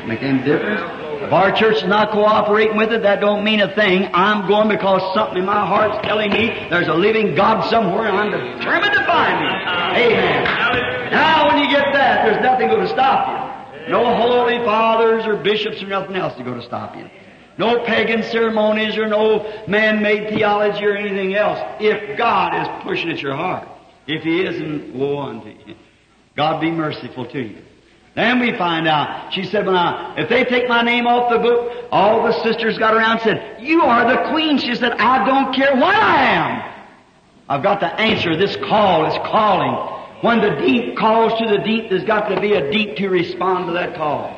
Make 0.07 0.23
any 0.23 0.43
difference? 0.45 1.06
If 1.27 1.33
our 1.33 1.51
church 1.51 1.79
is 1.79 1.89
not 1.89 2.13
cooperating 2.13 2.77
with 2.77 2.93
it, 2.93 3.03
that 3.03 3.19
don't 3.19 3.43
mean 3.43 3.59
a 3.59 3.75
thing. 3.75 4.09
I'm 4.15 4.47
going 4.47 4.69
because 4.69 5.03
something 5.13 5.39
in 5.39 5.45
my 5.45 5.67
heart's 5.67 6.07
telling 6.07 6.31
me 6.31 6.47
there's 6.71 6.87
a 6.87 6.95
living 6.95 7.35
God 7.35 7.69
somewhere 7.69 8.07
and 8.07 8.17
I'm 8.17 8.31
determined 8.31 8.95
to 8.95 9.05
find 9.05 9.35
him. 9.43 9.51
Amen. 10.07 11.11
Now 11.11 11.49
when 11.49 11.59
you 11.59 11.69
get 11.69 11.93
that, 11.95 12.25
there's 12.25 12.41
nothing 12.45 12.69
going 12.69 12.87
to 12.87 12.93
stop 12.93 13.27
you. 13.27 13.91
No 13.91 14.15
holy 14.15 14.59
fathers 14.59 15.27
or 15.27 15.35
bishops 15.35 15.83
or 15.83 15.89
nothing 15.89 16.15
else 16.15 16.37
to 16.37 16.45
go 16.45 16.55
to 16.55 16.63
stop 16.63 16.95
you. 16.95 17.11
No 17.59 17.85
pagan 17.85 18.23
ceremonies 18.23 18.97
or 18.97 19.09
no 19.09 19.53
man-made 19.67 20.29
theology 20.29 20.85
or 20.85 20.97
anything 20.97 21.35
else. 21.35 21.59
If 21.81 22.17
God 22.17 22.55
is 22.55 22.85
pushing 22.85 23.11
at 23.11 23.21
your 23.21 23.35
heart. 23.35 23.67
If 24.07 24.23
He 24.23 24.47
isn't, 24.47 24.95
woe 24.95 25.19
unto 25.19 25.49
you. 25.49 25.75
God 26.37 26.61
be 26.61 26.71
merciful 26.71 27.27
to 27.27 27.41
you. 27.41 27.66
Then 28.17 28.41
we 28.41 28.57
find 28.57 28.89
out, 28.89 29.31
she 29.35 29.45
said, 29.45 29.67
well 29.67 29.75
now, 29.75 30.15
if 30.17 30.31
they 30.31 30.45
take 30.45 30.71
my 30.71 30.81
name 30.81 31.07
off 31.07 31.31
the 31.31 31.39
book, 31.39 31.87
all 31.93 32.25
the 32.27 32.33
sisters 32.43 32.79
got 32.79 32.95
around 32.95 33.19
and 33.19 33.21
said, 33.21 33.63
you 33.63 33.83
are 33.83 34.11
the 34.11 34.31
queen. 34.31 34.57
She 34.57 34.75
said, 34.75 34.93
I 34.93 35.27
don't 35.27 35.55
care 35.55 35.77
what 35.77 35.95
I 35.95 36.25
am. 36.25 36.75
I've 37.47 37.63
got 37.63 37.81
to 37.81 37.87
answer 38.01 38.35
this 38.35 38.57
call, 38.57 39.05
this 39.05 39.19
calling. 39.27 39.93
When 40.23 40.41
the 40.41 40.57
deep 40.67 40.97
calls 40.97 41.39
to 41.39 41.47
the 41.47 41.59
deep, 41.59 41.91
there's 41.91 42.05
got 42.05 42.31
to 42.31 42.41
be 42.41 42.55
a 42.55 42.73
deep 42.73 42.97
to 42.97 43.09
respond 43.09 43.67
to 43.67 43.75
that 43.75 43.95
call. 43.97 44.35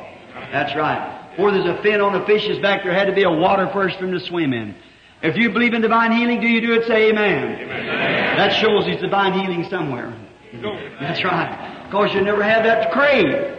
That's 0.51 0.75
right. 0.75 1.29
Before 1.31 1.51
there's 1.51 1.65
a 1.65 1.81
fin 1.81 2.01
on 2.01 2.21
a 2.21 2.25
fish's 2.25 2.59
back, 2.59 2.83
there 2.83 2.93
had 2.93 3.05
to 3.05 3.15
be 3.15 3.23
a 3.23 3.31
water 3.31 3.69
first 3.71 3.97
for 3.97 4.05
him 4.05 4.11
to 4.11 4.19
swim 4.19 4.51
in. 4.51 4.75
If 5.21 5.37
you 5.37 5.51
believe 5.51 5.73
in 5.73 5.81
divine 5.81 6.11
healing, 6.11 6.41
do 6.41 6.47
you 6.47 6.59
do 6.59 6.73
it? 6.73 6.85
Say 6.85 7.11
amen. 7.11 7.61
amen. 7.61 8.37
That 8.37 8.51
shows 8.59 8.85
he's 8.85 8.99
divine 8.99 9.39
healing 9.39 9.63
somewhere. 9.69 10.13
That's 10.99 11.23
right. 11.23 11.85
Because 11.85 12.13
you 12.13 12.21
never 12.21 12.43
have 12.43 12.63
that 12.65 12.87
to 12.87 12.91
crave. 12.91 13.58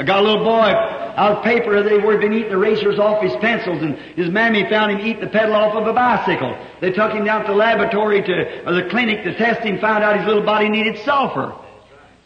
I 0.00 0.02
got 0.02 0.20
a 0.20 0.22
little 0.22 0.42
boy 0.42 0.72
out 1.20 1.32
of 1.36 1.44
paper, 1.44 1.82
they 1.82 1.98
were 1.98 2.16
been 2.16 2.32
eating 2.32 2.52
erasers 2.52 2.98
off 2.98 3.22
his 3.22 3.36
pencils, 3.36 3.82
and 3.82 3.98
his 4.16 4.30
mammy 4.30 4.66
found 4.70 4.92
him 4.92 5.06
eating 5.06 5.20
the 5.20 5.28
pedal 5.28 5.54
off 5.54 5.74
of 5.74 5.86
a 5.86 5.92
bicycle. 5.92 6.56
They 6.80 6.90
took 6.90 7.12
him 7.12 7.26
down 7.26 7.42
to 7.42 7.48
the 7.48 7.54
laboratory 7.54 8.22
to, 8.22 8.66
or 8.66 8.72
the 8.72 8.88
clinic 8.88 9.24
to 9.24 9.36
test 9.36 9.60
him, 9.60 9.78
found 9.78 10.02
out 10.02 10.16
his 10.16 10.26
little 10.26 10.42
body 10.42 10.70
needed 10.70 11.04
sulfur. 11.04 11.54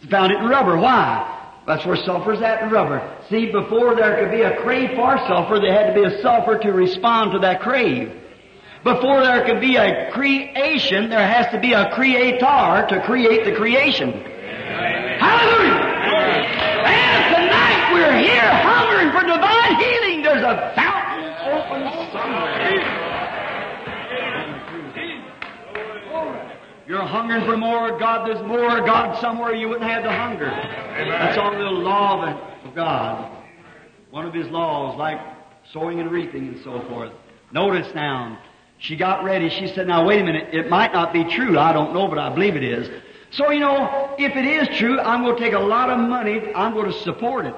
Found 0.09 0.31
it 0.31 0.39
in 0.39 0.45
rubber. 0.45 0.77
Why? 0.77 1.51
That's 1.67 1.85
where 1.85 1.97
sulfur's 1.97 2.41
at 2.43 2.63
in 2.63 2.71
rubber. 2.71 3.03
See, 3.29 3.51
before 3.51 3.97
there 3.97 4.23
could 4.23 4.31
be 4.31 4.43
a 4.43 4.57
crave 4.59 4.91
for 4.95 5.19
sulfur, 5.27 5.59
there 5.59 5.73
had 5.73 5.93
to 5.93 6.01
be 6.01 6.07
a 6.07 6.23
sulfur 6.23 6.59
to 6.59 6.71
respond 6.71 7.33
to 7.33 7.41
that 7.41 7.61
crave. 7.61 8.13
Before 8.85 9.21
there 9.25 9.45
could 9.47 9.61
be 9.61 9.75
a 9.75 10.13
creation, 10.13 11.11
there 11.11 11.27
has 11.27 11.51
to 11.51 11.59
be 11.59 11.73
a 11.73 11.91
creator 11.93 12.87
to 12.89 13.03
create 13.05 13.45
the 13.45 13.57
creation. 13.57 14.13
Hallelujah! 14.13 15.74
There's 20.35 20.47
a 20.47 20.73
fountain 20.75 21.31
open 21.47 22.11
somewhere. 22.11 22.75
You're 26.89 27.07
hungering 27.07 27.45
for 27.45 27.57
more 27.57 27.97
God. 28.01 28.27
There's 28.27 28.45
more 28.45 28.81
God 28.85 29.21
somewhere 29.21 29.55
you 29.55 29.69
wouldn't 29.69 29.89
have 29.89 30.03
the 30.03 30.11
hunger. 30.11 30.51
That's 30.51 31.39
on 31.39 31.57
the 31.57 31.71
law 31.71 32.37
of 32.65 32.75
God. 32.75 33.31
One 34.11 34.27
of 34.27 34.35
His 34.35 34.49
laws, 34.49 34.99
like 34.99 35.21
sowing 35.73 36.01
and 36.01 36.11
reaping 36.11 36.49
and 36.49 36.65
so 36.65 36.81
forth. 36.89 37.13
Notice 37.53 37.95
now, 37.95 38.41
she 38.79 38.97
got 38.97 39.23
ready. 39.23 39.49
She 39.49 39.69
said, 39.69 39.87
now 39.87 40.05
wait 40.05 40.21
a 40.21 40.25
minute. 40.25 40.53
It 40.53 40.69
might 40.69 40.93
not 40.93 41.13
be 41.13 41.23
true. 41.23 41.57
I 41.61 41.73
don't 41.73 41.95
know, 41.95 42.09
but 42.09 42.19
I 42.19 42.35
believe 42.35 42.57
it 42.57 42.65
is. 42.65 42.91
So, 43.31 43.53
you 43.53 43.61
know, 43.61 44.17
if 44.19 44.35
it 44.35 44.45
is 44.45 44.77
true, 44.79 44.99
I'm 44.99 45.23
going 45.23 45.37
to 45.37 45.41
take 45.41 45.55
a 45.55 45.61
lot 45.61 45.91
of 45.91 46.01
money. 46.01 46.53
I'm 46.57 46.75
going 46.75 46.91
to 46.91 46.99
support 47.03 47.47
it. 47.47 47.55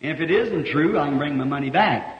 And 0.00 0.12
if 0.12 0.20
it 0.20 0.30
isn't 0.30 0.66
true, 0.66 0.98
I 0.98 1.08
can 1.08 1.18
bring 1.18 1.36
my 1.36 1.44
money 1.44 1.70
back. 1.70 2.14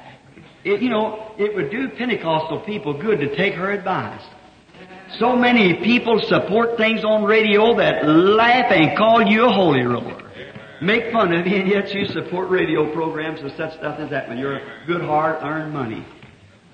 It, 0.65 0.83
you 0.83 0.91
know, 0.91 1.35
it 1.39 1.55
would 1.55 1.71
do 1.71 1.89
Pentecostal 1.91 2.61
people 2.61 3.01
good 3.01 3.21
to 3.21 3.37
take 3.37 3.55
her 3.55 3.71
advice. 3.71 4.23
So 5.19 5.37
many 5.37 5.75
people 5.75 6.21
support 6.21 6.77
things 6.77 7.05
on 7.05 7.25
radio 7.25 7.77
that 7.77 8.07
laugh 8.07 8.71
and 8.71 8.97
call 8.97 9.23
you 9.23 9.47
a 9.47 9.53
holy 9.53 9.83
roller. 9.83 10.23
Make 10.83 11.13
fun 11.13 11.33
of 11.33 11.47
you, 11.47 11.57
and 11.57 11.69
yet 11.69 11.93
you 11.95 12.07
support 12.07 12.51
radio 12.51 12.93
programs 12.93 13.41
and 13.41 13.51
such 13.53 13.75
stuff 13.75 13.99
as 13.99 14.11
that 14.11 14.29
with 14.29 14.39
your 14.39 14.61
good 14.87 15.01
hard 15.01 15.43
earned 15.43 15.73
money. 15.73 16.05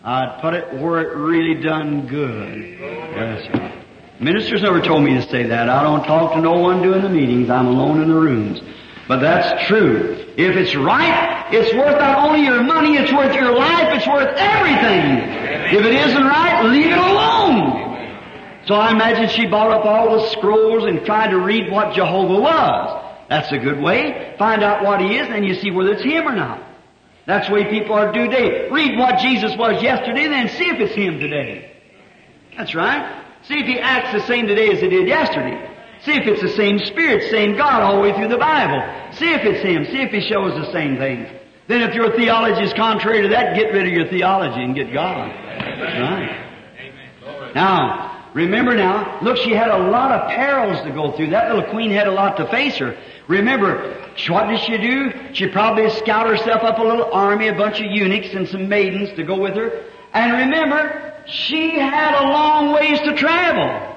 I'd 0.02 0.40
put 0.43 0.52
it 0.52 0.74
where 0.74 1.01
it 1.01 1.16
really 1.16 1.62
done 1.62 2.06
good. 2.06 2.78
Yes. 2.78 3.81
Ministers 4.20 4.62
never 4.62 4.82
told 4.82 5.05
me 5.05 5.14
to 5.14 5.22
say 5.22 5.44
that. 5.44 5.68
I 5.68 5.82
don't 5.82 6.05
talk 6.05 6.35
to 6.35 6.40
no 6.40 6.52
one 6.52 6.82
doing 6.82 7.02
the 7.02 7.09
meetings. 7.09 7.48
I'm 7.48 7.66
alone 7.66 8.02
in 8.02 8.09
the 8.09 8.14
rooms. 8.14 8.60
But 9.06 9.20
that's 9.20 9.66
true. 9.66 10.16
If 10.36 10.56
it's 10.56 10.74
right, 10.74 11.47
it's 11.52 11.74
worth 11.74 11.98
not 11.98 12.26
only 12.26 12.43
your 12.43 12.62
money, 12.62 12.97
it's 12.97 13.12
worth 13.12 13.35
your 13.35 13.55
life, 13.55 13.97
it's 13.97 14.06
worth 14.06 14.35
everything. 14.36 15.78
If 15.78 15.85
it 15.85 15.94
isn't 15.94 16.24
right, 16.24 16.64
leave 16.64 16.86
it 16.86 16.98
alone. 16.98 17.85
So 18.66 18.74
I 18.74 18.93
imagine 18.93 19.28
she 19.28 19.47
bought 19.47 19.70
up 19.70 19.85
all 19.85 20.18
the 20.18 20.31
scrolls 20.31 20.85
and 20.85 21.05
tried 21.05 21.31
to 21.31 21.39
read 21.39 21.70
what 21.70 21.94
Jehovah 21.94 22.40
was. 22.40 23.05
That's 23.28 23.52
a 23.52 23.59
good 23.59 23.78
way. 23.78 24.35
Find 24.39 24.62
out 24.62 24.82
what 24.82 25.01
he 25.01 25.16
is, 25.16 25.28
and 25.28 25.44
you 25.44 25.55
see 25.55 25.70
whether 25.70 25.93
it's 25.93 26.02
him 26.02 26.26
or 26.26 26.35
not. 26.35 26.62
That's 27.26 27.48
the 27.48 27.55
way 27.55 27.70
people 27.70 27.94
are 27.94 28.12
today. 28.12 28.70
Read 28.70 28.98
what 28.98 29.18
Jesus 29.18 29.56
was 29.56 29.82
yesterday, 29.82 30.28
then 30.28 30.48
see 30.48 30.68
if 30.68 30.81
it's 30.81 30.94
him 30.94 31.20
today. 31.20 31.72
That's 32.56 32.74
right. 32.74 33.22
See 33.43 33.59
if 33.59 33.66
he 33.66 33.78
acts 33.78 34.12
the 34.12 34.26
same 34.26 34.47
today 34.47 34.70
as 34.70 34.81
he 34.81 34.89
did 34.89 35.09
yesterday. 35.09 35.73
See 36.05 36.12
if 36.12 36.26
it's 36.26 36.43
the 36.43 36.51
same 36.51 36.78
Spirit, 36.78 37.31
same 37.31 37.56
God 37.56 37.82
all 37.82 37.97
the 37.97 38.02
way 38.02 38.12
through 38.12 38.28
the 38.28 38.39
Bible. 38.39 38.82
See 39.14 39.32
if 39.32 39.43
it's 39.43 39.62
him. 39.62 39.85
See 39.86 40.02
if 40.02 40.10
he 40.10 40.20
shows 40.20 40.55
the 40.55 40.70
same 40.72 40.98
things. 40.98 41.28
Then 41.66 41.82
if 41.82 41.94
your 41.94 42.14
theology 42.14 42.62
is 42.62 42.74
contrary 42.74 43.22
to 43.22 43.28
that, 43.28 43.56
get 43.56 43.72
rid 43.72 43.86
of 43.86 43.93
your 43.93 44.09
theology 44.09 44.62
and 44.62 44.74
get 44.74 44.93
God. 44.93 45.31
That's 45.31 46.01
right. 46.01 47.55
Now, 47.55 48.14
Remember 48.35 48.74
now, 48.74 49.20
look, 49.22 49.36
she 49.36 49.52
had 49.52 49.68
a 49.68 49.78
lot 49.78 50.10
of 50.10 50.28
perils 50.28 50.82
to 50.82 50.90
go 50.90 51.12
through. 51.12 51.31
That 51.31 51.55
little 51.55 51.70
queen 51.70 51.93
had 51.93 52.09
a 52.09 52.10
lot 52.10 52.36
to 52.39 52.48
face 52.48 52.76
her. 52.78 52.98
Remember, 53.28 53.97
what 54.28 54.48
did 54.48 54.59
she 54.59 54.76
do? 54.76 55.12
She 55.32 55.47
probably 55.47 55.89
scout 55.90 56.28
herself 56.28 56.64
up 56.64 56.78
a 56.78 56.82
little 56.82 57.12
army, 57.12 57.47
a 57.47 57.55
bunch 57.55 57.81
of 57.81 57.86
eunuchs 57.86 58.35
and 58.35 58.48
some 58.48 58.68
maidens 58.68 59.14
to 59.16 59.22
go 59.22 59.39
with 59.39 59.55
her. 59.55 59.85
And 60.12 60.32
remember, 60.32 61.14
she 61.26 61.78
had 61.78 62.20
a 62.20 62.28
long 62.28 62.74
ways 62.74 62.98
to 63.02 63.14
travel. 63.16 63.93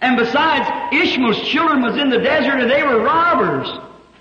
And 0.00 0.16
besides, 0.16 0.68
Ishmael's 0.92 1.40
children 1.48 1.82
was 1.82 1.96
in 1.96 2.08
the 2.10 2.18
desert 2.18 2.60
and 2.60 2.70
they 2.70 2.82
were 2.82 3.02
robbers. 3.02 3.68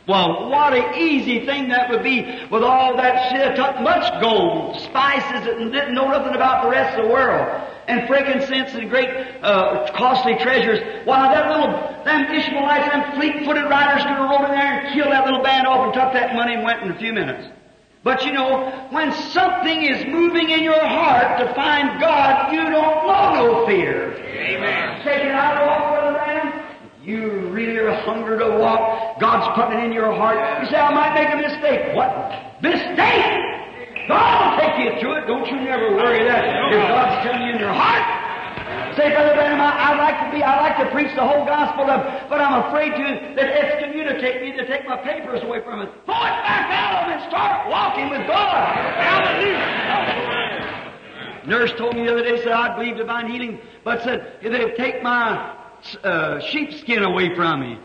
Well, 0.08 0.49
what 0.49 0.74
an 0.74 0.95
easy 0.95 1.45
thing 1.45 1.68
that 1.70 1.90
would 1.90 2.02
be 2.02 2.24
with 2.49 2.64
all 2.64 2.95
that 2.95 3.30
shit. 3.30 3.58
Much 3.82 4.22
gold, 4.22 4.80
spices, 4.82 5.48
and 5.48 5.72
didn't 5.72 5.94
know 5.94 6.08
nothing 6.08 6.34
about 6.34 6.64
the 6.64 6.70
rest 6.70 6.98
of 6.98 7.06
the 7.06 7.12
world. 7.12 7.62
And 7.88 8.08
frankincense 8.08 8.74
and 8.74 8.90
great, 8.90 9.10
uh, 9.41 9.91
costly 9.95 10.36
treasures. 10.36 10.80
Why, 11.06 11.34
that 11.34 11.49
little, 11.52 11.72
them 12.06 12.26
Ishmaelites, 12.34 12.90
them 12.90 13.16
fleet-footed 13.16 13.70
riders 13.70 14.04
could 14.04 14.12
have 14.12 14.30
rolled 14.30 14.45
in 14.45 14.52
there 14.52 14.80
and 14.80 14.94
killed 14.94 15.12
that 15.12 15.26
little 15.26 15.44
band 15.44 15.68
off 15.68 15.86
and 15.86 15.94
took 15.94 16.14
that 16.14 16.36
money 16.36 16.56
and 16.56 16.64
went 16.64 16.84
in 16.84 16.91
a 16.91 16.98
few 16.98 17.14
minutes. 17.14 17.48
But 18.08 18.24
you 18.24 18.32
know, 18.32 18.88
when 18.92 19.12
something 19.36 19.84
is 19.84 20.06
moving 20.08 20.50
in 20.50 20.64
your 20.64 20.80
heart 20.80 21.44
to 21.44 21.54
find 21.54 22.00
God, 22.00 22.54
you 22.54 22.64
don't 22.64 22.72
know 22.72 23.34
no 23.36 23.68
fear. 23.68 24.16
Amen. 24.16 25.04
Take 25.04 25.28
it 25.28 25.36
out 25.36 25.60
of 25.60 25.68
walk 25.68 25.92
with 25.92 26.04
the 26.08 26.16
man. 26.16 27.04
You 27.04 27.52
really 27.52 27.76
are 27.80 27.92
hungry 28.08 28.40
to 28.40 28.64
walk. 28.64 29.20
God's 29.20 29.52
putting 29.60 29.84
it 29.84 29.84
in 29.88 29.92
your 29.92 30.16
heart. 30.16 30.40
You 30.64 30.70
say, 30.70 30.78
I 30.78 30.94
might 30.96 31.20
make 31.20 31.36
a 31.36 31.52
mistake. 31.52 31.98
What? 31.98 32.08
Mistake? 32.64 34.08
God 34.08 34.24
will 34.40 34.56
take 34.56 34.88
you 34.88 35.02
through 35.02 35.16
it. 35.20 35.28
Don't 35.28 35.46
you 35.46 35.60
never 35.68 35.92
worry 35.92 36.24
that 36.24 36.48
if 36.48 36.88
God's 36.88 37.28
telling 37.28 37.46
you 37.46 37.56
in 37.56 37.60
your 37.60 37.74
heart. 37.74 38.27
Say, 38.95 39.14
Brother 39.14 39.34
Branham, 39.35 39.61
I, 39.61 39.94
I'd 39.94 39.98
like 39.98 40.18
to 40.26 40.31
be, 40.35 40.44
I'd 40.44 40.61
like 40.61 40.77
to 40.84 40.91
preach 40.91 41.14
the 41.15 41.22
whole 41.22 41.45
gospel, 41.45 41.89
of, 41.89 42.30
but 42.30 42.41
I'm 42.41 42.65
afraid 42.65 42.91
to 42.98 43.35
that 43.35 43.45
excommunicate 43.45 44.41
me 44.41 44.52
to 44.57 44.65
take 44.65 44.88
my 44.88 44.98
papers 44.98 45.44
away 45.44 45.61
from 45.64 45.81
it. 45.81 45.89
Pull 46.06 46.15
it 46.15 46.38
back 46.44 46.72
out 46.72 47.03
of 47.03 47.11
and 47.14 47.22
start 47.30 47.69
walking 47.69 48.10
with 48.10 48.26
God. 48.27 48.57
Hallelujah. 48.98 49.88
Nurse 51.45 51.72
told 51.77 51.95
me 51.95 52.06
the 52.06 52.11
other 52.11 52.23
day, 52.23 52.38
said, 52.44 52.52
I 52.52 52.76
believe 52.76 52.98
divine 52.98 53.30
healing, 53.31 53.60
but 53.84 54.03
said, 54.03 54.38
they 54.41 54.72
take 54.76 55.02
my 55.02 55.56
uh, 56.03 56.39
sheepskin 56.41 57.03
away 57.03 57.35
from 57.35 57.61
me, 57.61 57.80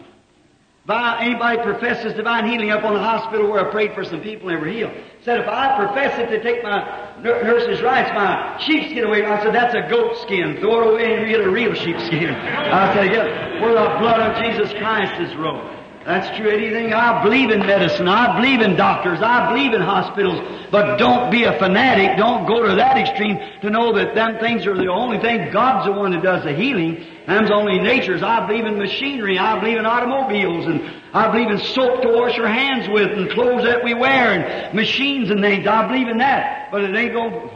by 0.85 1.21
anybody 1.21 1.63
professes 1.63 2.15
divine 2.15 2.49
healing 2.49 2.71
up 2.71 2.83
on 2.83 2.95
the 2.95 3.01
hospital 3.01 3.49
where 3.49 3.69
I 3.69 3.71
prayed 3.71 3.95
for 3.95 4.03
some 4.05 4.21
people 4.21 4.49
and 4.49 4.59
they 4.59 4.61
were 4.61 4.69
healed. 4.69 4.93
Said 5.25 5.39
if 5.39 5.47
I 5.47 5.77
profess 5.77 6.19
it 6.19 6.27
to 6.31 6.43
take 6.43 6.65
my 6.65 6.83
nurse's 7.23 7.81
rights, 7.81 8.11
my 8.13 8.59
sheepskin 8.59 9.05
away, 9.05 9.25
I 9.25 9.41
said 9.43 9.55
that's 9.55 9.75
a 9.75 9.89
goat 9.89 10.17
skin. 10.23 10.57
Throw 10.59 10.83
it 10.83 10.93
away 10.95 11.15
and 11.15 11.29
get 11.31 11.41
a 11.41 11.49
real 11.49 11.75
sheepskin. 11.75 12.31
I 12.35 12.93
said, 12.95 13.13
yeah, 13.13 13.61
where 13.63 13.73
the 13.73 13.99
blood 14.01 14.19
of 14.21 14.43
Jesus 14.43 14.73
Christ 14.79 15.21
is 15.21 15.37
rolled. 15.37 15.82
That's 16.05 16.37
true. 16.37 16.51
Anything. 16.51 16.93
I 16.93 17.23
believe 17.23 17.51
in 17.51 17.61
medicine. 17.61 18.09
I 18.09 18.41
believe 18.41 18.61
in 18.61 18.77
doctors. 18.77 19.21
I 19.23 19.53
believe 19.53 19.73
in 19.73 19.81
hospitals. 19.81 20.41
But 20.71 20.97
don't 20.97 21.31
be 21.31 21.45
a 21.45 21.57
fanatic. 21.59 22.17
Don't 22.17 22.47
go 22.47 22.67
to 22.67 22.75
that 22.75 22.99
extreme 22.99 23.39
to 23.61 23.71
know 23.71 23.93
that 23.93 24.15
them 24.15 24.39
things 24.41 24.67
are 24.67 24.77
the 24.77 24.89
only 24.89 25.21
thing. 25.21 25.53
God's 25.53 25.87
the 25.87 25.93
one 25.93 26.11
that 26.13 26.23
does 26.23 26.43
the 26.43 26.53
healing. 26.53 27.05
Them's 27.27 27.53
only 27.53 27.79
natures. 27.79 28.23
I 28.23 28.45
believe 28.47 28.67
in 28.67 28.79
machinery. 28.79 29.39
I 29.39 29.61
believe 29.61 29.79
in 29.79 29.87
automobiles. 29.87 30.67
And 30.67 30.83
I 31.15 31.31
believe 31.31 31.51
in 31.51 31.59
soap 31.59 32.03
to 32.03 32.09
wash 32.09 32.37
your 32.37 32.49
hands 32.49 32.89
with 32.89 33.13
and 33.13 33.31
clothes 33.31 33.63
that 33.63 33.85
we 33.85 33.95
wear 33.95 34.33
and 34.33 34.75
machines 34.75 35.31
and 35.31 35.41
things. 35.41 35.67
I 35.69 35.87
believe 35.87 36.09
in 36.09 36.19
that. 36.19 36.73
But 36.73 36.83
it 36.83 36.97
ain't 36.97 37.13
going 37.13 37.31
to 37.31 37.51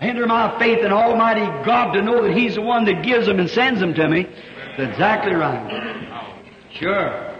hinder 0.00 0.26
my 0.26 0.58
faith 0.58 0.80
in 0.80 0.90
Almighty 0.90 1.46
God 1.64 1.92
to 1.92 2.02
know 2.02 2.22
that 2.24 2.36
He's 2.36 2.56
the 2.56 2.62
one 2.62 2.84
that 2.86 3.04
gives 3.04 3.26
them 3.26 3.38
and 3.38 3.48
sends 3.48 3.78
them 3.78 3.94
to 3.94 4.08
me. 4.08 4.26
That's 4.76 4.90
exactly 4.90 5.34
right. 5.34 6.28
Sure. 6.72 7.31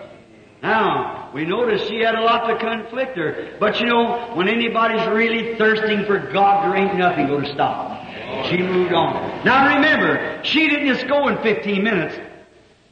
Now, 0.63 1.31
we 1.35 1.45
notice 1.45 1.89
she 1.89 1.99
had 2.01 2.15
a 2.15 2.21
lot 2.21 2.47
to 2.47 2.57
conflict 2.59 3.17
her. 3.17 3.57
But 3.59 3.81
you 3.81 3.87
know, 3.87 4.33
when 4.35 4.49
anybody's 4.49 5.07
really 5.09 5.57
thirsting 5.57 6.05
for 6.07 6.19
God, 6.33 6.65
there 6.65 6.77
ain't 6.77 6.97
nothing 6.97 7.27
going 7.27 7.45
to 7.45 7.53
stop. 7.53 8.07
She 8.47 8.59
moved 8.59 8.93
on. 8.93 9.45
Now 9.45 9.75
remember, 9.75 10.41
she 10.45 10.69
didn't 10.69 10.87
just 10.87 11.09
go 11.09 11.29
in 11.29 11.43
15 11.43 11.83
minutes. 11.83 12.17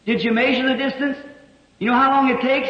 Did 0.04 0.24
you 0.24 0.32
measure 0.32 0.68
the 0.68 0.74
distance? 0.74 1.16
You 1.78 1.86
know 1.90 1.96
how 1.96 2.10
long 2.10 2.30
it 2.30 2.40
takes? 2.40 2.68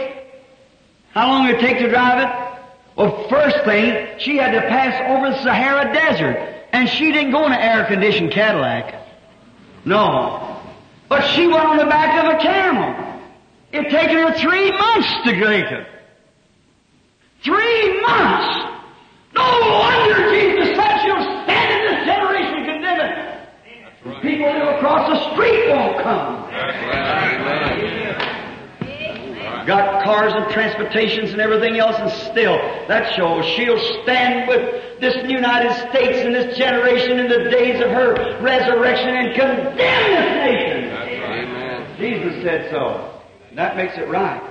How 1.12 1.28
long 1.28 1.48
it 1.48 1.60
take 1.60 1.78
to 1.78 1.88
drive 1.88 2.18
it? 2.20 2.60
Well, 2.96 3.28
first 3.28 3.64
thing, 3.64 4.18
she 4.18 4.36
had 4.36 4.52
to 4.52 4.60
pass 4.68 5.10
over 5.10 5.30
the 5.30 5.42
Sahara 5.42 5.94
Desert. 5.94 6.36
And 6.72 6.88
she 6.88 7.10
didn't 7.10 7.32
go 7.32 7.46
in 7.46 7.52
an 7.52 7.58
air-conditioned 7.58 8.32
Cadillac. 8.32 8.94
No. 9.84 10.60
But 11.08 11.22
she 11.28 11.46
went 11.46 11.64
on 11.64 11.76
the 11.78 11.86
back 11.86 12.24
of 12.24 12.34
a 12.34 12.42
camel. 12.42 13.09
It 13.72 13.88
taken 13.90 14.16
her 14.16 14.36
three 14.38 14.70
months 14.72 15.08
to 15.24 15.32
make 15.36 15.66
it. 15.66 15.86
Three 17.42 18.00
months! 18.00 18.66
No 19.32 19.42
wonder 19.42 20.30
Jesus 20.30 20.76
said 20.76 21.02
she'll 21.02 21.44
stand 21.44 21.70
in 21.72 21.80
this 21.86 22.04
generation 22.04 22.54
and 22.54 22.66
condemn 22.66 23.00
it. 23.00 24.22
People 24.22 24.52
who 24.52 24.58
live 24.58 24.74
across 24.76 25.08
the 25.08 25.32
street 25.32 25.68
won't 25.68 26.02
come. 26.02 26.50
Got 29.66 30.02
cars 30.04 30.32
and 30.34 30.50
transportations 30.52 31.30
and 31.30 31.40
everything 31.40 31.78
else 31.78 31.94
and 31.96 32.10
still, 32.32 32.56
that 32.88 33.14
shows 33.14 33.44
she'll 33.54 34.02
stand 34.02 34.48
with 34.48 35.00
this 35.00 35.14
United 35.30 35.72
States 35.90 36.18
and 36.18 36.34
this 36.34 36.58
generation 36.58 37.20
in 37.20 37.28
the 37.28 37.50
days 37.50 37.80
of 37.80 37.90
her 37.90 38.40
resurrection 38.42 39.14
and 39.14 39.34
condemn 39.34 39.76
this 39.76 40.30
nation. 40.44 41.96
Jesus 41.98 42.42
said 42.42 42.70
so. 42.72 43.09
That 43.54 43.76
makes 43.76 43.96
it 43.98 44.08
right. 44.08 44.42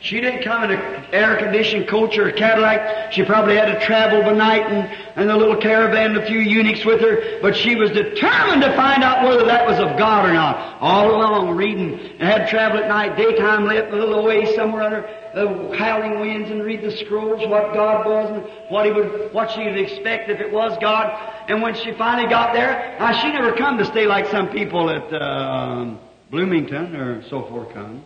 She 0.00 0.20
didn't 0.20 0.42
come 0.42 0.62
in 0.62 0.70
an 0.70 1.04
air-conditioned 1.12 1.88
coach 1.88 2.16
or 2.18 2.28
a 2.28 2.32
Cadillac. 2.32 3.12
She 3.12 3.24
probably 3.24 3.56
had 3.56 3.66
to 3.66 3.84
travel 3.84 4.22
by 4.22 4.32
night 4.32 4.62
and, 4.62 4.88
and 5.16 5.28
a 5.28 5.36
little 5.36 5.56
caravan, 5.56 6.16
a 6.16 6.24
few 6.24 6.38
eunuchs 6.38 6.84
with 6.84 7.00
her. 7.00 7.40
But 7.42 7.56
she 7.56 7.74
was 7.74 7.90
determined 7.90 8.62
to 8.62 8.76
find 8.76 9.02
out 9.02 9.26
whether 9.26 9.44
that 9.46 9.66
was 9.66 9.80
of 9.80 9.98
God 9.98 10.28
or 10.28 10.32
not. 10.32 10.78
All 10.80 11.10
along 11.10 11.56
reading 11.56 11.98
and 11.98 12.22
had 12.22 12.44
to 12.44 12.46
travel 12.46 12.78
at 12.78 12.86
night, 12.86 13.16
daytime 13.16 13.66
lit, 13.66 13.92
a 13.92 13.96
little 13.96 14.20
away 14.20 14.54
somewhere 14.54 14.82
under 14.82 15.10
the 15.34 15.76
howling 15.76 16.20
winds 16.20 16.48
and 16.50 16.62
read 16.62 16.80
the 16.80 16.96
scrolls, 16.96 17.44
what 17.48 17.74
God 17.74 18.06
was 18.06 18.30
and 18.30 18.70
what 18.70 18.86
he 18.86 18.92
would, 18.92 19.32
what 19.32 19.50
she 19.50 19.64
would 19.64 19.76
expect 19.76 20.30
if 20.30 20.38
it 20.38 20.52
was 20.52 20.78
God. 20.80 21.12
And 21.48 21.60
when 21.60 21.74
she 21.74 21.90
finally 21.92 22.28
got 22.28 22.52
there, 22.54 22.96
now 23.00 23.20
she 23.20 23.32
never 23.32 23.52
come 23.52 23.78
to 23.78 23.84
stay 23.84 24.06
like 24.06 24.26
some 24.26 24.48
people 24.48 24.90
at, 24.90 25.12
uh, 25.12 25.96
Bloomington 26.30 26.94
or 26.96 27.22
so 27.28 27.42
forth 27.48 27.72
come. 27.72 28.04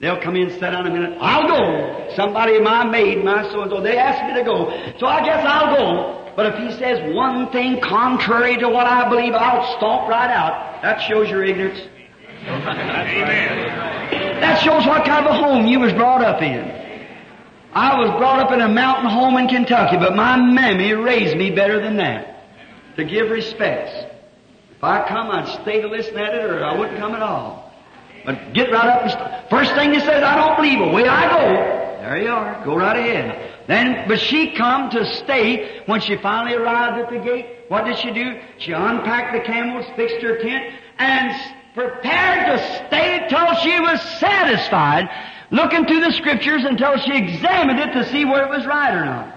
They'll 0.00 0.20
come 0.20 0.34
in, 0.34 0.48
sit 0.50 0.60
down 0.60 0.86
a 0.86 0.90
minute. 0.90 1.18
I'll 1.20 1.46
go. 1.46 2.14
Somebody, 2.16 2.58
my 2.58 2.84
maid, 2.84 3.22
my 3.22 3.42
so 3.50 3.60
and 3.60 3.70
so, 3.70 3.82
they 3.82 3.98
asked 3.98 4.26
me 4.26 4.40
to 4.40 4.44
go. 4.44 4.70
So 4.98 5.06
I 5.06 5.22
guess 5.22 5.44
I'll 5.44 5.76
go. 5.76 6.32
But 6.36 6.54
if 6.54 6.58
he 6.58 6.78
says 6.78 7.14
one 7.14 7.52
thing 7.52 7.80
contrary 7.82 8.56
to 8.56 8.68
what 8.68 8.86
I 8.86 9.08
believe, 9.10 9.34
I'll 9.34 9.76
stomp 9.76 10.08
right 10.08 10.30
out. 10.30 10.80
That 10.82 11.02
shows 11.02 11.28
your 11.28 11.44
ignorance. 11.44 11.80
Amen. 12.46 14.40
That 14.40 14.58
shows 14.62 14.86
what 14.86 15.04
kind 15.04 15.26
of 15.26 15.34
a 15.34 15.38
home 15.38 15.66
you 15.66 15.80
was 15.80 15.92
brought 15.92 16.22
up 16.22 16.40
in. 16.40 16.80
I 17.74 17.98
was 18.00 18.08
brought 18.18 18.40
up 18.40 18.52
in 18.52 18.62
a 18.62 18.68
mountain 18.68 19.10
home 19.10 19.36
in 19.36 19.48
Kentucky, 19.48 19.98
but 19.98 20.16
my 20.16 20.36
mammy 20.36 20.94
raised 20.94 21.36
me 21.36 21.50
better 21.50 21.78
than 21.78 21.96
that. 21.98 22.96
To 22.96 23.04
give 23.04 23.30
respects. 23.30 24.09
If 24.80 24.84
I 24.84 25.06
come, 25.06 25.30
I'd 25.30 25.46
stay 25.60 25.82
to 25.82 25.88
listen 25.88 26.16
at 26.16 26.32
it, 26.34 26.42
or 26.42 26.64
I 26.64 26.74
wouldn't 26.74 26.96
come 26.96 27.14
at 27.14 27.20
all. 27.20 27.70
But 28.24 28.54
get 28.54 28.72
right 28.72 28.86
up 28.86 29.02
and 29.02 29.10
st- 29.10 29.50
first 29.50 29.74
thing 29.74 29.92
he 29.92 30.00
says, 30.00 30.22
I 30.24 30.34
don't 30.36 30.56
believe. 30.56 30.80
Away 30.80 31.06
I 31.06 31.28
go. 31.28 32.00
There 32.00 32.22
you 32.22 32.30
are. 32.30 32.64
Go 32.64 32.74
right 32.76 32.96
ahead. 32.96 33.66
Then, 33.66 34.08
but 34.08 34.18
she 34.18 34.52
come 34.52 34.88
to 34.88 35.04
stay 35.16 35.82
when 35.84 36.00
she 36.00 36.16
finally 36.16 36.56
arrived 36.56 36.96
at 36.96 37.10
the 37.10 37.18
gate. 37.18 37.66
What 37.68 37.84
did 37.84 37.98
she 37.98 38.10
do? 38.10 38.40
She 38.56 38.72
unpacked 38.72 39.34
the 39.34 39.40
camels, 39.40 39.84
fixed 39.96 40.22
her 40.22 40.38
tent, 40.38 40.74
and 40.96 41.30
prepared 41.74 42.46
to 42.46 42.86
stay 42.86 43.26
till 43.28 43.54
she 43.56 43.78
was 43.80 44.00
satisfied, 44.18 45.10
looking 45.50 45.84
through 45.84 46.00
the 46.00 46.12
scriptures 46.12 46.64
until 46.64 46.96
she 46.96 47.14
examined 47.18 47.80
it 47.80 47.92
to 47.92 48.08
see 48.08 48.24
where 48.24 48.44
it 48.46 48.48
was 48.48 48.64
right 48.64 48.94
or 48.94 49.04
not. 49.04 49.34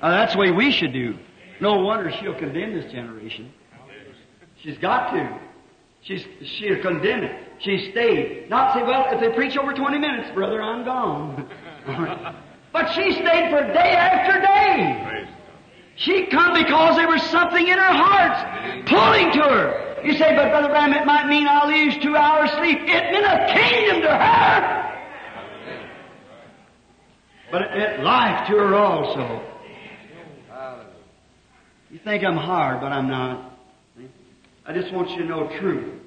That's 0.00 0.34
the 0.34 0.38
way 0.38 0.52
we 0.52 0.70
should 0.70 0.92
do. 0.92 1.18
No 1.60 1.80
wonder 1.80 2.12
she'll 2.12 2.38
condemn 2.38 2.74
this 2.80 2.92
generation. 2.92 3.52
She's 4.62 4.78
got 4.78 5.12
to. 5.12 5.40
She's, 6.02 6.24
she'll 6.42 6.80
condemn 6.80 7.24
it. 7.24 7.48
She 7.60 7.90
stayed. 7.90 8.48
Not 8.48 8.74
say, 8.74 8.82
well, 8.82 9.06
if 9.10 9.20
they 9.20 9.34
preach 9.34 9.56
over 9.56 9.72
20 9.72 9.98
minutes, 9.98 10.30
brother, 10.30 10.62
I'm 10.62 10.84
gone. 10.84 11.48
but 12.72 12.92
she 12.92 13.12
stayed 13.12 13.50
for 13.50 13.62
day 13.72 13.96
after 13.96 14.40
day. 14.40 15.28
She 15.96 16.26
come 16.26 16.54
because 16.54 16.96
there 16.96 17.08
was 17.08 17.22
something 17.22 17.66
in 17.66 17.76
her 17.76 17.92
heart 17.92 18.86
pulling 18.86 19.32
to 19.32 19.42
her. 19.42 19.88
You 20.04 20.12
say, 20.12 20.36
but 20.36 20.50
Brother 20.50 20.68
Branham, 20.68 20.92
it 20.92 21.04
might 21.04 21.26
mean 21.26 21.48
I'll 21.48 21.68
lose 21.68 21.96
two 21.98 22.14
hours 22.16 22.50
sleep. 22.52 22.78
It 22.82 23.12
meant 23.12 23.26
a 23.26 23.52
kingdom 23.52 24.02
to 24.02 24.16
her. 24.16 24.84
But 27.50 27.62
it 27.62 27.70
meant 27.76 28.04
life 28.04 28.46
to 28.48 28.56
her 28.58 28.74
also. 28.76 29.44
You 31.90 31.98
think 32.04 32.22
I'm 32.22 32.36
hard, 32.36 32.80
but 32.80 32.92
I'm 32.92 33.08
not. 33.08 33.47
I 34.68 34.74
just 34.74 34.92
want 34.92 35.10
you 35.12 35.16
to 35.20 35.24
know 35.24 35.48
truth. 35.58 35.98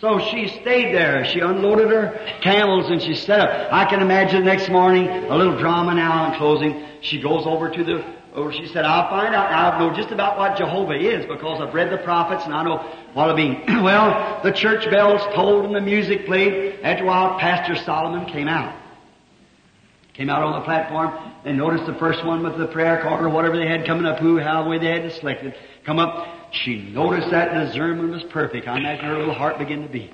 So 0.00 0.20
she 0.30 0.46
stayed 0.60 0.94
there. 0.94 1.24
She 1.24 1.40
unloaded 1.40 1.90
her 1.90 2.38
camels 2.40 2.88
and 2.88 3.02
she 3.02 3.16
set 3.16 3.40
up. 3.40 3.72
I 3.72 3.86
can 3.86 4.00
imagine 4.00 4.44
the 4.44 4.46
next 4.46 4.70
morning, 4.70 5.08
a 5.08 5.36
little 5.36 5.58
drama 5.58 5.94
now 5.94 6.30
in 6.30 6.38
closing. 6.38 6.86
She 7.00 7.20
goes 7.20 7.44
over 7.44 7.68
to 7.68 7.82
the, 7.82 8.04
or 8.36 8.52
she 8.52 8.68
said, 8.68 8.84
I'll 8.84 9.10
find 9.10 9.34
out, 9.34 9.50
I 9.50 9.76
know 9.80 9.92
just 9.96 10.12
about 10.12 10.38
what 10.38 10.56
Jehovah 10.56 10.94
is 10.94 11.26
because 11.26 11.60
I've 11.60 11.74
read 11.74 11.90
the 11.90 11.98
prophets 11.98 12.44
and 12.44 12.54
I 12.54 12.62
know 12.62 12.76
what 13.14 13.30
it 13.30 13.34
means. 13.34 13.64
well, 13.82 14.42
the 14.44 14.52
church 14.52 14.88
bells 14.88 15.20
tolled 15.34 15.64
and 15.64 15.74
the 15.74 15.80
music 15.80 16.24
played. 16.24 16.78
After 16.84 17.02
a 17.02 17.06
while, 17.08 17.36
Pastor 17.40 17.74
Solomon 17.82 18.26
came 18.26 18.46
out. 18.46 18.80
Came 20.14 20.30
out 20.30 20.44
on 20.44 20.60
the 20.60 20.64
platform 20.64 21.12
and 21.44 21.58
noticed 21.58 21.86
the 21.86 21.94
first 21.94 22.24
one 22.24 22.44
with 22.44 22.58
the 22.58 22.66
prayer 22.68 23.02
card 23.02 23.24
or 23.24 23.28
whatever 23.28 23.56
they 23.56 23.66
had 23.66 23.84
coming 23.84 24.06
up, 24.06 24.20
who, 24.20 24.38
how, 24.38 24.68
way 24.68 24.78
they 24.78 24.86
had 24.86 25.02
to 25.02 25.10
select 25.10 25.44
come 25.84 25.98
up. 25.98 26.37
She 26.52 26.90
noticed 26.90 27.30
that 27.30 27.52
discernment 27.52 28.10
was 28.10 28.22
perfect. 28.24 28.66
I 28.66 28.78
imagine 28.78 29.04
her 29.04 29.18
little 29.18 29.34
heart 29.34 29.58
began 29.58 29.82
to 29.82 29.88
beat. 29.88 30.12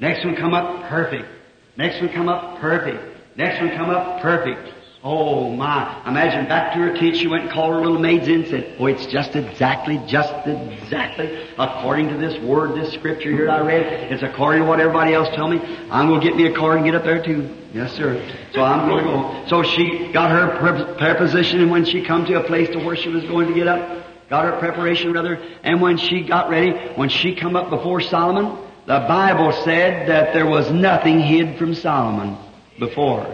Next 0.00 0.24
one 0.24 0.36
come 0.36 0.54
up, 0.54 0.88
perfect. 0.88 1.28
Next 1.76 2.00
one 2.00 2.12
come 2.12 2.28
up, 2.28 2.58
perfect. 2.60 3.02
Next 3.36 3.60
one 3.60 3.70
come 3.76 3.90
up, 3.90 4.20
perfect. 4.22 4.72
Oh 5.04 5.50
my. 5.50 6.00
Imagine 6.06 6.46
back 6.46 6.72
to 6.74 6.78
her 6.78 6.96
teeth, 6.96 7.16
she 7.16 7.26
went 7.26 7.44
and 7.44 7.52
called 7.52 7.72
her 7.72 7.80
little 7.80 7.98
maids 7.98 8.28
in 8.28 8.42
and 8.42 8.46
said, 8.46 8.76
Oh, 8.78 8.86
it's 8.86 9.06
just 9.06 9.34
exactly, 9.34 10.00
just 10.06 10.32
exactly 10.46 11.48
according 11.58 12.08
to 12.08 12.16
this 12.16 12.40
word, 12.42 12.76
this 12.80 12.92
scripture 12.92 13.30
here 13.30 13.50
I 13.50 13.60
read. 13.60 14.12
It's 14.12 14.22
according 14.22 14.62
to 14.62 14.68
what 14.68 14.80
everybody 14.80 15.12
else 15.12 15.28
told 15.34 15.50
me. 15.50 15.58
I'm 15.90 16.08
going 16.08 16.20
to 16.20 16.26
get 16.26 16.36
me 16.36 16.46
a 16.46 16.54
car 16.54 16.76
and 16.76 16.84
get 16.84 16.94
up 16.94 17.02
there 17.02 17.22
too. 17.22 17.52
Yes, 17.72 17.92
sir. 17.94 18.14
So 18.52 18.62
I'm 18.62 18.88
going 18.88 19.04
to 19.04 19.10
go. 19.10 19.46
So 19.48 19.62
she 19.62 20.12
got 20.12 20.30
her 20.30 20.96
preposition 20.96 21.60
and 21.60 21.70
when 21.70 21.84
she 21.84 22.04
come 22.04 22.24
to 22.26 22.40
a 22.40 22.44
place 22.44 22.68
to 22.70 22.78
where 22.78 22.94
she 22.94 23.08
was 23.08 23.24
going 23.24 23.48
to 23.48 23.54
get 23.54 23.66
up, 23.66 24.01
got 24.32 24.46
her 24.46 24.58
preparation 24.58 25.12
rather, 25.12 25.38
and 25.62 25.82
when 25.82 25.98
she 25.98 26.22
got 26.22 26.48
ready, 26.48 26.70
when 26.94 27.10
she 27.10 27.34
come 27.34 27.54
up 27.54 27.68
before 27.68 28.00
Solomon, 28.00 28.56
the 28.86 29.04
Bible 29.06 29.52
said 29.62 30.08
that 30.08 30.32
there 30.32 30.46
was 30.46 30.70
nothing 30.70 31.20
hid 31.20 31.58
from 31.58 31.74
Solomon 31.74 32.38
before. 32.78 33.26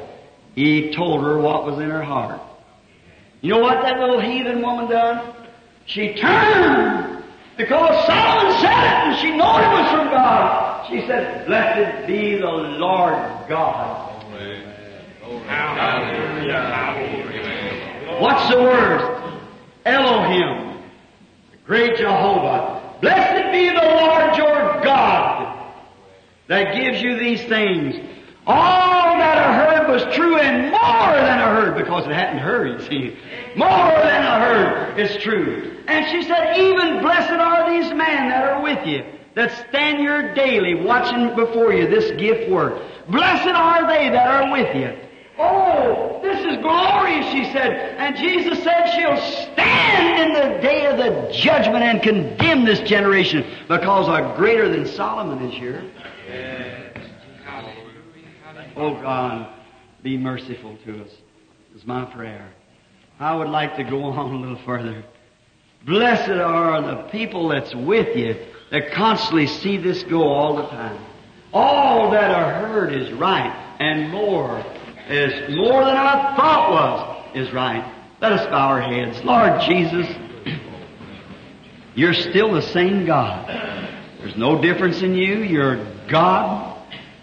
He 0.56 0.92
told 0.92 1.22
her 1.22 1.38
what 1.38 1.64
was 1.64 1.78
in 1.78 1.88
her 1.88 2.02
heart. 2.02 2.40
You 3.42 3.50
know 3.50 3.60
what 3.60 3.80
that 3.82 4.00
little 4.00 4.20
heathen 4.20 4.60
woman 4.60 4.90
done? 4.90 5.34
She 5.86 6.14
turned 6.14 7.22
because 7.56 8.04
Solomon 8.06 8.60
said 8.60 8.72
it 8.72 9.06
and 9.06 9.18
she 9.18 9.30
knew 9.30 9.36
it 9.36 9.70
was 9.70 9.90
from 9.92 10.10
God. 10.10 10.88
She 10.90 11.06
said, 11.06 11.46
Blessed 11.46 12.08
be 12.08 12.38
the 12.38 12.44
Lord 12.44 13.48
God. 13.48 14.04
What's 18.20 18.50
the 18.50 18.60
word? 18.60 19.18
Elohim, 19.84 20.67
great 21.68 21.98
Jehovah. 21.98 22.96
Blessed 23.00 23.52
be 23.52 23.68
the 23.68 23.74
Lord 23.74 24.36
your 24.36 24.82
God 24.82 25.72
that 26.48 26.74
gives 26.74 27.00
you 27.02 27.18
these 27.18 27.42
things. 27.44 27.94
All 28.46 29.18
that 29.18 29.38
I 29.38 29.54
heard 29.54 29.88
was 29.88 30.14
true 30.14 30.38
and 30.38 30.70
more 30.70 30.80
than 30.80 31.38
I 31.38 31.54
heard 31.54 31.76
because 31.76 32.06
it 32.06 32.12
hadn't 32.12 32.38
heard, 32.38 32.80
see. 32.88 33.14
More 33.54 33.68
than 33.68 34.22
I 34.22 34.40
heard 34.40 34.98
is 34.98 35.22
true. 35.22 35.76
And 35.86 36.06
she 36.06 36.26
said, 36.26 36.56
even 36.56 37.02
blessed 37.02 37.32
are 37.32 37.70
these 37.70 37.92
men 37.92 38.30
that 38.30 38.48
are 38.48 38.62
with 38.62 38.86
you, 38.86 39.04
that 39.34 39.68
stand 39.68 39.98
here 39.98 40.34
daily 40.34 40.74
watching 40.74 41.36
before 41.36 41.74
you 41.74 41.86
this 41.86 42.18
gift 42.18 42.50
work. 42.50 42.82
Blessed 43.08 43.48
are 43.48 43.86
they 43.86 44.08
that 44.08 44.26
are 44.26 44.50
with 44.50 44.74
you. 44.74 45.07
Oh, 45.38 46.18
this 46.20 46.38
is 46.40 46.60
glorious, 46.62 47.26
she 47.30 47.44
said. 47.52 47.72
And 47.98 48.16
Jesus 48.16 48.62
said 48.64 48.90
she'll 48.90 49.16
stand 49.52 50.28
in 50.28 50.34
the 50.34 50.60
day 50.60 50.86
of 50.86 50.96
the 50.96 51.32
judgment 51.32 51.84
and 51.84 52.02
condemn 52.02 52.64
this 52.64 52.80
generation 52.80 53.46
because 53.68 54.08
a 54.08 54.36
greater 54.36 54.68
than 54.68 54.86
Solomon 54.86 55.48
is 55.48 55.54
here. 55.54 55.88
Oh 58.76 58.94
God, 58.94 59.52
be 60.04 60.16
merciful 60.16 60.76
to 60.84 61.02
us, 61.02 61.10
is 61.74 61.84
my 61.84 62.04
prayer. 62.04 62.48
I 63.18 63.34
would 63.34 63.48
like 63.48 63.76
to 63.76 63.84
go 63.84 64.04
on 64.04 64.34
a 64.34 64.38
little 64.38 64.64
further. 64.64 65.04
Blessed 65.84 66.30
are 66.30 66.82
the 66.82 67.08
people 67.10 67.48
that's 67.48 67.74
with 67.74 68.16
you 68.16 68.36
that 68.70 68.92
constantly 68.92 69.46
see 69.46 69.76
this 69.76 70.02
go 70.04 70.22
all 70.22 70.56
the 70.56 70.66
time. 70.66 71.00
All 71.52 72.10
that 72.10 72.30
are 72.30 72.66
heard 72.66 72.92
is 72.92 73.12
right, 73.12 73.76
and 73.80 74.10
more 74.10 74.64
is 75.08 75.56
more 75.56 75.84
than 75.84 75.96
I 75.96 76.36
thought 76.36 76.70
was 76.70 77.36
is 77.36 77.52
right. 77.52 77.94
Let 78.20 78.32
us 78.32 78.46
bow 78.46 78.68
our 78.68 78.80
heads. 78.80 79.22
Lord 79.24 79.60
Jesus, 79.62 80.06
you're 81.94 82.14
still 82.14 82.52
the 82.52 82.62
same 82.62 83.06
God. 83.06 83.46
There's 84.18 84.36
no 84.36 84.60
difference 84.60 85.02
in 85.02 85.14
you. 85.14 85.42
You're 85.42 85.84
God 86.08 86.68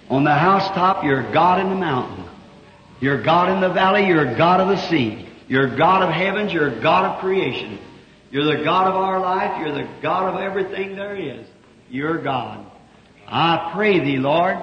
on 0.09 0.23
the 0.23 0.33
housetop, 0.33 1.03
you're 1.03 1.31
God 1.31 1.59
in 1.59 1.69
the 1.69 1.75
mountain. 1.75 2.25
You're 3.01 3.21
God 3.21 3.51
in 3.51 3.59
the 3.59 3.73
valley, 3.73 4.07
you're 4.07 4.35
God 4.35 4.61
of 4.61 4.69
the 4.69 4.77
sea. 4.87 5.27
You're 5.47 5.75
God 5.75 6.01
of 6.01 6.09
heavens, 6.09 6.53
you're 6.53 6.79
God 6.79 7.05
of 7.05 7.19
creation. 7.19 7.79
You're 8.31 8.57
the 8.57 8.63
God 8.63 8.87
of 8.87 8.95
our 8.95 9.19
life, 9.19 9.59
you're 9.59 9.73
the 9.73 9.87
God 10.01 10.33
of 10.33 10.41
everything 10.41 10.95
there 10.95 11.15
is. 11.15 11.45
You're 11.89 12.17
God. 12.17 12.65
I 13.27 13.71
pray 13.73 13.99
thee, 13.99 14.17
Lord, 14.17 14.57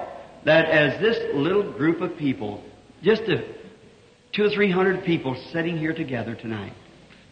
that 0.45 0.65
as 0.65 0.99
this 0.99 1.17
little 1.35 1.71
group 1.71 2.01
of 2.01 2.17
people, 2.17 2.63
just 3.03 3.23
a 3.23 3.43
two 4.31 4.45
or 4.45 4.49
three 4.49 4.71
hundred 4.71 5.03
people 5.03 5.35
sitting 5.51 5.77
here 5.77 5.93
together 5.93 6.35
tonight, 6.35 6.73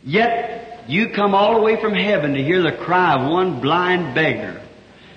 yet 0.03 0.83
you 0.87 1.09
come 1.09 1.33
all 1.33 1.55
the 1.55 1.61
way 1.61 1.79
from 1.79 1.93
heaven 1.93 2.33
to 2.33 2.43
hear 2.43 2.61
the 2.61 2.73
cry 2.73 3.15
of 3.15 3.31
one 3.31 3.61
blind 3.61 4.13
beggar. 4.13 4.61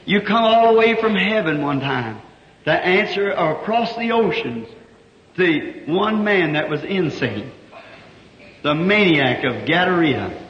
You 0.07 0.21
come 0.21 0.45
all 0.45 0.73
the 0.73 0.79
way 0.79 1.01
from 1.01 1.15
heaven 1.15 1.63
one 1.63 1.81
time 1.81 2.21
to 2.65 2.73
answer 2.73 3.31
across 3.33 3.97
the 3.97 4.13
oceans 4.13 4.69
the 5.37 5.83
one 5.87 6.23
man 6.23 6.53
that 6.53 6.71
was 6.71 6.85
insane, 6.85 7.51
the 8.63 8.75
maniac 8.75 9.45
of 9.45 9.67
Gadara. 9.67 10.41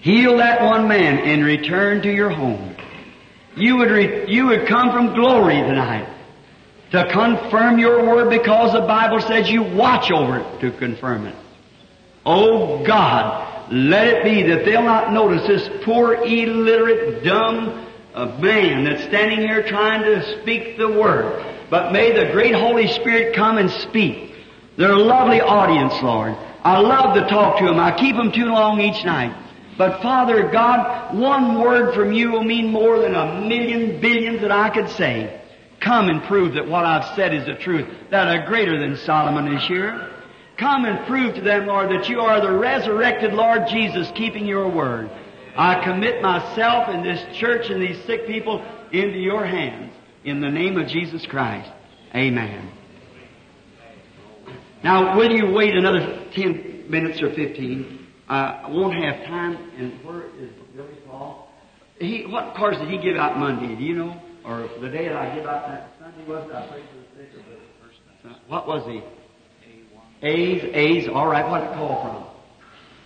Heal 0.00 0.38
that 0.38 0.62
one 0.62 0.88
man 0.88 1.18
and 1.18 1.44
return 1.44 2.02
to 2.02 2.12
your 2.12 2.30
home. 2.30 2.74
You 3.56 3.76
would, 3.76 3.90
re- 3.90 4.28
you 4.28 4.46
would 4.46 4.66
come 4.66 4.92
from 4.92 5.14
glory 5.14 5.56
tonight 5.56 6.17
to 6.92 7.10
confirm 7.12 7.78
your 7.78 8.04
word 8.04 8.30
because 8.30 8.72
the 8.72 8.80
Bible 8.80 9.20
says 9.20 9.50
you 9.50 9.62
watch 9.62 10.10
over 10.10 10.38
it 10.38 10.60
to 10.60 10.70
confirm 10.70 11.26
it. 11.26 11.36
Oh 12.24 12.84
God, 12.84 13.72
let 13.72 14.06
it 14.06 14.24
be 14.24 14.42
that 14.44 14.64
they'll 14.64 14.82
not 14.82 15.12
notice 15.12 15.46
this 15.46 15.84
poor 15.84 16.14
illiterate, 16.14 17.22
dumb, 17.24 17.86
a 18.14 18.26
man 18.38 18.84
that's 18.84 19.04
standing 19.04 19.38
here 19.38 19.62
trying 19.62 20.02
to 20.02 20.40
speak 20.40 20.78
the 20.78 20.88
word. 20.88 21.44
But 21.70 21.92
may 21.92 22.12
the 22.12 22.32
great 22.32 22.54
Holy 22.54 22.88
Spirit 22.88 23.34
come 23.36 23.58
and 23.58 23.70
speak. 23.70 24.34
They're 24.76 24.92
a 24.92 24.98
lovely 24.98 25.40
audience, 25.40 25.94
Lord. 26.02 26.34
I 26.64 26.80
love 26.80 27.14
to 27.14 27.28
talk 27.28 27.58
to 27.58 27.66
them. 27.66 27.78
I 27.78 27.98
keep 27.98 28.16
them 28.16 28.32
too 28.32 28.46
long 28.46 28.80
each 28.80 29.04
night. 29.04 29.36
But 29.76 30.02
Father 30.02 30.50
God, 30.50 31.16
one 31.16 31.60
word 31.60 31.94
from 31.94 32.12
you 32.12 32.32
will 32.32 32.42
mean 32.42 32.72
more 32.72 32.98
than 32.98 33.14
a 33.14 33.40
million 33.40 34.00
billions 34.00 34.40
that 34.40 34.50
I 34.50 34.70
could 34.70 34.88
say. 34.90 35.37
Come 35.80 36.08
and 36.08 36.22
prove 36.24 36.54
that 36.54 36.66
what 36.66 36.84
I've 36.84 37.14
said 37.14 37.32
is 37.34 37.46
the 37.46 37.54
truth, 37.54 37.86
that 38.10 38.26
a 38.26 38.46
greater 38.46 38.78
than 38.78 38.96
Solomon 38.96 39.54
is 39.54 39.66
here. 39.66 40.10
Come 40.56 40.84
and 40.84 41.06
prove 41.06 41.36
to 41.36 41.40
them, 41.40 41.66
Lord, 41.66 41.90
that 41.90 42.08
you 42.08 42.20
are 42.20 42.40
the 42.40 42.52
resurrected 42.52 43.32
Lord 43.32 43.68
Jesus 43.68 44.10
keeping 44.16 44.44
your 44.44 44.68
word. 44.68 45.08
I 45.56 45.82
commit 45.84 46.20
myself 46.20 46.88
and 46.88 47.04
this 47.04 47.36
church 47.36 47.70
and 47.70 47.80
these 47.80 48.02
sick 48.04 48.26
people 48.26 48.64
into 48.92 49.18
your 49.18 49.46
hands. 49.46 49.92
In 50.24 50.40
the 50.40 50.50
name 50.50 50.76
of 50.76 50.88
Jesus 50.88 51.24
Christ. 51.26 51.70
Amen. 52.14 52.72
Now, 54.82 55.16
will 55.16 55.30
you 55.30 55.52
wait 55.52 55.74
another 55.74 56.26
10 56.34 56.84
minutes 56.88 57.22
or 57.22 57.32
15? 57.34 58.06
Uh, 58.28 58.32
I 58.32 58.68
won't 58.68 58.94
have 58.94 59.26
time. 59.26 59.56
And 59.78 60.04
where 60.04 60.26
is 60.38 60.50
Billy 60.74 60.88
Paul? 61.06 61.48
He, 61.98 62.26
what 62.26 62.54
cards 62.54 62.78
did 62.78 62.88
he 62.88 62.98
give 62.98 63.16
out 63.16 63.38
Monday? 63.38 63.74
Do 63.74 63.82
you 63.82 63.94
know? 63.94 64.20
Or 64.48 64.66
the 64.80 64.88
day 64.88 65.08
that 65.08 65.16
I 65.16 65.34
give 65.34 65.44
out 65.44 65.68
that 65.68 65.90
Sunday 66.00 66.24
was 66.26 66.50
I 66.50 66.66
prayed 66.68 66.84
for 66.88 66.96
the 66.96 67.04
sick 67.22 67.28
or 67.34 67.42
the 67.50 67.58
first 67.82 67.98
What 68.48 68.66
was 68.66 68.82
he? 68.86 69.02
A's, 70.26 70.64
A's, 70.72 71.06
all 71.06 71.28
right. 71.28 71.46
What 71.46 71.64
it 71.64 71.74
call 71.74 72.34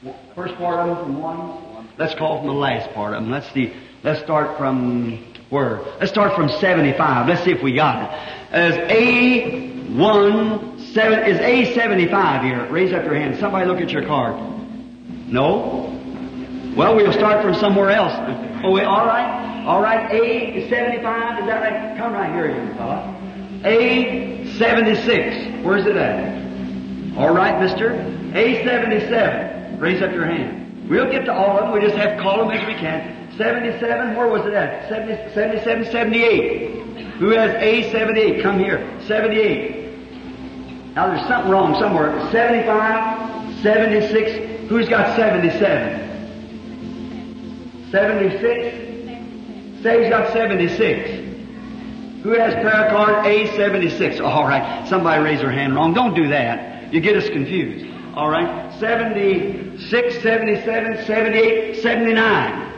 from? 0.02 0.14
First 0.36 0.55
part 0.55 0.89
of 0.89 0.97
them 0.97 1.05
from 1.05 1.20
one? 1.20 1.89
Let's 1.98 2.14
call 2.14 2.39
from 2.39 2.47
the 2.47 2.52
last 2.52 2.94
part 2.94 3.14
of 3.14 3.23
them. 3.23 3.32
Let's 3.32 3.51
see. 3.52 3.74
Let's 4.05 4.20
start 4.23 4.56
from 4.56 5.35
where? 5.51 5.81
Let's 5.98 6.12
start 6.12 6.36
from 6.36 6.48
75. 6.48 7.27
Let's 7.28 7.43
see 7.44 7.51
if 7.51 7.60
we 7.60 7.74
got 7.74 8.05
it. 8.05 8.10
As 8.52 8.74
A1, 8.93 10.78
7, 10.94 11.19
is 11.28 11.39
A75 11.39 12.44
here? 12.44 12.69
Raise 12.70 12.93
up 12.93 13.02
your 13.05 13.16
hand. 13.16 13.36
Somebody 13.40 13.66
look 13.66 13.81
at 13.81 13.90
your 13.90 14.06
card. 14.06 14.36
No? 15.27 15.89
Well, 16.77 16.94
we'll 16.94 17.12
start 17.12 17.43
from 17.43 17.55
somewhere 17.55 17.90
else. 17.90 18.12
Oh, 18.64 18.81
all 18.81 19.06
right. 19.06 19.41
All 19.64 19.80
right, 19.80 20.10
A75, 20.10 21.40
is 21.40 21.47
that 21.47 21.62
right? 21.62 21.97
Come 21.97 22.14
right 22.14 22.34
here, 22.34 22.51
young 22.51 22.74
fella. 22.74 23.16
A76. 23.62 25.62
Where's 25.62 25.86
it 25.86 25.94
at? 25.94 27.16
All 27.16 27.32
right, 27.32 27.60
mister. 27.60 27.90
A77. 27.90 29.80
Raise 29.80 30.02
up 30.02 30.10
your 30.10 30.26
hand. 30.26 30.89
We'll 30.90 31.09
get 31.10 31.24
to 31.26 31.32
all 31.32 31.59
of 31.59 31.64
them. 31.64 31.72
We 31.72 31.80
just 31.80 31.94
have 31.97 32.16
to 32.16 32.22
call 32.22 32.39
them 32.39 32.51
as 32.51 32.66
we 32.66 32.74
can. 32.74 33.30
77, 33.39 34.16
where 34.16 34.26
was 34.26 34.44
it 34.47 34.52
at? 34.52 34.89
70, 34.89 35.32
77, 35.32 35.93
78. 35.93 36.70
Who 37.18 37.28
has 37.28 37.52
A78? 37.62 38.43
Come 38.43 38.59
here. 38.59 38.84
78. 39.06 40.97
Now 40.97 41.06
there's 41.06 41.24
something 41.28 41.52
wrong 41.52 41.78
somewhere. 41.78 42.10
75, 42.32 43.62
76. 43.62 44.68
Who's 44.68 44.89
got 44.89 45.14
77? 45.16 46.01
76? 47.93 48.91
He's 49.82 50.09
got 50.09 50.32
76. 50.32 51.09
Who 52.22 52.30
has 52.30 52.54
prayer 52.54 52.88
card 52.90 53.26
A76? 53.26 54.20
All 54.20 54.44
right. 54.44 54.86
Somebody 54.88 55.22
raise 55.22 55.40
their 55.40 55.50
hand 55.50 55.74
wrong. 55.74 55.92
Don't 55.92 56.14
do 56.14 56.28
that. 56.28 56.92
You 56.92 57.00
get 57.00 57.16
us 57.16 57.28
confused. 57.28 57.84
All 58.14 58.28
right? 58.28 58.72
76, 58.78 60.22
77, 60.22 61.04
78, 61.04 61.82
79. 61.82 62.72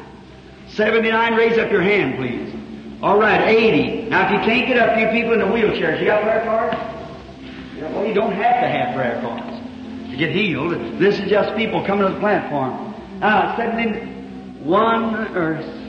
79, 0.68 1.34
raise 1.34 1.58
up 1.58 1.70
your 1.70 1.82
hand, 1.82 2.16
please. 2.16 2.54
All 3.02 3.18
right, 3.18 3.48
80. 3.48 4.08
Now, 4.08 4.26
if 4.26 4.32
you 4.32 4.38
can't 4.38 4.66
get 4.66 4.78
up, 4.78 4.98
you 4.98 5.08
people 5.08 5.34
in 5.34 5.40
the 5.40 5.44
wheelchairs, 5.44 6.00
you 6.00 6.06
got 6.06 6.22
prayer 6.22 6.42
cards? 6.44 6.76
Yeah, 7.76 7.92
well, 7.92 8.06
you 8.06 8.14
don't 8.14 8.32
have 8.32 8.60
to 8.62 8.68
have 8.68 8.94
prayer 8.94 9.20
cards 9.20 10.10
to 10.10 10.16
get 10.16 10.30
healed. 10.30 10.72
This 10.98 11.18
is 11.18 11.28
just 11.28 11.54
people 11.56 11.84
coming 11.84 12.06
to 12.06 12.14
the 12.14 12.20
platform. 12.20 12.94
Now, 13.20 13.56
71, 13.56 15.36
or 15.36 15.83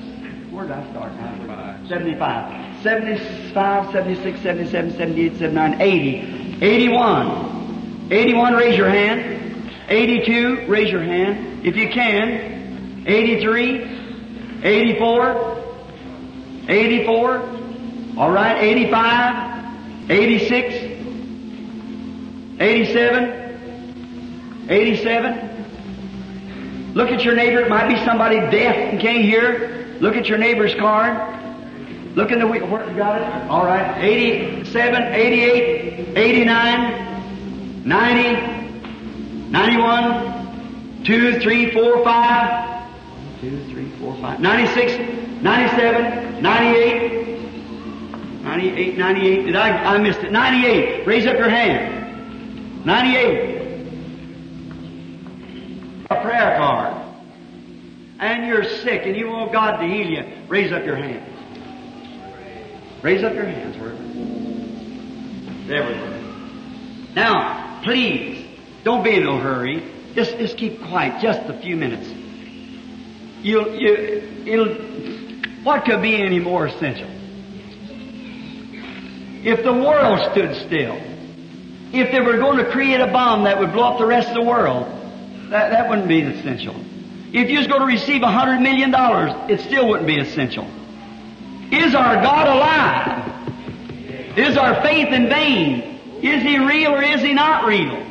where 0.56 0.66
did 0.66 0.72
I 0.72 0.90
start 0.92 1.14
now? 1.16 1.78
75. 1.88 2.82
75, 2.82 3.92
76, 3.92 4.42
77, 4.42 4.92
78, 4.92 5.38
79, 5.38 5.82
80. 5.82 6.66
81. 6.66 8.08
81, 8.12 8.54
raise 8.54 8.78
your 8.78 8.90
hand. 8.90 9.72
82, 9.90 10.68
raise 10.68 10.90
your 10.90 11.04
hand. 11.04 11.66
If 11.66 11.76
you 11.76 11.90
can. 11.90 13.04
83, 13.08 14.64
84, 14.64 15.64
84, 16.68 17.38
all 18.18 18.32
right, 18.32 18.64
85, 18.64 20.10
86, 20.10 20.76
87, 22.60 24.66
87. 24.70 26.94
Look 26.96 27.10
at 27.10 27.24
your 27.24 27.36
neighbor. 27.36 27.60
It 27.60 27.70
might 27.70 27.90
be 27.90 27.98
somebody 28.06 28.40
deaf 28.40 28.76
and 28.76 29.00
can't 29.00 29.22
hear. 29.22 29.85
Look 30.02 30.16
at 30.16 30.28
your 30.28 30.38
neighbor's 30.38 30.76
card. 30.76 31.36
Look 32.16 32.32
in 32.32 32.40
the 32.40 32.48
wheel. 32.48 32.68
Where, 32.68 32.86
got 32.94 33.22
it? 33.22 33.50
All 33.50 33.66
right. 33.66 33.98
87, 34.04 35.04
88, 35.04 36.18
89, 36.18 37.88
90, 37.88 39.50
91, 39.52 41.04
2, 41.04 41.40
3, 41.40 41.72
4, 41.72 42.04
5, 42.04 42.92
2, 43.42 43.66
3, 43.72 43.90
4, 44.00 44.16
5, 44.22 44.40
96, 44.40 45.44
97, 45.44 46.42
98, 46.42 47.26
98, 48.44 48.98
98. 48.98 49.46
Did 49.46 49.56
I, 49.56 49.96
I 49.96 49.98
missed 49.98 50.20
it. 50.20 50.32
98. 50.32 51.08
Raise 51.08 51.26
up 51.26 51.38
your 51.38 51.50
hand. 51.50 52.86
98. 52.86 53.56
A 56.12 56.22
prayer 56.22 56.56
card. 56.58 57.05
And 58.20 58.48
you're 58.48 58.64
sick 58.64 59.02
and 59.06 59.16
you 59.16 59.28
want 59.28 59.52
God 59.52 59.78
to 59.78 59.88
heal 59.88 60.08
you. 60.08 60.24
Raise 60.48 60.72
up 60.72 60.86
your 60.86 60.96
hands. 60.96 61.32
Raise 63.02 63.24
up 63.24 63.34
your 63.34 63.46
hands. 63.46 63.76
We 65.68 65.74
go. 65.74 66.16
Now, 67.14 67.82
please, 67.84 68.46
don't 68.84 69.04
be 69.04 69.16
in 69.16 69.24
no 69.24 69.40
hurry. 69.40 69.92
Just, 70.14 70.38
just 70.38 70.58
keep 70.58 70.82
quiet 70.84 71.22
just 71.22 71.42
a 71.50 71.60
few 71.60 71.76
minutes. 71.76 72.08
You'll, 73.42 73.76
you, 73.76 73.94
it'll, 74.46 74.76
what 75.64 75.86
could 75.86 76.02
be 76.02 76.16
any 76.16 76.40
more 76.40 76.68
essential? 76.68 77.10
If 79.44 79.64
the 79.64 79.74
world 79.74 80.32
stood 80.32 80.56
still, 80.66 81.00
if 81.94 82.12
they 82.12 82.20
were 82.20 82.38
going 82.38 82.58
to 82.58 82.72
create 82.72 83.00
a 83.00 83.08
bomb 83.08 83.44
that 83.44 83.60
would 83.60 83.74
blow 83.74 83.94
up 83.94 84.00
the 84.00 84.06
rest 84.06 84.30
of 84.30 84.36
the 84.36 84.42
world, 84.42 84.86
that, 85.52 85.70
that 85.72 85.90
wouldn't 85.90 86.08
be 86.08 86.22
essential. 86.22 86.76
If 87.36 87.50
you 87.50 87.58
was 87.58 87.68
going 87.68 87.82
to 87.82 87.86
receive 87.86 88.22
a 88.24 88.32
hundred 88.32 88.62
million 88.62 88.92
dollars, 88.92 89.32
it 89.50 89.60
still 89.60 89.90
wouldn't 89.90 90.08
be 90.08 90.20
essential. 90.20 90.64
Is 91.70 91.94
our 91.94 92.16
God 92.24 92.48
alive? 92.48 94.38
Is 94.38 94.56
our 94.56 94.82
faith 94.82 95.12
in 95.12 95.28
vain? 95.28 96.00
Is 96.24 96.42
He 96.42 96.58
real 96.60 96.94
or 96.94 97.04
is 97.04 97.22
He 97.22 97.34
not 97.34 97.66
real? 97.66 98.06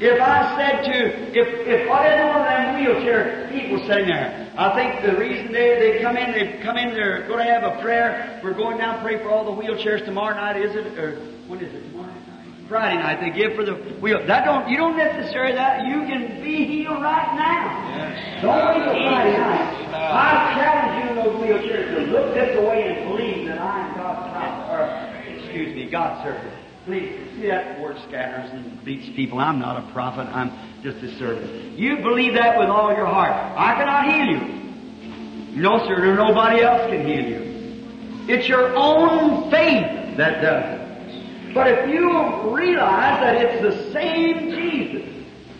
If 0.00 0.18
I 0.18 0.56
said 0.56 0.82
to, 0.84 1.38
if, 1.38 1.46
if 1.68 1.88
whatever 1.88 2.28
one 2.28 2.40
of 2.40 2.46
them 2.46 2.80
wheelchair 2.80 3.50
people 3.52 3.78
sitting 3.86 4.06
there, 4.06 4.50
I 4.56 4.74
think 4.74 5.04
the 5.04 5.18
reason 5.20 5.52
they, 5.52 5.78
they 5.78 6.00
come 6.00 6.16
in, 6.16 6.32
they 6.32 6.60
come 6.62 6.78
in, 6.78 6.94
they're 6.94 7.28
going 7.28 7.46
to 7.46 7.52
have 7.52 7.64
a 7.64 7.82
prayer. 7.82 8.40
We're 8.42 8.54
going 8.54 8.78
down 8.78 8.96
to 8.96 9.02
pray 9.02 9.18
for 9.18 9.28
all 9.28 9.44
the 9.44 9.62
wheelchairs 9.62 10.06
tomorrow 10.06 10.34
night, 10.34 10.56
is 10.56 10.74
it? 10.74 10.98
Or 10.98 11.16
when 11.48 11.60
is 11.60 11.72
it? 11.74 11.93
Friday 12.74 12.96
night. 12.96 13.20
They 13.20 13.30
give 13.30 13.54
for 13.54 13.64
the 13.64 13.74
wheel. 14.02 14.26
That 14.26 14.44
don't, 14.44 14.68
you 14.68 14.76
don't 14.76 14.96
necessarily 14.96 15.54
that. 15.54 15.86
You 15.86 16.00
can 16.10 16.42
be 16.42 16.66
healed 16.66 17.00
right 17.00 17.36
now. 17.38 18.42
Don't 18.42 18.66
wait 18.66 18.82
till 18.82 19.00
Friday 19.06 19.38
night. 19.38 19.94
I 19.94 20.54
challenge 20.58 20.94
you 20.98 21.10
in 21.10 21.16
those 21.22 21.36
wheelchairs 21.38 21.94
to 21.94 22.00
look 22.10 22.34
this 22.34 22.58
way 22.58 22.82
and 22.88 23.08
believe 23.08 23.46
that 23.46 23.60
I 23.60 23.86
am 23.86 23.94
God's 23.94 24.28
prophet, 24.32 24.74
or, 24.74 25.38
excuse 25.38 25.72
me, 25.76 25.88
God's 25.88 26.24
servant. 26.24 26.52
Please, 26.84 27.30
see 27.36 27.46
that 27.46 27.78
word 27.80 27.96
scatters 28.08 28.50
and 28.50 28.84
beats 28.84 29.06
people. 29.14 29.38
I'm 29.38 29.60
not 29.60 29.88
a 29.88 29.92
prophet. 29.92 30.26
I'm 30.34 30.50
just 30.82 30.96
a 30.96 31.16
servant. 31.16 31.78
You 31.78 31.98
believe 31.98 32.34
that 32.34 32.58
with 32.58 32.70
all 32.70 32.92
your 32.92 33.06
heart. 33.06 33.30
I 33.30 33.74
cannot 33.76 34.04
heal 34.10 34.26
you. 34.34 35.62
No, 35.62 35.78
sir, 35.86 36.16
nobody 36.16 36.62
else 36.62 36.90
can 36.90 37.06
heal 37.06 37.24
you. 37.24 38.34
It's 38.34 38.48
your 38.48 38.74
own 38.74 39.48
faith 39.52 40.16
that 40.16 40.42
does 40.42 40.64
it. 40.72 40.73
But 41.54 41.68
if 41.68 41.88
you 41.88 42.50
realize 42.50 43.22
that 43.22 43.36
it's 43.38 43.62
the 43.62 43.92
same 43.92 44.50
Jesus, 44.50 45.08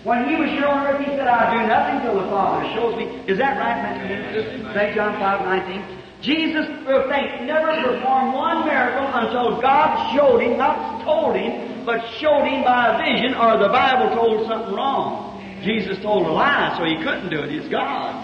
when 0.03 0.29
he 0.29 0.35
was 0.37 0.51
here 0.51 0.67
on 0.67 0.85
earth, 0.87 1.01
he 1.01 1.07
said, 1.17 1.29
I 1.29 1.55
do 1.55 1.67
nothing 1.71 2.03
till 2.05 2.21
the 2.21 2.29
Father 2.29 2.67
shows 2.75 2.99
me. 2.99 3.07
Is 3.31 3.39
that 3.39 3.57
right, 3.57 3.79
Matthew? 3.81 4.75
St. 4.75 4.95
John 4.95 5.15
5, 5.17 5.47
19. 5.65 6.05
Jesus, 6.21 6.67
oh, 6.89 7.09
think, 7.09 7.47
never 7.47 7.73
performed 7.85 8.35
one 8.35 8.67
miracle 8.67 9.07
until 9.13 9.61
God 9.61 10.17
showed 10.17 10.41
him, 10.41 10.59
not 10.59 11.05
told 11.05 11.37
him, 11.37 11.85
but 11.87 12.01
showed 12.19 12.45
him 12.45 12.65
by 12.65 12.97
a 12.97 12.99
vision, 12.99 13.35
or 13.35 13.57
the 13.57 13.69
Bible 13.69 14.15
told 14.17 14.49
something 14.49 14.75
wrong. 14.75 15.31
Jesus 15.63 16.03
told 16.03 16.27
a 16.27 16.31
lie, 16.31 16.75
so 16.77 16.85
he 16.85 16.97
couldn't 17.05 17.31
do 17.31 17.41
it. 17.41 17.51
He's 17.51 17.71
God. 17.71 18.24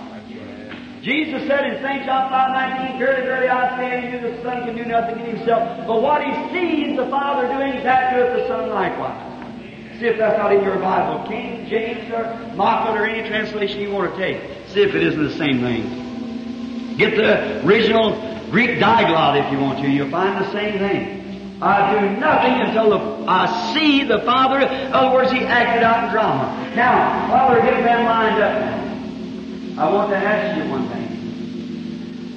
Jesus 1.03 1.47
said 1.49 1.65
in 1.65 1.83
St. 1.83 2.05
John 2.05 2.29
5, 2.29 2.79
19, 2.79 2.99
Verily, 2.99 3.23
verily, 3.23 3.49
I 3.49 3.79
say 3.79 3.97
unto 3.97 4.27
you, 4.27 4.35
the 4.37 4.43
Son 4.43 4.65
can 4.65 4.77
do 4.77 4.85
nothing 4.85 5.19
in 5.21 5.37
himself, 5.37 5.87
but 5.87 6.03
what 6.03 6.23
he 6.23 6.33
sees 6.53 6.97
the 6.97 7.07
Father 7.09 7.49
doing, 7.49 7.83
that 7.85 8.15
doeth 8.15 8.37
the 8.37 8.47
Son 8.49 8.69
likewise. 8.69 9.29
See 9.99 10.07
if 10.07 10.19
that's 10.19 10.37
not 10.37 10.55
in 10.55 10.63
your 10.63 10.79
Bible. 10.79 11.27
King 11.27 11.67
James 11.69 12.11
or 12.11 12.25
Moffatt 12.55 12.99
or 12.99 13.07
any 13.07 13.27
translation 13.29 13.81
you 13.81 13.91
want 13.91 14.15
to 14.15 14.19
take. 14.19 14.41
See 14.69 14.83
if 14.83 14.95
it 14.95 15.03
isn't 15.03 15.23
the 15.23 15.37
same 15.37 15.61
thing. 15.61 16.97
Get 16.97 17.17
the 17.17 17.67
original 17.67 18.13
Greek 18.51 18.79
diglot 18.79 19.45
if 19.45 19.53
you 19.53 19.59
want 19.59 19.79
to. 19.81 19.89
You'll 19.89 20.11
find 20.11 20.43
the 20.43 20.53
same 20.53 20.79
thing. 20.79 21.61
I 21.63 21.93
do 21.93 22.17
nothing 22.19 22.61
until 22.61 22.91
the, 22.91 23.31
I 23.31 23.75
see 23.75 24.05
the 24.05 24.21
Father. 24.21 24.61
In 24.61 24.93
other 24.93 25.15
words, 25.15 25.31
He 25.31 25.41
acted 25.41 25.83
out 25.83 26.05
in 26.05 26.13
drama. 26.13 26.73
Now, 26.75 27.31
while 27.31 27.51
we're 27.51 27.63
getting 27.63 27.85
them 27.85 28.05
lined 28.05 28.43
up 28.43 28.81
I 29.81 29.91
want 29.91 30.11
to 30.11 30.17
ask 30.17 30.59
you 30.59 30.71
one. 30.71 30.80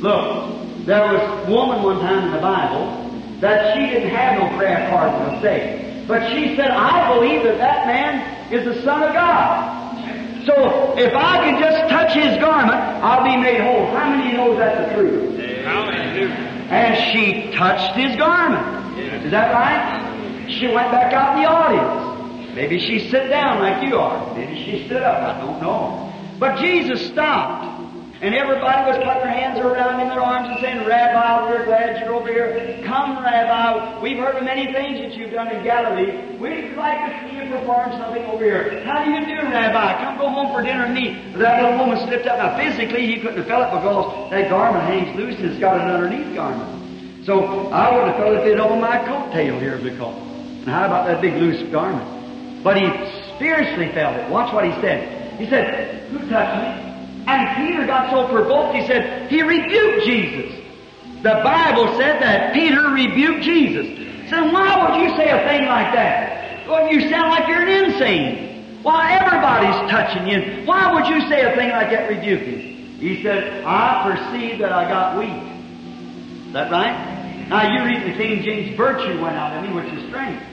Look, 0.03 0.85
there 0.85 1.13
was 1.13 1.47
a 1.47 1.49
woman 1.49 1.81
one 1.81 1.99
time 2.01 2.25
in 2.25 2.33
the 2.33 2.41
Bible 2.41 3.39
that 3.39 3.73
she 3.73 3.87
didn't 3.87 4.09
have 4.09 4.37
no 4.37 4.57
prayer 4.57 4.89
card 4.89 5.11
to 5.31 5.41
say. 5.41 6.03
But 6.05 6.29
she 6.29 6.57
said, 6.57 6.71
I 6.71 7.13
believe 7.13 7.43
that 7.43 7.57
that 7.57 7.87
man 7.87 8.51
is 8.51 8.65
the 8.65 8.81
Son 8.83 9.01
of 9.01 9.13
God. 9.13 10.43
So 10.45 10.97
if 10.97 11.13
I 11.15 11.37
can 11.45 11.57
just 11.57 11.89
touch 11.89 12.11
his 12.11 12.37
garment, 12.41 12.75
I'll 12.75 13.23
be 13.23 13.37
made 13.37 13.61
whole. 13.61 13.85
How 13.95 14.09
many 14.09 14.25
of 14.25 14.31
you 14.31 14.37
know 14.37 14.57
that's 14.57 14.89
the 14.89 14.93
truth? 14.93 15.39
And 15.39 16.97
she 17.13 17.55
touched 17.55 17.95
his 17.95 18.17
garment. 18.17 18.99
Is 18.99 19.31
that 19.31 19.53
right? 19.53 20.51
She 20.51 20.67
went 20.67 20.91
back 20.91 21.13
out 21.13 21.37
in 21.37 21.43
the 21.43 21.49
audience. 21.49 22.53
Maybe 22.53 22.77
she 22.77 23.09
sit 23.09 23.29
down 23.29 23.59
like 23.59 23.87
you 23.87 23.95
are. 23.95 24.35
Maybe 24.35 24.65
she 24.65 24.85
stood 24.85 25.01
up. 25.01 25.37
I 25.37 25.39
don't 25.39 25.61
know. 25.61 26.13
But 26.39 26.59
Jesus 26.59 27.07
stopped. 27.07 27.72
And 28.23 28.31
everybody 28.33 28.87
was 28.87 28.95
putting 29.03 29.19
their 29.19 29.35
hands 29.35 29.59
around 29.59 29.99
him, 29.99 30.07
their 30.07 30.23
arms, 30.23 30.47
and 30.47 30.55
saying, 30.63 30.87
Rabbi, 30.87 31.43
we're 31.43 31.65
glad 31.67 31.99
you're 31.99 32.15
over 32.15 32.31
here. 32.31 32.79
Come, 32.87 33.19
Rabbi. 33.19 33.99
We've 33.99 34.15
heard 34.15 34.39
of 34.39 34.47
many 34.47 34.71
things 34.71 35.03
that 35.03 35.11
you've 35.11 35.35
done 35.35 35.51
in 35.51 35.61
Galilee. 35.61 36.39
We'd 36.39 36.71
like 36.79 37.03
to 37.03 37.11
see 37.19 37.35
you 37.35 37.51
perform 37.51 37.91
something 37.99 38.23
over 38.31 38.39
here. 38.39 38.79
How 38.87 39.03
do 39.03 39.11
you 39.11 39.27
do, 39.27 39.43
Rabbi? 39.43 40.07
Come 40.07 40.17
go 40.17 40.29
home 40.31 40.55
for 40.55 40.63
dinner 40.63 40.87
and 40.87 40.95
eat. 40.95 41.35
That 41.35 41.67
little 41.67 41.77
woman 41.83 41.99
slipped 42.07 42.23
up. 42.25 42.39
Now, 42.39 42.55
physically, 42.55 43.11
he 43.11 43.19
couldn't 43.19 43.43
have 43.43 43.47
felt 43.47 43.67
it 43.67 43.75
because 43.75 44.31
that 44.31 44.47
garment 44.47 44.87
hangs 44.87 45.11
loose 45.19 45.35
and 45.43 45.51
it's 45.51 45.59
got 45.59 45.83
an 45.83 45.91
underneath 45.91 46.33
garment. 46.33 47.27
So 47.27 47.67
I 47.75 47.91
would 47.91 48.07
have 48.07 48.15
felt 48.15 48.39
it 48.47 48.55
on 48.57 48.79
my 48.79 49.03
coattail 49.03 49.59
here 49.59 49.83
because. 49.83 50.15
And 50.63 50.71
how 50.71 50.87
about 50.87 51.07
that 51.11 51.19
big 51.19 51.35
loose 51.35 51.59
garment? 51.73 52.63
But 52.63 52.79
he 52.79 52.87
spiritually 53.35 53.91
felt 53.91 54.15
it. 54.15 54.31
Watch 54.31 54.53
what 54.53 54.63
he 54.63 54.71
said. 54.79 55.35
He 55.35 55.45
said, 55.49 56.07
Who 56.07 56.19
touched 56.29 56.79
me? 56.79 56.82
And 57.25 57.67
Peter 57.67 57.85
got 57.85 58.11
so 58.11 58.27
provoked, 58.27 58.75
he 58.75 58.85
said, 58.85 59.29
he 59.29 59.41
rebuked 59.41 60.05
Jesus. 60.05 60.59
The 61.23 61.39
Bible 61.43 61.87
said 61.97 62.21
that 62.21 62.53
Peter 62.53 62.89
rebuked 62.89 63.43
Jesus. 63.43 64.29
So 64.29 64.51
why 64.51 64.75
would 64.83 65.01
you 65.01 65.15
say 65.15 65.29
a 65.29 65.47
thing 65.47 65.67
like 65.67 65.93
that? 65.93 66.67
Well, 66.67 66.91
you 66.91 67.09
sound 67.09 67.29
like 67.29 67.47
you're 67.47 67.61
an 67.61 67.91
insane. 67.91 68.81
Why, 68.83 69.13
everybody's 69.13 69.89
touching 69.89 70.27
you. 70.27 70.65
Why 70.65 70.93
would 70.93 71.07
you 71.07 71.21
say 71.29 71.41
a 71.41 71.55
thing 71.55 71.69
like 71.69 71.89
that, 71.91 72.09
rebuking? 72.09 72.99
He 72.99 73.23
said, 73.23 73.63
I 73.63 74.03
perceive 74.03 74.59
that 74.59 74.73
I 74.73 74.87
got 74.89 75.17
weak. 75.17 76.47
Is 76.47 76.53
that 76.53 76.71
right? 76.71 77.47
Now 77.47 77.73
you 77.73 77.83
read 77.83 78.03
the 78.03 78.17
King 78.17 78.43
James, 78.43 78.75
virtue 78.77 79.21
went 79.21 79.35
out 79.35 79.55
of 79.57 79.63
me, 79.63 79.73
which 79.73 79.93
is 79.93 80.07
strength. 80.09 80.43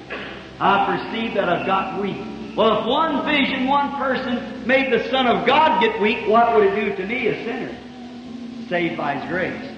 I 0.60 0.86
perceive 0.86 1.34
that 1.34 1.48
I've 1.48 1.66
got 1.66 2.00
weak. 2.00 2.20
Well, 2.56 2.80
if 2.80 2.86
one 2.86 3.24
vision, 3.24 3.68
one 3.68 3.96
person 3.96 4.66
made 4.66 4.92
the 4.92 5.08
Son 5.10 5.26
of 5.26 5.46
God 5.46 5.80
get 5.80 6.00
weak, 6.00 6.28
what 6.28 6.54
would 6.56 6.66
it 6.66 6.74
do 6.74 6.96
to 6.96 7.06
me, 7.06 7.28
a 7.28 7.44
sinner? 7.44 8.68
Saved 8.68 8.96
by 8.96 9.16
His 9.16 9.28
grace. 9.28 9.70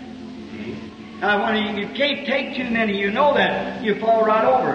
Now, 1.21 1.45
when 1.45 1.77
you, 1.77 1.87
you 1.87 1.95
can't 1.95 2.27
take 2.27 2.57
too 2.57 2.69
many, 2.71 2.99
you 2.99 3.11
know 3.11 3.35
that, 3.35 3.83
you 3.83 4.01
fall 4.01 4.25
right 4.25 4.45
over. 4.45 4.75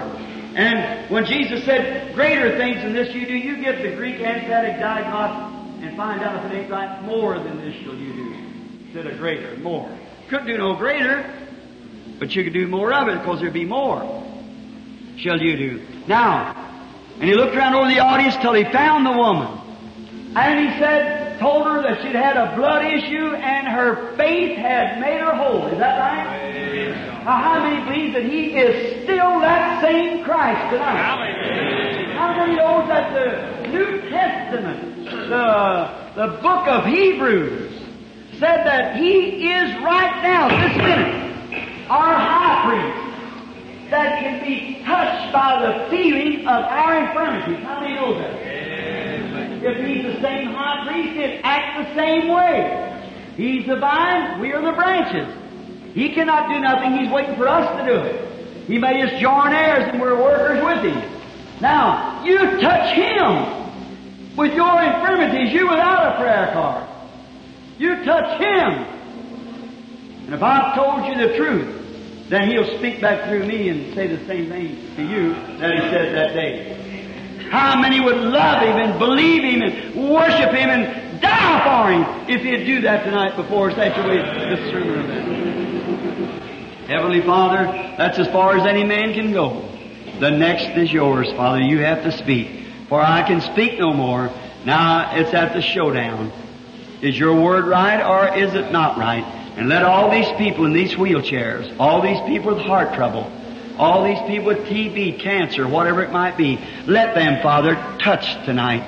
And 0.56 1.10
when 1.10 1.26
Jesus 1.26 1.64
said, 1.64 2.14
greater 2.14 2.56
things 2.56 2.82
than 2.82 2.94
this 2.94 3.14
you 3.14 3.26
do, 3.26 3.34
you 3.34 3.62
get 3.62 3.82
the 3.82 3.94
Greek 3.94 4.16
Emphatic 4.16 4.76
Diaglott 4.76 5.82
and 5.82 5.96
find 5.96 6.22
out 6.22 6.44
if 6.44 6.50
it 6.50 6.56
ain't 6.56 6.70
right, 6.70 7.02
more 7.02 7.38
than 7.38 7.58
this 7.60 7.74
shall 7.82 7.94
you 7.94 8.12
do. 8.12 8.34
Instead 8.86 9.06
of 9.06 9.18
greater, 9.18 9.56
more. 9.58 9.94
Couldn't 10.30 10.46
do 10.46 10.56
no 10.56 10.74
greater, 10.74 11.30
but 12.18 12.34
you 12.34 12.42
could 12.44 12.54
do 12.54 12.66
more 12.66 12.92
of 12.92 13.08
it 13.08 13.18
because 13.18 13.40
there'd 13.40 13.52
be 13.52 13.66
more. 13.66 14.24
Shall 15.18 15.40
you 15.40 15.56
do. 15.56 15.86
Now, 16.06 16.67
and 17.20 17.28
he 17.28 17.34
looked 17.34 17.56
around 17.56 17.74
over 17.74 17.88
the 17.88 17.98
audience 17.98 18.36
till 18.36 18.52
he 18.54 18.62
found 18.64 19.04
the 19.04 19.12
woman. 19.12 19.48
And 20.36 20.70
he 20.70 20.78
said, 20.78 21.40
told 21.40 21.66
her 21.66 21.82
that 21.82 22.02
she'd 22.02 22.14
had 22.14 22.36
a 22.36 22.54
blood 22.54 22.84
issue 22.84 23.34
and 23.34 23.66
her 23.66 24.14
faith 24.16 24.56
had 24.56 25.00
made 25.00 25.20
her 25.20 25.34
whole. 25.34 25.66
Is 25.66 25.78
that 25.78 25.98
right? 25.98 27.24
Now, 27.24 27.38
how 27.38 27.62
many 27.62 27.84
believe 27.84 28.14
that 28.14 28.24
he 28.24 28.56
is 28.56 29.02
still 29.04 29.40
that 29.40 29.82
same 29.82 30.24
Christ 30.24 30.72
tonight? 30.72 32.14
How 32.16 32.36
many 32.36 32.56
knows 32.56 32.88
that 32.88 33.12
the 33.12 33.68
New 33.68 34.10
Testament, 34.10 35.04
the, 35.04 35.90
the 36.14 36.38
book 36.40 36.66
of 36.68 36.86
Hebrews, 36.86 37.72
said 38.38 38.64
that 38.64 38.96
he 38.96 39.50
is 39.50 39.82
right 39.82 40.22
now, 40.22 40.48
this 40.48 40.76
minute, 40.76 41.90
our 41.90 42.14
high 42.14 42.68
priest 42.68 43.07
that 43.90 44.20
can 44.20 44.44
be 44.44 44.82
touched 44.84 45.32
by 45.32 45.60
the 45.64 45.90
feeling 45.90 46.40
of 46.40 46.64
our 46.64 47.06
infirmities. 47.06 47.64
How 47.64 47.80
many 47.80 47.94
know 47.94 48.18
that? 48.18 48.58
If 49.62 49.86
he's 49.86 50.14
the 50.14 50.20
same 50.20 50.48
high 50.48 50.86
priest, 50.86 51.16
it 51.16 51.40
acts 51.42 51.88
the 51.88 51.94
same 51.94 52.28
way. 52.28 52.84
He's 53.36 53.66
the 53.66 53.76
vine, 53.76 54.40
we 54.40 54.52
are 54.52 54.62
the 54.62 54.72
branches. 54.72 55.28
He 55.94 56.10
cannot 56.10 56.48
do 56.48 56.60
nothing, 56.60 56.98
he's 56.98 57.10
waiting 57.10 57.36
for 57.36 57.48
us 57.48 57.80
to 57.80 57.86
do 57.86 57.98
it. 58.00 58.66
He 58.66 58.78
made 58.78 59.02
us 59.04 59.20
join 59.20 59.52
heirs 59.52 59.88
and 59.88 60.00
we're 60.00 60.20
workers 60.20 60.62
with 60.62 60.92
him. 60.92 61.10
Now, 61.60 62.22
you 62.24 62.38
touch 62.60 62.94
him 62.94 64.36
with 64.36 64.54
your 64.54 64.82
infirmities, 64.82 65.52
you 65.52 65.68
without 65.68 66.14
a 66.14 66.20
prayer 66.20 66.50
card. 66.52 66.88
You 67.78 68.04
touch 68.04 68.40
him. 68.40 68.86
And 70.26 70.34
if 70.34 70.42
I've 70.42 70.74
told 70.74 71.06
you 71.06 71.26
the 71.26 71.36
truth, 71.36 71.77
then 72.28 72.48
he'll 72.50 72.78
speak 72.78 73.00
back 73.00 73.28
through 73.28 73.46
me 73.46 73.68
and 73.70 73.94
say 73.94 74.06
the 74.06 74.24
same 74.26 74.48
thing 74.48 74.76
to 74.96 75.02
you 75.02 75.32
that 75.58 75.72
he 75.72 75.80
said 75.90 76.14
that 76.14 76.34
day. 76.34 76.74
How 77.50 77.80
many 77.80 78.00
would 78.00 78.16
love 78.16 78.62
him 78.62 78.76
and 78.76 78.98
believe 78.98 79.42
him 79.42 79.62
and 79.62 80.10
worship 80.10 80.50
him 80.50 80.68
and 80.68 81.20
die 81.22 81.64
for 81.64 81.90
him 81.90 82.04
if 82.28 82.42
he'd 82.42 82.66
do 82.66 82.82
that 82.82 83.04
tonight 83.04 83.36
before 83.36 83.70
such 83.70 83.96
a 83.96 84.70
sermon 84.70 85.00
event? 85.00 85.28
Heavenly 86.88 87.22
Father, 87.22 87.64
that's 87.96 88.18
as 88.18 88.28
far 88.28 88.56
as 88.56 88.66
any 88.66 88.84
man 88.84 89.14
can 89.14 89.32
go. 89.32 89.66
The 90.20 90.30
next 90.30 90.76
is 90.76 90.92
yours, 90.92 91.30
Father. 91.32 91.60
You 91.60 91.78
have 91.78 92.02
to 92.02 92.12
speak. 92.12 92.66
For 92.88 93.00
I 93.00 93.22
can 93.26 93.40
speak 93.40 93.78
no 93.78 93.94
more. 93.94 94.30
Now 94.66 95.14
it's 95.16 95.32
at 95.32 95.54
the 95.54 95.62
showdown. 95.62 96.32
Is 97.00 97.18
your 97.18 97.40
word 97.40 97.66
right 97.66 98.02
or 98.02 98.36
is 98.36 98.54
it 98.54 98.72
not 98.72 98.98
right? 98.98 99.37
And 99.58 99.68
let 99.68 99.84
all 99.84 100.10
these 100.10 100.30
people 100.38 100.66
in 100.66 100.72
these 100.72 100.94
wheelchairs, 100.94 101.78
all 101.80 102.00
these 102.00 102.20
people 102.28 102.54
with 102.54 102.64
heart 102.64 102.94
trouble, 102.94 103.30
all 103.76 104.04
these 104.04 104.20
people 104.28 104.46
with 104.46 104.66
TB, 104.66 105.18
cancer, 105.18 105.66
whatever 105.66 106.02
it 106.02 106.12
might 106.12 106.36
be, 106.36 106.60
let 106.86 107.16
them, 107.16 107.42
Father, 107.42 107.74
touch 107.98 108.34
tonight. 108.44 108.84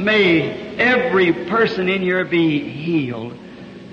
May 0.00 0.76
every 0.78 1.32
person 1.32 1.88
in 1.88 2.02
here 2.02 2.24
be 2.24 2.68
healed. 2.68 3.36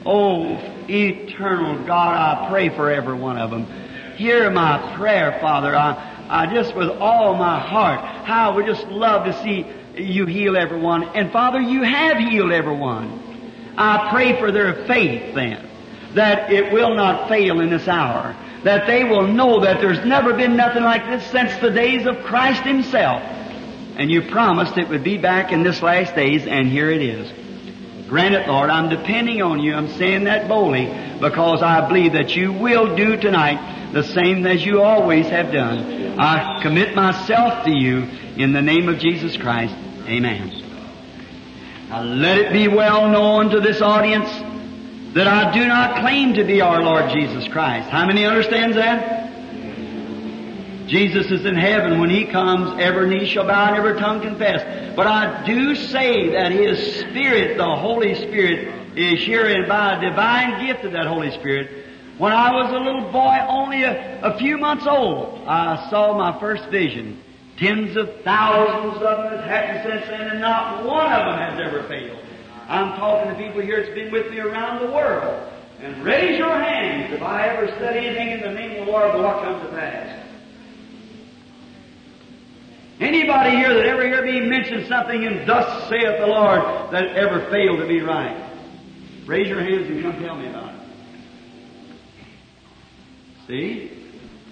Oh, 0.05 0.55
eternal 0.89 1.85
God, 1.85 2.15
I 2.15 2.49
pray 2.49 2.69
for 2.69 2.89
every 2.89 3.15
one 3.15 3.37
of 3.37 3.51
them. 3.51 3.67
Hear 4.15 4.49
my 4.49 4.95
prayer, 4.95 5.37
Father. 5.39 5.75
I, 5.75 6.25
I 6.29 6.51
just, 6.51 6.75
with 6.75 6.89
all 6.89 7.35
my 7.35 7.59
heart, 7.59 7.99
how 8.25 8.51
I 8.51 8.55
would 8.55 8.65
just 8.65 8.87
love 8.87 9.25
to 9.25 9.43
see 9.43 9.67
you 9.95 10.25
heal 10.25 10.57
everyone. 10.57 11.03
And 11.03 11.31
Father, 11.31 11.59
you 11.59 11.83
have 11.83 12.17
healed 12.17 12.51
everyone. 12.51 13.73
I 13.77 14.09
pray 14.11 14.39
for 14.39 14.51
their 14.51 14.85
faith 14.85 15.35
then, 15.35 15.67
that 16.17 16.51
it 16.51 16.71
will 16.73 16.93
not 16.93 17.29
fail 17.29 17.61
in 17.61 17.69
this 17.69 17.87
hour 17.87 18.35
that 18.63 18.87
they 18.87 19.03
will 19.03 19.27
know 19.27 19.61
that 19.61 19.79
there's 19.79 20.03
never 20.05 20.33
been 20.33 20.57
nothing 20.57 20.83
like 20.83 21.05
this 21.05 21.25
since 21.31 21.55
the 21.61 21.69
days 21.69 22.05
of 22.05 22.23
Christ 22.23 22.63
Himself. 22.63 23.21
And 23.21 24.11
you 24.11 24.23
promised 24.23 24.77
it 24.77 24.89
would 24.89 25.03
be 25.03 25.17
back 25.17 25.51
in 25.51 25.63
this 25.63 25.81
last 25.81 26.15
days, 26.15 26.45
and 26.45 26.67
here 26.67 26.91
it 26.91 27.01
is. 27.01 27.31
Grant 28.07 28.35
it, 28.35 28.47
Lord. 28.47 28.69
I'm 28.69 28.89
depending 28.89 29.41
on 29.41 29.59
you. 29.59 29.73
I'm 29.73 29.89
saying 29.93 30.25
that 30.25 30.47
boldly 30.47 30.85
because 31.19 31.61
I 31.61 31.87
believe 31.87 32.13
that 32.13 32.35
you 32.35 32.53
will 32.53 32.95
do 32.95 33.17
tonight 33.17 33.91
the 33.93 34.03
same 34.03 34.45
as 34.45 34.65
you 34.65 34.81
always 34.81 35.27
have 35.27 35.51
done. 35.51 36.19
I 36.19 36.61
commit 36.61 36.95
myself 36.95 37.65
to 37.65 37.71
you 37.71 38.03
in 38.37 38.53
the 38.53 38.61
name 38.61 38.87
of 38.89 38.99
Jesus 38.99 39.35
Christ. 39.37 39.73
Amen. 40.05 40.63
Now 41.89 42.03
let 42.03 42.37
it 42.37 42.53
be 42.53 42.67
well 42.67 43.09
known 43.09 43.49
to 43.51 43.61
this 43.61 43.81
audience 43.81 44.29
that 45.13 45.27
I 45.27 45.53
do 45.53 45.67
not 45.67 46.01
claim 46.01 46.33
to 46.35 46.43
be 46.43 46.61
our 46.61 46.81
Lord 46.81 47.11
Jesus 47.11 47.47
Christ. 47.47 47.89
How 47.89 48.05
many 48.05 48.25
understands 48.25 48.75
that? 48.75 49.27
Jesus 50.87 51.29
is 51.31 51.45
in 51.45 51.55
heaven. 51.55 51.99
When 51.99 52.09
He 52.09 52.25
comes, 52.25 52.79
every 52.79 53.09
knee 53.09 53.25
shall 53.25 53.45
bow 53.45 53.67
and 53.67 53.75
every 53.75 53.99
tongue 53.99 54.21
confess. 54.21 54.95
But 54.95 55.07
I 55.07 55.45
do 55.45 55.75
say 55.75 56.31
that 56.31 56.51
His 56.51 57.01
Spirit, 57.01 57.57
the 57.57 57.75
Holy 57.75 58.15
Spirit, 58.15 58.97
is 58.97 59.23
here 59.23 59.45
and 59.45 59.67
by 59.67 59.97
a 59.97 60.09
divine 60.09 60.65
gift 60.65 60.85
of 60.85 60.93
that 60.93 61.07
Holy 61.07 61.31
Spirit. 61.31 61.85
When 62.17 62.31
I 62.31 62.51
was 62.51 62.71
a 62.71 62.79
little 62.79 63.11
boy, 63.11 63.37
only 63.47 63.83
a, 63.83 64.21
a 64.21 64.37
few 64.39 64.57
months 64.57 64.87
old, 64.87 65.43
I 65.47 65.89
saw 65.89 66.17
my 66.17 66.39
first 66.39 66.65
vision. 66.69 67.21
Tens 67.57 67.95
of 67.95 68.21
thousands 68.23 68.95
of 68.95 69.01
them 69.01 69.39
has 69.39 69.45
happened 69.45 69.89
since 69.91 70.07
then, 70.07 70.29
and 70.29 70.41
not 70.41 70.85
one 70.85 71.11
of 71.11 71.25
them 71.25 71.37
has 71.37 71.59
ever 71.59 71.83
failed. 71.87 72.19
I'm 72.67 72.97
talking 72.97 73.31
to 73.31 73.37
people 73.37 73.61
here 73.61 73.81
that's 73.81 73.95
been 73.95 74.11
with 74.11 74.29
me 74.29 74.39
around 74.39 74.85
the 74.85 74.91
world. 74.91 75.53
And 75.79 76.03
raise 76.03 76.37
your 76.37 76.57
hands 76.57 77.13
if 77.13 77.21
I 77.21 77.47
ever 77.49 77.67
said 77.79 77.95
anything 77.95 78.31
in 78.31 78.41
the 78.41 78.51
name 78.51 78.79
of 78.79 78.85
the 78.85 78.91
Lord, 78.91 79.13
what 79.21 79.43
comes 79.43 79.63
to 79.63 79.69
pass. 79.69 80.25
Anybody 82.99 83.51
here 83.51 83.73
that 83.75 83.85
ever 83.85 84.09
heard 84.09 84.25
me 84.25 84.41
mention 84.41 84.87
something 84.87 85.21
in 85.21 85.45
thus 85.45 85.87
saith 85.87 86.19
the 86.19 86.25
Lord 86.25 86.91
that 86.91 87.15
ever 87.15 87.47
failed 87.51 87.79
to 87.79 87.87
be 87.87 88.01
right? 88.01 88.43
Raise 89.27 89.47
your 89.47 89.59
hands 89.59 89.87
and 89.87 90.01
come 90.01 90.19
tell 90.19 90.35
me 90.35 90.47
about 90.47 90.73
it. 90.73 90.81
See? 93.47 93.91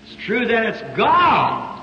It's 0.04 0.16
true 0.24 0.46
that 0.46 0.66
it's 0.68 0.98
God. 0.98 1.75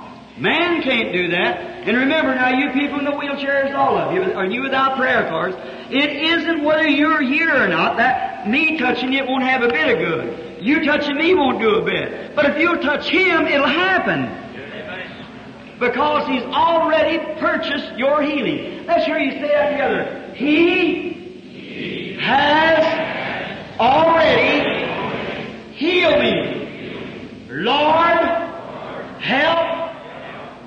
Man 0.42 0.82
can't 0.82 1.12
do 1.12 1.28
that. 1.30 1.86
And 1.86 1.96
remember 1.96 2.34
now, 2.34 2.48
you 2.48 2.72
people 2.72 2.98
in 2.98 3.04
the 3.04 3.12
wheelchairs, 3.12 3.72
all 3.76 3.96
of 3.96 4.12
you, 4.12 4.22
are 4.34 4.44
you 4.44 4.62
without 4.62 4.96
prayer 4.96 5.28
cards? 5.28 5.56
It 5.88 6.10
isn't 6.10 6.64
whether 6.64 6.88
you're 6.88 7.22
here 7.22 7.54
or 7.62 7.68
not. 7.68 7.96
That 7.98 8.48
me 8.48 8.76
touching 8.76 9.12
it 9.12 9.24
won't 9.24 9.44
have 9.44 9.62
a 9.62 9.68
bit 9.68 9.88
of 9.88 9.98
good. 9.98 10.64
You 10.64 10.84
touching 10.84 11.16
me 11.16 11.32
won't 11.34 11.60
do 11.60 11.76
a 11.76 11.84
bit. 11.84 12.34
But 12.34 12.46
if 12.46 12.58
you'll 12.58 12.82
touch 12.82 13.08
Him, 13.08 13.46
it'll 13.46 13.68
happen. 13.68 14.40
Because 15.78 16.26
He's 16.26 16.42
already 16.42 17.18
purchased 17.38 17.96
your 17.96 18.20
healing. 18.20 18.84
Let's 18.84 19.06
hear 19.06 19.18
you 19.18 19.30
say 19.30 19.46
that 19.46 19.70
together. 19.70 20.34
He 20.34 22.16
has 22.20 23.78
already 23.78 25.72
healed 25.76 26.18
me. 26.18 27.46
Lord, 27.48 28.18
help 29.20 29.91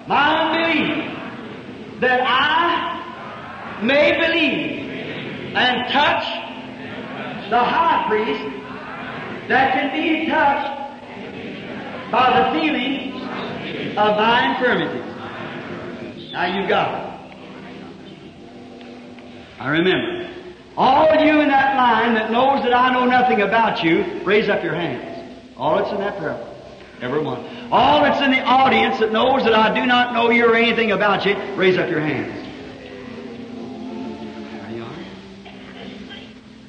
my 0.08 0.54
unbelief 0.54 2.00
that 2.00 2.22
I 2.24 3.82
may 3.82 4.12
believe 4.20 5.56
and 5.56 5.92
touch 5.92 6.24
the 7.50 7.60
high 7.60 8.06
priest 8.08 8.44
that 9.48 9.74
can 9.74 9.92
be 9.94 10.28
touched 10.30 10.76
by 12.12 12.40
the 12.40 12.60
feeling 12.60 13.14
of 13.98 14.18
thy 14.18 14.54
infirmities. 14.54 16.32
Now 16.32 16.46
you 16.62 16.68
got 16.68 17.02
it. 17.02 17.06
I 19.60 19.70
remember. 19.70 20.30
All 20.78 21.08
of 21.08 21.26
you 21.26 21.40
in 21.40 21.48
that 21.48 21.78
line 21.78 22.16
that 22.16 22.32
knows 22.32 22.62
that 22.64 22.74
I 22.74 22.92
know 22.92 23.06
nothing 23.06 23.42
about 23.42 23.82
you, 23.82 24.22
raise 24.26 24.50
up 24.50 24.62
your 24.62 24.76
hands. 24.76 25.14
All 25.56 25.78
that's 25.78 25.92
in 25.92 26.00
that 26.00 26.18
prayer. 26.18 26.55
Everyone. 27.02 27.46
All 27.72 28.02
that's 28.02 28.22
in 28.22 28.32
the 28.32 28.42
audience 28.42 29.00
that 29.00 29.12
knows 29.12 29.44
that 29.44 29.54
I 29.54 29.74
do 29.74 29.86
not 29.86 30.14
know 30.14 30.30
you 30.30 30.50
or 30.50 30.56
anything 30.56 30.92
about 30.92 31.26
you, 31.26 31.36
raise 31.56 31.78
up 31.78 31.90
your 31.90 32.00
hands. 32.00 32.34
There 34.52 34.72
you 34.72 34.84
are. 34.84 34.90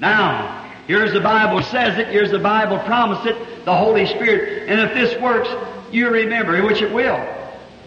Now, 0.00 0.70
here's 0.86 1.12
the 1.12 1.20
Bible 1.20 1.62
says 1.62 1.98
it, 1.98 2.08
here's 2.08 2.30
the 2.30 2.40
Bible 2.40 2.78
promised 2.80 3.26
it, 3.26 3.64
the 3.64 3.76
Holy 3.76 4.06
Spirit. 4.06 4.68
And 4.68 4.80
if 4.80 4.94
this 4.94 5.20
works, 5.22 5.48
you 5.92 6.08
remember, 6.10 6.62
which 6.64 6.82
it 6.82 6.92
will. 6.92 7.24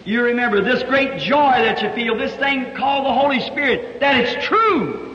You 0.04 0.22
remember 0.22 0.62
this 0.62 0.82
great 0.84 1.20
joy 1.20 1.36
that 1.36 1.82
you 1.82 1.90
feel, 1.90 2.16
this 2.16 2.34
thing 2.36 2.74
called 2.74 3.04
the 3.04 3.12
Holy 3.12 3.40
Spirit, 3.40 4.00
that 4.00 4.16
it's 4.16 4.46
true. 4.46 5.06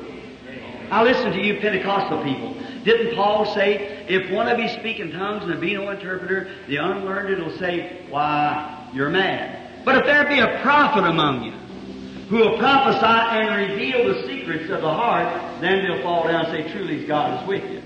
Now 0.90 1.04
listen 1.04 1.32
to 1.32 1.42
you 1.42 1.60
Pentecostal 1.60 2.24
people. 2.24 2.56
Didn't 2.86 3.16
Paul 3.16 3.54
say, 3.56 4.06
if 4.08 4.32
one 4.32 4.48
of 4.48 4.60
you 4.60 4.70
speak 4.70 5.00
in 5.00 5.12
tongues 5.12 5.42
and 5.44 5.52
there 5.52 5.60
be 5.60 5.74
no 5.74 5.90
interpreter, 5.90 6.48
the 6.68 6.78
unlearned 6.78 7.44
will 7.44 7.58
say, 7.58 8.06
why, 8.10 8.90
you're 8.94 9.10
mad. 9.10 9.84
But 9.84 9.98
if 9.98 10.06
there 10.06 10.28
be 10.28 10.40
a 10.40 10.62
prophet 10.62 11.04
among 11.04 11.44
you, 11.44 11.52
who 12.30 12.38
will 12.38 12.58
prophesy 12.60 13.06
and 13.06 13.72
reveal 13.72 14.14
the 14.14 14.28
secrets 14.28 14.70
of 14.70 14.82
the 14.82 14.90
heart, 14.90 15.62
then 15.62 15.84
they'll 15.84 16.04
fall 16.04 16.28
down 16.28 16.46
and 16.46 16.66
say, 16.66 16.72
truly 16.72 17.06
God 17.08 17.42
is 17.42 17.48
with 17.48 17.64
you. 17.72 17.82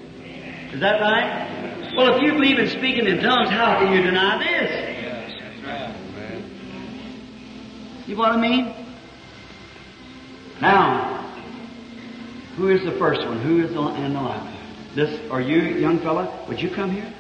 Is 0.74 0.82
that 0.82 1.00
right? 1.00 1.94
Well, 1.96 2.16
if 2.16 2.22
you 2.22 2.34
believe 2.34 2.60
in 2.60 2.68
speaking 2.68 3.08
in 3.08 3.22
tongues, 3.22 3.50
how 3.50 3.80
can 3.80 3.94
you 3.94 4.02
deny 4.02 4.38
this? 4.38 4.98
You 8.06 8.16
know 8.16 8.22
what 8.22 8.32
I 8.32 8.38
mean? 8.38 8.74
Now, 10.62 11.24
who 12.58 12.68
is 12.70 12.84
the 12.84 12.92
first 12.94 13.26
one? 13.26 13.40
Who 13.40 13.64
is 13.64 13.74
the, 13.74 13.82
in 13.96 14.14
the 14.14 14.22
line? 14.22 14.59
This, 14.96 15.32
are 15.32 15.42
you, 15.42 15.78
young 15.78 16.00
fella? 16.00 16.46
Would 16.48 16.62
you 16.62 16.70
come 16.70 16.92
here? 16.92 17.14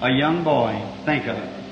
A 0.00 0.10
young 0.10 0.44
boy. 0.44 0.72
Think 1.04 1.26
of 1.26 1.36
it. 1.38 1.62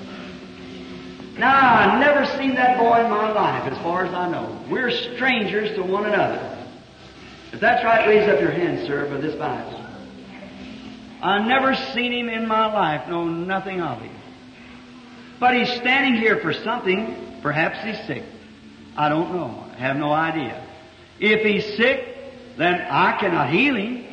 Now, 1.38 1.94
I've 1.94 2.00
never 2.00 2.26
seen 2.38 2.54
that 2.54 2.78
boy 2.78 3.04
in 3.04 3.10
my 3.10 3.32
life, 3.32 3.70
as 3.70 3.78
far 3.82 4.04
as 4.04 4.12
I 4.14 4.30
know. 4.30 4.62
We're 4.70 4.90
strangers 4.90 5.74
to 5.76 5.82
one 5.82 6.06
another. 6.06 6.58
If 7.52 7.60
that's 7.60 7.84
right, 7.84 8.06
raise 8.06 8.28
up 8.28 8.40
your 8.40 8.50
hand, 8.50 8.86
sir, 8.86 9.08
for 9.08 9.18
this 9.20 9.34
Bible. 9.36 9.84
I've 11.22 11.46
never 11.46 11.74
seen 11.74 12.12
him 12.12 12.28
in 12.28 12.46
my 12.46 12.72
life, 12.72 13.08
know 13.08 13.24
nothing 13.24 13.80
of 13.80 14.00
him. 14.00 14.14
But 15.38 15.54
he's 15.54 15.70
standing 15.72 16.20
here 16.20 16.38
for 16.40 16.52
something. 16.52 17.40
Perhaps 17.42 17.78
he's 17.84 18.06
sick. 18.06 18.24
I 18.96 19.08
don't 19.08 19.34
know. 19.34 19.66
I 19.74 19.78
have 19.78 19.96
no 19.96 20.12
idea. 20.12 20.62
If 21.18 21.42
he's 21.42 21.76
sick, 21.76 22.09
then 22.60 22.80
I 22.90 23.18
cannot 23.18 23.50
heal 23.50 23.76
him. 23.76 24.06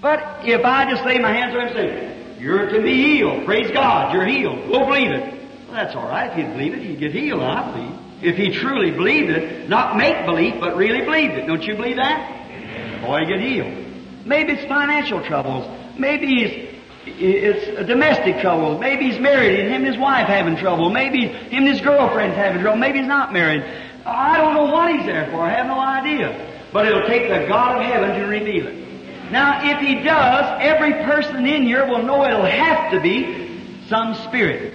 But 0.00 0.46
if 0.46 0.64
I 0.64 0.90
just 0.90 1.04
lay 1.04 1.18
my 1.18 1.32
hands 1.32 1.54
on 1.54 1.68
him 1.68 1.76
and 1.76 1.76
say, 1.76 2.40
you're 2.40 2.68
to 2.68 2.82
be 2.82 3.02
healed, 3.02 3.44
praise 3.44 3.70
God, 3.70 4.12
you're 4.14 4.26
healed, 4.26 4.68
we'll 4.68 4.86
believe 4.86 5.10
it. 5.10 5.32
Well, 5.66 5.72
that's 5.72 5.94
all 5.94 6.08
right. 6.08 6.30
If 6.30 6.38
you 6.38 6.44
believe 6.52 6.74
it, 6.74 6.82
you 6.82 6.96
get 6.96 7.12
healed, 7.12 7.42
I 7.42 7.72
believe. 7.72 7.98
If 8.22 8.36
he 8.36 8.50
truly 8.50 8.90
believed 8.90 9.30
it, 9.30 9.68
not 9.68 9.96
make 9.96 10.24
believe, 10.24 10.60
but 10.60 10.76
really 10.76 11.02
believed 11.02 11.34
it. 11.34 11.46
Don't 11.46 11.62
you 11.62 11.76
believe 11.76 11.96
that? 11.96 13.02
Boy, 13.02 13.20
you 13.20 13.26
get 13.26 13.40
healed. 13.40 14.26
Maybe 14.26 14.54
it's 14.54 14.66
financial 14.66 15.22
troubles. 15.22 15.66
Maybe 15.98 16.26
he's 16.26 16.76
it's 17.08 17.86
domestic 17.86 18.40
trouble. 18.40 18.78
Maybe 18.78 19.10
he's 19.10 19.20
married 19.20 19.60
and 19.60 19.68
him 19.68 19.84
and 19.84 19.86
his 19.86 19.96
wife 19.96 20.26
having 20.26 20.56
trouble. 20.56 20.90
Maybe 20.90 21.28
him 21.28 21.64
and 21.64 21.68
his 21.68 21.80
girlfriend's 21.80 22.36
having 22.36 22.60
trouble. 22.62 22.78
Maybe 22.78 22.98
he's 22.98 23.08
not 23.08 23.32
married. 23.32 23.64
I 24.04 24.36
don't 24.38 24.54
know 24.54 24.64
what 24.64 24.92
he's 24.94 25.06
there 25.06 25.30
for. 25.30 25.40
I 25.40 25.50
have 25.50 25.66
no 25.66 25.78
idea. 25.78 26.55
But 26.72 26.86
it'll 26.86 27.06
take 27.06 27.28
the 27.28 27.46
God 27.46 27.78
of 27.78 27.86
heaven 27.86 28.20
to 28.20 28.26
reveal 28.26 28.66
it. 28.66 29.30
Now, 29.30 29.70
if 29.70 29.80
he 29.80 30.02
does, 30.02 30.60
every 30.62 30.92
person 31.04 31.44
in 31.46 31.64
here 31.64 31.86
will 31.86 32.02
know 32.02 32.24
it'll 32.24 32.44
have 32.44 32.92
to 32.92 33.00
be 33.00 33.60
some 33.88 34.14
spirit. 34.28 34.74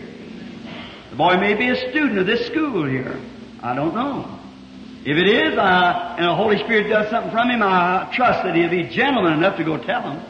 The 1.09 1.15
boy 1.15 1.37
may 1.37 1.53
be 1.53 1.69
a 1.69 1.75
student 1.89 2.19
of 2.19 2.25
this 2.25 2.45
school 2.47 2.85
here. 2.85 3.19
I 3.61 3.75
don't 3.75 3.93
know. 3.93 4.39
If 5.03 5.17
it 5.17 5.27
is, 5.27 5.57
and 5.57 6.25
the 6.25 6.35
Holy 6.35 6.57
Spirit 6.59 6.89
does 6.89 7.09
something 7.09 7.31
from 7.31 7.49
him, 7.49 7.63
I 7.63 8.11
trust 8.13 8.43
that 8.43 8.55
he'll 8.55 8.69
be 8.69 8.83
gentleman 8.83 9.33
enough 9.33 9.57
to 9.57 9.63
go 9.63 9.77
tell 9.77 10.01
him. 10.03 10.21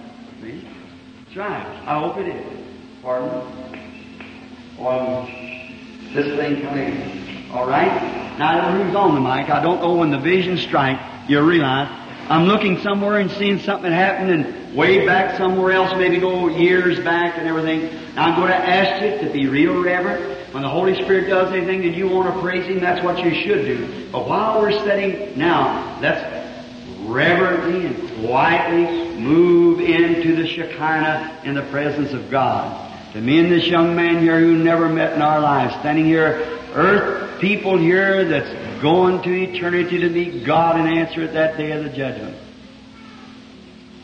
See? 0.41 0.67
Right. 1.35 1.65
I 1.85 1.99
hope 1.99 2.17
it 2.17 2.27
is. 2.27 2.45
Pardon? 3.01 3.61
Well, 4.77 5.25
this 6.13 6.37
thing 6.37 6.61
coming. 6.61 7.51
All 7.51 7.67
right? 7.67 8.37
Now, 8.39 8.69
I 8.69 8.83
who's 8.83 8.95
on 8.95 9.15
the 9.15 9.21
mic. 9.21 9.49
I 9.49 9.61
don't 9.61 9.81
know 9.81 9.95
when 9.95 10.09
the 10.09 10.19
vision 10.19 10.57
strike, 10.57 10.99
you 11.27 11.41
realize. 11.41 11.89
I'm 12.29 12.45
looking 12.45 12.79
somewhere 12.79 13.17
and 13.17 13.29
seeing 13.31 13.59
something 13.59 13.91
happen 13.91 14.29
and 14.29 14.75
way 14.75 15.05
back 15.05 15.37
somewhere 15.37 15.73
else, 15.73 15.91
maybe 15.97 16.19
go 16.19 16.47
years 16.47 16.99
back 16.99 17.37
and 17.37 17.47
everything. 17.47 18.15
Now, 18.15 18.25
I'm 18.25 18.39
going 18.39 18.51
to 18.51 18.55
ask 18.55 19.03
you 19.03 19.27
to 19.27 19.33
be 19.33 19.47
real 19.47 19.83
reverent. 19.83 20.53
When 20.53 20.63
the 20.63 20.69
Holy 20.69 20.95
Spirit 20.95 21.29
does 21.29 21.51
anything 21.51 21.83
and 21.83 21.95
you 21.95 22.07
want 22.07 22.33
to 22.33 22.41
praise 22.41 22.65
Him, 22.67 22.79
that's 22.79 23.03
what 23.03 23.19
you 23.19 23.33
should 23.43 23.65
do. 23.65 24.09
But 24.11 24.27
while 24.27 24.61
we're 24.61 24.71
studying 24.71 25.37
now, 25.37 25.99
let's 26.01 26.21
reverently 27.07 27.87
and 27.87 28.25
quietly 28.25 29.19
move 29.19 29.79
into 29.79 30.35
the 30.35 30.47
Shekinah 30.47 31.41
in 31.43 31.55
the 31.55 31.63
presence 31.63 32.13
of 32.13 32.29
God. 32.29 32.90
To 33.13 33.19
me 33.19 33.39
and 33.39 33.51
this 33.51 33.67
young 33.67 33.95
man 33.95 34.21
here 34.21 34.39
who 34.39 34.57
never 34.57 34.87
met 34.87 35.13
in 35.13 35.21
our 35.21 35.41
lives, 35.41 35.73
standing 35.81 36.05
here, 36.05 36.59
earth 36.73 37.41
people 37.41 37.77
here 37.77 38.23
that's 38.23 38.81
going 38.81 39.21
to 39.23 39.29
eternity 39.29 39.99
to 39.99 40.09
meet 40.09 40.45
God 40.45 40.79
and 40.79 40.97
answer 40.97 41.23
at 41.23 41.33
that 41.33 41.57
day 41.57 41.71
of 41.71 41.83
the 41.83 41.89
judgment. 41.89 42.37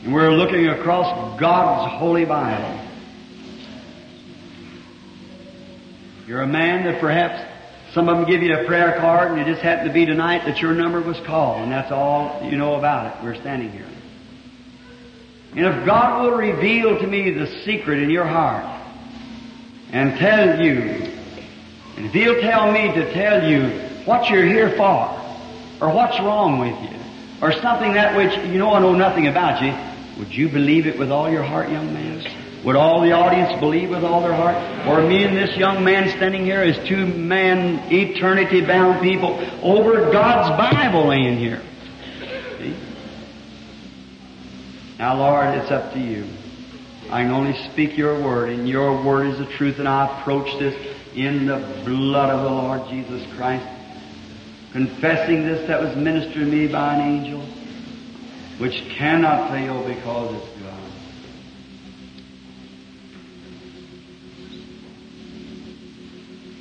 And 0.03 0.13
we're 0.13 0.31
looking 0.31 0.67
across 0.67 1.39
God's 1.39 1.93
holy 1.99 2.25
Bible. 2.25 2.83
You're 6.27 6.41
a 6.41 6.47
man 6.47 6.83
that 6.85 6.99
perhaps 6.99 7.93
some 7.93 8.09
of 8.09 8.17
them 8.17 8.27
give 8.27 8.43
you 8.43 8.53
a 8.53 8.65
prayer 8.65 8.97
card 8.99 9.31
and 9.31 9.39
it 9.39 9.45
just 9.45 9.61
happened 9.61 9.87
to 9.87 9.93
be 9.93 10.05
tonight 10.05 10.43
that 10.45 10.61
your 10.61 10.73
number 10.73 10.99
was 10.99 11.17
called 11.25 11.61
and 11.61 11.71
that's 11.71 11.91
all 11.91 12.41
you 12.43 12.57
know 12.57 12.75
about 12.75 13.15
it. 13.15 13.23
We're 13.23 13.35
standing 13.35 13.71
here. 13.71 13.87
And 15.55 15.65
if 15.65 15.85
God 15.85 16.23
will 16.23 16.37
reveal 16.37 16.99
to 16.99 17.07
me 17.07 17.31
the 17.31 17.47
secret 17.63 18.03
in 18.03 18.09
your 18.09 18.25
heart 18.25 18.77
and 19.91 20.17
tell 20.17 20.61
you, 20.61 20.79
and 21.95 22.05
if 22.05 22.13
He'll 22.13 22.41
tell 22.41 22.71
me 22.71 22.93
to 22.93 23.13
tell 23.13 23.49
you 23.49 23.69
what 24.05 24.29
you're 24.29 24.45
here 24.45 24.69
for, 24.77 25.13
or 25.81 25.93
what's 25.93 26.19
wrong 26.19 26.59
with 26.59 26.91
you, 26.91 26.97
or 27.41 27.51
something 27.53 27.93
that 27.93 28.15
which 28.15 28.35
you 28.47 28.57
know 28.57 28.73
I 28.73 28.79
know 28.79 28.95
nothing 28.95 29.27
about 29.27 29.61
you, 29.61 29.73
would 30.19 30.33
you 30.33 30.49
believe 30.49 30.87
it 30.87 30.97
with 30.97 31.11
all 31.11 31.29
your 31.29 31.43
heart, 31.43 31.69
young 31.69 31.93
man? 31.93 32.07
Would 32.63 32.75
all 32.75 33.01
the 33.01 33.11
audience 33.11 33.59
believe 33.59 33.91
with 33.91 34.03
all 34.03 34.21
their 34.21 34.33
heart? 34.33 34.57
Or 34.87 35.07
me 35.07 35.23
and 35.23 35.37
this 35.37 35.55
young 35.55 35.83
man 35.83 36.09
standing 36.09 36.43
here 36.43 36.61
as 36.61 36.77
two 36.87 37.05
man, 37.05 37.79
eternity 37.91 38.61
bound 38.61 39.01
people 39.01 39.39
over 39.61 40.11
God's 40.11 40.49
Bible 40.57 41.07
laying 41.07 41.37
here. 41.37 41.61
See? 42.57 42.75
Now, 44.97 45.17
Lord, 45.17 45.55
it's 45.59 45.71
up 45.71 45.93
to 45.93 45.99
you. 45.99 46.25
I 47.09 47.21
can 47.23 47.31
only 47.31 47.53
speak 47.71 47.97
your 47.97 48.21
word, 48.21 48.49
and 48.49 48.67
your 48.67 49.01
word 49.01 49.27
is 49.27 49.37
the 49.37 49.45
truth, 49.57 49.79
and 49.79 49.87
I 49.87 50.19
approach 50.19 50.47
this 50.59 50.75
in 51.15 51.45
the 51.45 51.55
blood 51.85 52.29
of 52.29 52.43
the 52.43 52.49
Lord 52.49 52.81
Jesus 52.89 53.25
Christ, 53.37 53.65
confessing 54.73 55.43
this 55.43 55.65
that 55.69 55.81
was 55.81 55.95
ministered 55.95 56.33
to 56.33 56.45
me 56.45 56.67
by 56.69 56.95
an 56.95 57.01
angel, 57.01 57.41
which 58.59 58.73
cannot 58.97 59.51
fail 59.51 59.87
because 59.87 60.35
it's 60.35 60.61
God. 60.61 60.77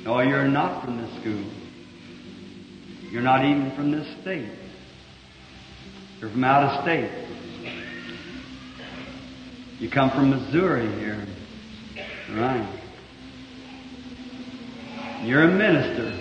No, 0.05 0.21
you're 0.21 0.47
not 0.47 0.85
from 0.85 1.01
this 1.01 1.11
school. 1.19 1.43
You're 3.11 3.21
not 3.21 3.43
even 3.43 3.75
from 3.75 3.91
this 3.91 4.07
state. 4.21 4.49
You're 6.21 6.29
from 6.29 6.45
out 6.45 6.63
of 6.63 6.83
state. 6.83 7.26
You 9.79 9.89
come 9.89 10.09
from 10.09 10.31
Missouri 10.31 10.87
here. 10.99 11.23
Right. 12.31 12.67
You're 15.23 15.43
a 15.43 15.51
minister, 15.51 16.13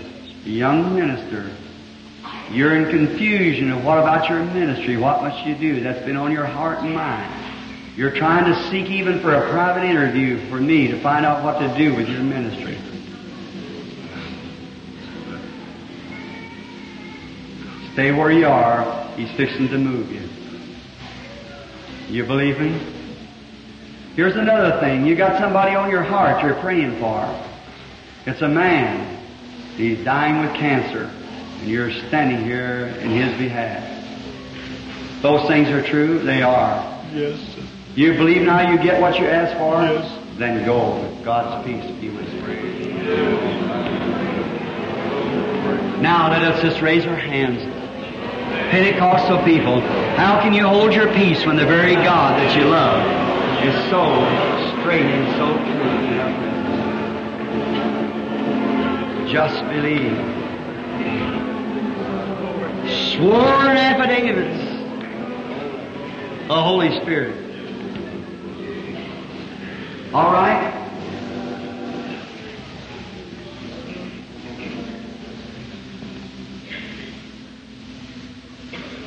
a 0.44 0.48
young 0.48 0.94
minister. 0.94 1.50
You're 2.50 2.76
in 2.76 2.90
confusion 2.90 3.72
of 3.72 3.84
what 3.84 3.98
about 3.98 4.28
your 4.28 4.44
ministry? 4.44 4.96
What 4.96 5.22
must 5.22 5.46
you 5.46 5.54
do? 5.54 5.80
That's 5.80 6.04
been 6.04 6.16
on 6.16 6.32
your 6.32 6.44
heart 6.44 6.78
and 6.80 6.94
mind. 6.94 7.32
You're 7.96 8.14
trying 8.14 8.44
to 8.44 8.70
seek 8.70 8.90
even 8.90 9.20
for 9.20 9.32
a 9.34 9.50
private 9.50 9.84
interview 9.84 10.38
for 10.50 10.60
me 10.60 10.88
to 10.88 11.00
find 11.00 11.24
out 11.24 11.42
what 11.42 11.58
to 11.58 11.78
do 11.78 11.94
with 11.94 12.08
your 12.08 12.22
ministry. 12.22 12.78
Stay 17.94 18.12
where 18.12 18.30
you 18.30 18.46
are. 18.46 19.08
He's 19.16 19.30
fixing 19.32 19.68
to 19.68 19.78
move 19.78 20.12
you. 20.12 20.28
You 22.14 22.24
believe 22.24 22.58
him? 22.58 22.95
Here's 24.16 24.34
another 24.34 24.80
thing. 24.80 25.04
You 25.04 25.14
got 25.14 25.38
somebody 25.38 25.76
on 25.76 25.90
your 25.90 26.02
heart 26.02 26.42
you're 26.42 26.54
praying 26.54 26.98
for. 26.98 27.44
It's 28.24 28.40
a 28.40 28.48
man. 28.48 29.22
He's 29.76 30.02
dying 30.04 30.40
with 30.40 30.54
cancer. 30.54 31.10
And 31.60 31.68
you're 31.68 31.92
standing 31.92 32.42
here 32.42 32.86
in 33.00 33.10
his 33.10 33.38
behalf. 33.38 33.84
Those 35.20 35.46
things 35.46 35.68
are 35.68 35.82
true? 35.82 36.18
They 36.20 36.40
are. 36.40 36.76
Yes. 37.12 37.38
You 37.94 38.14
believe 38.14 38.40
now 38.40 38.72
you 38.72 38.78
get 38.82 39.02
what 39.02 39.18
you 39.18 39.26
ask 39.26 39.54
for? 39.58 39.82
Yes. 39.82 40.38
Then 40.38 40.64
go 40.64 40.98
with 40.98 41.22
God's 41.22 41.66
peace 41.66 41.84
be 42.00 42.08
with 42.08 42.32
you. 42.32 42.40
Now 46.00 46.30
let 46.30 46.40
us 46.40 46.62
just 46.62 46.80
raise 46.80 47.04
our 47.04 47.16
hands. 47.16 47.60
Pentecostal 48.70 49.44
people, 49.44 49.80
how 50.16 50.40
can 50.40 50.54
you 50.54 50.66
hold 50.66 50.94
your 50.94 51.12
peace 51.12 51.44
when 51.44 51.56
the 51.56 51.66
very 51.66 51.96
God 51.96 52.40
that 52.40 52.56
you 52.56 52.64
love 52.64 53.25
is 53.64 53.90
so 53.90 54.02
straight 54.80 55.06
and 55.06 55.36
so 55.36 55.46
true 55.56 55.76
just 59.36 59.60
believe. 59.68 60.16
Sworn 63.12 63.76
affidavits. 63.76 64.64
The 66.46 66.62
Holy 66.62 67.00
Spirit. 67.02 67.34
All 70.14 70.32
right? 70.32 70.72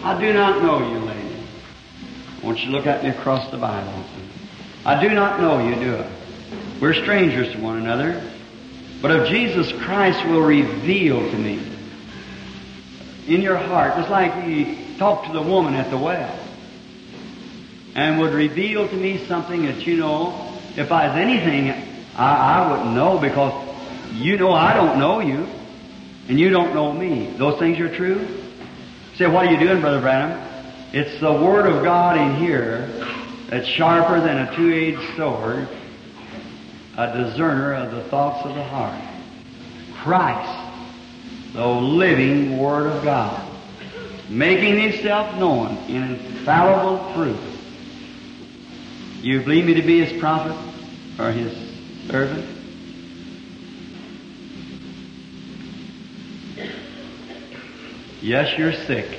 I 0.04 0.20
do 0.20 0.34
not 0.34 0.62
know 0.62 0.80
you, 0.80 1.00
lady. 1.00 1.46
I 2.42 2.46
want 2.46 2.60
you 2.60 2.72
look 2.72 2.86
at 2.86 3.04
me 3.04 3.10
across 3.10 3.50
the 3.52 3.58
Bible. 3.58 4.04
I 4.86 5.02
do 5.02 5.10
not 5.10 5.40
know 5.40 5.68
you, 5.68 5.76
do 5.76 5.98
I? 5.98 6.10
We're 6.80 6.94
strangers 6.94 7.52
to 7.54 7.60
one 7.60 7.78
another. 7.78 8.24
But 9.02 9.12
if 9.12 9.30
Jesus 9.30 9.72
Christ 9.84 10.26
will 10.26 10.42
reveal 10.42 11.20
to 11.20 11.38
me 11.38 11.62
in 13.28 13.42
your 13.42 13.58
heart, 13.58 13.96
just 13.96 14.10
like 14.10 14.34
he 14.44 14.98
talked 14.98 15.28
to 15.28 15.34
the 15.34 15.42
woman 15.42 15.74
at 15.74 15.90
the 15.90 15.98
well, 15.98 16.38
and 17.96 18.20
would 18.20 18.34
reveal 18.34 18.88
to 18.88 18.96
me 18.96 19.26
something 19.26 19.66
that 19.66 19.86
you 19.86 19.98
know, 19.98 20.58
if 20.76 20.92
I 20.92 21.08
was 21.08 21.18
anything, 21.18 21.70
I, 22.16 22.62
I 22.62 22.72
wouldn't 22.72 22.96
know 22.96 23.20
because 23.20 23.54
you 24.14 24.38
know 24.38 24.52
I 24.52 24.74
don't 24.74 25.00
know 25.00 25.20
you, 25.20 25.48
and 26.28 26.40
you 26.40 26.50
don't 26.50 26.74
know 26.74 26.92
me. 26.92 27.34
Those 27.38 27.60
things 27.60 27.80
are 27.80 27.94
true. 27.94 28.26
Say, 29.16 29.28
what 29.28 29.46
are 29.46 29.52
you 29.52 29.60
doing, 29.60 29.82
Brother 29.82 30.02
Branham? 30.02 30.46
It's 30.94 31.20
the 31.20 31.32
Word 31.32 31.68
of 31.68 31.84
God 31.84 32.18
in 32.18 32.36
here 32.38 32.90
that's 33.50 33.68
sharper 33.68 34.22
than 34.22 34.38
a 34.38 34.56
two-edged 34.56 35.18
sword, 35.18 35.68
a 36.98 37.18
discerner 37.18 37.74
of 37.74 37.92
the 37.92 38.04
thoughts 38.04 38.46
of 38.46 38.54
the 38.54 38.64
heart. 38.64 39.02
Christ, 39.96 41.54
the 41.54 41.66
living 41.66 42.60
Word 42.60 42.88
of 42.88 43.04
God, 43.04 43.44
making 44.30 44.80
Himself 44.80 45.36
known 45.38 45.78
in 45.88 46.04
infallible 46.04 47.14
truth. 47.16 47.40
You 49.24 49.42
believe 49.42 49.66
me 49.66 49.74
to 49.74 49.82
be 49.82 50.06
His 50.06 50.20
prophet 50.20 50.56
or 51.20 51.32
His 51.32 51.52
servant? 52.08 52.46
Yes, 58.22 58.58
you're 58.58 58.74
sick. 58.74 59.19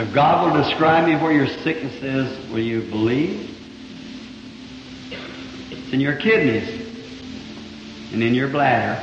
If 0.00 0.14
God 0.14 0.50
will 0.50 0.62
describe 0.62 1.06
me 1.06 1.14
where 1.14 1.30
your 1.30 1.46
sickness 1.46 1.92
is, 2.02 2.50
will 2.50 2.60
you 2.60 2.80
believe? 2.88 3.54
It's 5.70 5.92
in 5.92 6.00
your 6.00 6.16
kidneys 6.16 6.66
and 8.10 8.22
in 8.22 8.34
your 8.34 8.48
bladder. 8.48 8.98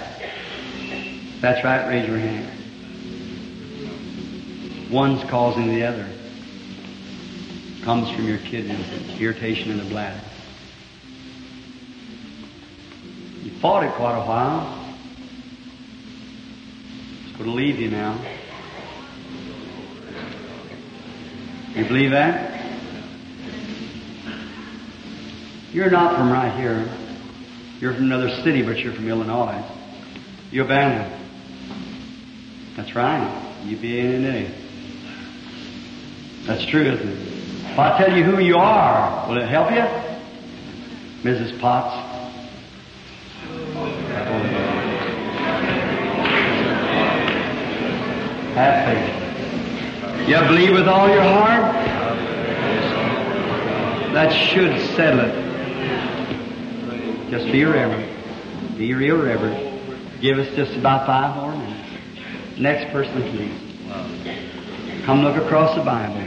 That's 1.40 1.64
right, 1.64 1.88
raise 1.88 2.08
your 2.08 2.18
hand. 2.18 2.52
One's 4.92 5.24
causing 5.30 5.68
the 5.68 5.84
other. 5.84 6.10
Comes 7.84 8.10
from 8.10 8.28
your 8.28 8.40
kidneys, 8.40 9.22
irritation 9.22 9.70
in 9.70 9.78
the 9.78 9.86
bladder. 9.86 10.20
You 13.44 13.52
fought 13.60 13.84
it 13.84 13.94
quite 13.94 14.18
a 14.18 14.26
while. 14.26 14.96
It's 17.28 17.38
going 17.38 17.52
to 17.52 17.56
leave 17.56 17.80
you 17.80 17.92
now. 17.92 18.20
You 21.78 21.86
believe 21.86 22.10
that? 22.10 22.60
You're 25.72 25.92
not 25.92 26.18
from 26.18 26.32
right 26.32 26.52
here. 26.60 26.90
You're 27.80 27.94
from 27.94 28.06
another 28.06 28.32
city, 28.44 28.64
but 28.64 28.80
you're 28.80 28.94
from 28.94 29.08
Illinois. 29.08 29.64
You're 30.50 30.66
abandoned. 30.66 31.14
That's 32.76 32.96
right. 32.96 33.44
Today. 33.64 34.52
That's 36.48 36.66
true, 36.66 36.82
isn't 36.82 37.08
it? 37.08 37.72
If 37.72 37.78
I 37.78 37.98
tell 38.00 38.18
you 38.18 38.24
who 38.24 38.40
you 38.40 38.56
are, 38.56 39.30
will 39.30 39.38
it 39.38 39.48
help 39.48 39.70
you? 39.70 39.86
Mrs. 41.30 41.60
Potts. 41.62 41.94
Have 48.56 48.86
faith. 48.86 49.17
You 50.28 50.38
believe 50.40 50.74
with 50.74 50.88
all 50.90 51.08
your 51.08 51.24
heart? 51.24 51.74
That 54.14 54.30
should 54.30 54.78
settle 54.94 55.22
it. 55.22 55.32
Just 57.32 57.50
be 57.50 57.64
reverent. 57.64 58.12
Be 58.78 58.94
real 58.94 59.24
reverent. 59.24 60.20
Give 60.20 60.38
us 60.38 60.54
just 60.54 60.76
about 60.76 61.08
five 61.08 61.34
more 61.38 61.56
minutes. 61.56 62.60
Next 62.60 62.92
person, 62.92 63.22
please. 63.32 63.58
Come 65.06 65.24
look 65.24 65.38
across 65.38 65.74
the 65.76 65.84
Bible. 65.84 66.22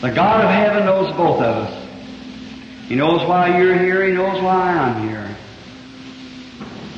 The 0.00 0.10
God 0.10 0.44
of 0.44 0.50
heaven 0.50 0.86
knows 0.86 1.14
both 1.16 1.40
of 1.40 1.68
us. 1.68 1.88
He 2.88 2.96
knows 2.96 3.24
why 3.28 3.56
you're 3.56 3.78
here. 3.78 4.04
He 4.04 4.12
knows 4.12 4.42
why 4.42 4.72
I'm 4.72 5.08
here. 5.08 5.36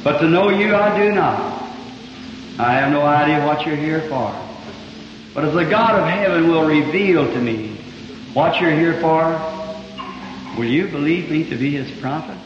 But 0.02 0.20
to 0.20 0.26
know 0.26 0.48
you, 0.48 0.74
I 0.74 0.96
do 0.96 1.12
not. 1.14 1.55
I 2.58 2.72
have 2.72 2.90
no 2.90 3.02
idea 3.02 3.44
what 3.44 3.66
you're 3.66 3.76
here 3.76 4.00
for. 4.02 4.34
But 5.34 5.44
if 5.44 5.52
the 5.52 5.64
God 5.64 6.00
of 6.00 6.08
heaven 6.08 6.48
will 6.48 6.66
reveal 6.66 7.30
to 7.30 7.38
me 7.38 7.76
what 8.32 8.60
you're 8.60 8.70
here 8.70 8.98
for, 9.00 9.38
will 10.56 10.64
you 10.64 10.88
believe 10.88 11.30
me 11.30 11.44
to 11.50 11.56
be 11.56 11.72
His 11.72 11.90
prophet? 12.00 12.38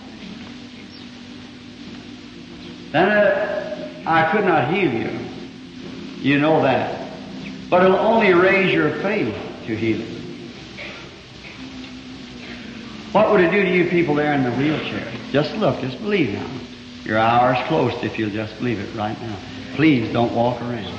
Then 2.90 3.08
uh, 3.08 4.02
I 4.04 4.32
could 4.32 4.44
not 4.44 4.74
heal 4.74 4.92
you. 4.92 5.20
You 6.18 6.40
know 6.40 6.62
that. 6.62 7.12
But 7.68 7.84
it'll 7.84 7.96
only 7.98 8.34
raise 8.34 8.74
your 8.74 8.90
faith 9.02 9.36
to 9.66 9.76
healing. 9.76 10.16
What 13.12 13.30
would 13.30 13.40
it 13.40 13.52
do 13.52 13.62
to 13.62 13.70
you 13.70 13.88
people 13.88 14.16
there 14.16 14.32
in 14.34 14.42
the 14.42 14.50
wheelchair? 14.52 15.12
Just 15.30 15.54
look, 15.56 15.80
just 15.80 16.00
believe 16.00 16.32
now. 16.32 16.50
Your 17.04 17.18
hour's 17.18 17.58
close 17.68 17.94
if 18.02 18.18
you'll 18.18 18.30
just 18.30 18.58
believe 18.58 18.80
it 18.80 18.92
right 18.96 19.20
now. 19.20 19.36
Please 19.74 20.12
don't 20.12 20.34
walk 20.34 20.60
around. 20.60 20.98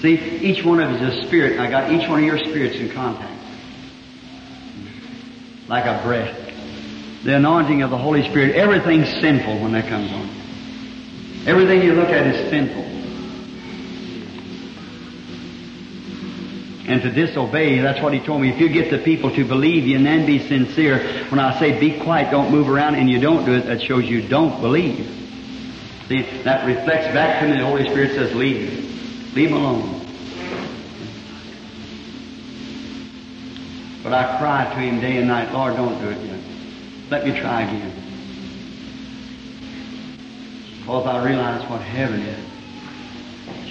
See, 0.00 0.18
each 0.42 0.64
one 0.64 0.80
of 0.80 0.90
us 0.90 1.00
is 1.00 1.18
a 1.18 1.26
spirit, 1.28 1.60
I 1.60 1.70
got 1.70 1.92
each 1.92 2.08
one 2.08 2.18
of 2.18 2.24
your 2.24 2.38
spirits 2.38 2.76
in 2.76 2.90
contact. 2.90 3.30
Like 5.68 5.84
a 5.84 6.02
breath. 6.02 6.36
The 7.24 7.36
anointing 7.36 7.82
of 7.82 7.90
the 7.90 7.98
Holy 7.98 8.28
Spirit, 8.28 8.56
everything's 8.56 9.08
sinful 9.20 9.60
when 9.60 9.72
that 9.72 9.88
comes 9.88 10.10
on. 10.10 10.28
Everything 11.46 11.82
you 11.82 11.92
look 11.92 12.08
at 12.08 12.26
is 12.26 12.50
sinful. 12.50 13.01
And 16.86 17.00
to 17.02 17.10
disobey, 17.10 17.78
that's 17.78 18.00
what 18.00 18.12
he 18.12 18.18
told 18.18 18.40
me. 18.40 18.50
If 18.50 18.58
you 18.58 18.68
get 18.68 18.90
the 18.90 18.98
people 18.98 19.30
to 19.34 19.44
believe 19.44 19.86
you 19.86 19.96
and 19.96 20.04
then 20.04 20.26
be 20.26 20.40
sincere, 20.40 20.98
when 21.28 21.38
I 21.38 21.56
say 21.58 21.78
be 21.78 22.00
quiet, 22.00 22.32
don't 22.32 22.50
move 22.50 22.68
around, 22.68 22.96
and 22.96 23.08
you 23.08 23.20
don't 23.20 23.44
do 23.44 23.54
it, 23.54 23.66
that 23.66 23.82
shows 23.82 24.04
you 24.04 24.26
don't 24.26 24.60
believe. 24.60 25.06
See, 26.08 26.22
that 26.42 26.66
reflects 26.66 27.06
back 27.14 27.40
to 27.40 27.48
me. 27.48 27.58
The 27.58 27.64
Holy 27.64 27.88
Spirit 27.88 28.16
says, 28.16 28.34
leave. 28.34 29.34
Leave 29.34 29.52
alone. 29.52 30.00
But 34.02 34.12
I 34.12 34.38
cry 34.38 34.64
to 34.64 34.80
him 34.80 35.00
day 35.00 35.18
and 35.18 35.28
night, 35.28 35.52
Lord, 35.52 35.76
don't 35.76 36.00
do 36.00 36.08
it 36.08 36.18
yet. 36.26 36.40
Let 37.08 37.24
me 37.24 37.38
try 37.38 37.62
again. 37.62 37.92
Because 40.80 41.06
I 41.06 41.24
realize 41.24 41.70
what 41.70 41.80
heaven 41.80 42.20
is. 42.20 42.51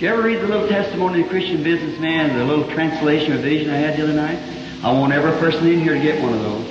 Did 0.02 0.08
you 0.08 0.14
ever 0.14 0.24
read 0.24 0.42
the 0.42 0.48
little 0.48 0.68
testimony 0.68 1.22
of 1.22 1.28
the 1.28 1.30
Christian 1.30 1.62
businessman, 1.62 2.36
the 2.36 2.44
little 2.44 2.68
translation 2.74 3.34
of 3.34 3.42
vision 3.42 3.70
I 3.70 3.78
had 3.78 4.00
the 4.00 4.02
other 4.02 4.14
night? 4.14 4.40
I 4.84 4.92
want 4.92 5.14
every 5.14 5.32
person 5.34 5.68
in 5.68 5.80
here 5.80 5.94
to 5.94 6.02
get 6.02 6.20
one 6.24 6.34
of 6.34 6.42
those. 6.42 6.66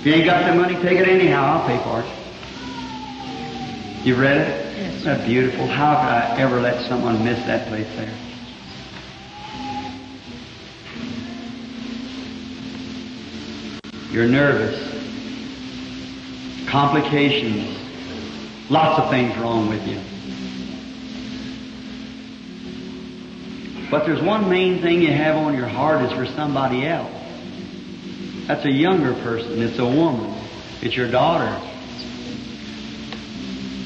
If 0.00 0.04
you 0.04 0.12
ain't 0.12 0.26
got 0.26 0.46
the 0.46 0.54
money, 0.54 0.74
take 0.74 0.98
it 0.98 1.08
anyhow. 1.08 1.44
I'll 1.44 1.66
pay 1.66 1.78
for 1.82 2.02
it. 2.02 2.06
You 4.06 4.16
read 4.16 4.36
it? 4.36 4.48
Yes. 4.76 4.96
Isn't 4.96 5.04
that 5.04 5.26
beautiful? 5.26 5.66
How 5.66 5.94
could 5.94 6.10
I 6.10 6.36
ever 6.40 6.60
let 6.60 6.86
someone 6.86 7.24
miss 7.24 7.42
that 7.46 7.68
place 7.68 7.88
there? 7.96 8.12
You're 14.10 14.28
nervous. 14.28 14.76
Complications. 16.68 17.78
Lots 18.68 19.00
of 19.00 19.08
things 19.08 19.34
wrong 19.38 19.70
with 19.70 19.88
you. 19.88 19.98
But 23.92 24.06
there's 24.06 24.22
one 24.22 24.48
main 24.48 24.80
thing 24.80 25.02
you 25.02 25.12
have 25.12 25.36
on 25.36 25.54
your 25.54 25.68
heart 25.68 26.00
is 26.00 26.12
for 26.12 26.24
somebody 26.24 26.86
else. 26.86 27.12
That's 28.46 28.64
a 28.64 28.72
younger 28.72 29.12
person. 29.12 29.60
It's 29.60 29.78
a 29.78 29.84
woman. 29.84 30.34
It's 30.80 30.96
your 30.96 31.10
daughter. 31.10 31.60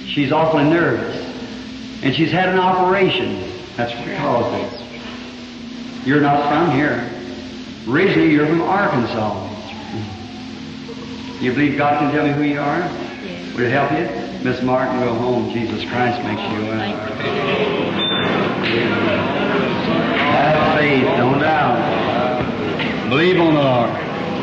She's 0.06 0.30
awfully 0.30 0.62
nervous. 0.62 1.16
And 2.04 2.14
she's 2.14 2.30
had 2.30 2.50
an 2.50 2.60
operation. 2.60 3.50
That's 3.76 3.92
what 3.94 4.16
caused 4.18 4.54
it. 4.54 6.06
You're 6.06 6.20
not 6.20 6.48
from 6.50 6.70
here. 6.70 7.10
Originally, 7.88 8.30
you're 8.30 8.46
from 8.46 8.62
Arkansas. 8.62 9.42
You 11.40 11.52
believe 11.52 11.76
God 11.76 11.98
can 11.98 12.12
tell 12.14 12.24
me 12.24 12.32
who 12.32 12.44
you 12.44 12.60
are? 12.60 12.78
Yes. 12.78 13.54
Would 13.56 13.64
it 13.64 13.70
help 13.72 13.90
you? 13.90 14.44
Miss 14.48 14.62
Martin, 14.62 15.00
go 15.00 15.14
home. 15.14 15.50
Jesus 15.50 15.82
Christ 15.90 16.22
makes 16.22 16.42
you 16.52 16.70
uh, 16.70 16.94
well. 19.06 19.35
Have 20.36 20.78
faith, 20.78 21.04
don't 21.16 21.38
doubt. 21.40 23.08
Believe 23.08 23.40
on 23.40 23.54
the 23.54 23.60
Lord. 23.62 23.90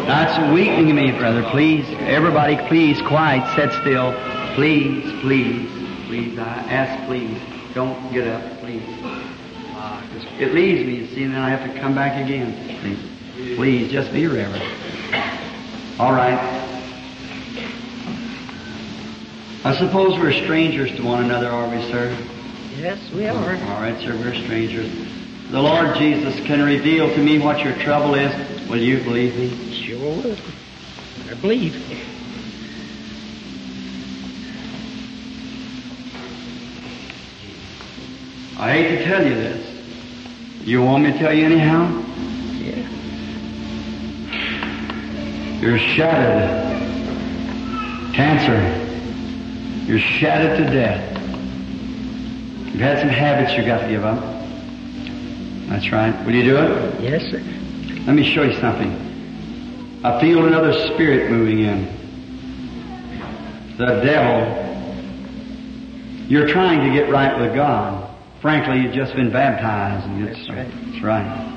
That's 0.07 0.53
weakening 0.53 0.95
me, 0.95 1.11
brother. 1.11 1.44
Please, 1.52 1.86
everybody, 2.02 2.57
please, 2.68 3.02
quiet, 3.03 3.44
sit 3.56 3.72
still. 3.82 4.11
Please, 4.56 5.03
please, 5.22 5.70
please. 6.07 6.38
I 6.40 6.44
ask, 6.70 7.06
please. 7.07 7.38
Don't 7.74 8.11
get 8.14 8.28
up, 8.28 8.60
please. 8.60 8.84
Ah, 9.76 10.02
'cause 10.11 10.26
It 10.40 10.53
leaves 10.53 10.86
me, 10.86 10.95
you 10.95 11.07
see, 11.07 11.24
and 11.24 11.34
then 11.34 11.41
I 11.41 11.49
have 11.49 11.64
to 11.74 11.80
come 11.80 11.94
back 11.95 12.22
again. 12.24 12.53
Please, 12.82 13.56
please 13.56 13.91
just 13.91 14.11
be 14.14 14.28
reverent. 14.28 14.64
All 15.99 16.14
right. 16.14 16.40
I 19.65 19.74
suppose 19.78 20.20
we're 20.20 20.34
strangers 20.34 20.91
to 20.98 21.03
one 21.03 21.24
another, 21.24 21.49
are 21.49 21.70
we, 21.70 21.82
sir? 21.90 22.15
Yes, 22.80 22.98
we 23.15 23.28
are. 23.28 23.36
All 23.36 23.82
right, 23.82 23.98
sir, 24.02 24.15
we're 24.18 24.36
strangers. 24.36 24.90
The 25.52 25.61
Lord 25.61 25.95
Jesus 25.98 26.36
can 26.45 26.61
reveal 26.64 27.07
to 27.14 27.18
me 27.22 27.40
what 27.40 27.64
your 27.64 27.76
trouble 27.76 28.15
is. 28.15 28.32
Will 28.70 28.82
you 28.82 29.03
believe 29.03 29.38
me? 29.38 29.72
Sure 29.72 29.99
will. 29.99 30.36
I 31.30 31.34
believe. 31.36 31.76
I 38.57 38.72
hate 38.72 38.98
to 38.98 39.03
tell 39.03 39.28
you 39.28 39.36
this. 39.36 39.70
You 40.64 40.82
want 40.82 41.03
me 41.03 41.11
to 41.11 41.18
tell 41.20 41.34
you 41.34 41.45
anyhow? 41.45 42.02
Yeah. 42.57 42.88
You're 45.60 45.78
shattered. 45.78 46.72
Cancer. 48.15 48.61
You're 49.86 49.99
shattered 49.99 50.57
to 50.60 50.64
death. 50.74 51.11
You've 52.68 52.82
had 52.82 52.99
some 52.99 53.10
habits 53.10 53.53
you've 53.53 53.65
got 53.65 53.82
to 53.82 53.88
give 53.90 54.06
up. 54.06 54.33
That's 55.74 55.91
right. 55.91 56.14
Will 56.24 56.36
you 56.36 56.44
do 56.44 56.56
it? 56.56 57.02
Yes, 57.02 57.24
sir. 57.32 57.40
Let 58.06 58.14
me 58.16 58.32
show 58.32 58.44
you 58.44 58.54
something. 58.62 58.91
I 60.06 60.22
feel 60.22 60.45
another 60.45 60.72
spirit 60.94 61.32
moving 61.32 61.62
in. 61.62 61.86
The 63.80 64.02
devil. 64.06 64.62
You're 66.28 66.48
trying 66.48 66.88
to 66.88 66.94
get 66.95 67.10
right 67.10 67.40
with 67.40 67.56
God. 67.56 68.08
Frankly, 68.40 68.82
you've 68.82 68.94
just 68.94 69.16
been 69.16 69.32
baptized. 69.32 70.06
And 70.06 70.28
it's, 70.28 70.38
That's 70.45 70.50
right. 70.52 70.70
That's 70.91 71.02
right. 71.02 71.50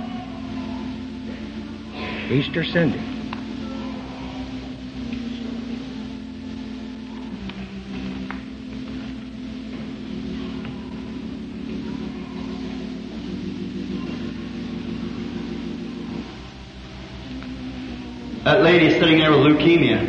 Easter 2.32 2.64
Sunday. 2.64 3.15
That 18.46 18.62
lady 18.62 18.90
sitting 18.90 19.18
there 19.18 19.32
with 19.32 19.40
leukemia. 19.40 20.06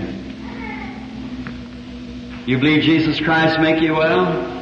You 2.47 2.59
believe 2.59 2.84
Jesus 2.84 3.19
Christ 3.19 3.59
make 3.59 3.81
you 3.81 3.93
well? 3.93 4.61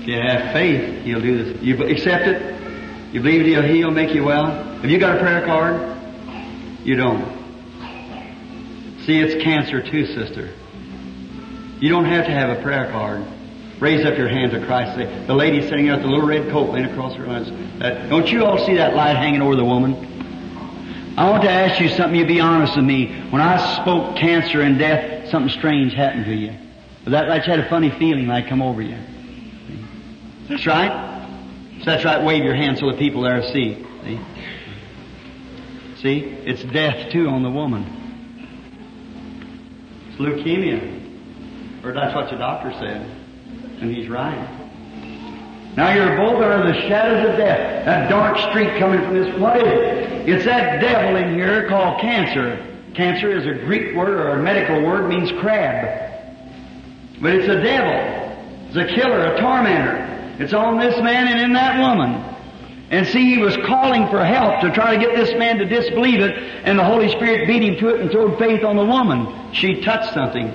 If 0.00 0.06
you 0.06 0.14
have 0.14 0.52
faith, 0.52 1.02
He'll 1.02 1.20
do 1.20 1.42
this. 1.42 1.60
You 1.60 1.82
accept 1.82 2.28
it? 2.28 3.12
You 3.12 3.20
believe 3.20 3.44
He'll 3.44 3.62
heal, 3.62 3.90
make 3.90 4.14
you 4.14 4.22
well? 4.22 4.46
Have 4.46 4.88
you 4.88 5.00
got 5.00 5.16
a 5.16 5.18
prayer 5.18 5.44
card? 5.44 5.98
You 6.84 6.94
don't. 6.94 7.24
See, 9.04 9.18
it's 9.18 9.42
cancer 9.42 9.82
too, 9.82 10.06
sister. 10.06 10.54
You 11.80 11.88
don't 11.88 12.04
have 12.04 12.24
to 12.26 12.30
have 12.30 12.56
a 12.56 12.62
prayer 12.62 12.88
card. 12.92 13.26
Raise 13.80 14.06
up 14.06 14.16
your 14.16 14.28
hand 14.28 14.52
to 14.52 14.64
Christ. 14.64 14.96
The 15.26 15.34
lady 15.34 15.60
sitting 15.60 15.86
there 15.86 15.96
with 15.96 16.04
the 16.04 16.08
little 16.08 16.28
red 16.28 16.48
coat 16.52 16.70
laying 16.70 16.86
across 16.86 17.16
her 17.16 17.28
eyes. 17.28 17.50
Don't 18.08 18.28
you 18.28 18.44
all 18.44 18.64
see 18.64 18.76
that 18.76 18.94
light 18.94 19.16
hanging 19.16 19.42
over 19.42 19.56
the 19.56 19.64
woman? 19.64 20.12
I 21.16 21.30
want 21.30 21.44
to 21.44 21.50
ask 21.50 21.80
you 21.80 21.88
something. 21.90 22.18
You 22.18 22.26
be 22.26 22.40
honest 22.40 22.74
with 22.74 22.84
me. 22.84 23.06
When 23.30 23.40
I 23.40 23.80
spoke 23.80 24.16
cancer 24.16 24.62
and 24.62 24.78
death, 24.78 25.30
something 25.30 25.50
strange 25.50 25.92
happened 25.92 26.24
to 26.24 26.34
you. 26.34 26.52
Was 27.04 27.12
that? 27.12 27.46
You 27.46 27.52
had 27.52 27.60
a 27.60 27.68
funny 27.68 27.90
feeling 27.90 28.26
like 28.26 28.48
come 28.48 28.60
over 28.60 28.82
you. 28.82 28.98
That's 30.48 30.66
right. 30.66 31.14
So 31.80 31.84
that's 31.84 32.04
right. 32.04 32.24
Wave 32.24 32.42
your 32.42 32.54
hand 32.54 32.78
so 32.78 32.90
the 32.90 32.96
people 32.96 33.22
there 33.22 33.42
see. 33.52 33.84
See? 34.04 34.20
See? 36.02 36.18
It's 36.44 36.64
death 36.64 37.12
too 37.12 37.28
on 37.28 37.42
the 37.42 37.50
woman. 37.50 37.84
It's 40.08 40.20
leukemia. 40.20 41.84
Or 41.84 41.92
that's 41.92 42.14
what 42.14 42.30
the 42.30 42.36
doctor 42.36 42.72
said. 42.72 43.02
And 43.80 43.94
he's 43.94 44.08
right. 44.08 44.63
Now 45.76 45.92
you're 45.92 46.16
both 46.16 46.40
under 46.40 46.72
the 46.72 46.80
shadows 46.88 47.30
of 47.30 47.36
death. 47.36 47.84
That 47.84 48.08
dark 48.08 48.38
streak 48.50 48.78
coming 48.78 49.00
from 49.00 49.14
this, 49.14 49.40
what 49.40 49.56
is 49.56 49.64
it? 49.64 50.28
It's 50.28 50.44
that 50.44 50.80
devil 50.80 51.16
in 51.16 51.34
here 51.34 51.68
called 51.68 52.00
cancer. 52.00 52.64
Cancer 52.94 53.36
is 53.36 53.44
a 53.44 53.64
Greek 53.64 53.96
word 53.96 54.10
or 54.10 54.38
a 54.38 54.42
medical 54.42 54.82
word, 54.82 55.08
means 55.08 55.32
crab. 55.40 56.12
But 57.20 57.34
it's 57.34 57.48
a 57.48 57.60
devil. 57.60 58.68
It's 58.68 58.76
a 58.76 58.94
killer, 58.94 59.34
a 59.34 59.40
tormentor. 59.40 60.42
It's 60.42 60.52
on 60.52 60.78
this 60.78 60.96
man 61.02 61.26
and 61.26 61.40
in 61.40 61.52
that 61.54 61.80
woman. 61.80 62.22
And 62.90 63.06
see, 63.08 63.34
he 63.34 63.38
was 63.38 63.56
calling 63.66 64.08
for 64.08 64.24
help 64.24 64.60
to 64.60 64.70
try 64.70 64.96
to 64.96 65.00
get 65.00 65.16
this 65.16 65.36
man 65.36 65.58
to 65.58 65.64
disbelieve 65.64 66.20
it, 66.20 66.38
and 66.64 66.78
the 66.78 66.84
Holy 66.84 67.08
Spirit 67.08 67.48
beat 67.48 67.62
him 67.62 67.76
to 67.78 67.88
it 67.88 68.00
and 68.00 68.10
throwed 68.10 68.38
faith 68.38 68.62
on 68.62 68.76
the 68.76 68.84
woman. 68.84 69.52
She 69.52 69.80
touched 69.80 70.14
something. 70.14 70.48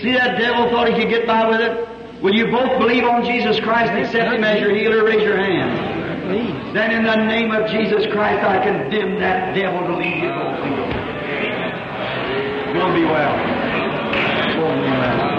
See 0.00 0.12
that 0.12 0.38
devil 0.38 0.70
thought 0.70 0.88
he 0.88 0.94
could 0.94 1.10
get 1.10 1.26
by 1.26 1.48
with 1.48 1.60
it? 1.60 1.95
Will 2.22 2.34
you 2.34 2.46
both 2.50 2.78
believe 2.78 3.04
on 3.04 3.24
Jesus 3.24 3.60
Christ 3.60 3.92
and 3.92 4.04
accept 4.04 4.32
Him 4.32 4.42
as 4.42 4.60
your 4.60 4.74
healer? 4.74 5.04
Raise 5.04 5.22
your 5.22 5.36
hand. 5.36 5.78
I 5.78 6.20
believe. 6.20 6.74
Then 6.74 6.90
in 6.90 7.04
the 7.04 7.16
name 7.16 7.52
of 7.52 7.70
Jesus 7.70 8.06
Christ, 8.12 8.42
I 8.42 8.64
condemn 8.64 9.20
that 9.20 9.54
devil 9.54 9.80
to 9.86 9.96
leave 9.96 10.24
you 10.24 10.30
both. 10.30 10.56
Go 12.72 12.92
be 12.94 13.04
well. 13.04 13.36
Go 14.56 14.66
and 14.66 14.80
be 14.82 14.90
well. 14.96 15.36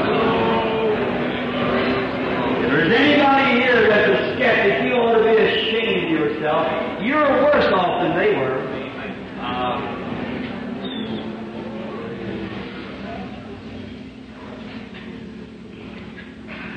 If 2.64 2.70
there's 2.72 2.94
anybody 2.94 3.62
here 3.62 3.88
that's 3.90 4.10
a 4.10 4.36
skeptic, 4.36 4.84
you 4.86 4.94
ought 4.94 5.18
to 5.18 5.24
be 5.24 5.36
ashamed 5.36 6.04
of 6.06 6.10
yourself. 6.12 7.02
You're 7.02 7.28
worse 7.44 7.72
off 7.74 8.02
than 8.04 8.18
they 8.18 8.36
were. 8.36 9.97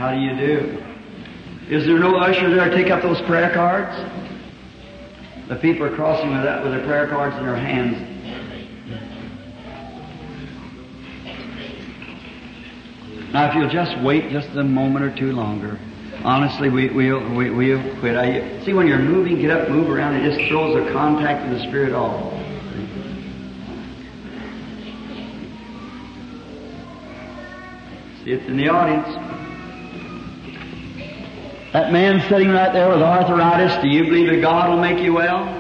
How 0.01 0.15
do 0.15 0.19
you 0.19 0.35
do? 0.35 0.83
Is 1.69 1.85
there 1.85 1.99
no 1.99 2.17
usher 2.17 2.49
there 2.49 2.71
to 2.71 2.75
take 2.75 2.91
up 2.91 3.03
those 3.03 3.21
prayer 3.27 3.53
cards? 3.53 3.95
The 5.47 5.57
people 5.57 5.85
are 5.85 5.95
crossing 5.95 6.33
with 6.33 6.43
that 6.43 6.65
with 6.65 6.73
their 6.73 6.87
prayer 6.87 7.07
cards 7.07 7.37
in 7.37 7.45
their 7.45 7.55
hands. 7.55 7.99
Now, 13.35 13.51
if 13.51 13.55
you'll 13.55 13.69
just 13.69 14.03
wait 14.03 14.31
just 14.31 14.49
a 14.57 14.65
moment 14.65 15.05
or 15.05 15.15
two 15.15 15.33
longer, 15.33 15.79
honestly, 16.25 16.71
we, 16.71 16.89
we'll, 16.89 17.35
we, 17.35 17.51
we'll 17.51 18.01
quit. 18.01 18.17
I, 18.17 18.65
see, 18.65 18.73
when 18.73 18.87
you're 18.87 18.99
moving, 18.99 19.39
get 19.39 19.51
up, 19.51 19.69
move 19.69 19.91
around, 19.91 20.17
it 20.17 20.35
just 20.35 20.49
throws 20.49 20.83
the 20.83 20.91
contact 20.95 21.45
of 21.45 21.59
the 21.59 21.69
Spirit 21.69 21.93
off. 21.93 22.33
See, 28.25 28.33
it's 28.33 28.49
in 28.49 28.57
the 28.57 28.71
audience. 28.71 29.40
That 31.73 31.93
man 31.93 32.21
sitting 32.29 32.49
right 32.49 32.73
there 32.73 32.89
with 32.89 33.01
arthritis, 33.01 33.81
do 33.81 33.89
you 33.89 34.05
believe 34.05 34.29
that 34.31 34.41
God 34.41 34.71
will 34.71 34.81
make 34.81 34.99
you 34.99 35.13
well? 35.15 35.57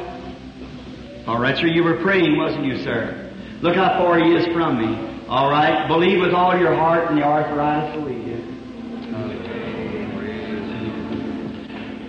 All 1.28 1.38
right, 1.38 1.56
sir, 1.56 1.66
you 1.66 1.84
were 1.84 2.02
praying, 2.02 2.36
wasn't 2.36 2.64
you, 2.64 2.82
sir? 2.82 3.32
Look 3.62 3.76
how 3.76 3.96
far 3.96 4.18
he 4.18 4.34
is 4.34 4.44
from 4.52 4.78
me. 4.78 5.26
All 5.28 5.48
right, 5.48 5.86
believe 5.86 6.20
with 6.20 6.34
all 6.34 6.58
your 6.58 6.74
heart 6.74 7.08
and 7.10 7.16
the 7.16 7.22
arthritis 7.22 7.94
will 7.94 8.10
leave 8.10 8.26
you. 8.26 8.36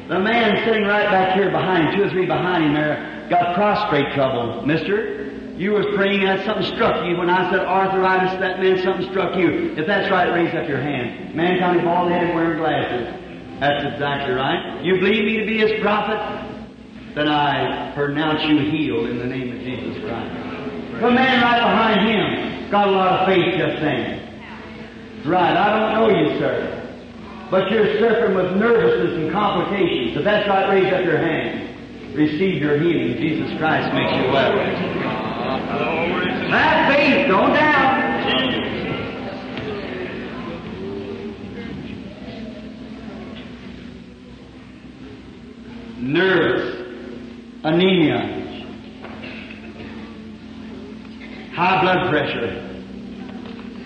The 0.09 0.19
man 0.19 0.65
sitting 0.65 0.83
right 0.83 1.05
back 1.05 1.35
here 1.35 1.51
behind, 1.51 1.95
two 1.95 2.03
or 2.03 2.09
three 2.09 2.25
behind 2.25 2.63
him 2.63 2.73
there, 2.73 3.27
got 3.29 3.53
prostrate 3.53 4.11
trouble. 4.15 4.65
Mister, 4.65 5.53
you 5.57 5.73
was 5.73 5.85
praying 5.95 6.25
that 6.25 6.43
something 6.43 6.65
struck 6.73 7.05
you. 7.05 7.17
When 7.17 7.29
I 7.29 7.51
said 7.51 7.59
arthritis, 7.59 8.39
that 8.39 8.59
meant 8.59 8.79
something 8.79 9.07
struck 9.11 9.37
you. 9.37 9.75
If 9.77 9.85
that's 9.85 10.09
right, 10.09 10.33
raise 10.33 10.55
up 10.55 10.67
your 10.67 10.81
hand. 10.81 11.35
Man 11.35 11.59
coming 11.59 11.85
bald 11.85 12.11
headed 12.11 12.33
wearing 12.33 12.57
glasses. 12.57 13.20
That's 13.61 13.93
exactly 13.93 14.33
right. 14.33 14.81
You 14.83 14.97
believe 14.97 15.23
me 15.23 15.37
to 15.37 15.45
be 15.45 15.59
his 15.59 15.79
prophet? 15.85 16.17
Then 17.13 17.27
I 17.27 17.93
pronounce 17.93 18.41
you 18.49 18.57
healed 18.57 19.05
in 19.05 19.19
the 19.19 19.29
name 19.29 19.53
of 19.53 19.61
Jesus 19.61 20.01
Christ. 20.01 20.33
The 20.97 21.11
man 21.13 21.45
right 21.45 21.61
behind 21.61 22.09
him 22.09 22.71
got 22.71 22.87
a 22.87 22.91
lot 22.91 23.19
of 23.19 23.27
faith 23.29 23.53
just 23.61 23.77
then. 23.85 24.17
Right, 25.29 25.53
I 25.53 25.69
don't 25.77 25.93
know 25.93 26.09
you, 26.09 26.39
sir. 26.39 26.81
But 27.51 27.69
you're 27.69 27.99
suffering 27.99 28.33
with 28.33 28.57
nervousness 28.57 29.13
and 29.21 29.31
complications. 29.31 30.17
If 30.17 30.23
that's 30.23 30.49
right, 30.49 30.73
raise 30.73 30.91
up 30.91 31.05
your 31.05 31.19
hand. 31.19 32.15
Receive 32.15 32.63
your 32.63 32.81
healing. 32.81 33.21
Jesus 33.21 33.55
Christ 33.59 33.93
makes 33.93 34.17
you 34.17 34.31
well. 34.33 34.57
Have 36.49 36.95
faith, 36.95 37.27
don't 37.27 37.53
doubt. 37.53 37.90
Nervous, 46.11 47.63
anemia, 47.63 48.19
high 51.55 51.81
blood 51.81 52.09
pressure. 52.09 52.51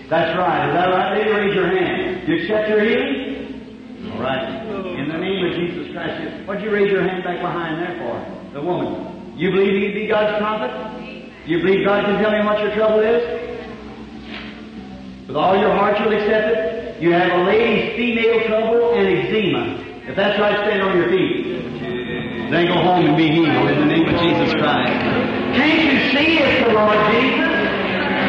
That's 0.09 0.35
right. 0.35 0.69
Is 0.69 0.73
that 0.73 0.89
right? 0.89 1.17
Lady, 1.17 1.29
raise 1.29 1.53
your 1.53 1.67
hand. 1.67 2.27
You 2.27 2.41
accept 2.41 2.69
your 2.69 2.81
healing? 2.83 4.09
All 4.11 4.21
right. 4.21 4.41
In 4.97 5.07
the 5.07 5.17
name 5.19 5.45
of 5.45 5.53
Jesus 5.53 5.93
Christ. 5.93 6.47
What'd 6.47 6.63
you 6.63 6.71
raise 6.71 6.91
your 6.91 7.03
hand 7.03 7.23
back 7.23 7.41
behind 7.41 7.79
there 7.79 7.93
for? 8.01 8.17
The 8.53 8.61
woman. 8.65 9.37
You 9.37 9.51
believe 9.51 9.93
he 9.93 9.93
be 9.93 10.07
God's 10.07 10.39
prophet? 10.39 10.71
You 11.45 11.59
believe 11.61 11.85
God 11.85 12.05
can 12.05 12.23
tell 12.23 12.31
him 12.31 12.47
what 12.47 12.57
your 12.59 12.73
trouble 12.73 13.01
is? 13.01 13.21
With 15.27 15.37
all 15.37 15.55
your 15.59 15.73
heart 15.77 15.99
you'll 15.99 16.13
accept 16.13 16.57
it? 16.57 17.01
You 17.03 17.11
have 17.11 17.39
a 17.39 17.43
lady's 17.43 17.95
female 17.95 18.47
trouble 18.47 18.93
and 18.95 19.05
eczema. 19.15 20.09
If 20.09 20.15
that's 20.15 20.39
right, 20.39 20.57
stand 20.65 20.81
on 20.81 20.97
your 20.97 21.09
feet. 21.09 21.44
Then 22.51 22.67
go 22.67 22.73
home 22.73 23.05
and 23.05 23.17
be 23.17 23.29
healed 23.29 23.69
in 23.69 23.79
the 23.79 23.85
name 23.85 24.05
of 24.05 24.21
Jesus 24.21 24.53
Christ. 24.53 24.93
Can't 25.57 25.81
you 25.81 25.97
see 26.13 26.37
it's 26.37 26.67
the 26.67 26.73
Lord 26.73 26.99
Jesus? 27.09 27.41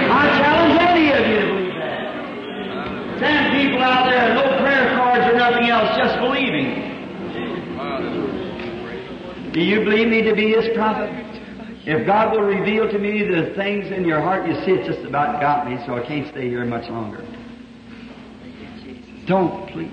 I 0.08 0.24
challenge 0.40 0.80
any 0.80 1.12
of 1.12 1.26
you 1.28 1.40
to 1.40 1.46
believe 1.52 1.74
that. 1.76 3.20
Ten 3.20 3.52
people 3.52 3.82
out 3.82 4.08
there, 4.08 4.32
no 4.34 4.56
prayer 4.62 4.96
cards 4.96 5.26
or 5.30 5.36
nothing 5.36 5.68
else, 5.68 5.96
just 5.98 6.18
believing. 6.18 6.96
Do 9.52 9.60
you 9.60 9.84
believe 9.84 10.08
me 10.08 10.22
to 10.22 10.34
be 10.34 10.52
His 10.52 10.74
prophet? 10.74 11.10
If 11.84 12.06
God 12.06 12.32
will 12.32 12.42
reveal 12.42 12.90
to 12.90 12.98
me 12.98 13.22
the 13.22 13.54
things 13.54 13.92
in 13.92 14.04
your 14.06 14.20
heart, 14.20 14.48
you 14.48 14.54
see 14.64 14.72
it's 14.72 14.88
just 14.88 15.06
about 15.06 15.40
got 15.40 15.68
me, 15.68 15.78
so 15.86 15.94
I 15.94 16.06
can't 16.06 16.26
stay 16.28 16.48
here 16.48 16.64
much 16.64 16.88
longer. 16.88 17.22
Don't, 19.26 19.68
please. 19.70 19.90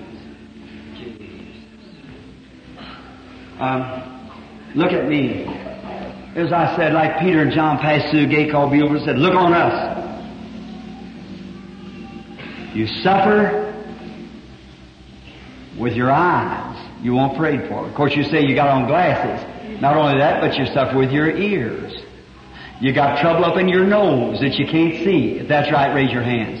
Um, 3.60 4.13
look 4.74 4.92
at 4.92 5.08
me. 5.08 5.44
As 6.36 6.52
I 6.52 6.74
said, 6.76 6.92
like 6.92 7.20
Peter 7.20 7.42
and 7.42 7.52
John 7.52 7.78
passed 7.78 8.10
through 8.10 8.26
the 8.26 8.32
gate 8.34 8.50
called 8.50 8.72
Beautiful, 8.72 9.04
said, 9.04 9.18
look 9.18 9.34
on 9.34 9.52
us. 9.52 10.02
You 12.74 12.86
suffer 13.02 13.72
with 15.78 15.94
your 15.94 16.10
eyes. 16.10 16.72
You 17.02 17.14
won't 17.14 17.36
pray 17.36 17.68
for. 17.68 17.86
Of 17.86 17.94
course, 17.94 18.16
you 18.16 18.24
say 18.24 18.42
you 18.42 18.54
got 18.54 18.68
on 18.68 18.86
glasses. 18.86 19.80
Not 19.80 19.96
only 19.96 20.18
that, 20.18 20.40
but 20.40 20.56
you 20.58 20.66
suffer 20.66 20.96
with 20.96 21.12
your 21.12 21.30
ears. 21.30 21.92
You 22.80 22.92
got 22.92 23.20
trouble 23.20 23.44
up 23.44 23.56
in 23.58 23.68
your 23.68 23.84
nose 23.84 24.40
that 24.40 24.54
you 24.54 24.66
can't 24.66 25.04
see. 25.04 25.38
If 25.38 25.48
that's 25.48 25.70
right, 25.70 25.94
raise 25.94 26.10
your 26.10 26.22
hands. 26.22 26.60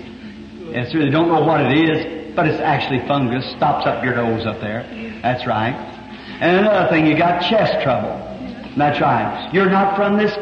Yes, 0.70 0.92
sir. 0.92 1.00
They 1.00 1.10
don't 1.10 1.28
know 1.28 1.40
what 1.44 1.60
it 1.60 1.72
is, 1.72 2.34
but 2.36 2.46
it's 2.46 2.60
actually 2.60 3.06
fungus. 3.08 3.44
Stops 3.56 3.86
up 3.86 4.04
your 4.04 4.14
nose 4.14 4.46
up 4.46 4.60
there. 4.60 4.84
That's 5.22 5.46
right. 5.46 5.93
And 6.40 6.66
another 6.66 6.88
thing, 6.90 7.06
you 7.06 7.16
got 7.16 7.40
chest 7.42 7.82
trouble. 7.82 8.20
That's 8.76 9.00
right. 9.00 9.50
You're 9.52 9.70
not 9.70 9.96
from 9.96 10.16
this 10.16 10.36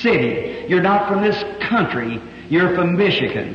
city. 0.00 0.66
You're 0.68 0.82
not 0.82 1.08
from 1.08 1.22
this 1.22 1.42
country. 1.62 2.20
You're 2.48 2.74
from 2.74 2.96
Michigan. 2.96 3.54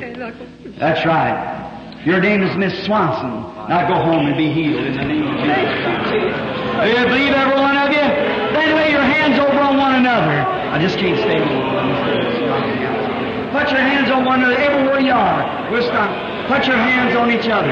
That's 0.79 1.05
right. 1.05 1.61
Your 2.05 2.19
name 2.19 2.43
is 2.43 2.55
Miss 2.57 2.73
Swanson. 2.85 3.53
Now 3.67 3.87
go 3.87 3.95
home 3.95 4.27
and 4.27 4.37
be 4.37 4.51
healed 4.51 4.83
in 4.85 4.97
the 4.97 5.03
name 5.07 5.23
of 5.23 5.39
Jesus 5.39 6.35
Do 6.83 6.89
you 6.91 7.05
believe 7.07 7.31
every 7.31 7.55
one 7.55 7.77
of 7.77 7.89
you? 7.91 8.07
Then 8.51 8.75
lay 8.75 8.91
your 8.91 9.03
hands 9.03 9.39
over 9.39 9.59
on 9.59 9.77
one 9.77 9.95
another. 9.95 10.43
I 10.71 10.79
just 10.79 10.97
can't 10.97 11.17
stay 11.19 11.39
on 11.39 11.63
Put 13.53 13.71
your 13.71 13.79
hands 13.79 14.09
on 14.09 14.25
one 14.25 14.43
another 14.43 14.57
everywhere 14.57 14.99
you 14.99 15.11
are. 15.11 15.71
We'll 15.71 15.83
stop. 15.83 16.11
Put 16.47 16.67
your 16.67 16.75
hands 16.75 17.15
on 17.15 17.31
each 17.31 17.47
other. 17.47 17.71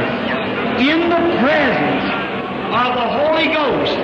In 0.80 1.10
the 1.10 1.20
presence 1.42 2.21
of 2.72 2.96
the 2.96 3.10
Holy 3.20 3.52
Ghost. 3.52 3.96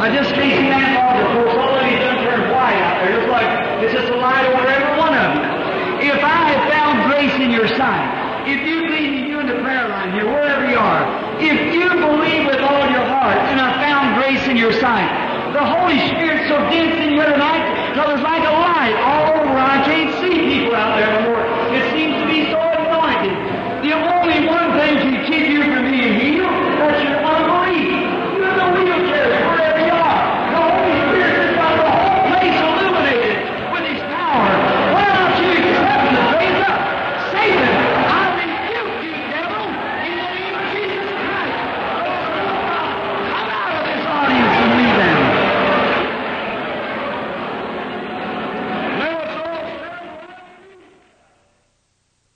I 0.00 0.08
just 0.08 0.32
can't 0.32 0.48
see 0.48 0.72
that 0.72 0.96
all 0.96 1.12
of 1.20 1.84
these 1.84 2.00
done 2.00 2.24
turned 2.24 2.48
white 2.48 2.80
out 2.80 3.04
there. 3.04 3.20
It's 3.20 3.28
like 3.28 3.50
it's 3.84 3.92
just 3.92 4.08
a 4.08 4.16
light 4.16 4.48
over 4.48 4.64
every 4.64 4.96
one 4.96 5.12
of 5.12 5.28
you. 5.36 6.08
If 6.08 6.20
I 6.24 6.40
have 6.56 6.62
found 6.72 6.94
grace 7.12 7.36
in 7.36 7.50
your 7.52 7.68
sight, 7.76 8.48
if 8.48 8.64
you 8.64 8.88
believe 8.88 9.28
you 9.28 9.40
in 9.40 9.46
the 9.46 9.60
prayer 9.60 9.88
line 9.88 10.16
here, 10.16 10.24
wherever 10.24 10.64
you 10.64 10.78
are, 10.78 11.04
if 11.36 11.74
you 11.74 11.84
believe 11.84 12.48
with 12.48 12.64
all 12.64 12.86
your 12.88 13.04
heart, 13.04 13.36
and 13.52 13.60
I 13.60 13.76
found 13.76 14.16
grace 14.16 14.46
in 14.48 14.56
your 14.56 14.72
sight, 14.72 15.52
the 15.52 15.64
Holy 15.64 16.00
Spirit's 16.08 16.48
so 16.48 16.56
dense 16.72 16.96
in 16.96 17.12
here 17.12 17.28
tonight, 17.28 17.92
till 17.92 18.08
there's 18.08 18.24
like 18.24 18.44
a 18.46 18.54
light 18.56 18.96
all 19.04 19.36
over. 19.36 19.52
I 19.52 19.84
can't 19.84 20.12
see 20.24 20.32
people 20.48 20.74
out 20.74 20.96
there 20.96 21.12
anymore. 21.12 21.47